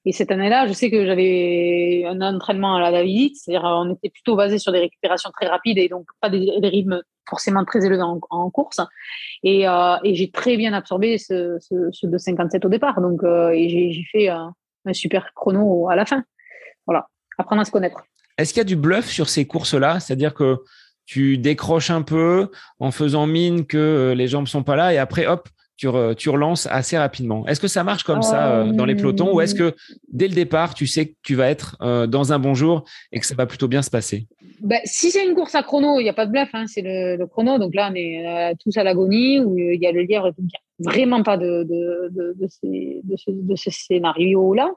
Et 0.05 0.13
cette 0.13 0.31
année-là, 0.31 0.67
je 0.67 0.73
sais 0.73 0.89
que 0.89 1.05
j'avais 1.05 2.05
un 2.05 2.21
entraînement 2.21 2.75
à 2.75 2.91
la 2.91 3.03
visite, 3.03 3.35
c'est-à-dire 3.35 3.63
on 3.65 3.93
était 3.93 4.09
plutôt 4.09 4.37
basé 4.37 4.57
sur 4.57 4.71
des 4.71 4.79
récupérations 4.79 5.31
très 5.31 5.47
rapides 5.47 5.77
et 5.77 5.89
donc 5.89 6.05
pas 6.21 6.29
des, 6.29 6.49
rythmes 6.63 7.01
forcément 7.27 7.65
très 7.65 7.85
élevés 7.85 8.01
en, 8.01 8.49
course. 8.49 8.79
Et, 9.43 9.67
euh, 9.67 9.97
et 10.03 10.15
j'ai 10.15 10.31
très 10.31 10.57
bien 10.57 10.73
absorbé 10.73 11.17
ce, 11.17 11.57
ce, 11.59 11.89
ce 11.91 12.07
2,57 12.07 12.65
au 12.65 12.69
départ. 12.69 13.01
Donc, 13.01 13.23
euh, 13.23 13.51
j'ai 13.53 14.05
fait 14.11 14.29
un, 14.29 14.53
un, 14.85 14.93
super 14.93 15.33
chrono 15.33 15.89
à 15.89 15.95
la 15.95 16.05
fin. 16.05 16.23
Voilà, 16.85 17.07
apprendre 17.37 17.61
à 17.61 17.65
se 17.65 17.71
connaître. 17.71 18.03
Est-ce 18.37 18.53
qu'il 18.53 18.59
y 18.59 18.61
a 18.61 18.65
du 18.65 18.75
bluff 18.75 19.07
sur 19.07 19.29
ces 19.29 19.45
courses-là? 19.45 19.99
C'est-à-dire 19.99 20.33
que 20.33 20.57
tu 21.05 21.37
décroches 21.37 21.89
un 21.89 22.01
peu 22.01 22.51
en 22.79 22.91
faisant 22.91 23.27
mine 23.27 23.65
que 23.65 24.13
les 24.15 24.27
jambes 24.27 24.47
sont 24.47 24.63
pas 24.63 24.75
là 24.75 24.93
et 24.93 24.97
après, 24.97 25.25
hop, 25.25 25.47
tu, 25.77 25.87
tu, 26.17 26.29
relances 26.29 26.67
assez 26.69 26.97
rapidement. 26.97 27.47
Est-ce 27.47 27.59
que 27.59 27.67
ça 27.67 27.83
marche 27.83 28.03
comme 28.03 28.23
ça 28.23 28.51
euh, 28.51 28.71
dans 28.71 28.85
les 28.85 28.95
pelotons 28.95 29.33
ou 29.33 29.41
est-ce 29.41 29.53
que 29.53 29.75
dès 30.11 30.27
le 30.27 30.33
départ, 30.33 30.73
tu 30.73 30.87
sais 30.87 31.09
que 31.09 31.13
tu 31.21 31.35
vas 31.35 31.49
être 31.49 31.77
euh, 31.81 32.07
dans 32.07 32.33
un 32.33 32.39
bon 32.39 32.55
jour 32.55 32.83
et 33.11 33.19
que 33.19 33.25
ça 33.25 33.35
va 33.35 33.45
plutôt 33.45 33.67
bien 33.67 33.83
se 33.83 33.91
passer? 33.91 34.27
Ben, 34.59 34.79
Si 34.85 35.11
c'est 35.11 35.23
une 35.23 35.35
course 35.35 35.53
à 35.53 35.61
chrono, 35.61 35.99
il 35.99 36.03
n'y 36.03 36.09
a 36.09 36.13
pas 36.13 36.25
de 36.25 36.31
bluff, 36.31 36.49
hein, 36.53 36.65
c'est 36.65 36.81
le, 36.81 37.23
chrono. 37.27 37.59
Donc 37.59 37.75
là, 37.75 37.89
on 37.91 37.95
est 37.95 38.25
euh, 38.25 38.55
tous 38.59 38.75
à 38.77 38.83
l'agonie 38.83 39.39
où 39.39 39.55
il 39.57 39.79
y 39.79 39.85
a 39.85 39.91
le 39.91 40.01
lièvre. 40.01 40.31
Il 40.39 40.45
n'y 40.45 40.87
a 40.87 40.91
vraiment 40.91 41.21
pas 41.21 41.37
de, 41.37 41.63
de, 41.63 42.09
de, 42.09 42.35
de 42.35 42.47
ces, 42.47 43.01
de 43.03 43.15
ce, 43.15 43.29
de 43.29 43.55
ce 43.55 43.69
scénario-là. 43.69 44.71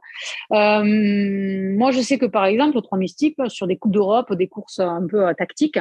moi, 0.51 1.91
je 1.93 2.01
sais 2.03 2.19
que 2.19 2.27
par 2.27 2.45
exemple, 2.45 2.77
au 2.77 2.83
Trois 2.83 2.99
Mystiques, 2.99 3.37
sur 3.49 3.67
des 3.67 3.79
Coupes 3.79 3.93
d'Europe, 3.93 4.35
des 4.35 4.49
courses 4.49 4.81
un 4.81 5.07
peu 5.07 5.25
tactiques, 5.39 5.79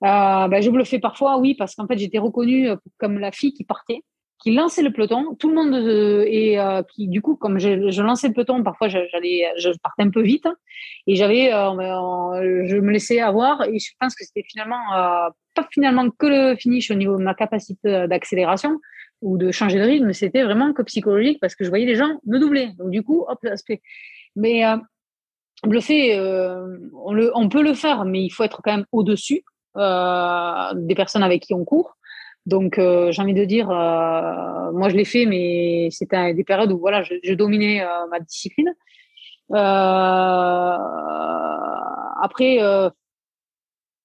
ben, 0.00 0.60
je 0.62 0.70
me 0.70 0.78
le 0.78 0.84
fais 0.84 1.00
parfois, 1.00 1.36
oui, 1.36 1.54
parce 1.54 1.74
qu'en 1.74 1.86
fait, 1.86 1.98
j'étais 1.98 2.18
reconnue 2.18 2.70
comme 2.96 3.18
la 3.18 3.30
fille 3.30 3.52
qui 3.52 3.64
partait 3.64 4.02
qui 4.38 4.54
lançait 4.54 4.82
le 4.82 4.92
peloton. 4.92 5.34
Tout 5.34 5.48
le 5.48 5.54
monde 5.54 5.74
euh, 5.74 6.24
et 6.26 6.60
euh, 6.60 6.82
qui 6.82 7.08
du 7.08 7.20
coup, 7.20 7.36
comme 7.36 7.58
je, 7.58 7.90
je, 7.90 8.02
lançais 8.02 8.28
le 8.28 8.34
peloton, 8.34 8.62
parfois 8.62 8.88
j'allais, 8.88 9.52
je 9.58 9.70
partais 9.82 10.02
un 10.02 10.10
peu 10.10 10.22
vite 10.22 10.46
et 11.06 11.16
j'avais, 11.16 11.52
euh, 11.52 12.64
je 12.66 12.76
me 12.76 12.92
laissais 12.92 13.20
avoir 13.20 13.64
et 13.64 13.78
je 13.78 13.92
pense 13.98 14.14
que 14.14 14.24
c'était 14.24 14.46
finalement 14.48 14.78
pas 15.54 15.66
finalement 15.72 16.08
que 16.10 16.26
le 16.26 16.56
finish 16.56 16.90
au 16.90 16.94
niveau 16.94 17.16
de 17.16 17.22
ma 17.22 17.34
capacité 17.34 18.06
d'accélération 18.06 18.78
ou 19.20 19.36
de 19.36 19.50
changer 19.50 19.78
de 19.80 19.84
rythme, 19.84 20.12
c'était 20.12 20.44
vraiment 20.44 20.72
que 20.72 20.82
psychologique 20.82 21.38
parce 21.40 21.56
que 21.56 21.64
je 21.64 21.70
voyais 21.70 21.86
les 21.86 21.96
gens 21.96 22.20
me 22.24 22.38
doubler. 22.38 22.70
Donc 22.78 22.90
du 22.90 23.02
coup, 23.02 23.24
hop, 23.26 23.38
l'aspect. 23.42 23.82
Mais 24.36 24.62
le 25.64 25.80
fait, 25.80 26.16
on, 26.20 27.12
le, 27.12 27.32
on 27.34 27.48
peut 27.48 27.62
le 27.62 27.74
faire, 27.74 28.04
mais 28.04 28.22
il 28.22 28.30
faut 28.30 28.44
être 28.44 28.62
quand 28.62 28.70
même 28.70 28.86
au-dessus 28.92 29.42
des 29.74 30.94
personnes 30.94 31.24
avec 31.24 31.42
qui 31.42 31.54
on 31.54 31.64
court. 31.64 31.96
Donc, 32.48 32.78
euh, 32.78 33.12
j'ai 33.12 33.20
envie 33.20 33.34
de 33.34 33.44
dire, 33.44 33.70
euh, 33.70 34.72
moi, 34.72 34.88
je 34.88 34.96
l'ai 34.96 35.04
fait, 35.04 35.26
mais 35.26 35.88
c'était 35.90 36.32
des 36.32 36.44
périodes 36.44 36.72
où 36.72 36.78
voilà, 36.78 37.02
je, 37.02 37.34
dominais 37.34 37.82
euh, 37.82 38.06
ma 38.10 38.20
discipline. 38.20 38.74
après, 42.22 42.58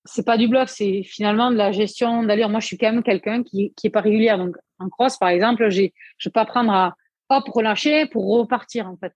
c'est 0.04 0.26
pas 0.26 0.38
du 0.38 0.50
bluff, 0.50 0.68
c'est 0.68 1.04
finalement 1.04 1.52
de 1.52 1.56
la 1.56 1.72
gestion 1.72 2.24
d'allure. 2.24 2.50
Moi, 2.50 2.60
je 2.60 2.66
suis 2.66 2.78
quand 2.78 2.92
même 2.92 3.02
quelqu'un 3.02 3.44
qui, 3.44 3.74
qui 3.78 3.88
est 3.88 3.90
pas 3.90 4.02
régulière. 4.02 4.38
Donc, 4.38 4.58
en 4.78 4.90
cross, 4.90 5.16
par 5.16 5.30
exemple, 5.30 5.70
j'ai, 5.70 5.94
je 6.18 6.28
peux 6.28 6.42
apprendre 6.42 6.74
à 6.74 6.96
hop 7.30 7.48
relâcher 7.48 8.08
pour 8.08 8.26
repartir 8.38 8.88
en 8.88 8.98
fait. 8.98 9.14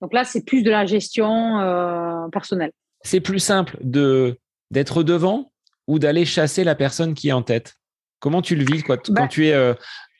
Donc 0.00 0.12
là, 0.12 0.22
c'est 0.22 0.44
plus 0.44 0.62
de 0.62 0.70
la 0.70 0.86
gestion 0.86 2.28
personnelle. 2.30 2.70
C'est 3.02 3.20
plus 3.20 3.40
simple 3.40 3.76
de 3.80 4.38
d'être 4.70 5.02
devant 5.02 5.50
ou 5.88 5.98
d'aller 5.98 6.24
chasser 6.24 6.62
la 6.62 6.76
personne 6.76 7.14
qui 7.14 7.30
est 7.30 7.32
en 7.32 7.42
tête? 7.42 7.77
Comment 8.20 8.42
tu 8.42 8.56
le 8.56 8.64
vis 8.64 8.82
quoi, 8.82 8.96
quand 8.96 9.12
bah 9.12 9.28
tu 9.28 9.46
es 9.46 9.52
euh, 9.52 9.74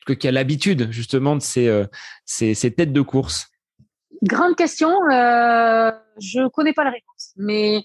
qui 0.07 0.29
a 0.29 0.33
l'habitude 0.33 0.91
justement 0.91 1.37
de 1.37 1.43
ces, 1.43 1.69
euh, 1.69 1.85
ces, 2.25 2.55
ces, 2.55 2.73
têtes 2.73 2.93
de 2.93 3.03
course? 3.03 3.51
Grande 4.23 4.57
question. 4.57 4.91
Euh, 5.11 5.91
je 6.21 6.49
connais 6.49 6.73
pas 6.73 6.85
la 6.85 6.91
réponse, 6.91 7.35
mais 7.37 7.83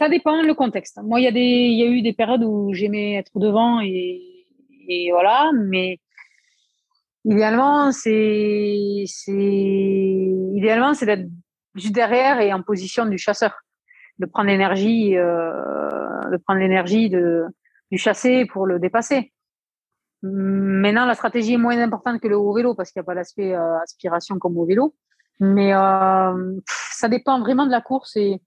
ça 0.00 0.08
dépend 0.08 0.42
le 0.42 0.54
contexte. 0.54 0.98
Moi, 1.02 1.20
il 1.20 1.24
y 1.24 1.28
a 1.28 1.32
des, 1.32 1.40
y 1.40 1.82
a 1.82 1.86
eu 1.86 2.02
des 2.02 2.12
périodes 2.12 2.44
où 2.44 2.72
j'aimais 2.72 3.14
être 3.14 3.38
devant 3.38 3.80
et, 3.80 4.46
et 4.88 5.10
voilà, 5.12 5.50
mais 5.54 5.98
idéalement, 7.24 7.92
c'est, 7.92 9.04
c'est, 9.06 9.32
idéalement, 10.54 10.94
c'est 10.94 11.06
d'être 11.06 11.28
juste 11.74 11.94
derrière 11.94 12.40
et 12.40 12.52
en 12.52 12.62
position 12.62 13.06
du 13.06 13.18
chasseur 13.18 13.54
de 14.20 14.26
prendre 14.26 14.48
l'énergie, 14.48 15.16
euh, 15.16 16.30
de 16.30 16.36
prendre 16.36 16.60
l'énergie 16.60 17.08
de, 17.08 17.46
du 17.90 17.98
chasser 17.98 18.44
pour 18.44 18.66
le 18.66 18.78
dépasser. 18.78 19.32
Maintenant, 20.22 21.06
la 21.06 21.14
stratégie 21.14 21.54
est 21.54 21.58
moins 21.58 21.78
importante 21.78 22.20
que 22.20 22.28
le 22.28 22.36
haut 22.36 22.52
vélo 22.52 22.74
parce 22.74 22.92
qu'il 22.92 23.00
n'y 23.00 23.04
a 23.04 23.06
pas 23.06 23.14
l'aspect 23.14 23.54
euh, 23.54 23.78
aspiration 23.78 24.38
comme 24.38 24.58
au 24.58 24.66
vélo. 24.66 24.94
Mais 25.40 25.72
euh, 25.74 26.60
ça 26.66 27.08
dépend 27.08 27.40
vraiment 27.40 27.64
de 27.64 27.70
la 27.70 27.80
course 27.80 28.14
et 28.16 28.42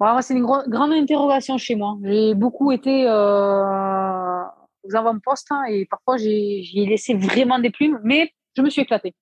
voilà, 0.00 0.22
c'est 0.22 0.34
une 0.34 0.46
grande 0.46 0.92
interrogation 0.92 1.58
chez 1.58 1.76
moi. 1.76 1.98
J'ai 2.02 2.34
beaucoup 2.34 2.72
été 2.72 3.04
aux 3.06 4.96
avant-postes 4.96 5.48
hein, 5.50 5.64
et 5.68 5.84
parfois 5.84 6.16
j'ai 6.16 6.64
laissé 6.74 7.14
vraiment 7.14 7.58
des 7.58 7.70
plumes, 7.70 8.00
mais 8.02 8.32
je 8.56 8.62
me 8.62 8.70
suis 8.70 8.82
éclatée. 8.82 9.14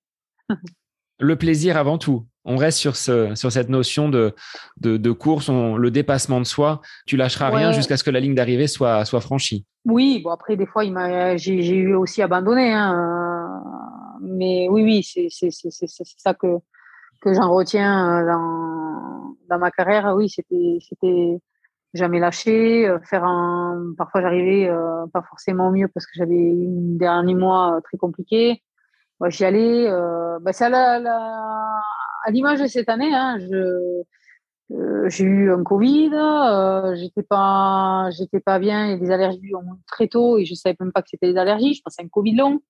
le 1.18 1.36
plaisir 1.36 1.76
avant 1.76 1.98
tout 1.98 2.24
on 2.44 2.56
reste 2.56 2.78
sur, 2.78 2.96
ce, 2.96 3.34
sur 3.34 3.52
cette 3.52 3.68
notion 3.68 4.08
de, 4.08 4.34
de, 4.80 5.10
course, 5.12 5.48
le 5.50 5.90
dépassement 5.90 6.40
de 6.40 6.46
soi. 6.46 6.80
Tu 7.06 7.16
lâcheras 7.16 7.50
rien 7.50 7.72
jusqu'à 7.72 7.96
ce 7.96 8.04
que 8.04 8.10
la 8.10 8.20
ligne 8.20 8.34
d'arrivée 8.34 8.66
soit, 8.66 9.04
soit 9.04 9.20
franchie. 9.20 9.64
Oui, 9.84 10.20
bon 10.22 10.30
après, 10.30 10.56
des 10.56 10.66
fois, 10.66 10.84
j'ai 11.36 11.76
eu 11.76 11.94
aussi 11.94 12.22
abandonné. 12.22 12.72
Hein. 12.72 13.62
Mais 14.20 14.68
oui, 14.70 14.82
oui, 14.82 15.02
c'est 15.02 15.28
ça 15.30 16.34
que, 16.34 16.58
que 17.20 17.32
j'en 17.32 17.52
retiens 17.52 18.22
euh, 18.22 18.26
dans, 18.26 19.36
dans 19.48 19.58
ma 19.58 19.70
carrière. 19.70 20.14
Oui, 20.16 20.28
c'était 20.28 21.38
jamais 21.94 22.20
lâcher. 22.20 22.88
Euh, 22.88 22.98
faire 23.00 23.24
un, 23.24 23.92
parfois, 23.96 24.20
j'arrivais 24.22 24.68
euh, 24.68 25.06
pas 25.12 25.22
forcément 25.22 25.70
mieux 25.70 25.88
parce 25.88 26.06
que 26.06 26.12
j'avais 26.14 26.34
un 26.34 26.96
dernier 26.96 27.34
mois 27.34 27.80
très 27.84 27.98
compliqué 27.98 28.62
j'y 29.28 29.44
allais. 29.44 29.88
Bah, 30.40 30.52
c'est 30.52 30.64
à 30.64 31.00
l'image 32.30 32.60
de 32.60 32.66
cette 32.66 32.88
année. 32.88 33.14
Hein, 33.14 33.38
je 33.38 34.02
j'ai 35.08 35.24
eu 35.24 35.52
un 35.52 35.62
Covid, 35.62 36.10
j'étais 36.94 37.22
pas, 37.22 38.08
j'étais 38.16 38.40
pas 38.40 38.58
bien, 38.58 38.86
et 38.86 38.96
des 38.96 39.10
allergies 39.10 39.52
très 39.86 40.08
tôt 40.08 40.38
et 40.38 40.46
je 40.46 40.54
savais 40.54 40.76
même 40.80 40.92
pas 40.92 41.02
que 41.02 41.08
c'était 41.10 41.32
des 41.32 41.38
allergies. 41.38 41.74
Je 41.74 41.82
pensais 41.82 42.00
à 42.00 42.04
un 42.04 42.08
Covid 42.08 42.34
long. 42.36 42.60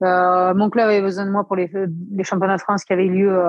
mon 0.00 0.70
club 0.70 0.88
avait 0.88 1.00
besoin 1.00 1.26
de 1.26 1.30
moi 1.30 1.44
pour 1.44 1.54
les, 1.54 1.70
championnats 2.24 2.56
de 2.56 2.62
France 2.62 2.84
qui 2.84 2.92
avaient 2.92 3.06
lieu 3.06 3.40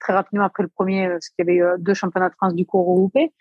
très 0.00 0.14
rapidement 0.14 0.44
après 0.44 0.62
le 0.62 0.68
premier, 0.68 1.08
parce 1.08 1.28
qu'il 1.28 1.44
y 1.46 1.48
avait 1.48 1.58
eu 1.58 1.78
deux 1.78 1.94
championnats 1.94 2.30
de 2.30 2.34
France 2.34 2.54
du 2.54 2.66
cours 2.66 2.86
regroupés. 2.88 3.32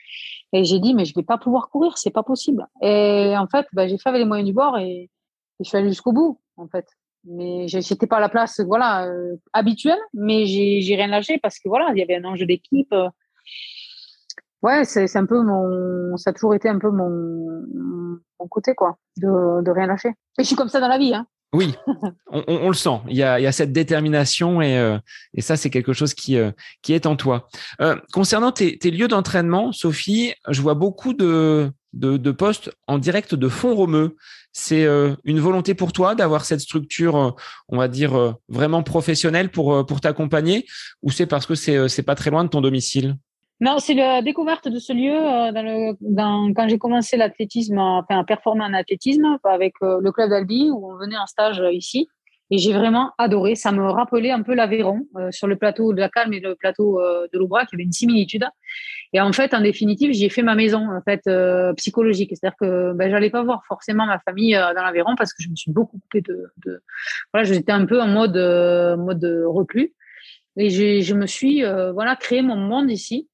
Et 0.53 0.63
j'ai 0.65 0.79
dit, 0.79 0.93
mais 0.93 1.05
je 1.05 1.15
vais 1.15 1.23
pas 1.23 1.37
pouvoir 1.37 1.69
courir, 1.69 1.97
c'est 1.97 2.11
pas 2.11 2.23
possible. 2.23 2.67
Et 2.81 3.33
en 3.37 3.47
fait, 3.47 3.65
bah, 3.73 3.87
j'ai 3.87 3.97
fait 3.97 4.09
avec 4.09 4.19
les 4.19 4.25
moyens 4.25 4.47
du 4.47 4.53
bord 4.53 4.77
et, 4.77 5.09
je 5.61 5.67
suis 5.67 5.77
allée 5.77 5.89
jusqu'au 5.89 6.13
bout, 6.13 6.39
en 6.55 6.67
fait. 6.67 6.85
Mais 7.29 7.67
j'étais 7.67 8.07
pas 8.07 8.17
à 8.17 8.19
la 8.19 8.29
place, 8.29 8.59
voilà, 8.59 9.05
euh, 9.05 9.35
habituelle, 9.53 9.99
mais 10.13 10.45
j'ai 10.45 10.95
rien 10.95 11.07
lâché 11.07 11.37
parce 11.37 11.59
que 11.59 11.69
voilà, 11.69 11.91
il 11.93 11.99
y 11.99 12.01
avait 12.01 12.15
un 12.15 12.25
enjeu 12.25 12.45
d'équipe. 12.45 12.91
Euh. 12.91 13.09
ouais, 14.63 14.83
c'est 14.83 15.15
un 15.15 15.25
peu 15.25 15.41
mon, 15.41 16.17
ça 16.17 16.31
a 16.31 16.33
toujours 16.33 16.55
été 16.55 16.69
un 16.69 16.79
peu 16.79 16.89
mon, 16.89 17.63
mon 18.39 18.47
côté, 18.47 18.73
quoi, 18.73 18.97
de, 19.17 19.61
de 19.63 19.71
rien 19.71 19.87
lâcher. 19.87 20.09
Et 20.09 20.43
je 20.43 20.43
suis 20.43 20.55
comme 20.55 20.69
ça 20.69 20.79
dans 20.79 20.87
la 20.87 20.97
vie, 20.97 21.13
hein. 21.13 21.27
Oui, 21.51 21.73
on, 22.27 22.67
le 22.67 22.75
sent. 22.75 23.01
Il 23.07 23.15
y, 23.17 23.23
a, 23.23 23.51
cette 23.51 23.71
détermination 23.71 24.61
et, 24.61 24.77
euh, 24.77 24.99
ça, 25.39 25.57
c'est 25.57 25.71
quelque 25.71 25.93
chose 25.93 26.13
qui, 26.13 26.37
euh, 26.37 26.51
est 26.87 27.07
en 27.07 27.15
toi. 27.15 27.47
Concernant 28.13 28.51
tes, 28.51 28.77
lieux 28.91 29.07
d'entraînement, 29.07 29.71
Sophie, 29.71 30.33
je 30.47 30.61
vois 30.61 30.75
beaucoup 30.75 31.13
de, 31.13 31.71
postes 32.37 32.71
en 32.87 32.97
direct 32.97 33.35
de 33.35 33.47
fond 33.47 33.75
romeux. 33.75 34.15
C'est 34.51 34.87
une 35.23 35.39
volonté 35.39 35.75
pour 35.75 35.93
toi 35.93 36.15
d'avoir 36.15 36.43
cette 36.43 36.59
structure, 36.59 37.35
on 37.67 37.77
va 37.77 37.87
dire, 37.87 38.35
vraiment 38.47 38.83
professionnelle 38.83 39.51
pour, 39.51 39.85
pour 39.85 40.01
t'accompagner 40.01 40.65
ou 41.01 41.11
c'est 41.11 41.27
parce 41.27 41.45
que 41.45 41.55
c'est, 41.55 42.03
pas 42.03 42.15
très 42.15 42.29
loin 42.29 42.43
de 42.43 42.49
ton 42.49 42.61
domicile? 42.61 43.15
Non, 43.61 43.79
c'est 43.79 43.93
la 43.93 44.21
découverte 44.21 44.69
de 44.69 44.79
ce 44.79 44.93
lieu 44.93 45.13
euh, 45.13 46.53
quand 46.55 46.67
j'ai 46.69 46.77
commencé 46.77 47.17
l'athlétisme, 47.17 47.77
enfin 47.77 48.23
performer 48.23 48.63
en 48.63 48.73
athlétisme 48.73 49.37
avec 49.43 49.73
euh, 49.81 49.99
le 50.01 50.11
club 50.13 50.29
d'Albi 50.29 50.69
où 50.71 50.89
on 50.89 50.97
venait 50.97 51.17
en 51.17 51.25
stage 51.25 51.59
euh, 51.59 51.73
ici. 51.73 52.07
Et 52.51 52.57
j'ai 52.57 52.71
vraiment 52.71 53.11
adoré. 53.17 53.55
Ça 53.55 53.71
me 53.71 53.85
rappelait 53.91 54.31
un 54.31 54.41
peu 54.41 54.55
l'Aveyron 54.55 55.01
sur 55.29 55.45
le 55.45 55.55
plateau 55.55 55.93
de 55.93 55.99
la 55.99 56.09
Calme 56.09 56.33
et 56.33 56.39
le 56.39 56.55
plateau 56.55 56.99
de 56.99 57.37
l'Aubrac. 57.37 57.67
Il 57.71 57.75
y 57.75 57.77
avait 57.77 57.83
une 57.83 57.91
similitude. 57.91 58.43
Et 59.13 59.19
en 59.19 59.33
fait, 59.33 59.53
en 59.53 59.61
définitive, 59.61 60.13
j'y 60.13 60.25
ai 60.25 60.29
fait 60.29 60.43
ma 60.43 60.55
maison 60.55 60.87
en 60.91 61.01
fait 61.01 61.27
psychologique. 61.77 62.31
C'est-à-dire 62.33 62.57
que 62.59 62.93
ben, 62.93 63.09
j'allais 63.09 63.31
pas 63.31 63.43
voir 63.43 63.63
forcément 63.67 64.05
ma 64.05 64.19
famille 64.19 64.53
dans 64.53 64.83
l'Aveyron 64.83 65.15
parce 65.15 65.33
que 65.33 65.41
je 65.41 65.49
me 65.49 65.55
suis 65.55 65.71
beaucoup 65.71 65.97
coupée 65.97 66.21
de, 66.21 66.51
de... 66.65 66.83
voilà, 67.33 67.43
j'étais 67.47 67.71
un 67.71 67.85
peu 67.85 67.99
en 68.01 68.07
mode 68.07 68.37
mode 68.99 69.43
reclus. 69.47 69.93
Et 70.57 70.69
je 70.69 71.13
me 71.15 71.25
suis 71.25 71.63
voilà 71.63 72.15
créé 72.15 72.43
mon 72.43 72.55
monde 72.55 72.91
ici. 72.91 73.27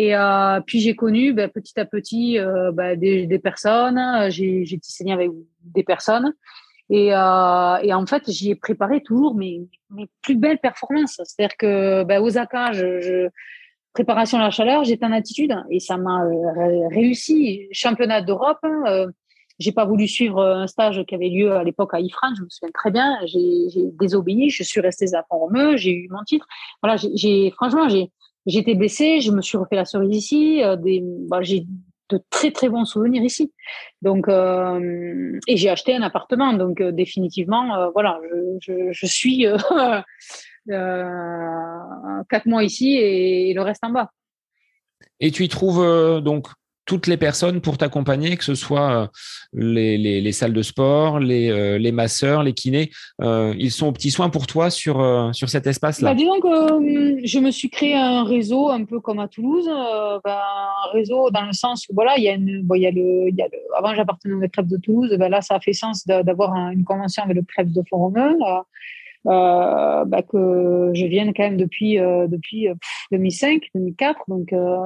Et 0.00 0.14
euh, 0.14 0.60
puis 0.64 0.78
j'ai 0.78 0.94
connu 0.94 1.32
ben, 1.32 1.48
petit 1.48 1.78
à 1.80 1.84
petit 1.84 2.38
euh, 2.38 2.70
ben, 2.70 2.96
des, 2.96 3.26
des, 3.26 3.40
personnes, 3.40 4.30
j'ai 4.30 4.78
tissé 4.80 5.10
avec 5.10 5.28
des 5.64 5.82
personnes. 5.82 6.34
Et, 6.88 7.12
euh, 7.12 7.76
et 7.82 7.92
en 7.92 8.06
fait, 8.06 8.30
j'y 8.30 8.52
ai 8.52 8.54
préparé 8.54 9.02
toujours 9.02 9.34
mes, 9.34 9.68
mes 9.90 10.08
plus 10.22 10.36
belles 10.36 10.60
performances. 10.60 11.20
C'est-à-dire 11.24 11.56
que 11.56 12.04
ben, 12.04 12.22
Osaka, 12.22 12.70
je, 12.74 13.00
je, 13.00 13.28
préparation 13.98 14.38
à 14.38 14.42
la 14.42 14.50
chaleur, 14.50 14.84
j'étais 14.84 15.04
en 15.04 15.10
attitude 15.10 15.52
et 15.70 15.80
ça 15.80 15.96
m'a 15.96 16.24
euh, 16.24 16.88
réussi. 16.88 17.66
Championnat 17.72 18.22
d'Europe, 18.22 18.64
euh, 18.64 19.08
j'ai 19.58 19.72
pas 19.72 19.84
voulu 19.84 20.06
suivre 20.06 20.40
un 20.40 20.68
stage 20.68 21.02
qui 21.08 21.16
avait 21.16 21.28
lieu 21.28 21.52
à 21.52 21.64
l'époque 21.64 21.94
à 21.94 22.00
Ifrane, 22.00 22.34
je 22.36 22.44
me 22.44 22.48
souviens 22.48 22.70
très 22.72 22.92
bien. 22.92 23.18
J'ai 23.26 23.90
désobéi, 23.98 24.50
je 24.50 24.62
suis 24.62 24.80
restée 24.80 25.16
à 25.16 25.24
Pont-Romeu, 25.28 25.76
j'ai 25.76 25.90
eu 25.90 26.08
mon 26.10 26.22
titre. 26.22 26.46
Voilà, 26.80 26.96
j'ai 26.96 27.50
franchement, 27.50 27.88
j'ai 27.88 28.12
J'étais 28.48 28.74
blessée, 28.74 29.20
je 29.20 29.30
me 29.30 29.42
suis 29.42 29.58
refait 29.58 29.76
la 29.76 29.84
cerise 29.84 30.16
ici. 30.16 30.62
Euh, 30.64 30.74
des, 30.74 31.02
bah, 31.28 31.42
j'ai 31.42 31.66
de 32.08 32.20
très 32.30 32.50
très 32.50 32.68
bons 32.68 32.84
souvenirs 32.84 33.22
ici. 33.22 33.52
Donc 34.02 34.28
euh, 34.28 35.38
et 35.46 35.56
j'ai 35.56 35.70
acheté 35.70 35.94
un 35.94 36.02
appartement. 36.02 36.52
Donc 36.52 36.80
euh, 36.80 36.92
définitivement, 36.92 37.90
voilà, 37.92 38.20
je, 38.60 38.92
je, 38.92 39.06
suis 39.06 39.46
quatre 40.68 42.46
mois 42.46 42.64
ici 42.64 42.96
et, 42.96 43.52
le 43.54 43.62
reste 43.62 43.84
en 43.84 43.90
bas. 43.90 44.10
Et 45.20 45.30
tu 45.30 45.44
y 45.44 45.48
trouves 45.48 46.20
donc 46.20 46.48
toutes 46.88 47.06
les 47.06 47.18
personnes 47.18 47.60
pour 47.60 47.76
t'accompagner, 47.76 48.36
que 48.38 48.44
ce 48.44 48.54
soit 48.54 48.90
euh, 48.90 49.06
les, 49.52 49.98
les, 49.98 50.32
salles 50.32 50.54
de 50.54 50.62
sport, 50.62 51.20
les, 51.20 51.50
euh, 51.50 51.92
masseurs, 51.92 52.42
les 52.42 52.54
kinés, 52.54 52.90
euh, 53.20 53.54
ils 53.58 53.70
sont 53.70 53.88
aux 53.88 53.92
petits 53.92 54.10
soins 54.10 54.30
pour 54.30 54.46
toi 54.46 54.70
sur, 54.70 54.96
sur 55.34 55.50
cet 55.50 55.66
espace-là 55.66 56.08
bah, 56.08 56.14
Disons 56.14 56.40
que 56.40 57.26
je 57.26 57.38
me 57.40 57.50
suis 57.50 57.68
créé 57.68 57.94
un 57.94 58.24
réseau 58.24 58.70
un 58.70 58.84
peu 58.84 59.00
comme 59.00 59.18
à 59.18 59.28
Toulouse, 59.28 59.68
bah, 60.24 60.42
un 60.86 60.92
réseau 60.92 61.30
dans 61.30 61.44
le 61.44 61.52
sens 61.52 61.86
où 61.90 61.94
voilà, 61.94 62.16
il 62.16 62.24
y 62.24 62.28
a, 62.28 62.32
une, 62.32 62.66
le, 62.66 63.30
avant 63.76 63.94
j'appartenais 63.94 64.34
au 64.34 64.48
crève 64.48 64.66
de 64.66 64.78
Toulouse, 64.78 65.14
bah, 65.18 65.28
là 65.28 65.42
ça 65.42 65.56
a 65.56 65.60
fait 65.60 65.74
sens 65.74 66.06
d'avoir 66.06 66.54
une 66.70 66.84
convention 66.84 67.22
avec 67.22 67.36
le 67.36 67.42
crève 67.42 67.70
de 67.70 67.82
Font-Romeu. 67.88 68.34
Euh, 69.28 70.06
bah, 70.06 70.22
que 70.22 70.90
je 70.94 71.04
vienne 71.04 71.34
quand 71.34 71.42
même 71.42 71.58
depuis 71.58 71.98
euh, 71.98 72.26
depuis 72.28 72.68
2005, 73.12 73.62
2004. 73.74 74.22
Donc 74.28 74.54
euh, 74.54 74.76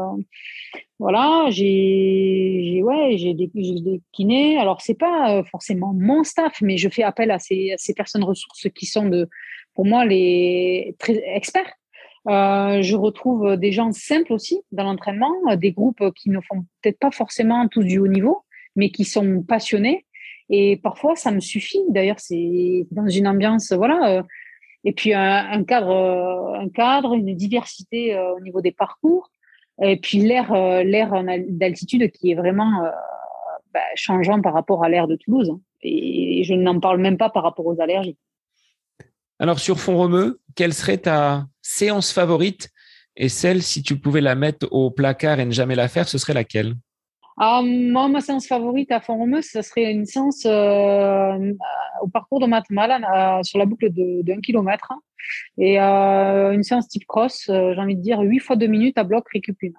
voilà, 0.99 1.47
j'ai 1.51 2.80
ouais, 2.82 3.16
j'ai 3.18 3.34
des, 3.34 3.51
des, 3.55 4.01
kinés. 4.11 4.59
Alors 4.59 4.80
c'est 4.80 4.99
pas 4.99 5.45
forcément 5.45 5.95
mon 5.95 6.24
staff, 6.24 6.61
mais 6.61 6.76
je 6.76 6.88
fais 6.88 7.05
appel 7.05 7.30
à 7.30 7.38
ces, 7.38 7.76
personnes 7.95 8.24
ressources 8.24 8.66
qui 8.74 8.86
sont 8.86 9.09
de 9.09 9.28
pour 9.74 9.86
moi 9.86 10.05
les 10.05 10.97
experts. 11.07 11.72
Euh, 12.28 12.82
je 12.82 12.97
retrouve 12.97 13.57
des 13.57 13.70
gens 13.70 13.93
simples 13.93 14.32
aussi 14.32 14.61
dans 14.72 14.84
l'entraînement, 14.84 15.32
des 15.57 15.70
groupes 15.70 16.03
qui 16.16 16.30
ne 16.30 16.40
font 16.40 16.64
peut-être 16.80 16.99
pas 16.99 17.12
forcément 17.12 17.68
tous 17.68 17.84
du 17.84 17.99
haut 17.99 18.09
niveau, 18.09 18.43
mais 18.74 18.90
qui 18.90 19.05
sont 19.05 19.43
passionnés 19.43 20.05
et 20.55 20.76
parfois, 20.76 21.16
ça 21.16 21.30
me 21.30 21.40
suffit. 21.40 21.80
D'ailleurs, 21.88 22.20
c'est 22.20 22.86
dans 22.90 23.09
une 23.09 23.26
ambiance, 23.26 23.72
voilà. 23.72 24.18
Euh, 24.18 24.22
et 24.84 24.92
puis 24.92 25.14
un, 25.14 25.64
cadre, 25.64 25.90
euh, 25.90 26.61
un 26.61 26.68
cadre, 26.68 27.14
une 27.14 27.34
diversité 27.34 28.14
euh, 28.14 28.34
au 28.34 28.40
niveau 28.40 28.61
des 28.61 28.70
parcours. 28.70 29.30
Et 29.82 29.96
puis 29.96 30.18
l'air, 30.18 30.53
d'altitude 31.48 32.11
qui 32.12 32.32
est 32.32 32.34
vraiment 32.34 32.82
bah, 33.72 33.80
changeant 33.94 34.42
par 34.42 34.53
rapport 34.53 34.84
à 34.84 34.90
l'air 34.90 35.09
de 35.09 35.16
Toulouse. 35.16 35.57
Et 35.80 36.44
je 36.44 36.53
n'en 36.53 36.78
parle 36.78 37.00
même 37.00 37.16
pas 37.16 37.30
par 37.30 37.42
rapport 37.42 37.66
aux 37.66 37.80
allergies. 37.80 38.18
Alors 39.38 39.59
sur 39.59 39.80
Font 39.80 39.96
Romeu, 39.96 40.40
quelle 40.55 40.74
serait 40.74 40.98
ta 40.98 41.46
séance 41.62 42.12
favorite? 42.12 42.68
Et 43.16 43.30
celle, 43.30 43.62
si 43.62 43.82
tu 43.82 43.98
pouvais 43.98 44.20
la 44.20 44.34
mettre 44.34 44.68
au 44.70 44.90
placard 44.90 45.40
et 45.40 45.46
ne 45.46 45.50
jamais 45.50 45.74
la 45.74 45.88
faire, 45.88 46.07
ce 46.07 46.18
serait 46.18 46.34
laquelle? 46.34 46.74
Ah, 47.39 47.62
moi, 47.64 48.09
ma 48.09 48.20
séance 48.20 48.47
favorite 48.47 48.93
à 48.93 49.01
Font-Romeu, 49.01 49.43
ce 49.43 49.62
serait 49.62 49.91
une 49.91 50.07
séance 50.07 50.45
euh, 50.47 51.53
au 52.03 52.09
parcours 52.09 52.41
de 52.41 52.47
Matmal 52.47 53.07
sur 53.45 53.59
la 53.59 53.64
boucle 53.64 53.87
1 53.87 54.41
km. 54.41 54.93
Et 55.59 55.80
euh, 55.80 56.53
une 56.53 56.62
séance 56.62 56.89
type 56.89 57.07
cross, 57.07 57.49
euh, 57.49 57.72
j'ai 57.74 57.80
envie 57.80 57.97
de 57.97 58.01
dire 58.01 58.20
8 58.20 58.39
fois 58.41 58.57
2 58.57 58.66
minutes 58.66 58.99
à 58.99 59.05
bloc 59.05 59.28
récupune. 59.33 59.74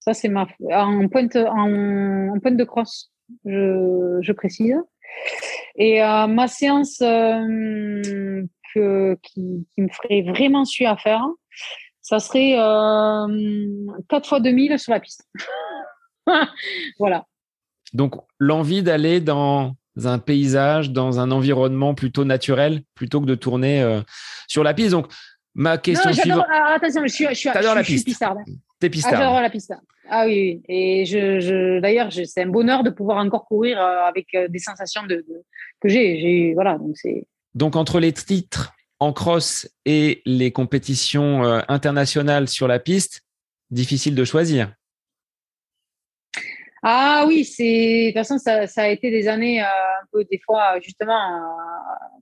Ça, 0.00 0.14
c'est 0.14 0.28
ma 0.28 0.46
en 0.70 1.08
pointe, 1.08 1.36
en, 1.36 2.30
en 2.30 2.38
pointe 2.40 2.56
de 2.56 2.64
cross, 2.64 3.12
je, 3.44 4.18
je 4.20 4.32
précise. 4.32 4.76
Et 5.76 6.02
euh, 6.02 6.26
ma 6.26 6.48
séance 6.48 7.00
euh, 7.02 8.44
que, 8.74 9.16
qui, 9.22 9.66
qui, 9.74 9.82
me 9.82 9.88
ferait 9.88 10.22
vraiment 10.22 10.64
suer 10.64 10.86
à 10.86 10.96
faire, 10.96 11.26
ça 12.02 12.18
serait 12.18 12.52
4 14.08 14.28
fois 14.28 14.40
2000 14.40 14.78
sur 14.78 14.92
la 14.92 15.00
piste. 15.00 15.28
voilà. 16.98 17.26
Donc, 17.92 18.14
l'envie 18.38 18.82
d'aller 18.82 19.20
dans 19.20 19.76
un 20.04 20.18
paysage, 20.18 20.90
dans 20.90 21.20
un 21.20 21.30
environnement 21.30 21.94
plutôt 21.94 22.24
naturel, 22.24 22.82
plutôt 22.94 23.20
que 23.20 23.26
de 23.26 23.34
tourner 23.34 23.82
euh, 23.82 24.02
sur 24.48 24.62
la 24.62 24.74
piste. 24.74 24.90
Donc, 24.90 25.06
ma 25.54 25.78
question 25.78 26.12
suivante. 26.12 26.44
Ah, 26.52 26.74
attention, 26.76 27.02
je 27.04 27.12
suis, 27.12 27.26
je 27.28 27.34
suis, 27.34 27.48
la 27.48 27.82
piste. 27.82 28.04
pistarde. 28.04 28.38
T'es 28.78 28.90
pistarde. 28.90 29.16
Ah, 29.16 29.24
j'adore 29.24 29.40
la 29.40 29.50
piste. 29.50 29.72
Ah 30.08 30.26
oui, 30.26 30.62
Et 30.68 31.04
je, 31.04 31.40
je 31.40 31.80
d'ailleurs, 31.80 32.12
c'est 32.12 32.42
un 32.42 32.48
bonheur 32.48 32.84
de 32.84 32.90
pouvoir 32.90 33.18
encore 33.18 33.46
courir 33.46 33.80
euh, 33.80 34.04
avec 34.06 34.26
euh, 34.34 34.46
des 34.48 34.58
sensations 34.58 35.04
de, 35.04 35.24
que 35.80 35.88
j'ai. 35.88 36.20
J'ai 36.20 36.54
voilà, 36.54 36.78
donc 36.78 36.96
c'est. 36.96 37.26
Donc 37.54 37.74
entre 37.74 37.98
les 37.98 38.12
titres 38.12 38.72
en 39.00 39.12
cross 39.12 39.68
et 39.84 40.22
les 40.26 40.52
compétitions 40.52 41.42
internationales 41.68 42.48
sur 42.48 42.68
la 42.68 42.78
piste, 42.78 43.22
difficile 43.70 44.14
de 44.14 44.24
choisir. 44.24 44.72
Ah 46.82 47.24
oui, 47.26 47.44
c'est 47.44 47.62
de 47.62 48.06
toute 48.08 48.26
façon 48.26 48.38
ça, 48.38 48.82
a 48.82 48.88
été 48.88 49.10
des 49.10 49.28
années 49.28 49.62
euh, 49.62 49.64
un 49.64 50.06
peu 50.12 50.24
des 50.30 50.38
fois 50.44 50.78
justement 50.80 51.36
euh, 51.36 51.40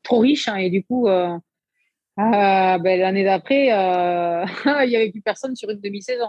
trop 0.02 0.20
riches 0.20 0.48
hein, 0.48 0.56
et 0.56 0.70
du 0.70 0.84
coup 0.84 1.08
euh, 1.08 1.36
ben, 2.16 2.80
l'année 2.82 3.24
d'après 3.24 3.66
il 3.66 4.90
y 4.90 4.96
avait 4.96 5.10
plus 5.10 5.22
personne 5.22 5.56
sur 5.56 5.70
une 5.70 5.80
demi-saison. 5.80 6.28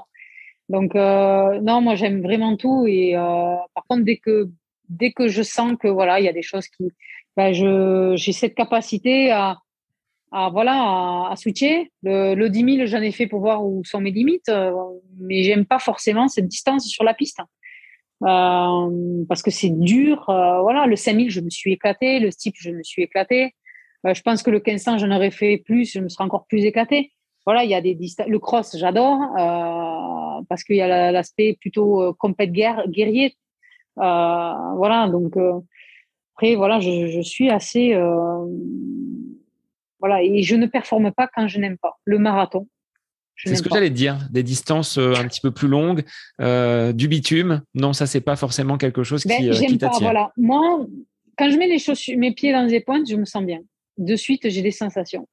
Donc 0.70 0.96
non, 0.96 1.82
moi 1.82 1.96
j'aime 1.96 2.22
vraiment 2.22 2.58
tout 2.58 2.86
et 2.88 3.14
par 3.14 3.84
contre 3.88 4.04
dès 4.04 4.18
que 4.18 4.50
dès 4.90 5.12
que 5.12 5.28
je 5.28 5.44
sens 5.44 5.74
que 5.80 5.88
voilà 5.88 6.20
il 6.20 6.26
y 6.26 6.30
a 6.30 6.34
des 6.34 6.42
choses 6.42 6.68
qui 6.68 6.92
ben, 7.38 7.54
j'ai 7.54 8.32
cette 8.32 8.56
capacité 8.56 9.32
à 9.32 9.58
voilà 10.52 11.30
à, 11.30 11.36
switcher. 11.38 11.92
Le, 12.04 12.34
le 12.34 12.50
10 12.50 12.78
000, 12.78 12.88
j'en 12.88 13.02
ai 13.02 13.12
fait 13.12 13.28
pour 13.28 13.40
voir 13.40 13.64
où 13.64 13.84
sont 13.86 14.02
mes 14.02 14.12
limites, 14.12 14.52
mais 15.20 15.44
j'aime 15.44 15.66
pas 15.66 15.80
forcément 15.80 16.28
cette 16.28 16.48
distance 16.48 16.88
sur 16.88 17.04
la 17.04 17.14
piste. 17.14 17.40
Euh, 18.24 19.26
parce 19.28 19.42
que 19.42 19.52
c'est 19.52 19.70
dur. 19.70 20.30
Euh, 20.30 20.62
voilà, 20.62 20.86
le 20.86 20.96
5000, 20.96 21.30
je 21.30 21.42
me 21.42 21.50
suis 21.50 21.74
éclaté. 21.74 22.20
Le 22.20 22.32
steep, 22.32 22.56
je 22.58 22.72
me 22.72 22.84
suis 22.84 23.04
éclaté. 23.04 23.54
Euh, 24.06 24.14
je 24.14 24.22
pense 24.22 24.44
que 24.44 24.52
le 24.52 24.62
1500, 24.66 25.00
j'en 25.00 25.12
aurais 25.12 25.32
fait 25.32 25.58
plus, 25.58 25.92
je 25.92 26.00
me 26.00 26.10
serais 26.10 26.24
encore 26.24 26.46
plus 26.48 26.64
éclaté. 26.66 27.12
Voilà, 27.46 27.64
il 27.64 27.70
y 27.70 27.76
a 27.76 27.82
des 27.82 27.98
le 28.28 28.40
cross, 28.40 28.76
j'adore 28.76 29.20
euh, 29.38 30.44
parce 30.50 30.64
qu'il 30.64 30.78
y 30.78 30.82
a 30.82 31.12
l'aspect 31.12 31.58
plutôt 31.60 32.02
euh, 32.02 32.14
compète 32.18 32.52
guerre, 32.52 32.88
guerrier. 32.88 33.36
voilà, 33.96 35.08
donc 35.12 35.38
après, 36.34 36.56
voilà, 36.56 36.80
je, 36.80 37.08
je 37.08 37.22
suis 37.22 37.50
assez 37.50 37.94
voilà, 40.00 40.22
et 40.22 40.44
je 40.44 40.56
ne 40.56 40.68
performe 40.68 41.12
pas 41.12 41.28
quand 41.34 41.48
je 41.48 41.60
n'aime 41.60 41.78
pas. 41.78 41.98
Le 42.04 42.20
marathon, 42.20 42.68
c'est 43.36 43.56
ce 43.56 43.62
que 43.64 43.70
j'allais 43.70 43.90
dire, 43.90 44.18
des 44.32 44.44
distances 44.44 44.98
euh, 44.98 45.14
un 45.16 45.28
petit 45.28 45.42
peu 45.42 45.52
plus 45.52 45.68
longues, 45.68 46.04
euh, 46.42 46.94
du 46.94 47.08
bitume. 47.08 47.62
Non, 47.74 47.94
ça 47.94 48.08
c'est 48.08 48.22
pas 48.22 48.36
forcément 48.36 48.78
quelque 48.78 49.04
chose 49.04 49.24
qui, 49.24 49.30
ben, 49.30 49.78
t'attire. 49.78 50.02
Voilà, 50.02 50.32
moi, 50.38 50.86
quand 51.38 51.50
je 51.50 51.58
mets 51.58 51.68
les 51.68 51.80
chaussures, 51.80 52.18
mes 52.18 52.34
pieds 52.34 52.52
dans 52.52 52.64
les 52.64 52.80
pointes, 52.80 53.10
je 53.10 53.16
me 53.16 53.26
sens 53.26 53.44
bien. 53.44 53.60
De 53.98 54.16
suite, 54.16 54.50
j'ai 54.50 54.62
des 54.62 54.72
sensations. 54.72 55.28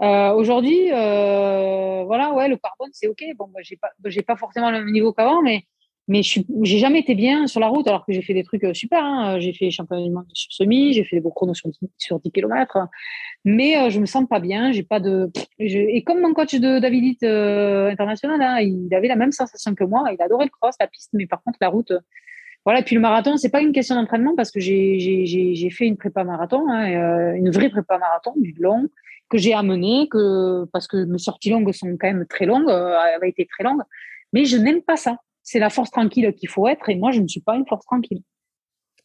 Aujourd'hui, 0.00 0.88
voilà, 0.90 2.32
ouais, 2.32 2.48
le 2.48 2.56
carbone 2.56 2.90
c'est 2.92 3.08
ok. 3.08 3.22
Bon, 3.36 3.48
moi, 3.48 3.60
j'ai 3.62 3.76
pas, 3.76 3.90
j'ai 4.06 4.22
pas 4.22 4.36
forcément 4.36 4.70
le 4.70 4.78
même 4.78 4.92
niveau 4.92 5.12
qu'avant, 5.12 5.42
mais 5.42 5.64
mais 6.08 6.22
je 6.22 6.40
j'ai 6.62 6.78
jamais 6.78 7.00
été 7.00 7.14
bien 7.14 7.46
sur 7.46 7.60
la 7.60 7.68
route 7.68 7.86
alors 7.86 8.06
que 8.06 8.12
j'ai 8.12 8.22
fait 8.22 8.32
des 8.32 8.42
trucs 8.42 8.64
euh, 8.64 8.72
super. 8.72 9.04
Hein. 9.04 9.38
J'ai 9.38 9.52
fait 9.52 9.70
championnat 9.70 10.02
du 10.02 10.10
monde 10.10 10.24
sur 10.32 10.50
semi, 10.50 10.94
j'ai 10.94 11.04
fait 11.04 11.16
des 11.16 11.20
beaux 11.20 11.30
chronos 11.30 11.54
sur, 11.54 11.68
sur 11.98 12.18
10 12.18 12.32
km, 12.32 12.88
mais 13.44 13.76
euh, 13.76 13.90
je 13.90 14.00
me 14.00 14.06
sens 14.06 14.26
pas 14.26 14.40
bien. 14.40 14.72
J'ai 14.72 14.82
pas 14.82 15.00
de 15.00 15.30
et 15.58 16.02
comme 16.04 16.20
mon 16.20 16.32
coach 16.32 16.54
de 16.54 16.78
David 16.78 17.18
euh, 17.22 17.90
international, 17.90 18.40
hein, 18.40 18.60
il 18.60 18.92
avait 18.94 19.08
la 19.08 19.16
même 19.16 19.32
sensation 19.32 19.74
que 19.74 19.84
moi. 19.84 20.04
Il 20.10 20.20
adorait 20.22 20.46
le 20.46 20.50
cross, 20.50 20.74
la 20.80 20.86
piste, 20.86 21.10
mais 21.12 21.26
par 21.26 21.42
contre 21.42 21.58
la 21.60 21.68
route. 21.68 21.90
Euh, 21.90 22.00
voilà. 22.64 22.80
Et 22.80 22.82
puis 22.82 22.96
le 22.96 23.02
marathon, 23.02 23.36
c'est 23.36 23.50
pas 23.50 23.60
une 23.60 23.72
question 23.72 23.94
d'entraînement 23.94 24.34
parce 24.34 24.50
que 24.50 24.60
j'ai 24.60 25.70
fait 25.70 25.86
une 25.86 25.96
prépa 25.96 26.24
marathon, 26.24 26.68
hein, 26.68 27.34
une 27.34 27.50
vraie 27.50 27.68
prépa 27.68 27.98
marathon 27.98 28.32
du 28.36 28.54
long 28.58 28.88
que 29.30 29.38
j'ai 29.38 29.54
amené 29.54 30.08
que 30.10 30.64
parce 30.72 30.86
que 30.86 31.04
mes 31.04 31.18
sorties 31.18 31.50
longues 31.50 31.72
sont 31.72 31.96
quand 31.98 32.08
même 32.08 32.26
très 32.28 32.46
longues, 32.46 32.70
avaient 32.70 33.28
été 33.28 33.46
très 33.46 33.62
longues, 33.62 33.82
mais 34.32 34.44
je 34.44 34.56
n'aime 34.56 34.82
pas 34.82 34.96
ça 34.96 35.18
c'est 35.48 35.58
la 35.58 35.70
force 35.70 35.90
tranquille 35.90 36.34
qu'il 36.36 36.48
faut 36.50 36.68
être 36.68 36.90
et 36.90 36.94
moi, 36.94 37.10
je 37.10 37.20
ne 37.20 37.28
suis 37.28 37.40
pas 37.40 37.56
une 37.56 37.66
force 37.66 37.86
tranquille. 37.86 38.20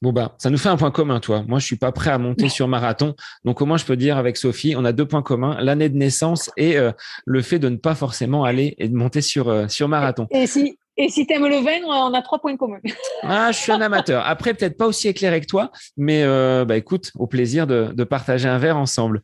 Bon 0.02 0.12
bah, 0.12 0.36
ça 0.38 0.50
nous 0.50 0.58
fait 0.58 0.68
un 0.68 0.76
point 0.76 0.92
commun, 0.92 1.22
toi. 1.22 1.46
Moi, 1.48 1.60
je 1.60 1.66
suis 1.66 1.78
pas 1.78 1.94
prêt 1.94 2.12
à 2.12 2.18
monter 2.18 2.50
sur 2.58 2.68
marathon. 2.68 3.16
Donc, 3.46 3.62
au 3.62 3.66
moins, 3.66 3.78
je 3.78 3.86
peux 3.86 3.96
dire 3.96 4.18
avec 4.18 4.36
Sophie, 4.36 4.76
on 4.76 4.84
a 4.84 4.92
deux 4.92 5.06
points 5.06 5.22
communs 5.22 5.58
l'année 5.62 5.88
de 5.88 5.96
naissance 5.96 6.52
et 6.58 6.78
euh, 6.78 6.92
le 7.26 7.42
fait 7.42 7.60
de 7.60 7.70
ne 7.70 7.78
pas 7.78 7.96
forcément 7.96 8.44
aller 8.44 8.76
et 8.78 8.90
de 8.90 8.96
monter 8.96 9.22
sur 9.22 9.48
euh, 9.48 9.70
sur 9.70 9.88
marathon. 9.88 10.28
Et 10.32 10.46
si 10.46 10.78
et 10.96 11.10
si 11.10 11.26
aimes 11.30 11.48
le 11.48 11.58
vin, 11.58 11.84
on 11.86 12.14
a 12.14 12.22
trois 12.22 12.40
points 12.40 12.56
communs. 12.56 12.80
ah, 13.24 13.52
je 13.52 13.58
suis 13.58 13.72
un 13.72 13.82
amateur. 13.82 14.24
Après, 14.26 14.54
peut-être 14.54 14.78
pas 14.78 14.86
aussi 14.86 15.08
éclairé 15.08 15.42
que 15.42 15.48
toi, 15.48 15.72
mais 15.98 16.24
euh, 16.24 16.66
bah 16.66 16.78
écoute, 16.78 17.12
au 17.16 17.26
plaisir 17.26 17.66
de, 17.66 18.04
partager 18.04 18.48
un 18.48 18.60
verre 18.60 18.78
ensemble. 18.78 19.24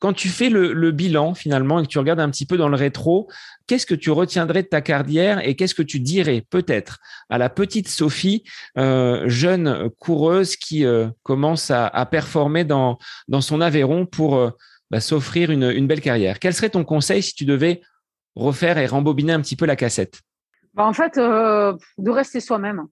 Quand 0.00 0.12
tu 0.12 0.28
fais 0.28 0.48
le, 0.48 0.90
bilan 0.92 1.34
finalement 1.34 1.80
et 1.80 1.82
que 1.82 1.88
tu 1.88 1.98
regardes 1.98 2.20
un 2.20 2.30
petit 2.30 2.46
peu 2.46 2.56
dans 2.56 2.68
le 2.68 2.76
rétro, 2.76 3.28
qu'est-ce 3.66 3.86
que 3.86 3.96
tu 3.96 4.10
retiendrais 4.10 4.62
de 4.62 4.68
ta 4.68 4.80
carrière 4.80 5.44
et 5.44 5.56
qu'est-ce 5.56 5.74
que 5.74 5.82
tu 5.82 5.98
dirais 5.98 6.44
peut-être 6.50 6.98
à 7.30 7.38
la 7.38 7.48
petite 7.48 7.88
Sophie, 7.88 8.44
euh, 8.76 9.28
jeune 9.28 9.90
coureuse 9.98 10.54
qui 10.56 10.84
euh, 10.84 11.08
commence 11.24 11.72
à, 11.72 11.88
à, 11.88 12.06
performer 12.06 12.64
dans, 12.64 12.98
dans 13.26 13.40
son 13.40 13.60
Aveyron 13.60 14.06
pour 14.06 14.36
euh, 14.36 14.50
bah, 14.92 15.00
s'offrir 15.00 15.50
une, 15.50 15.64
une 15.64 15.88
belle 15.88 16.00
carrière? 16.00 16.38
Quel 16.38 16.54
serait 16.54 16.70
ton 16.70 16.84
conseil 16.84 17.24
si 17.24 17.34
tu 17.34 17.44
devais 17.44 17.80
refaire 18.36 18.78
et 18.78 18.86
rembobiner 18.86 19.32
un 19.32 19.40
petit 19.40 19.56
peu 19.56 19.66
la 19.66 19.74
cassette? 19.74 20.20
Bah, 20.78 20.84
en 20.84 20.92
fait, 20.92 21.18
euh, 21.18 21.76
de 21.98 22.10
rester 22.10 22.38
soi-même. 22.38 22.86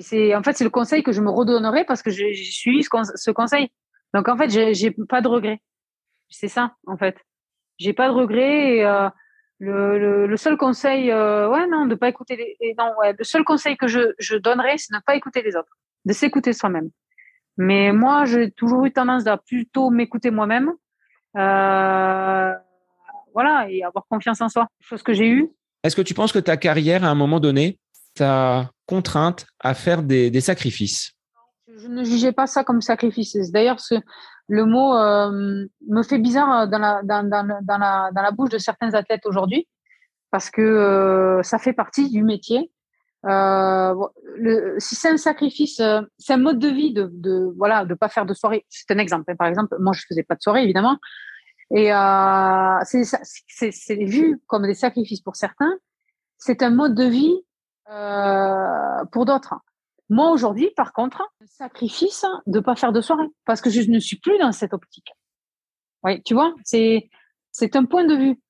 C'est 0.00 0.34
en 0.34 0.42
fait 0.42 0.52
c'est 0.52 0.64
le 0.64 0.68
conseil 0.68 1.02
que 1.02 1.10
je 1.10 1.22
me 1.22 1.30
redonnerai 1.30 1.84
parce 1.86 2.02
que 2.02 2.10
j'ai 2.10 2.34
suivi 2.34 2.82
ce, 2.82 3.30
conseil. 3.30 3.70
Donc 4.12 4.28
en 4.28 4.36
fait, 4.36 4.50
j'ai 4.50 4.90
pas 5.08 5.22
de 5.22 5.28
regrets. 5.28 5.62
C'est 6.28 6.48
ça 6.48 6.74
en 6.86 6.98
fait. 6.98 7.16
J'ai 7.78 7.94
pas 7.94 8.08
de 8.08 8.12
regrets. 8.12 8.84
Euh, 8.84 9.08
le, 9.58 10.26
le, 10.26 10.36
seul 10.36 10.58
conseil, 10.58 11.10
euh, 11.10 11.48
ouais 11.48 11.66
non, 11.66 11.86
de 11.86 11.94
pas 11.94 12.10
écouter 12.10 12.36
les, 12.36 12.74
non 12.78 12.92
ouais, 12.98 13.14
le 13.18 13.24
seul 13.24 13.42
conseil 13.42 13.78
que 13.78 13.86
je, 13.86 14.12
je 14.18 14.36
donnerais, 14.36 14.76
c'est 14.76 14.92
de 14.92 14.98
ne 14.98 15.02
pas 15.02 15.16
écouter 15.16 15.40
les 15.40 15.56
autres, 15.56 15.78
de 16.04 16.12
s'écouter 16.12 16.52
soi-même. 16.52 16.90
Mais 17.56 17.90
moi, 17.90 18.26
j'ai 18.26 18.50
toujours 18.50 18.84
eu 18.84 18.92
tendance 18.92 19.26
à 19.26 19.38
plutôt 19.38 19.88
m'écouter 19.88 20.30
moi-même, 20.30 20.74
euh, 21.38 22.52
voilà, 23.32 23.66
et 23.70 23.82
avoir 23.82 24.04
confiance 24.10 24.42
en 24.42 24.50
soi. 24.50 24.68
Chose 24.80 25.02
que 25.02 25.14
j'ai 25.14 25.26
eue, 25.26 25.50
est-ce 25.86 25.96
que 25.96 26.02
tu 26.02 26.14
penses 26.14 26.32
que 26.32 26.38
ta 26.38 26.56
carrière, 26.56 27.04
à 27.04 27.08
un 27.08 27.14
moment 27.14 27.40
donné, 27.40 27.78
t'a 28.14 28.70
contrainte 28.86 29.46
à 29.60 29.74
faire 29.74 30.02
des, 30.02 30.40
sacrifices? 30.40 31.12
Je 31.78 31.88
ne 31.88 32.04
jugeais 32.04 32.32
pas 32.32 32.46
ça 32.46 32.64
comme 32.64 32.80
sacrifice. 32.80 33.36
D'ailleurs, 33.52 33.78
le 34.48 34.64
mot 34.64 34.96
euh, 34.96 35.66
me 35.88 36.02
fait 36.02 36.18
bizarre 36.18 36.68
dans 36.68 36.78
la, 36.78 38.30
bouche 38.32 38.50
de 38.50 38.58
certains 38.58 38.94
athlètes 38.94 39.26
aujourd'hui, 39.26 39.68
parce 40.30 40.50
que 40.50 40.62
euh, 40.62 41.42
ça 41.42 41.58
fait 41.58 41.72
partie 41.72 42.10
du 42.10 42.22
métier. 42.22 42.70
Euh, 43.26 43.94
si 44.78 44.94
c'est 44.94 45.10
un 45.10 45.16
sacrifice, 45.16 45.82
c'est 46.18 46.32
un 46.32 46.36
mode 46.36 46.58
de 46.58 46.68
vie 46.68 46.92
de, 46.92 47.10
de 47.12 47.52
voilà 47.56 47.84
de 47.84 47.94
pas 47.94 48.08
faire 48.08 48.24
de 48.24 48.34
soirée. 48.34 48.64
C'est 48.68 48.90
un 48.92 48.98
exemple. 48.98 49.34
Par 49.36 49.48
exemple, 49.48 49.76
moi 49.80 49.92
je 49.92 50.02
faisais 50.08 50.22
pas 50.22 50.36
de 50.36 50.42
soirée 50.42 50.62
évidemment, 50.62 50.98
et 51.74 51.92
euh, 51.92 52.78
c'est 52.84 54.04
vu 54.04 54.40
comme 54.46 54.66
des 54.66 54.74
sacrifices 54.74 55.20
pour 55.20 55.36
certains. 55.36 55.74
C'est 56.38 56.62
un 56.62 56.70
mode 56.70 56.94
de 56.94 57.04
vie 57.04 57.36
euh, 57.90 59.04
pour 59.10 59.24
d'autres. 59.24 59.54
Moi, 60.08 60.30
aujourd'hui, 60.30 60.70
par 60.76 60.92
contre, 60.92 61.22
un 61.42 61.46
sacrifice 61.46 62.24
de 62.46 62.60
pas 62.60 62.76
faire 62.76 62.92
de 62.92 63.00
soirée 63.00 63.26
parce 63.44 63.60
que 63.60 63.70
je 63.70 63.80
ne 63.90 63.98
suis 63.98 64.18
plus 64.18 64.38
dans 64.38 64.52
cette 64.52 64.72
optique. 64.72 65.08
Oui, 66.04 66.22
tu 66.22 66.34
vois, 66.34 66.54
c'est 66.64 67.08
c'est 67.50 67.74
un 67.74 67.84
point 67.84 68.04
de 68.04 68.14
vue. 68.14 68.40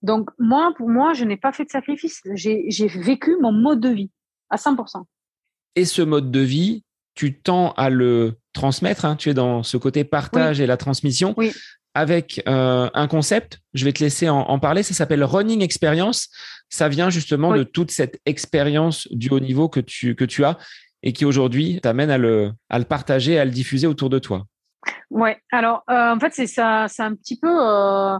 Donc, 0.00 0.30
moi, 0.38 0.72
pour 0.76 0.88
moi, 0.88 1.12
je 1.12 1.24
n'ai 1.24 1.36
pas 1.36 1.52
fait 1.52 1.64
de 1.64 1.70
sacrifice. 1.70 2.22
J'ai 2.34 2.86
vécu 2.86 3.36
mon 3.40 3.52
mode 3.52 3.80
de 3.80 3.90
vie 3.90 4.10
à 4.48 4.56
100%. 4.56 5.02
Et 5.76 5.84
ce 5.84 6.02
mode 6.02 6.30
de 6.30 6.40
vie, 6.40 6.84
tu 7.14 7.40
tends 7.40 7.72
à 7.72 7.90
le 7.90 8.38
transmettre. 8.52 9.04
Hein, 9.04 9.16
tu 9.16 9.30
es 9.30 9.34
dans 9.34 9.62
ce 9.62 9.76
côté 9.76 10.04
partage 10.04 10.60
et 10.60 10.66
la 10.66 10.76
transmission. 10.76 11.34
Oui 11.36 11.52
avec 11.94 12.42
euh, 12.48 12.90
un 12.92 13.08
concept. 13.08 13.60
Je 13.72 13.84
vais 13.84 13.92
te 13.92 14.02
laisser 14.02 14.28
en, 14.28 14.58
parler. 14.58 14.82
Ça 14.82 14.94
s'appelle 14.94 15.22
Running 15.24 15.62
Experience. 15.62 16.28
Ça 16.68 16.88
vient 16.88 17.08
justement 17.08 17.54
de 17.56 17.62
toute 17.62 17.90
cette 17.90 18.20
expérience 18.26 19.08
du 19.10 19.30
haut 19.30 19.40
niveau 19.40 19.68
que 19.68 19.80
tu, 19.80 20.14
que 20.14 20.24
tu 20.24 20.44
as 20.44 20.58
et 21.02 21.12
qui 21.12 21.24
aujourd'hui 21.24 21.80
t'amène 21.80 22.10
à 22.10 22.18
le, 22.18 22.52
à 22.68 22.78
le 22.78 22.84
partager, 22.84 23.38
à 23.38 23.44
le 23.44 23.50
diffuser 23.50 23.86
autour 23.86 24.10
de 24.10 24.18
toi. 24.18 24.44
Ouais. 25.10 25.38
Alors, 25.52 25.84
euh, 25.90 26.14
en 26.14 26.18
fait, 26.18 26.32
c'est 26.34 26.46
ça, 26.46 26.86
c'est 26.88 27.02
un 27.02 27.14
petit 27.14 27.38
peu. 27.38 27.48
Euh, 27.48 28.18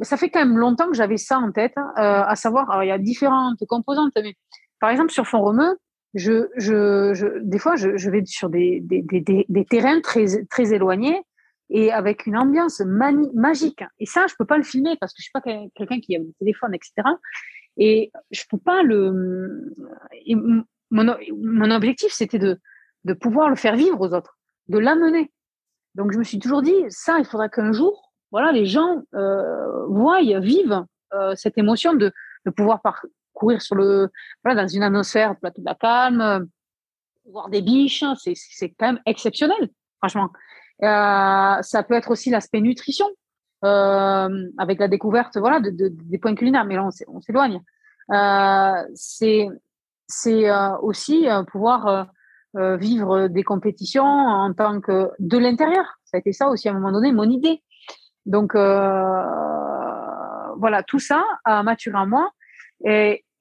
ça 0.00 0.16
fait 0.16 0.30
quand 0.30 0.40
même 0.40 0.58
longtemps 0.58 0.88
que 0.88 0.96
j'avais 0.96 1.18
ça 1.18 1.38
en 1.38 1.52
tête, 1.52 1.74
hein, 1.76 1.92
à 1.96 2.34
savoir. 2.34 2.70
Alors, 2.70 2.82
il 2.82 2.88
y 2.88 2.92
a 2.92 2.98
différentes 2.98 3.64
composantes, 3.68 4.12
mais 4.16 4.34
par 4.80 4.90
exemple 4.90 5.12
sur 5.12 5.26
fond 5.26 5.40
romeux, 5.40 5.78
je, 6.14 6.48
je, 6.56 7.14
je, 7.14 7.26
des 7.42 7.58
fois, 7.58 7.76
je, 7.76 7.96
je 7.96 8.10
vais 8.10 8.24
sur 8.24 8.50
des, 8.50 8.80
des, 8.82 9.02
des, 9.02 9.46
des 9.48 9.64
terrains 9.64 10.00
très, 10.00 10.44
très 10.50 10.72
éloignés 10.72 11.22
et 11.72 11.90
avec 11.90 12.26
une 12.26 12.36
ambiance 12.36 12.80
magique. 12.80 13.82
Et 13.98 14.06
ça, 14.06 14.26
je 14.28 14.34
peux 14.38 14.44
pas 14.44 14.58
le 14.58 14.62
filmer 14.62 14.96
parce 15.00 15.12
que 15.12 15.22
je 15.22 15.24
suis 15.24 15.32
pas 15.32 15.40
quelqu'un 15.40 16.00
qui 16.00 16.14
a 16.14 16.20
un 16.20 16.24
téléphone, 16.38 16.74
etc. 16.74 16.92
Et 17.78 18.12
je 18.30 18.42
peux 18.48 18.58
pas 18.58 18.82
le. 18.82 19.74
mon, 20.90 21.70
objectif, 21.70 22.12
c'était 22.12 22.38
de, 22.38 22.58
pouvoir 23.14 23.48
le 23.48 23.56
faire 23.56 23.74
vivre 23.74 23.98
aux 24.00 24.12
autres, 24.12 24.38
de 24.68 24.78
l'amener. 24.78 25.32
Donc, 25.94 26.12
je 26.12 26.18
me 26.18 26.24
suis 26.24 26.38
toujours 26.38 26.60
dit, 26.60 26.76
ça, 26.90 27.18
il 27.18 27.24
faudra 27.24 27.48
qu'un 27.48 27.72
jour, 27.72 28.12
voilà, 28.30 28.52
les 28.52 28.66
gens 28.66 29.02
euh, 29.14 29.86
voient, 29.86 30.20
vivent 30.40 30.84
euh, 31.14 31.34
cette 31.36 31.56
émotion 31.56 31.94
de, 31.94 32.12
pouvoir 32.54 32.82
courir 33.32 33.62
sur 33.62 33.76
le, 33.76 34.10
voilà, 34.44 34.62
dans 34.62 34.68
une 34.68 34.82
atmosphère, 34.82 35.38
plateau 35.38 35.62
de 35.62 35.66
la 35.66 35.74
calme, 35.74 36.48
voir 37.24 37.48
des 37.48 37.62
biches, 37.62 38.04
c'est 38.34 38.70
quand 38.78 38.92
même 38.92 39.00
exceptionnel, 39.06 39.70
franchement. 39.98 40.30
Euh, 40.82 41.62
ça 41.62 41.82
peut 41.82 41.94
être 41.94 42.10
aussi 42.10 42.30
l'aspect 42.30 42.60
nutrition, 42.60 43.06
euh, 43.64 44.48
avec 44.58 44.80
la 44.80 44.88
découverte 44.88 45.36
voilà, 45.36 45.60
de, 45.60 45.70
de, 45.70 45.88
des 45.88 46.18
points 46.18 46.34
culinaires, 46.34 46.64
mais 46.64 46.74
là, 46.74 46.88
on 47.08 47.20
s'éloigne. 47.20 47.62
Euh, 48.10 48.84
c'est 48.94 49.48
aussi 50.82 51.26
pouvoir 51.50 52.08
vivre 52.54 53.28
des 53.28 53.44
compétitions 53.44 54.04
en 54.04 54.52
tant 54.52 54.80
que 54.80 55.10
de 55.18 55.38
l'intérieur. 55.38 55.98
Ça 56.04 56.18
a 56.18 56.20
été 56.20 56.32
ça 56.32 56.48
aussi 56.48 56.68
à 56.68 56.72
un 56.72 56.74
moment 56.74 56.92
donné, 56.92 57.12
mon 57.12 57.30
idée. 57.30 57.62
Donc 58.26 58.54
voilà, 58.54 59.22
tout 60.86 60.98
ça 60.98 61.24
a 61.44 61.62
maturé 61.62 61.96
en 61.96 62.06
moi. 62.06 62.30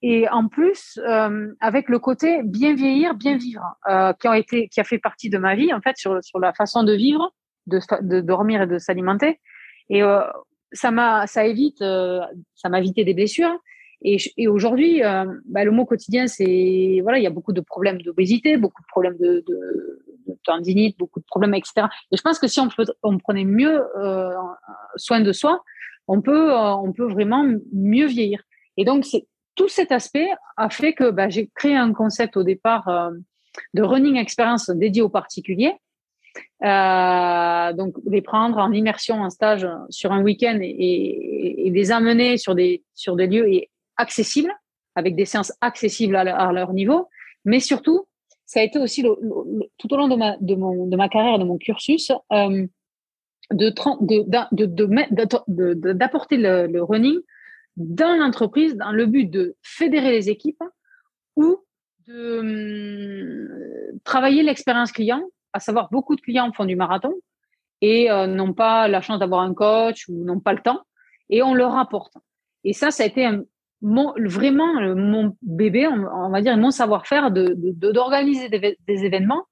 Et 0.02 0.28
en 0.30 0.48
plus 0.48 0.99
euh, 1.07 1.53
avec 1.60 1.88
le 1.90 1.99
côté 1.99 2.41
bien 2.44 2.73
vieillir, 2.73 3.14
bien 3.14 3.38
vivre, 3.38 3.64
euh, 3.90 4.14
qui 4.14 4.28
a 4.28 4.38
été, 4.38 4.68
qui 4.69 4.80
a 4.80 4.84
fait 4.84 4.98
partie 4.98 5.30
de 5.30 5.38
ma 5.38 5.56
vie 5.56 5.73
en 5.73 5.82
fait 5.82 5.95
sur 5.98 6.23
sur 6.23 6.40
la 6.40 6.53
façon 6.53 6.84
de 6.84 6.94
vivre, 6.94 7.34
de, 7.68 7.80
de 8.02 8.22
dormir 8.22 8.64
et 8.64 8.68
de 8.68 8.78
s'alimenter. 8.78 9.40
Et 9.90 10.02
ça 10.72 10.90
m'a, 10.90 11.28
ça 11.28 11.45
évite, 11.45 11.80
ça 11.80 12.69
m'a 12.69 12.80
évité 12.80 13.03
des 13.03 13.14
blessures. 13.14 13.53
Et, 14.03 14.15
et 14.38 14.48
aujourd'hui, 14.48 15.02
bah, 15.02 15.65
le 15.65 15.72
mot 15.72 15.86
quotidien, 15.86 16.28
c'est 16.28 16.99
voilà, 17.03 17.18
il 17.18 17.23
y 17.23 17.28
a 17.28 17.32
beaucoup 17.32 17.52
de 17.52 17.60
problèmes 17.60 18.02
d'obésité, 18.02 18.56
beaucoup 18.56 18.82
de 18.82 18.88
problèmes 18.88 19.18
de, 19.18 19.44
de, 19.45 20.03
de, 20.28 20.38
tendinite, 20.45 20.98
beaucoup 20.98 21.19
de 21.19 21.26
problèmes, 21.26 21.56
etc. 21.56 21.88
Et 22.14 22.15
je 22.15 22.22
pense 22.22 22.40
que 22.40 22.48
si 22.48 22.61
on, 22.61 22.69
on 23.03 23.18
prenait 23.18 23.44
mieux 23.44 23.84
soin 24.95 25.19
de 25.19 25.34
soi, 25.34 25.61
on 26.07 26.22
peut, 26.22 26.53
on 26.56 26.94
peut 26.94 27.11
vraiment 27.11 27.45
mieux 27.73 28.07
vieillir. 28.07 28.41
Et 28.78 28.86
donc, 28.86 29.03
c'est 29.03 29.28
tout 29.61 29.69
cet 29.69 29.91
aspect 29.91 30.27
a 30.57 30.71
fait 30.71 30.93
que 30.93 31.11
bah, 31.11 31.29
j'ai 31.29 31.47
créé 31.53 31.75
un 31.75 31.93
concept 31.93 32.35
au 32.35 32.41
départ 32.41 32.88
euh, 32.88 33.11
de 33.75 33.83
running 33.83 34.15
experience 34.17 34.71
dédié 34.71 35.03
aux 35.03 35.09
particuliers. 35.09 35.75
Euh, 36.63 37.73
donc 37.73 37.93
les 38.07 38.23
prendre 38.23 38.57
en 38.57 38.71
immersion, 38.71 39.21
en 39.21 39.29
stage 39.29 39.67
sur 39.91 40.13
un 40.13 40.23
week-end 40.23 40.57
et, 40.63 41.69
les 41.69 41.91
amener 41.91 42.38
sur 42.38 42.55
des 42.55 42.83
sur 42.95 43.15
des 43.15 43.27
lieux 43.27 43.47
accessibles, 43.97 44.51
avec 44.95 45.15
des 45.15 45.25
séances 45.25 45.53
accessibles 45.61 46.15
à, 46.15 46.51
leur 46.51 46.73
niveau, 46.73 47.07
mais 47.45 47.59
surtout 47.59 48.07
ça 48.47 48.61
a 48.61 48.63
été 48.63 48.79
aussi 48.79 49.03
tout 49.03 49.93
au 49.93 49.97
long 49.97 50.07
de 50.07 50.15
ma 50.15 50.38
de 50.38 50.55
mon 50.55 50.88
de 50.88 50.97
ma 50.97 51.07
carrière, 51.07 51.38
de 51.38 51.43
mon 51.43 51.59
cursus. 51.59 52.11
Euh, 52.31 52.65
de 53.51 53.69
d'apporter 55.91 56.38
le, 56.38 56.65
le 56.67 56.81
running 56.81 57.19
dans 57.82 58.18
l'entreprise 58.18 58.76
dans 58.76 58.91
le 58.91 59.06
but 59.06 59.26
de 59.30 59.56
fédérer 59.62 60.12
les 60.12 60.30
équipes 60.30 60.64
ou 61.36 61.58
de 62.08 62.40
hum, 62.40 63.99
travailler 64.03 64.44
l'expérience 64.44 64.91
client, 64.91 65.24
à 65.53 65.60
savoir 65.60 65.90
beaucoup 65.91 66.16
de 66.16 66.22
clients 66.22 66.52
font 66.53 66.66
du 66.66 66.76
marathon 66.76 67.14
et 67.82 68.12
euh, 68.12 68.28
n'ont 68.28 68.53
pas 68.53 68.88
la 68.88 69.02
chance 69.02 69.20
d'avoir 69.20 69.41
un 69.41 69.53
coach 69.53 70.08
ou 70.08 70.24
n'ont 70.24 70.40
pas 70.40 70.53
le 70.53 70.62
temps 70.62 70.82
et 71.30 71.41
on 71.41 71.53
leur 71.53 71.78
apporte. 71.78 72.14
Et 72.64 72.74
ça, 72.74 72.91
ça 72.91 73.03
a 73.03 73.06
été 73.08 73.28
vraiment 73.82 74.95
mon 74.95 75.36
bébé, 75.41 75.88
on, 75.88 76.30
va 76.30 76.41
dire, 76.41 76.56
mon 76.58 76.70
savoir-faire 76.70 77.32
de, 77.32 77.56
d'organiser 77.58 78.49
des, 78.49 78.78
événements 79.06 79.45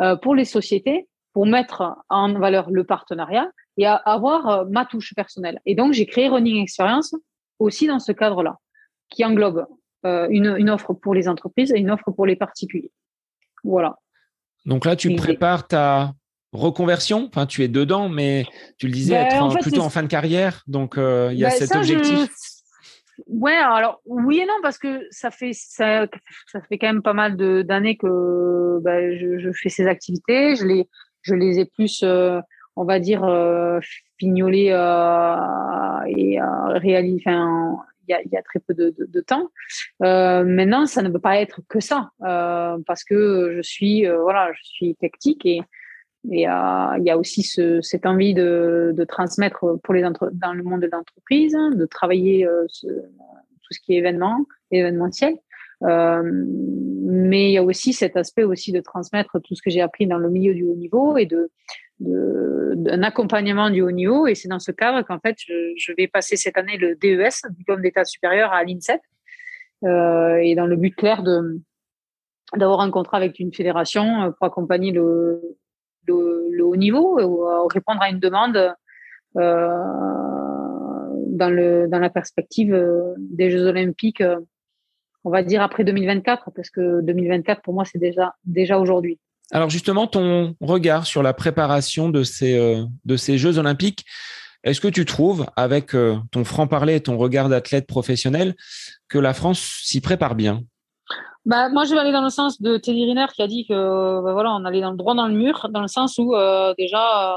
euh, 0.00 0.16
pour 0.16 0.34
les 0.34 0.46
sociétés 0.46 1.08
pour 1.34 1.44
mettre 1.44 1.96
en 2.08 2.32
valeur 2.38 2.70
le 2.70 2.84
partenariat 2.84 3.50
et 3.76 3.86
avoir 3.86 4.48
euh, 4.48 4.64
ma 4.70 4.86
touche 4.86 5.12
personnelle. 5.14 5.60
Et 5.66 5.74
donc, 5.74 5.92
j'ai 5.92 6.06
créé 6.06 6.28
Running 6.28 6.62
Experience 6.62 7.14
aussi 7.58 7.86
dans 7.86 7.98
ce 7.98 8.12
cadre-là, 8.12 8.58
qui 9.10 9.24
englobe 9.24 9.66
euh, 10.04 10.26
une, 10.30 10.70
offre 10.70 10.92
pour 10.92 11.14
les 11.14 11.28
entreprises 11.28 11.72
et 11.72 11.78
une 11.78 11.90
offre 11.90 12.10
pour 12.10 12.26
les 12.26 12.36
particuliers. 12.36 12.92
Voilà. 13.64 13.96
Donc 14.64 14.84
là, 14.84 14.96
tu 14.96 15.14
prépares 15.16 15.66
ta 15.66 16.12
reconversion. 16.52 17.28
Enfin, 17.28 17.46
tu 17.46 17.62
es 17.64 17.68
dedans, 17.68 18.08
mais 18.08 18.44
tu 18.78 18.86
le 18.86 18.92
disais, 18.92 19.14
ben, 19.14 19.50
être 19.50 19.58
plutôt 19.60 19.82
en 19.82 19.90
fin 19.90 20.02
de 20.02 20.08
carrière. 20.08 20.62
Donc, 20.66 20.98
euh, 20.98 21.30
il 21.32 21.38
y 21.38 21.44
a 21.44 21.48
ben, 21.48 21.56
cet 21.56 21.74
objectif. 21.74 22.30
Ouais, 23.26 23.56
alors 23.56 24.02
oui 24.04 24.40
et 24.40 24.44
non 24.44 24.58
parce 24.62 24.76
que 24.76 25.06
ça 25.10 25.30
fait 25.30 25.52
ça, 25.54 26.06
ça 26.52 26.60
fait 26.60 26.76
quand 26.76 26.86
même 26.86 27.00
pas 27.00 27.14
mal 27.14 27.34
d'années 27.64 27.96
que 27.96 28.78
ben, 28.82 29.16
je, 29.18 29.50
fais 29.54 29.70
ces 29.70 29.86
activités. 29.86 30.54
Je 30.54 30.66
les 30.66 30.88
je 31.22 31.34
les 31.34 31.58
ai 31.58 31.64
plus, 31.64 32.02
euh, 32.02 32.40
on 32.76 32.84
va 32.84 33.00
dire, 33.00 33.24
Pignoler 34.16 34.70
euh, 34.70 35.36
et 36.06 36.40
euh, 36.40 36.78
réaliser. 36.78 37.22
Enfin, 37.26 37.76
il 38.08 38.12
y 38.12 38.14
a, 38.14 38.22
y 38.22 38.36
a, 38.36 38.42
très 38.42 38.60
peu 38.60 38.74
de, 38.74 38.94
de, 38.98 39.20
temps. 39.20 39.50
Euh, 40.02 40.44
maintenant, 40.44 40.86
ça 40.86 41.02
ne 41.02 41.08
peut 41.08 41.20
pas 41.20 41.40
être 41.40 41.60
que 41.68 41.80
ça, 41.80 42.10
euh, 42.22 42.78
parce 42.86 43.04
que 43.04 43.54
je 43.56 43.62
suis, 43.62 44.06
euh, 44.06 44.20
voilà, 44.20 44.52
je 44.54 44.62
suis 44.62 44.94
tactique 44.96 45.44
et 45.46 45.60
et 46.32 46.40
il 46.40 47.02
y 47.04 47.10
a 47.10 47.16
aussi 47.16 47.44
ce, 47.44 47.80
cette 47.82 48.04
envie 48.04 48.34
de, 48.34 48.92
de 48.96 49.04
transmettre 49.04 49.78
pour 49.84 49.94
les 49.94 50.04
entre, 50.04 50.28
dans 50.32 50.54
le 50.54 50.64
monde 50.64 50.80
de 50.80 50.88
l'entreprise, 50.90 51.52
de 51.52 51.86
travailler 51.86 52.44
ce, 52.66 52.88
tout 52.88 53.70
ce 53.70 53.78
qui 53.78 53.94
est 53.94 53.98
événement, 53.98 54.44
événementiel. 54.72 55.36
mais 55.82 57.50
il 57.50 57.52
y 57.52 57.58
a 57.58 57.62
aussi 57.62 57.92
cet 57.92 58.16
aspect 58.16 58.42
aussi 58.42 58.72
de 58.72 58.80
transmettre 58.80 59.40
tout 59.40 59.54
ce 59.54 59.62
que 59.62 59.70
j'ai 59.70 59.80
appris 59.80 60.08
dans 60.08 60.18
le 60.18 60.28
milieu 60.28 60.52
du 60.52 60.64
haut 60.64 60.74
niveau 60.74 61.16
et 61.16 61.26
de 61.26 61.48
d'un 61.98 63.02
accompagnement 63.02 63.70
du 63.70 63.82
haut 63.82 63.90
niveau. 63.90 64.26
Et 64.26 64.34
c'est 64.34 64.48
dans 64.48 64.58
ce 64.58 64.72
cadre 64.72 65.02
qu'en 65.06 65.18
fait, 65.18 65.36
je, 65.38 65.92
vais 65.96 66.08
passer 66.08 66.36
cette 66.36 66.58
année 66.58 66.76
le 66.76 66.94
DES, 66.96 67.48
diplôme 67.50 67.82
d'état 67.82 68.04
supérieur 68.04 68.52
à 68.52 68.64
l'INSEP, 68.64 69.00
euh, 69.84 70.36
et 70.36 70.54
dans 70.54 70.66
le 70.66 70.76
but 70.76 70.94
clair 70.94 71.22
de 71.22 71.60
d'avoir 72.54 72.80
un 72.80 72.92
contrat 72.92 73.16
avec 73.16 73.40
une 73.40 73.52
fédération 73.52 74.22
euh, 74.22 74.30
pour 74.30 74.46
accompagner 74.46 74.92
le, 74.92 75.42
le, 76.06 76.64
haut 76.64 76.76
niveau, 76.76 77.20
ou 77.20 77.46
euh, 77.46 77.66
répondre 77.66 78.00
à 78.02 78.10
une 78.10 78.20
demande 78.20 78.56
euh, 79.36 79.68
dans, 81.26 81.50
le, 81.50 81.88
dans 81.88 81.98
la 81.98 82.10
perspective 82.10 82.72
euh, 82.72 83.14
des 83.18 83.50
Jeux 83.50 83.66
Olympiques, 83.66 84.22
on 85.24 85.30
va 85.30 85.42
dire 85.42 85.62
après 85.62 85.84
2024, 85.84 86.50
parce 86.54 86.70
que 86.70 87.00
2024 87.02 87.62
pour 87.62 87.74
moi 87.74 87.84
c'est 87.84 87.98
déjà 87.98 88.34
déjà 88.44 88.78
aujourd'hui. 88.78 89.18
Alors 89.52 89.70
justement, 89.70 90.06
ton 90.06 90.56
regard 90.60 91.06
sur 91.06 91.22
la 91.22 91.32
préparation 91.32 92.08
de 92.08 92.24
ces, 92.24 92.58
euh, 92.58 92.84
de 93.04 93.16
ces 93.16 93.38
Jeux 93.38 93.58
olympiques, 93.58 94.04
est-ce 94.64 94.80
que 94.80 94.88
tu 94.88 95.04
trouves, 95.04 95.46
avec 95.54 95.94
euh, 95.94 96.16
ton 96.32 96.44
franc-parler 96.44 96.96
et 96.96 97.00
ton 97.00 97.16
regard 97.16 97.48
d'athlète 97.48 97.86
professionnel, 97.86 98.56
que 99.08 99.18
la 99.18 99.32
France 99.32 99.80
s'y 99.84 100.00
prépare 100.00 100.34
bien? 100.34 100.62
Bah, 101.44 101.68
moi, 101.68 101.84
je 101.84 101.94
vais 101.94 102.00
aller 102.00 102.10
dans 102.10 102.24
le 102.24 102.30
sens 102.30 102.60
de 102.60 102.76
Teddy 102.76 103.04
Riner 103.04 103.26
qui 103.32 103.42
a 103.42 103.46
dit 103.46 103.66
que 103.68 104.20
bah, 104.24 104.32
voilà, 104.32 104.50
on 104.52 104.64
allait 104.64 104.80
dans 104.80 104.90
le 104.90 104.96
droit 104.96 105.14
dans 105.14 105.28
le 105.28 105.34
mur, 105.34 105.68
dans 105.70 105.82
le 105.82 105.86
sens 105.86 106.18
où 106.18 106.34
euh, 106.34 106.74
déjà, 106.76 107.36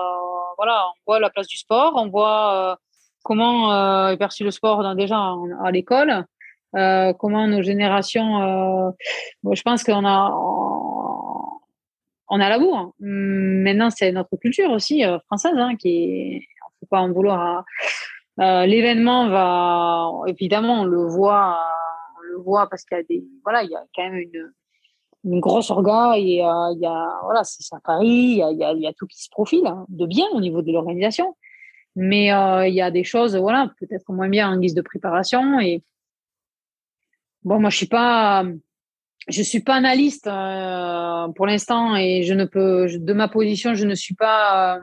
voilà, 0.58 0.88
on 0.88 1.12
voit 1.12 1.20
la 1.20 1.30
place 1.30 1.46
du 1.46 1.58
sport, 1.58 1.94
on 1.96 2.10
voit 2.10 2.80
comment 3.22 4.10
est 4.10 4.18
perçu 4.18 4.44
le 4.44 4.50
sport 4.50 4.82
dans, 4.82 4.96
déjà 4.96 5.36
à 5.64 5.70
l'école, 5.70 6.26
comment 6.74 7.48
nos 7.48 7.62
générations. 7.62 8.96
je 9.44 9.62
pense 9.62 9.84
qu'on 9.84 10.06
a 10.08 10.32
a 12.40 12.50
la 12.50 12.60
bourre. 12.60 12.94
Maintenant, 13.00 13.90
c'est 13.90 14.12
notre 14.12 14.36
culture 14.38 14.72
aussi 14.72 15.06
euh, 15.06 15.20
française 15.26 15.56
hein, 15.56 15.76
qui 15.78 15.90
est. 15.90 16.42
faut 16.80 16.88
pas 16.88 17.00
en 17.00 17.12
vouloir. 17.12 17.66
Euh, 18.40 18.66
l'événement 18.66 19.30
va 19.30 20.12
évidemment 20.28 20.82
on 20.82 20.86
le 20.86 21.06
voit, 21.06 21.60
on 22.18 22.22
le 22.22 22.38
voit 22.42 22.70
parce 22.70 22.86
qu'il 22.86 22.98
y 22.98 23.02
a 23.02 23.04
des 23.04 23.24
voilà, 23.44 23.64
il 23.64 23.70
y 23.70 23.76
a 23.76 23.84
quand 23.94 24.04
même 24.04 24.16
une 24.16 24.54
une 25.26 25.42
grosse 25.42 25.70
orga 25.72 26.14
et 26.16 26.22
il 26.22 26.80
y 26.80 26.86
a 26.86 27.20
voilà, 27.24 27.44
c'est 27.44 27.64
ça 27.64 27.80
Paris, 27.84 28.08
il 28.08 28.38
y 28.38 28.44
a, 28.44 28.52
il 28.72 28.82
y 28.82 28.88
a, 28.88 28.94
tout 28.94 29.08
qui 29.08 29.22
se 29.22 29.30
profile 29.30 29.68
hein, 29.68 29.86
de 29.90 30.06
bien 30.06 30.26
au 30.32 30.40
niveau 30.40 30.62
de 30.62 30.72
l'organisation. 30.72 31.36
Mais 31.96 32.32
euh, 32.32 32.68
il 32.68 32.74
y 32.74 32.82
a 32.82 32.92
des 32.92 33.04
choses 33.04 33.36
voilà, 33.36 33.72
peut-être 33.80 34.12
moins 34.14 34.30
bien 34.30 34.50
en 34.50 34.58
guise 34.58 34.74
de 34.74 34.82
préparation 34.82 35.60
et 35.60 35.84
bon, 37.44 37.60
moi 37.60 37.70
je 37.70 37.78
suis 37.78 37.88
pas 37.88 38.46
je 39.28 39.44
suis 39.44 39.60
pas 39.60 39.76
analyste 39.76 40.28
euh, 40.28 41.28
pour 41.36 41.46
l'instant 41.46 41.96
et 41.96 42.24
je 42.24 42.34
ne 42.34 42.46
peux 42.46 42.88
de 42.90 43.14
ma 43.14 43.28
position 43.28 43.74
je 43.76 43.86
ne 43.86 43.96
suis 43.96 44.16
pas 44.16 44.78
euh, 44.78 44.82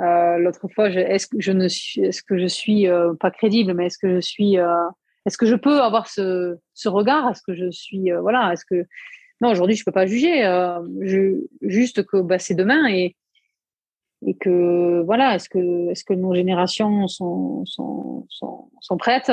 euh 0.00 0.38
l'autre 0.38 0.68
fois 0.68 0.90
est-ce 0.90 1.26
que 1.26 1.40
je 1.40 1.52
ne 1.52 1.68
suis 1.68 2.02
est-ce 2.02 2.22
que 2.22 2.38
je 2.38 2.46
suis 2.46 2.88
euh, 2.88 3.14
pas 3.14 3.30
crédible 3.30 3.74
mais 3.74 3.86
est-ce 3.86 3.98
que 3.98 4.16
je 4.16 4.20
suis 4.20 4.58
euh, 4.58 4.88
est-ce 5.26 5.38
que 5.38 5.46
je 5.46 5.56
peux 5.56 5.80
avoir 5.80 6.08
ce, 6.08 6.56
ce 6.72 6.88
regard? 6.88 7.30
Est-ce 7.30 7.42
que 7.46 7.54
je 7.54 7.70
suis 7.70 8.10
voilà 8.22 8.52
est-ce 8.52 8.64
que 8.64 8.86
non 9.40 9.50
aujourd'hui 9.50 9.76
je 9.76 9.84
peux 9.84 9.92
pas 9.92 10.06
juger 10.06 10.42
je, 11.02 11.40
juste 11.62 12.04
que 12.04 12.20
bah, 12.20 12.38
c'est 12.38 12.54
demain 12.54 12.88
et 12.88 13.16
et 14.26 14.34
que 14.34 15.00
voilà 15.02 15.36
est-ce 15.36 15.48
que 15.48 15.90
est-ce 15.90 16.04
que 16.04 16.14
nos 16.14 16.34
générations 16.34 17.06
sont 17.06 17.64
sont 17.66 18.26
sont, 18.30 18.70
sont 18.80 18.96
prêtes 18.96 19.30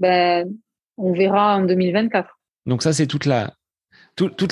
ben 0.00 0.52
on 0.96 1.12
verra 1.12 1.56
en 1.56 1.64
2024 1.64 2.38
donc 2.66 2.82
ça, 2.82 2.92
c'est 2.92 3.06
toute 3.06 3.26
la, 3.26 3.54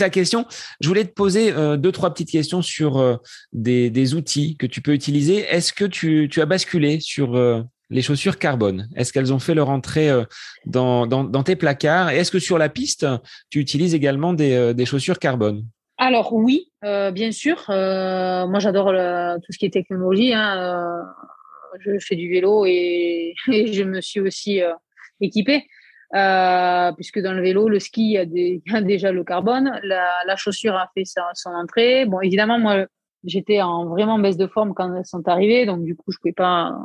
la 0.00 0.10
question. 0.10 0.46
Je 0.80 0.88
voulais 0.88 1.04
te 1.04 1.12
poser 1.12 1.52
euh, 1.52 1.76
deux, 1.76 1.92
trois 1.92 2.10
petites 2.12 2.30
questions 2.30 2.62
sur 2.62 2.98
euh, 2.98 3.16
des, 3.52 4.14
outils 4.14 4.56
que 4.56 4.66
tu 4.66 4.80
peux 4.80 4.92
utiliser. 4.92 5.38
Est-ce 5.38 5.72
que 5.72 5.84
tu, 5.84 6.28
as 6.40 6.46
basculé 6.46 7.00
sur 7.00 7.36
euh, 7.36 7.62
les 7.90 8.02
chaussures 8.02 8.38
carbone? 8.38 8.88
Est-ce 8.96 9.12
qu'elles 9.12 9.32
ont 9.32 9.38
fait 9.38 9.54
leur 9.54 9.70
entrée 9.70 10.10
dans, 10.66 11.42
tes 11.44 11.56
placards? 11.56 12.10
Et 12.10 12.18
est-ce 12.18 12.30
que 12.30 12.38
sur 12.38 12.58
la 12.58 12.68
piste, 12.68 13.06
tu 13.50 13.60
utilises 13.60 13.94
également 13.94 14.32
des, 14.32 14.74
des 14.74 14.86
chaussures 14.86 15.18
carbone? 15.18 15.64
Alors 15.98 16.32
oui, 16.32 16.70
bien 16.82 17.30
sûr. 17.32 17.64
moi, 17.68 18.58
j'adore 18.58 18.92
tout 19.42 19.52
ce 19.52 19.58
qui 19.58 19.66
est 19.66 19.70
technologie. 19.70 20.32
Hein. 20.34 21.04
je 21.80 21.98
fais 22.00 22.16
du 22.16 22.28
vélo 22.30 22.64
et, 22.66 23.34
et 23.48 23.72
je 23.72 23.84
me 23.84 24.00
suis 24.00 24.20
aussi 24.20 24.60
équipée. 25.20 25.64
Euh, 26.14 26.92
puisque 26.92 27.20
dans 27.20 27.32
le 27.32 27.40
vélo, 27.40 27.68
le 27.68 27.78
ski, 27.78 28.18
a, 28.18 28.26
des, 28.26 28.62
a 28.72 28.82
déjà 28.82 29.12
le 29.12 29.24
carbone. 29.24 29.80
La, 29.82 30.10
la, 30.26 30.36
chaussure 30.36 30.74
a 30.76 30.90
fait 30.94 31.04
sa, 31.04 31.22
son 31.34 31.50
entrée. 31.50 32.04
Bon, 32.04 32.20
évidemment, 32.20 32.58
moi, 32.58 32.86
j'étais 33.24 33.62
en 33.62 33.86
vraiment 33.86 34.18
baisse 34.18 34.36
de 34.36 34.46
forme 34.46 34.74
quand 34.74 34.94
elles 34.94 35.06
sont 35.06 35.26
arrivées, 35.28 35.66
donc 35.66 35.84
du 35.84 35.96
coup, 35.96 36.12
je 36.12 36.18
pouvais 36.18 36.32
pas, 36.32 36.76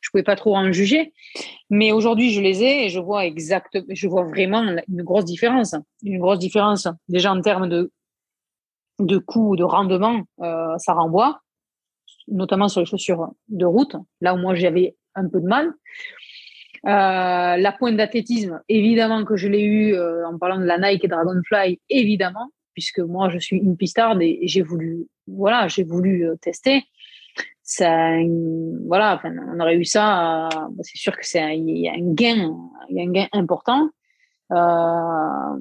je 0.00 0.10
pouvais 0.10 0.22
pas 0.22 0.36
trop 0.36 0.56
en 0.56 0.72
juger. 0.72 1.12
Mais 1.70 1.92
aujourd'hui, 1.92 2.32
je 2.32 2.40
les 2.40 2.62
ai 2.62 2.86
et 2.86 2.88
je 2.88 3.00
vois 3.00 3.26
exactement, 3.26 3.84
je 3.88 4.08
vois 4.08 4.24
vraiment 4.24 4.62
une 4.88 5.02
grosse 5.02 5.24
différence, 5.24 5.74
une 6.02 6.18
grosse 6.18 6.38
différence 6.38 6.88
déjà 7.08 7.32
en 7.32 7.40
termes 7.40 7.68
de 7.68 7.92
de 8.98 9.18
coût, 9.18 9.54
de 9.54 9.62
rendement, 9.62 10.22
euh, 10.40 10.76
ça 10.78 10.92
renvoie. 10.92 11.40
notamment 12.26 12.68
sur 12.68 12.80
les 12.80 12.86
chaussures 12.86 13.30
de 13.48 13.64
route, 13.64 13.94
là 14.20 14.34
où 14.34 14.38
moi 14.38 14.54
j'avais 14.54 14.96
un 15.14 15.28
peu 15.28 15.40
de 15.40 15.46
mal. 15.46 15.72
Euh, 16.86 17.56
la 17.56 17.72
pointe 17.72 17.96
d'athlétisme, 17.96 18.62
évidemment 18.68 19.24
que 19.24 19.36
je 19.36 19.48
l'ai 19.48 19.62
eu 19.62 19.94
euh, 19.94 20.26
en 20.26 20.38
parlant 20.38 20.58
de 20.58 20.64
la 20.64 20.78
Nike 20.78 21.04
et 21.04 21.08
Dragonfly, 21.08 21.80
évidemment, 21.90 22.50
puisque 22.74 23.00
moi 23.00 23.28
je 23.30 23.38
suis 23.38 23.56
une 23.56 23.76
pistarde 23.76 24.22
et, 24.22 24.38
j'ai 24.42 24.62
voulu, 24.62 25.06
voilà, 25.26 25.66
j'ai 25.68 25.82
voulu 25.82 26.26
euh, 26.26 26.36
tester. 26.40 26.84
Ça, 27.62 28.16
voilà, 28.86 29.16
enfin, 29.16 29.30
on 29.54 29.60
aurait 29.60 29.76
eu 29.76 29.84
ça. 29.84 30.48
Bah, 30.50 30.82
c'est 30.82 30.96
sûr 30.96 31.14
que 31.14 31.26
c'est 31.26 31.58
y 31.58 31.88
a 31.88 31.92
un 31.92 32.14
gain, 32.14 32.56
y 32.88 33.00
a 33.00 33.04
un 33.04 33.12
gain 33.12 33.26
important. 33.32 33.90
bah 34.50 35.58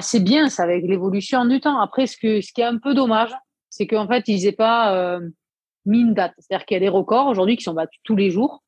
c'est 0.00 0.24
bien 0.24 0.48
ça 0.48 0.64
avec 0.64 0.84
l'évolution 0.84 1.44
du 1.44 1.60
temps. 1.60 1.78
Après, 1.78 2.08
ce 2.08 2.16
que 2.16 2.40
ce 2.40 2.52
qui 2.52 2.62
est 2.62 2.64
un 2.64 2.78
peu 2.78 2.94
dommage, 2.94 3.30
c'est 3.70 3.86
qu'en 3.86 4.08
fait 4.08 4.26
ils 4.26 4.44
n'aient 4.44 4.52
pas 4.52 5.20
mis 5.86 6.00
une 6.00 6.14
date. 6.14 6.34
C'est-à-dire 6.38 6.66
qu'il 6.66 6.74
y 6.74 6.78
a 6.78 6.80
des 6.80 6.88
records 6.88 7.28
aujourd'hui 7.28 7.56
qui 7.56 7.62
sont 7.62 7.74
battus 7.74 8.00
tous 8.02 8.16
les 8.16 8.30
jours 8.30 8.63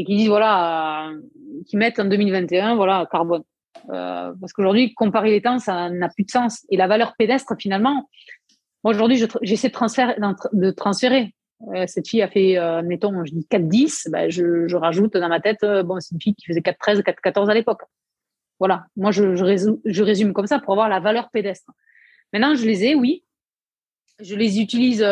et 0.00 0.04
qui 0.04 0.16
disent 0.16 0.28
voilà, 0.28 1.10
euh, 1.10 1.20
qui 1.66 1.76
mettent 1.76 1.98
en 2.00 2.06
2021 2.06 2.74
voilà 2.74 3.06
carbone. 3.10 3.42
Euh, 3.90 4.32
parce 4.40 4.52
qu'aujourd'hui, 4.54 4.94
comparer 4.94 5.30
les 5.30 5.42
temps, 5.42 5.58
ça 5.58 5.90
n'a 5.90 6.08
plus 6.08 6.24
de 6.24 6.30
sens. 6.30 6.64
Et 6.70 6.78
la 6.78 6.86
valeur 6.86 7.14
pédestre, 7.18 7.54
finalement, 7.58 8.08
moi 8.82 8.94
aujourd'hui, 8.94 9.22
j'essaie 9.42 9.68
de, 9.68 10.70
transférer. 10.70 11.34
Euh, 11.74 11.84
cette 11.86 12.08
fille 12.08 12.22
a 12.22 12.28
fait, 12.28 12.56
mettons, 12.82 13.24
je 13.26 13.32
dis 13.32 13.46
4-10, 13.50 14.10
ben 14.10 14.30
je, 14.30 14.74
rajoute 14.74 15.18
dans 15.18 15.28
ma 15.28 15.40
tête, 15.40 15.60
bon, 15.84 16.00
c'est 16.00 16.14
une 16.14 16.20
fille 16.20 16.34
qui 16.34 16.46
faisait 16.46 16.60
4-13, 16.60 17.02
4-14 17.02 17.50
à 17.50 17.54
l'époque. 17.54 17.82
Voilà, 18.58 18.86
moi 18.96 19.10
je, 19.10 20.02
résume, 20.02 20.32
comme 20.32 20.46
ça 20.46 20.60
pour 20.60 20.72
avoir 20.72 20.88
la 20.88 21.00
valeur 21.00 21.28
pédestre. 21.30 21.70
Maintenant, 22.32 22.54
je 22.54 22.64
les 22.64 22.86
ai, 22.86 22.94
oui. 22.94 23.22
Je 24.18 24.34
les 24.34 24.60
utilise 24.60 25.02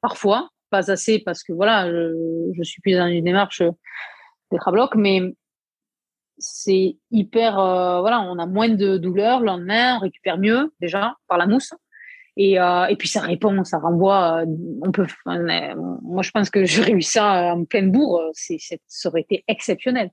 parfois, 0.00 0.48
pas 0.70 0.90
assez 0.90 1.18
parce 1.18 1.42
que 1.42 1.52
voilà, 1.52 1.90
je, 1.90 2.62
suis 2.62 2.80
plus 2.80 2.94
dans 2.94 3.06
une 3.06 3.24
démarche 3.24 3.62
bloc 4.50 4.94
mais 4.94 5.22
c'est 6.38 6.96
hyper, 7.10 7.58
euh, 7.58 8.00
voilà, 8.00 8.20
on 8.20 8.38
a 8.38 8.46
moins 8.46 8.68
de 8.68 8.98
douleur 8.98 9.40
le 9.40 9.46
lendemain, 9.46 9.96
on 9.96 10.00
récupère 10.00 10.38
mieux 10.38 10.72
déjà 10.80 11.14
par 11.28 11.38
la 11.38 11.46
mousse. 11.46 11.72
Et, 12.36 12.60
euh, 12.60 12.86
et 12.86 12.96
puis 12.96 13.08
ça 13.08 13.22
répond, 13.22 13.64
ça 13.64 13.78
renvoie. 13.78 14.42
Euh, 14.42 14.46
on 14.82 14.92
peut, 14.92 15.06
moi 15.24 16.22
je 16.22 16.30
pense 16.30 16.50
que 16.50 16.64
j'aurais 16.66 16.92
eu 16.92 17.02
ça 17.02 17.54
en 17.54 17.64
pleine 17.64 17.90
bourre, 17.90 18.22
c'est, 18.32 18.58
ça 18.86 19.08
aurait 19.08 19.22
été 19.22 19.44
exceptionnel, 19.48 20.10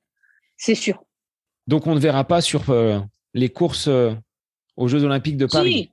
c'est 0.55 0.75
sûr. 0.75 1.03
Donc 1.67 1.87
on 1.87 1.95
ne 1.95 1.99
verra 1.99 2.23
pas 2.23 2.41
sur 2.41 2.63
les 3.33 3.49
courses 3.49 3.89
aux 4.77 4.87
Jeux 4.87 5.03
Olympiques 5.03 5.37
de 5.37 5.45
Paris. 5.45 5.73
Si, 5.73 5.91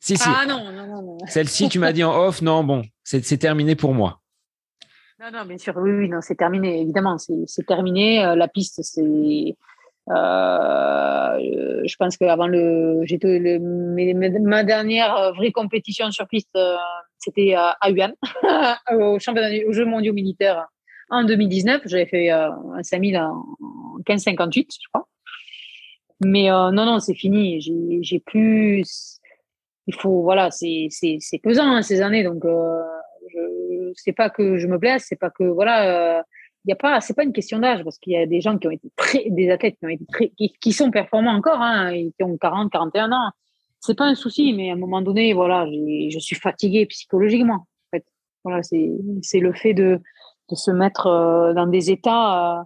si. 0.00 0.14
Ah 0.24 0.46
non, 0.46 0.72
non, 0.72 0.86
non. 0.86 1.18
Celle-ci, 1.26 1.68
tu 1.68 1.78
m'as 1.78 1.92
dit 1.92 2.02
en 2.02 2.16
off, 2.16 2.42
non, 2.42 2.64
bon, 2.64 2.82
c'est 3.04 3.38
terminé 3.38 3.76
pour 3.76 3.94
moi. 3.94 4.20
Non, 5.20 5.26
non, 5.30 5.44
bien 5.44 5.58
sûr, 5.58 5.74
oui, 5.76 5.90
oui 5.90 6.08
non, 6.08 6.20
c'est 6.22 6.36
terminé, 6.36 6.80
évidemment, 6.80 7.18
c'est 7.18 7.66
terminé. 7.66 8.24
Euh, 8.24 8.34
la 8.34 8.48
piste, 8.48 8.80
c'est. 8.82 9.54
Euh, 10.08 11.82
je 11.84 11.96
pense 11.96 12.16
qu'avant 12.16 12.46
le, 12.46 13.02
j'étais 13.04 13.58
ma 13.60 14.64
dernière 14.64 15.34
vraie 15.34 15.52
compétition 15.52 16.10
sur 16.10 16.26
piste, 16.26 16.56
euh, 16.56 16.74
c'était 17.18 17.52
à, 17.52 17.76
à 17.82 17.90
Yuan, 17.90 18.14
au 18.92 19.18
championnat, 19.18 19.50
aux 19.68 19.72
Jeux 19.72 19.84
mondiaux 19.84 20.14
militaires 20.14 20.66
en 21.10 21.24
2019. 21.24 21.82
J'avais 21.84 22.06
fait 22.06 22.30
un 22.30 22.82
5000 22.82 23.18
en 23.18 23.44
15,58, 24.06 24.68
je 24.72 24.88
crois. 24.88 25.06
Mais 26.24 26.48
non, 26.48 26.72
non, 26.72 26.98
c'est 26.98 27.14
fini. 27.14 27.60
J'ai 28.00 28.20
plus 28.20 29.19
il 29.90 29.94
faut 30.00 30.22
voilà 30.22 30.50
c'est 30.50 30.86
c'est 30.90 31.16
c'est 31.20 31.38
pesant 31.38 31.68
hein, 31.74 31.82
ces 31.82 32.00
années 32.00 32.22
donc 32.22 32.44
euh, 32.44 32.80
je 33.32 33.92
c'est 33.96 34.12
pas 34.12 34.30
que 34.30 34.56
je 34.56 34.66
me 34.68 34.78
blesse 34.78 35.06
c'est 35.08 35.18
pas 35.18 35.30
que 35.30 35.44
voilà 35.44 36.22
il 36.64 36.70
euh, 36.70 36.74
a 36.74 36.76
pas 36.76 37.00
c'est 37.00 37.14
pas 37.14 37.24
une 37.24 37.32
question 37.32 37.58
d'âge 37.58 37.82
parce 37.82 37.98
qu'il 37.98 38.12
y 38.12 38.16
a 38.16 38.26
des 38.26 38.40
gens 38.40 38.56
qui 38.56 38.68
ont 38.68 38.70
été 38.70 38.88
très 38.96 39.24
des 39.30 39.50
athlètes 39.50 39.76
qui 39.78 39.86
ont 39.86 39.88
été 39.88 40.06
très 40.06 40.32
qui, 40.60 40.72
sont 40.72 40.90
performants 40.90 41.34
encore 41.34 41.60
hein, 41.60 41.90
et 41.90 42.12
qui 42.16 42.22
ont 42.22 42.36
40 42.36 42.70
41 42.70 43.10
ans. 43.12 43.30
C'est 43.80 43.96
pas 43.96 44.04
un 44.04 44.14
souci 44.14 44.52
mais 44.52 44.70
à 44.70 44.74
un 44.74 44.76
moment 44.76 45.02
donné 45.02 45.32
voilà 45.32 45.66
je 45.66 46.18
suis 46.18 46.36
fatiguée 46.36 46.86
psychologiquement 46.86 47.66
en 47.66 47.96
fait. 47.96 48.04
Voilà 48.44 48.62
c'est 48.62 49.40
le 49.40 49.52
fait 49.52 49.74
de 49.74 49.98
de 50.50 50.56
se 50.56 50.70
mettre 50.70 51.06
euh, 51.06 51.52
dans 51.54 51.66
des 51.66 51.90
états 51.90 52.64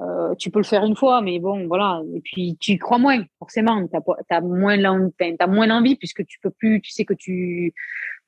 euh, 0.00 0.34
tu 0.38 0.50
peux 0.50 0.60
le 0.60 0.64
faire 0.64 0.84
une 0.84 0.96
fois, 0.96 1.20
mais 1.20 1.38
bon, 1.38 1.66
voilà. 1.66 2.00
Et 2.14 2.20
puis, 2.20 2.56
tu 2.60 2.72
y 2.72 2.78
crois 2.78 2.98
moins, 2.98 3.22
forcément. 3.38 3.86
Tu 3.86 3.96
as, 4.30 4.40
moins, 4.40 4.78
as 4.82 5.46
moins 5.46 5.70
envie 5.70 5.96
puisque 5.96 6.24
tu 6.26 6.38
peux 6.40 6.50
plus, 6.50 6.80
tu 6.80 6.90
sais 6.90 7.04
que 7.04 7.14
tu. 7.14 7.74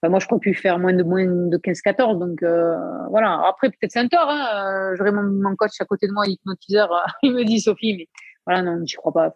moi, 0.03 0.19
je 0.19 0.27
peux 0.27 0.39
plus 0.39 0.55
faire 0.55 0.79
moins 0.79 0.93
de, 0.93 1.03
moins 1.03 1.25
de 1.25 1.57
15-14. 1.57 2.19
Donc, 2.19 2.43
euh, 2.43 2.77
voilà. 3.11 3.43
Après, 3.49 3.71
peut-être 3.71 3.93
c'est 3.93 4.01
un 4.01 4.09
tort. 4.09 4.29
Hein. 4.29 4.47
Euh, 4.55 4.97
j'aurais 4.97 5.13
mon, 5.13 5.57
coach 5.57 5.73
à 5.81 5.85
côté 5.85 6.07
de 6.07 6.13
moi, 6.13 6.27
hypnotiseur. 6.27 6.91
il 7.23 7.33
me 7.33 7.45
dit, 7.45 7.61
Sophie, 7.61 7.97
mais 7.97 8.09
voilà, 8.47 8.63
non, 8.63 8.85
je 8.85 8.97
crois 8.97 9.13
pas. 9.13 9.33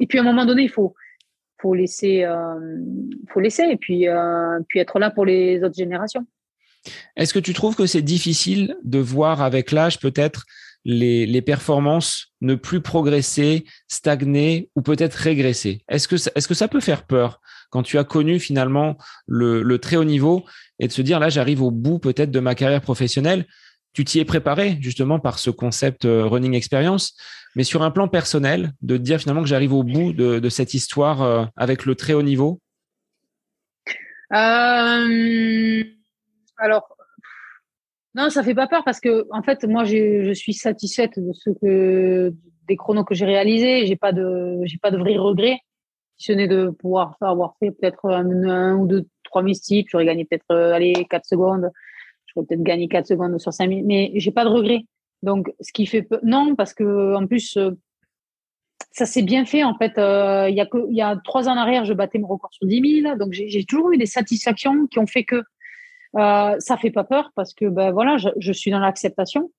Et 0.00 0.06
puis, 0.06 0.18
à 0.18 0.22
un 0.22 0.24
moment 0.24 0.46
donné, 0.46 0.62
il 0.62 0.70
faut, 0.70 0.94
faut 1.60 1.74
laisser, 1.74 2.24
faut 3.28 3.40
laisser 3.40 3.64
et 3.64 3.76
puis, 3.76 4.06
puis 4.68 4.78
être 4.78 4.98
là 4.98 5.10
pour 5.10 5.24
les 5.26 5.62
autres 5.64 5.74
générations. 5.74 6.24
Est-ce 7.16 7.32
que 7.34 7.38
tu 7.38 7.54
trouves 7.54 7.74
que 7.74 7.86
c'est 7.86 8.02
difficile 8.02 8.76
de 8.84 8.98
voir 8.98 9.42
avec 9.42 9.72
l'âge 9.72 9.98
peut-être 9.98 10.44
les, 10.84 11.42
performances 11.42 12.32
ne 12.40 12.54
plus 12.54 12.80
progresser, 12.80 13.64
stagner 13.88 14.70
ou 14.74 14.82
peut-être 14.82 15.14
régresser. 15.14 15.82
Est-ce 15.88 16.08
que, 16.08 16.16
est 16.16 16.46
que 16.46 16.54
ça 16.54 16.68
peut 16.68 16.80
faire 16.80 17.06
peur 17.06 17.40
quand 17.70 17.82
tu 17.82 17.98
as 17.98 18.04
connu 18.04 18.38
finalement 18.38 18.96
le, 19.26 19.76
très 19.78 19.96
haut 19.96 20.04
niveau 20.04 20.44
et 20.78 20.88
de 20.88 20.92
se 20.92 21.02
dire 21.02 21.18
là 21.18 21.28
j'arrive 21.28 21.62
au 21.62 21.70
bout 21.70 21.98
peut-être 21.98 22.30
de 22.30 22.40
ma 22.40 22.54
carrière 22.54 22.82
professionnelle? 22.82 23.46
Tu 23.92 24.04
t'y 24.04 24.18
es 24.18 24.24
préparé 24.24 24.78
justement 24.80 25.20
par 25.20 25.38
ce 25.38 25.50
concept 25.50 26.04
euh, 26.04 26.26
running 26.26 26.54
experience, 26.54 27.16
mais 27.54 27.62
sur 27.62 27.82
un 27.82 27.92
plan 27.92 28.08
personnel, 28.08 28.72
de 28.82 28.96
dire 28.96 29.20
finalement 29.20 29.42
que 29.42 29.48
j'arrive 29.48 29.72
au 29.72 29.84
bout 29.84 30.12
de, 30.12 30.48
cette 30.48 30.74
histoire 30.74 31.22
euh, 31.22 31.44
avec 31.56 31.84
le 31.86 31.94
très 31.94 32.12
haut 32.12 32.22
niveau? 32.22 32.60
Euh, 34.32 35.84
Alors, 36.58 36.93
non, 38.14 38.30
ça 38.30 38.42
fait 38.42 38.54
pas 38.54 38.68
peur 38.68 38.84
parce 38.84 39.00
que 39.00 39.26
en 39.30 39.42
fait, 39.42 39.64
moi, 39.64 39.84
je 39.84 40.32
suis 40.32 40.54
satisfaite 40.54 41.18
de 41.18 41.32
ce 41.32 41.50
que 41.50 42.32
des 42.68 42.76
chronos 42.76 43.04
que 43.04 43.14
j'ai 43.14 43.26
réalisés. 43.26 43.86
J'ai 43.86 43.96
pas 43.96 44.12
de, 44.12 44.60
j'ai 44.64 44.78
pas 44.78 44.90
de 44.90 44.98
vrai 44.98 45.16
regret. 45.16 45.58
Si 46.16 46.26
ce 46.26 46.32
n'est 46.32 46.48
de 46.48 46.70
pouvoir 46.70 47.16
avoir 47.20 47.56
fait 47.58 47.72
peut-être 47.72 48.08
un, 48.08 48.76
ou 48.76 48.86
deux, 48.86 49.06
trois 49.24 49.42
mystiques, 49.42 49.88
j'aurais 49.90 50.06
gagné 50.06 50.24
peut-être, 50.24 50.44
euh, 50.52 50.72
allez, 50.72 51.06
quatre 51.10 51.26
secondes. 51.26 51.70
J'aurais 52.26 52.46
peut-être 52.46 52.62
gagné 52.62 52.88
quatre 52.88 53.06
secondes 53.06 53.38
sur 53.40 53.52
cinq 53.52 53.66
minutes, 53.68 53.86
mais 53.86 54.12
j'ai 54.14 54.30
pas 54.30 54.44
de 54.44 54.50
regret. 54.50 54.84
Donc, 55.22 55.52
ce 55.60 55.72
qui 55.72 55.86
fait 55.86 56.06
non, 56.22 56.54
parce 56.54 56.72
que 56.72 57.14
en 57.16 57.26
plus, 57.26 57.56
euh, 57.56 57.72
ça 58.92 59.06
s'est 59.06 59.22
bien 59.22 59.44
fait 59.44 59.64
en 59.64 59.74
fait. 59.76 59.98
Euh, 59.98 60.48
il 60.48 60.54
y 60.54 60.60
a 60.60 60.66
que, 60.66 60.78
il 60.88 60.96
y 60.96 61.02
a 61.02 61.16
trois 61.24 61.48
ans 61.48 61.52
en 61.52 61.56
arrière, 61.56 61.84
je 61.84 61.94
battais 61.94 62.18
mon 62.18 62.28
record 62.28 62.52
sur 62.52 62.66
10 62.66 63.02
000, 63.02 63.16
donc 63.16 63.32
j'ai 63.32 63.64
toujours 63.64 63.90
eu 63.92 63.98
des 63.98 64.06
satisfactions 64.06 64.86
qui 64.86 65.00
ont 65.00 65.06
fait 65.06 65.24
que 65.24 65.42
euh, 66.16 66.56
ça 66.58 66.76
fait 66.76 66.90
pas 66.90 67.04
peur 67.04 67.30
parce 67.34 67.54
que 67.54 67.66
ben 67.66 67.90
voilà, 67.90 68.16
je, 68.18 68.52
suis 68.52 68.70
dans 68.70 68.78
l'acceptation. 68.78 69.50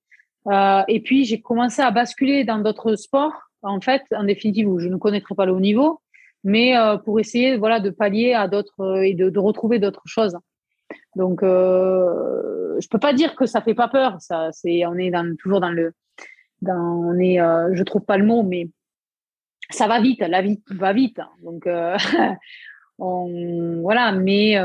Euh, 0.48 0.82
et 0.88 1.00
puis 1.00 1.24
j'ai 1.24 1.40
commencé 1.40 1.82
à 1.82 1.90
basculer 1.90 2.44
dans 2.44 2.58
d'autres 2.58 2.94
sports, 2.96 3.50
en 3.62 3.80
fait, 3.80 4.02
en 4.12 4.24
définitive 4.24 4.68
où 4.68 4.78
je 4.78 4.88
ne 4.88 4.96
connaîtrais 4.96 5.34
pas 5.34 5.44
le 5.44 5.52
haut 5.52 5.60
niveau, 5.60 6.00
mais 6.44 6.76
euh, 6.76 6.96
pour 6.98 7.18
essayer 7.18 7.56
voilà 7.56 7.80
de 7.80 7.90
pallier 7.90 8.32
à 8.32 8.46
d'autres 8.48 8.80
euh, 8.80 9.02
et 9.02 9.14
de, 9.14 9.38
retrouver 9.38 9.78
d'autres 9.78 10.06
choses. 10.06 10.38
Donc 11.16 11.40
je 11.42 12.88
peux 12.88 12.98
pas 12.98 13.12
dire 13.14 13.34
que 13.36 13.46
ça 13.46 13.60
fait 13.62 13.74
pas 13.74 13.88
peur. 13.88 14.16
Ça, 14.20 14.50
c'est 14.52 14.86
on 14.86 14.96
est 14.96 15.10
toujours 15.38 15.60
dans 15.60 15.70
le, 15.70 15.92
dans, 16.62 16.74
on 16.74 17.18
est, 17.18 17.38
je 17.72 17.82
trouve 17.82 18.02
pas 18.02 18.18
le 18.18 18.26
mot, 18.26 18.42
mais 18.42 18.68
ça 19.70 19.88
va 19.88 20.00
vite, 20.00 20.20
la 20.20 20.42
vie 20.42 20.62
va 20.70 20.92
vite. 20.92 21.18
Donc 21.42 21.66
on, 22.98 23.80
voilà, 23.80 24.12
mais 24.12 24.56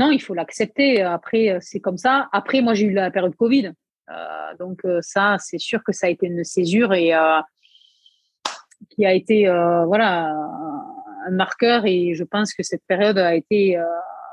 non, 0.00 0.10
il 0.10 0.20
faut 0.20 0.32
l'accepter. 0.32 1.02
Après, 1.02 1.50
euh, 1.50 1.58
c'est 1.60 1.78
comme 1.78 1.98
ça. 1.98 2.30
Après, 2.32 2.62
moi, 2.62 2.72
j'ai 2.72 2.86
eu 2.86 2.94
la 2.94 3.10
période 3.10 3.36
Covid. 3.36 3.72
Euh, 4.10 4.56
donc, 4.58 4.80
euh, 4.86 4.98
ça, 5.02 5.36
c'est 5.38 5.58
sûr 5.58 5.84
que 5.84 5.92
ça 5.92 6.06
a 6.06 6.10
été 6.10 6.26
une 6.26 6.42
césure 6.42 6.94
et 6.94 7.12
qui 8.88 9.04
a 9.04 9.12
été 9.12 9.46
voilà, 9.86 10.34
un 11.26 11.30
marqueur. 11.30 11.84
Et 11.84 12.14
je 12.14 12.24
pense 12.24 12.54
que 12.54 12.62
cette 12.62 12.82
période 12.88 13.18
a 13.18 13.34
été 13.34 13.78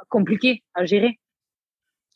compliquée 0.07 0.63
à 0.73 0.85
gérer. 0.85 1.19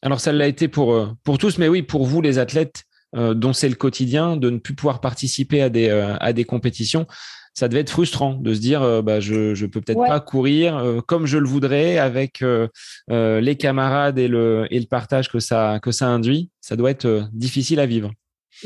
Alors, 0.01 0.21
ça 0.21 0.31
l'a 0.31 0.47
été 0.47 0.69
pour, 0.69 1.13
pour 1.23 1.37
tous, 1.37 1.57
mais 1.57 1.67
oui, 1.67 1.81
pour 1.81 2.05
vous, 2.05 2.21
les 2.21 2.39
athlètes, 2.39 2.85
dont 3.13 3.51
c'est 3.51 3.67
le 3.67 3.75
quotidien, 3.75 4.37
de 4.37 4.49
ne 4.49 4.59
plus 4.59 4.73
pouvoir 4.73 5.01
participer 5.01 5.61
à 5.61 5.69
des, 5.69 5.89
à 5.89 6.31
des 6.31 6.45
compétitions 6.45 7.05
ça 7.53 7.67
devait 7.67 7.81
être 7.81 7.89
frustrant 7.89 8.33
de 8.35 8.53
se 8.53 8.59
dire 8.59 8.81
euh, 8.81 9.01
bah, 9.01 9.19
je 9.19 9.53
je 9.55 9.65
peux 9.65 9.81
peut-être 9.81 10.05
pas 10.05 10.19
courir 10.19 10.77
euh, 10.77 11.01
comme 11.01 11.25
je 11.25 11.37
le 11.37 11.47
voudrais 11.47 11.97
avec 11.97 12.41
euh, 12.41 12.67
les 13.09 13.55
camarades 13.55 14.17
et 14.17 14.27
le 14.27 14.67
et 14.71 14.79
le 14.79 14.85
partage 14.85 15.29
que 15.29 15.39
ça 15.39 15.79
que 15.81 15.91
ça 15.91 16.07
induit 16.07 16.49
ça 16.61 16.75
doit 16.75 16.91
être 16.91 17.29
difficile 17.33 17.79
à 17.79 17.85
vivre 17.85 18.11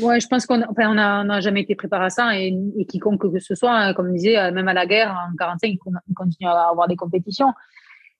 Ouais, 0.00 0.20
je 0.20 0.26
pense 0.26 0.46
qu'on 0.46 0.58
n'a 0.58 1.24
on 1.26 1.40
jamais 1.40 1.62
été 1.62 1.74
préparé 1.74 2.06
à 2.06 2.10
ça 2.10 2.38
et, 2.38 2.52
quiconque 2.88 3.32
que 3.32 3.38
ce 3.38 3.54
soit, 3.54 3.72
hein, 3.72 3.94
comme 3.94 4.08
je 4.08 4.14
disais, 4.14 4.50
même 4.50 4.68
à 4.68 4.74
la 4.74 4.84
guerre 4.84 5.10
en 5.10 5.34
45, 5.36 5.78
on 5.86 6.12
continue 6.14 6.48
à 6.48 6.68
avoir 6.68 6.88
des 6.88 6.96
compétitions. 6.96 7.52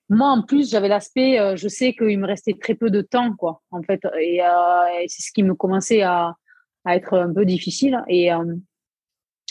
moi, 0.08 0.28
en 0.28 0.42
plus, 0.42 0.70
j'avais 0.70 0.88
l'aspect, 0.88 1.56
je 1.56 1.68
sais 1.68 1.92
qu'il 1.92 2.18
me 2.18 2.26
restait 2.26 2.54
très 2.54 2.76
peu 2.76 2.88
de 2.88 3.02
temps, 3.02 3.34
quoi, 3.34 3.60
en 3.72 3.82
fait. 3.82 4.00
Et, 4.18 4.42
euh, 4.42 5.04
c'est 5.08 5.22
ce 5.22 5.32
qui 5.32 5.42
me 5.42 5.54
commençait 5.54 6.02
à, 6.02 6.36
à, 6.84 6.96
être 6.96 7.18
un 7.18 7.34
peu 7.34 7.44
difficile. 7.44 8.00
Et 8.08 8.30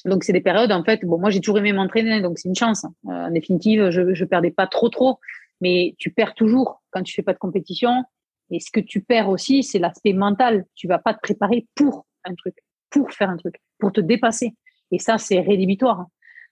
donc, 0.05 0.23
c'est 0.23 0.33
des 0.33 0.41
périodes, 0.41 0.71
en 0.71 0.83
fait, 0.83 1.03
bon, 1.03 1.19
moi, 1.19 1.29
j'ai 1.29 1.41
toujours 1.41 1.57
aimé 1.57 1.73
m'entraîner, 1.73 2.21
donc 2.21 2.37
c'est 2.37 2.49
une 2.49 2.55
chance. 2.55 2.85
en 3.05 3.31
définitive, 3.31 3.89
je 3.89 4.01
ne 4.01 4.25
perdais 4.25 4.51
pas 4.51 4.67
trop, 4.67 4.89
trop. 4.89 5.19
Mais 5.61 5.95
tu 5.97 6.11
perds 6.11 6.35
toujours 6.35 6.81
quand 6.91 7.01
tu 7.01 7.13
fais 7.13 7.23
pas 7.23 7.33
de 7.33 7.39
compétition. 7.39 8.03
Et 8.51 8.59
ce 8.59 8.69
que 8.71 8.79
tu 8.79 9.01
perds 9.01 9.29
aussi, 9.29 9.63
c'est 9.63 9.79
l'aspect 9.79 10.13
mental. 10.13 10.65
Tu 10.75 10.87
vas 10.87 10.99
pas 10.99 11.13
te 11.13 11.19
préparer 11.21 11.67
pour 11.75 12.05
un 12.25 12.35
truc, 12.35 12.55
pour 12.89 13.11
faire 13.11 13.29
un 13.29 13.37
truc, 13.37 13.55
pour 13.79 13.91
te 13.91 14.01
dépasser. 14.01 14.53
Et 14.91 14.99
ça, 14.99 15.17
c'est 15.17 15.39
rédhibitoire. 15.39 16.05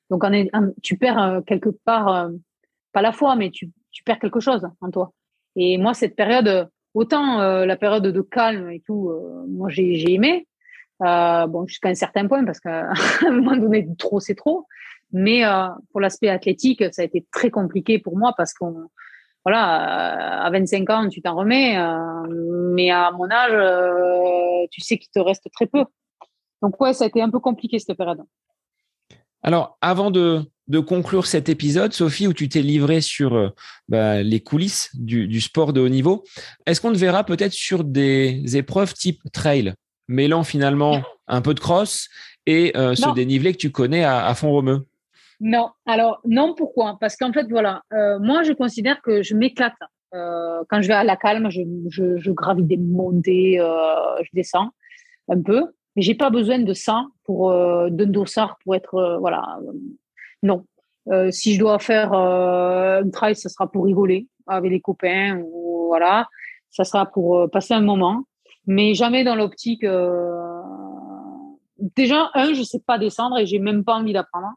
Donc, 0.10 0.24
on 0.24 0.34
est, 0.34 0.50
tu 0.82 0.98
perds 0.98 1.42
quelque 1.46 1.70
part, 1.70 2.30
pas 2.92 3.02
la 3.02 3.12
foi, 3.12 3.36
mais 3.36 3.52
tu, 3.52 3.72
tu 3.92 4.04
perds 4.04 4.20
quelque 4.20 4.40
chose 4.40 4.68
en 4.82 4.90
toi. 4.90 5.14
Et 5.56 5.78
moi, 5.78 5.94
cette 5.94 6.16
période, 6.16 6.70
autant 6.94 7.40
euh, 7.40 7.66
la 7.66 7.76
période 7.76 8.08
de 8.08 8.22
calme 8.22 8.70
et 8.72 8.82
tout, 8.82 9.10
euh, 9.10 9.46
moi 9.48 9.70
j'ai 9.70 10.12
aimé. 10.12 10.48
Euh, 11.04 11.48
bon, 11.48 11.66
jusqu'à 11.68 11.90
un 11.90 11.96
certain 11.96 12.28
point, 12.28 12.46
parce 12.46 12.60
qu'à 12.60 12.92
un 13.28 13.32
moment 13.32 13.58
donné, 13.58 13.88
trop, 13.98 14.20
c'est 14.20 14.36
trop. 14.36 14.68
Mais 15.12 15.44
pour 15.92 16.02
l'aspect 16.02 16.30
athlétique, 16.30 16.84
ça 16.92 17.04
a 17.04 17.06
été 17.06 17.24
très 17.32 17.52
compliqué 17.52 18.00
pour 18.00 18.18
moi 18.18 18.34
parce 18.36 18.52
qu'on, 18.52 18.88
voilà, 19.46 20.42
à 20.44 20.50
25 20.50 20.90
ans, 20.90 21.08
tu 21.08 21.22
t'en 21.22 21.36
remets, 21.36 21.78
mais 22.74 22.90
à 22.90 23.12
mon 23.12 23.30
âge, 23.30 24.68
tu 24.72 24.82
sais 24.82 24.98
qu'il 24.98 25.12
te 25.12 25.20
reste 25.20 25.48
très 25.54 25.68
peu. 25.68 25.86
Donc 26.64 26.82
ouais, 26.82 26.94
ça 26.94 27.04
a 27.04 27.08
été 27.08 27.22
un 27.22 27.30
peu 27.30 27.40
compliqué 27.40 27.78
cette 27.78 27.96
période. 27.96 28.24
Alors, 29.44 29.78
avant 29.82 30.10
de, 30.10 30.46
conclure 30.88 31.28
cet 31.28 31.50
épisode, 31.50 31.92
Sophie, 31.92 32.28
où 32.28 32.34
tu 32.34 32.48
t'es 32.48 32.62
livré 32.62 33.02
sur 33.02 33.36
euh, 33.36 33.50
bah, 33.90 34.24
les 34.24 34.40
coulisses 34.40 34.90
du, 34.94 35.42
sport 35.42 35.74
de 35.74 35.82
haut 35.82 35.90
niveau. 35.90 36.24
Est-ce 36.66 36.80
qu'on 36.80 36.94
te 36.94 36.98
verra 36.98 37.26
peut-être 37.26 37.52
sur 37.52 37.84
des 37.84 38.56
épreuves 38.56 38.94
type 38.94 39.22
trail, 39.34 39.74
mêlant 40.08 40.44
finalement 40.44 41.02
un 41.28 41.42
peu 41.42 41.54
de 41.54 41.60
cross 41.60 42.10
et 42.46 42.76
euh, 42.76 42.96
ce 42.96 43.14
dénivelé 43.14 43.54
que 43.54 43.58
tu 43.58 43.72
connais 43.72 44.04
à, 44.04 44.34
fond 44.36 44.52
romeux 44.52 44.86
Non, 45.40 45.70
alors 45.86 46.20
non, 46.26 46.54
pourquoi? 46.56 46.98
Parce 47.00 47.16
qu'en 47.16 47.32
fait, 47.32 47.48
voilà, 47.50 47.82
euh, 47.94 48.20
moi 48.20 48.44
je 48.44 48.54
considère 48.54 49.02
que 49.02 49.24
je 49.24 49.36
m'éclate. 49.36 49.74
quand 50.12 50.82
je 50.82 50.88
vais 50.88 50.94
à 50.94 51.04
la 51.04 51.16
calme, 51.16 51.50
je, 51.50 51.62
je, 51.88 52.32
gravis 52.32 52.64
des 52.64 52.78
montées, 52.78 53.58
je 53.58 54.30
descends 54.34 54.70
un 55.30 55.42
peu, 55.42 55.64
mais 55.96 56.02
j'ai 56.02 56.16
pas 56.16 56.30
besoin 56.30 56.60
de 56.60 56.74
ça 56.74 57.06
pour 57.24 57.52
d'un 57.52 58.06
dossard 58.08 58.58
pour 58.64 58.76
être 58.76 59.18
voilà 59.22 59.60
non. 60.44 60.66
Euh, 61.10 61.32
si 61.32 61.56
je 61.56 61.60
dois 61.60 61.80
faire 61.80 62.14
euh, 62.14 63.02
un 63.02 63.10
trail, 63.10 63.36
ce 63.36 63.50
sera 63.50 63.70
pour 63.70 63.86
rigoler 63.86 64.28
avec 64.48 64.72
les 64.72 64.80
copains 64.80 65.42
ou 65.44 65.88
voilà, 65.88 66.28
ça 66.70 66.84
sera 66.84 67.06
pour 67.06 67.40
euh, 67.40 67.48
passer 67.48 67.74
un 67.74 67.82
moment, 67.82 68.24
mais 68.68 68.94
jamais 68.94 69.24
dans 69.24 69.36
l'optique. 69.36 69.86
Déjà, 71.96 72.30
un, 72.34 72.54
je 72.54 72.64
sais 72.64 72.80
pas 72.86 72.98
descendre 72.98 73.38
et 73.38 73.46
j'ai 73.46 73.60
même 73.60 73.84
pas 73.84 73.96
envie 73.96 74.14
d'apprendre. 74.14 74.54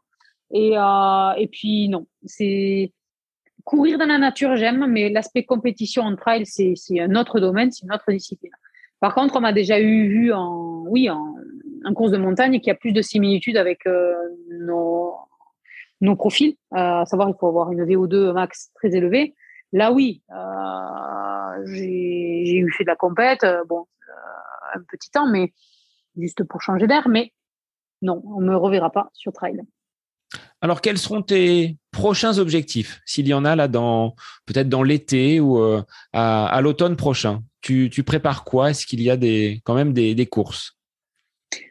Et 0.51 0.75
et 1.41 1.47
puis 1.47 1.89
non, 1.89 2.07
c'est 2.25 2.93
courir 3.65 3.97
dans 3.97 4.05
la 4.05 4.17
nature, 4.17 4.55
j'aime, 4.55 4.85
mais 4.87 5.09
l'aspect 5.09 5.43
compétition 5.43 6.03
en 6.03 6.15
trail, 6.15 6.45
c'est 6.45 6.75
un 6.99 7.15
autre 7.15 7.41
domaine, 7.41 7.71
c'est 7.71 7.85
une 7.85 7.93
autre 7.93 8.09
discipline. 8.11 8.51
Par 9.01 9.13
contre, 9.13 9.35
on 9.35 9.41
m'a 9.41 9.51
déjà 9.51 9.79
eu 9.79 10.07
vu 10.07 10.33
en 10.33 10.85
oui 10.87 11.09
en, 11.09 11.35
en 11.83 11.93
course 11.93 12.11
de 12.11 12.17
montagne 12.17 12.61
qui 12.61 12.71
a 12.71 12.75
plus 12.75 12.93
de 12.93 13.01
similitudes 13.01 13.57
avec 13.57 13.79
nos 14.51 15.13
nos 16.01 16.15
profils, 16.15 16.55
à 16.71 17.05
savoir 17.05 17.29
il 17.29 17.35
faut 17.39 17.47
avoir 17.47 17.71
une 17.71 17.83
VO2 17.83 18.33
max 18.33 18.71
très 18.75 18.95
élevée. 18.95 19.33
Là, 19.73 19.91
oui, 19.91 20.21
euh, 20.31 21.65
j'ai 21.65 22.57
eu 22.57 22.71
fait 22.71 22.83
de 22.83 22.89
la 22.89 22.95
compète, 22.95 23.43
euh, 23.43 23.63
bon, 23.67 23.81
euh, 23.81 23.96
un 24.75 24.81
petit 24.89 25.09
temps, 25.09 25.27
mais 25.27 25.53
juste 26.17 26.43
pour 26.43 26.61
changer 26.61 26.87
d'air. 26.87 27.07
Mais 27.07 27.33
non, 28.01 28.21
on 28.25 28.41
me 28.41 28.55
reverra 28.55 28.91
pas 28.91 29.09
sur 29.13 29.33
trail. 29.33 29.59
Alors, 30.61 30.81
quels 30.81 30.97
seront 30.97 31.21
tes 31.21 31.77
prochains 31.91 32.37
objectifs, 32.37 32.99
s'il 33.05 33.27
y 33.27 33.33
en 33.33 33.45
a 33.45 33.55
là, 33.55 33.67
dans 33.67 34.15
peut-être 34.45 34.69
dans 34.69 34.83
l'été 34.83 35.39
ou 35.39 35.61
à, 36.13 36.59
l'automne 36.61 36.95
prochain? 36.95 37.43
Tu, 37.61 37.89
prépares 38.03 38.43
quoi? 38.43 38.71
Est-ce 38.71 38.85
qu'il 38.85 39.01
y 39.01 39.09
a 39.09 39.17
des, 39.17 39.61
quand 39.63 39.75
même 39.75 39.93
des 39.93 40.25
courses? 40.25 40.77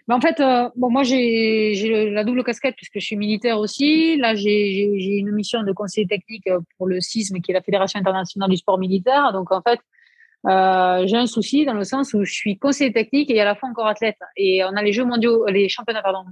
Bah, 0.08 0.14
en 0.14 0.20
fait, 0.20 0.38
euh, 0.40 0.68
bon, 0.76 0.90
moi, 0.90 1.02
j'ai 1.02 2.10
la 2.10 2.22
double 2.24 2.44
casquette 2.44 2.76
puisque 2.76 3.00
je 3.00 3.04
suis 3.04 3.16
militaire 3.16 3.58
aussi. 3.58 4.16
Là, 4.16 4.34
j'ai 4.34 5.18
une 5.18 5.32
mission 5.32 5.62
de 5.62 5.72
conseiller 5.72 6.06
technique 6.06 6.46
euh, 6.46 6.60
pour 6.76 6.86
le 6.86 7.00
CISM, 7.00 7.40
qui 7.40 7.50
est 7.50 7.54
la 7.54 7.62
Fédération 7.62 7.98
internationale 7.98 8.50
du 8.50 8.56
sport 8.56 8.78
militaire. 8.78 9.32
Donc, 9.32 9.50
en 9.50 9.62
fait, 9.62 9.80
euh, 10.46 11.06
j'ai 11.06 11.16
un 11.16 11.26
souci 11.26 11.64
dans 11.64 11.74
le 11.74 11.84
sens 11.84 12.14
où 12.14 12.24
je 12.24 12.32
suis 12.32 12.58
conseiller 12.58 12.92
technique 12.92 13.30
et 13.30 13.40
à 13.40 13.44
la 13.44 13.54
fois 13.54 13.68
encore 13.68 13.86
athlète. 13.86 14.18
Et 14.36 14.62
on 14.64 14.76
a 14.76 14.82
les 14.82 14.92
Jeux 14.92 15.04
mondiaux, 15.04 15.46
les 15.46 15.68
championnats 15.68 16.02
pardon, 16.02 16.24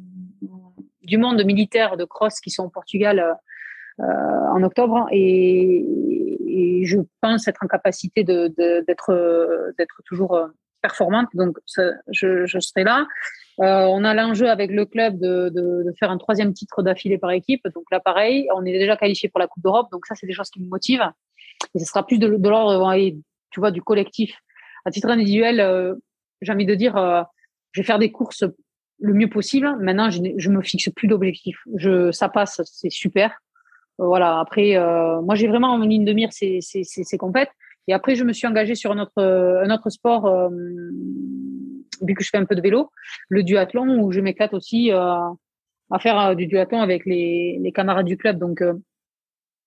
du 1.02 1.18
monde 1.18 1.42
militaire 1.44 1.96
de 1.96 2.04
cross 2.04 2.40
qui 2.40 2.50
sont 2.50 2.64
au 2.64 2.70
Portugal 2.70 3.36
euh, 4.00 4.04
en 4.04 4.62
octobre. 4.62 5.06
Et, 5.10 5.84
je 6.84 6.98
pense 7.22 7.48
être 7.48 7.64
en 7.64 7.66
capacité 7.66 8.24
d'être 8.24 8.54
de, 8.58 9.74
d'être 9.78 10.02
toujours 10.04 10.38
performante. 10.82 11.28
Donc, 11.32 11.56
je, 11.66 12.44
je 12.44 12.58
serai 12.60 12.84
là. 12.84 13.06
Euh, 13.60 13.86
on 13.86 14.04
a 14.04 14.14
l'enjeu 14.14 14.50
avec 14.50 14.70
le 14.70 14.84
club 14.84 15.18
de, 15.18 15.48
de, 15.48 15.84
de 15.84 15.92
faire 15.98 16.10
un 16.10 16.18
troisième 16.18 16.52
titre 16.52 16.82
d'affilée 16.82 17.18
par 17.18 17.30
équipe. 17.30 17.66
Donc 17.74 17.84
là, 17.92 18.00
pareil, 18.00 18.48
on 18.54 18.64
est 18.64 18.72
déjà 18.72 18.96
qualifié 18.96 19.28
pour 19.28 19.38
la 19.38 19.46
Coupe 19.46 19.62
d'Europe. 19.62 19.88
Donc 19.92 20.06
ça, 20.06 20.14
c'est 20.14 20.26
des 20.26 20.32
choses 20.32 20.50
qui 20.50 20.60
me 20.60 20.68
motivent. 20.68 21.08
Et 21.74 21.78
ce 21.78 21.84
sera 21.84 22.04
plus 22.04 22.18
de, 22.18 22.28
de 22.28 22.48
l'ordre, 22.48 22.84
tu 23.54 23.60
vois, 23.60 23.70
du 23.70 23.80
collectif. 23.80 24.36
À 24.84 24.90
titre 24.90 25.08
individuel, 25.08 25.60
euh, 25.60 25.94
j'ai 26.42 26.52
envie 26.52 26.66
de 26.66 26.74
dire, 26.74 26.96
euh, 26.96 27.22
je 27.72 27.80
vais 27.80 27.86
faire 27.86 28.00
des 28.00 28.12
courses 28.12 28.44
le 29.00 29.14
mieux 29.14 29.30
possible. 29.30 29.76
Maintenant, 29.80 30.10
je, 30.10 30.20
je 30.36 30.50
me 30.50 30.60
fixe 30.60 30.90
plus 30.94 31.08
d'objectifs. 31.08 31.60
Je, 31.76 32.10
ça 32.12 32.28
passe, 32.28 32.60
c'est 32.64 32.90
super. 32.90 33.30
Euh, 34.00 34.06
voilà. 34.06 34.40
Après, 34.40 34.76
moi, 35.22 35.36
j'ai 35.36 35.46
vraiment 35.46 35.72
en 35.72 35.78
ligne 35.78 36.04
de 36.04 36.12
mire 36.12 36.32
ces, 36.32 36.60
ces, 36.60 36.82
ces, 36.82 37.04
ces 37.04 37.18
compètes. 37.18 37.50
Et 37.86 37.94
après, 37.94 38.16
je 38.16 38.24
me 38.24 38.32
suis 38.32 38.46
engagée 38.46 38.74
sur 38.74 38.90
un 38.92 38.98
autre, 38.98 39.22
un 39.22 39.70
autre 39.70 39.88
sport 39.90 40.50
vu 42.02 42.14
que 42.14 42.24
je 42.24 42.30
fais 42.30 42.38
un 42.38 42.44
peu 42.44 42.54
de 42.54 42.60
vélo, 42.60 42.90
le 43.28 43.42
duathlon 43.42 44.00
où 44.00 44.12
je 44.12 44.20
m'éclate 44.20 44.54
aussi 44.54 44.92
euh, 44.92 45.30
à 45.90 45.98
faire 45.98 46.18
euh, 46.18 46.34
du 46.34 46.46
duathlon 46.46 46.80
avec 46.80 47.04
les, 47.06 47.58
les 47.60 47.72
camarades 47.72 48.06
du 48.06 48.16
club. 48.16 48.38
Donc, 48.38 48.62
euh, 48.62 48.74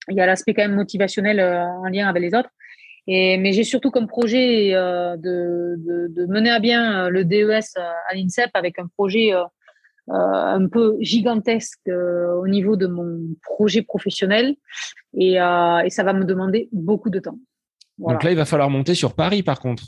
il 0.09 0.15
y 0.15 0.21
a 0.21 0.25
l'aspect 0.25 0.53
quand 0.53 0.63
même 0.63 0.75
motivationnel 0.75 1.39
en 1.41 1.87
lien 1.89 2.07
avec 2.07 2.23
les 2.23 2.33
autres. 2.33 2.49
Et, 3.07 3.37
mais 3.37 3.53
j'ai 3.53 3.63
surtout 3.63 3.89
comme 3.89 4.07
projet 4.07 4.71
de, 4.71 5.75
de, 5.77 6.07
de, 6.09 6.25
mener 6.25 6.49
à 6.49 6.59
bien 6.59 7.09
le 7.09 7.23
DES 7.23 7.77
à 7.77 8.13
l'INSEP 8.13 8.49
avec 8.53 8.79
un 8.79 8.87
projet 8.87 9.31
un 10.09 10.67
peu 10.67 10.97
gigantesque 10.99 11.87
au 11.87 12.47
niveau 12.47 12.75
de 12.75 12.87
mon 12.87 13.19
projet 13.43 13.81
professionnel. 13.81 14.55
Et, 15.17 15.35
et 15.35 15.89
ça 15.89 16.03
va 16.03 16.13
me 16.13 16.25
demander 16.25 16.67
beaucoup 16.73 17.09
de 17.09 17.19
temps. 17.19 17.39
Donc 17.97 18.23
là, 18.23 18.31
il 18.31 18.37
va 18.37 18.45
falloir 18.45 18.69
monter 18.69 18.93
sur 18.93 19.15
Paris, 19.15 19.41
par 19.41 19.59
contre. 19.59 19.83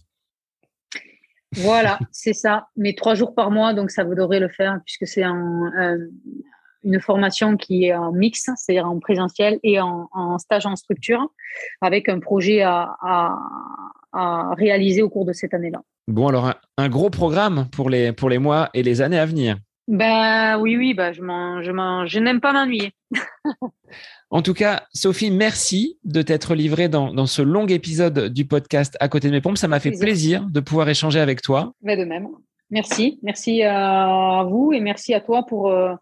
Voilà, 1.54 2.00
c'est 2.12 2.34
ça. 2.34 2.68
Mais 2.76 2.94
trois 2.94 3.16
jours 3.16 3.34
par 3.34 3.52
mois, 3.52 3.74
donc 3.74 3.91
ça 3.91 4.04
vous 4.04 4.16
devrez 4.16 4.40
le 4.40 4.50
faire 4.50 4.80
puisque 4.86 5.08
c'est 5.08 5.24
une 6.84 6.99
formation 6.99 7.57
qui 7.57 7.85
est 7.85 7.93
en 7.93 8.11
mix, 8.11 8.49
c'est-à-dire 8.56 8.88
en 8.88 8.99
présentiel 8.99 9.60
et 9.64 9.80
en, 9.80 10.38
stage 10.38 10.65
en 10.65 10.76
structure, 10.76 11.27
avec 11.81 12.10
un 12.10 12.19
projet 12.19 12.61
à, 12.61 13.35
réaliser 14.57 15.01
au 15.01 15.10
cours 15.10 15.26
de 15.26 15.34
cette 15.34 15.53
année-là. 15.53 15.81
Bon, 16.07 16.27
alors 16.27 16.53
un, 16.77 16.89
gros 16.89 17.10
programme 17.10 17.68
pour 17.72 17.89
les, 17.89 18.11
pour 18.11 18.30
les 18.30 18.39
mois 18.39 18.69
et 18.73 18.81
les 18.81 19.01
années 19.01 19.19
à 19.19 19.26
venir. 19.26 19.57
Ben 19.88 20.57
oui, 20.60 20.77
oui, 20.77 20.93
ben, 20.93 21.11
je, 21.11 21.22
je, 21.22 22.06
je 22.07 22.19
n'aime 22.19 22.41
pas 22.41 22.53
m'ennuyer. 22.53 22.91
En 24.31 24.43
tout 24.43 24.53
cas, 24.53 24.84
Sophie, 24.93 25.31
merci 25.31 25.97
de 26.03 26.22
t'être 26.22 26.53
livrée 26.53 26.88
dans, 26.88 27.26
ce 27.26 27.41
long 27.41 27.65
épisode 27.65 28.31
du 28.31 28.45
podcast 28.45 28.95
À 28.99 29.07
côté 29.07 29.27
de 29.27 29.34
mes 29.34 29.41
pompes. 29.41 29.57
Ça 29.57 29.68
m'a 29.68 29.80
fait 29.80 29.97
plaisir. 29.97 30.45
de 30.51 30.60
pouvoir 30.60 30.88
échanger 30.88 31.19
avec 31.19 31.41
toi. 31.41 31.73
Mais 31.81 31.97
de 31.97 32.06
même. 32.06 32.27
Merci. 32.69 33.19
Merci 33.23 33.64
à 33.64 34.45
vous 34.47 34.72
et 34.72 34.81
merci 34.81 35.15
à 35.15 35.22
toi 35.22 35.47
pour, 35.47 35.72
euh, 35.72 35.95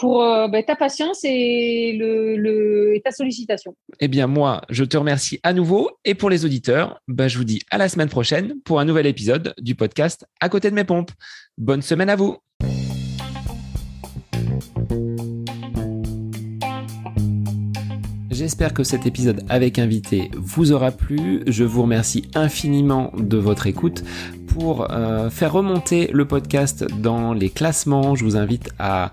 pour 0.00 0.22
euh, 0.22 0.48
ben, 0.48 0.64
ta 0.64 0.74
patience 0.76 1.20
et, 1.24 2.00
ta 3.04 3.10
sollicitation. 3.12 3.76
Eh 4.00 4.08
bien, 4.08 4.26
moi, 4.26 4.62
je 4.70 4.84
te 4.84 4.96
remercie 4.96 5.38
à 5.42 5.52
nouveau. 5.52 5.90
Et 6.04 6.14
pour 6.14 6.30
les 6.30 6.44
auditeurs, 6.46 7.00
ben, 7.06 7.28
je 7.28 7.36
vous 7.36 7.44
dis 7.44 7.60
à 7.70 7.76
la 7.76 7.88
semaine 7.88 8.08
prochaine 8.08 8.54
pour 8.64 8.80
un 8.80 8.86
nouvel 8.86 9.06
épisode 9.06 9.54
du 9.60 9.74
podcast 9.74 10.26
À 10.40 10.48
côté 10.48 10.70
de 10.70 10.74
mes 10.74 10.84
pompes. 10.84 11.10
Bonne 11.58 11.82
semaine 11.82 12.08
à 12.08 12.16
vous. 12.16 12.38
J'espère 18.30 18.72
que 18.72 18.84
cet 18.84 19.04
épisode 19.04 19.44
avec 19.50 19.78
invité 19.78 20.30
vous 20.34 20.72
aura 20.72 20.92
plu. 20.92 21.42
Je 21.46 21.62
vous 21.62 21.82
remercie 21.82 22.30
infiniment 22.34 23.12
de 23.18 23.36
votre 23.36 23.66
écoute. 23.66 24.02
pour 24.46 24.90
euh, 24.90 25.30
faire 25.30 25.52
remonter 25.52 26.10
le 26.12 26.24
podcast 26.24 26.84
dans 27.00 27.32
les 27.32 27.50
classements, 27.50 28.16
je 28.16 28.24
vous 28.24 28.36
invite 28.36 28.70
à 28.78 29.12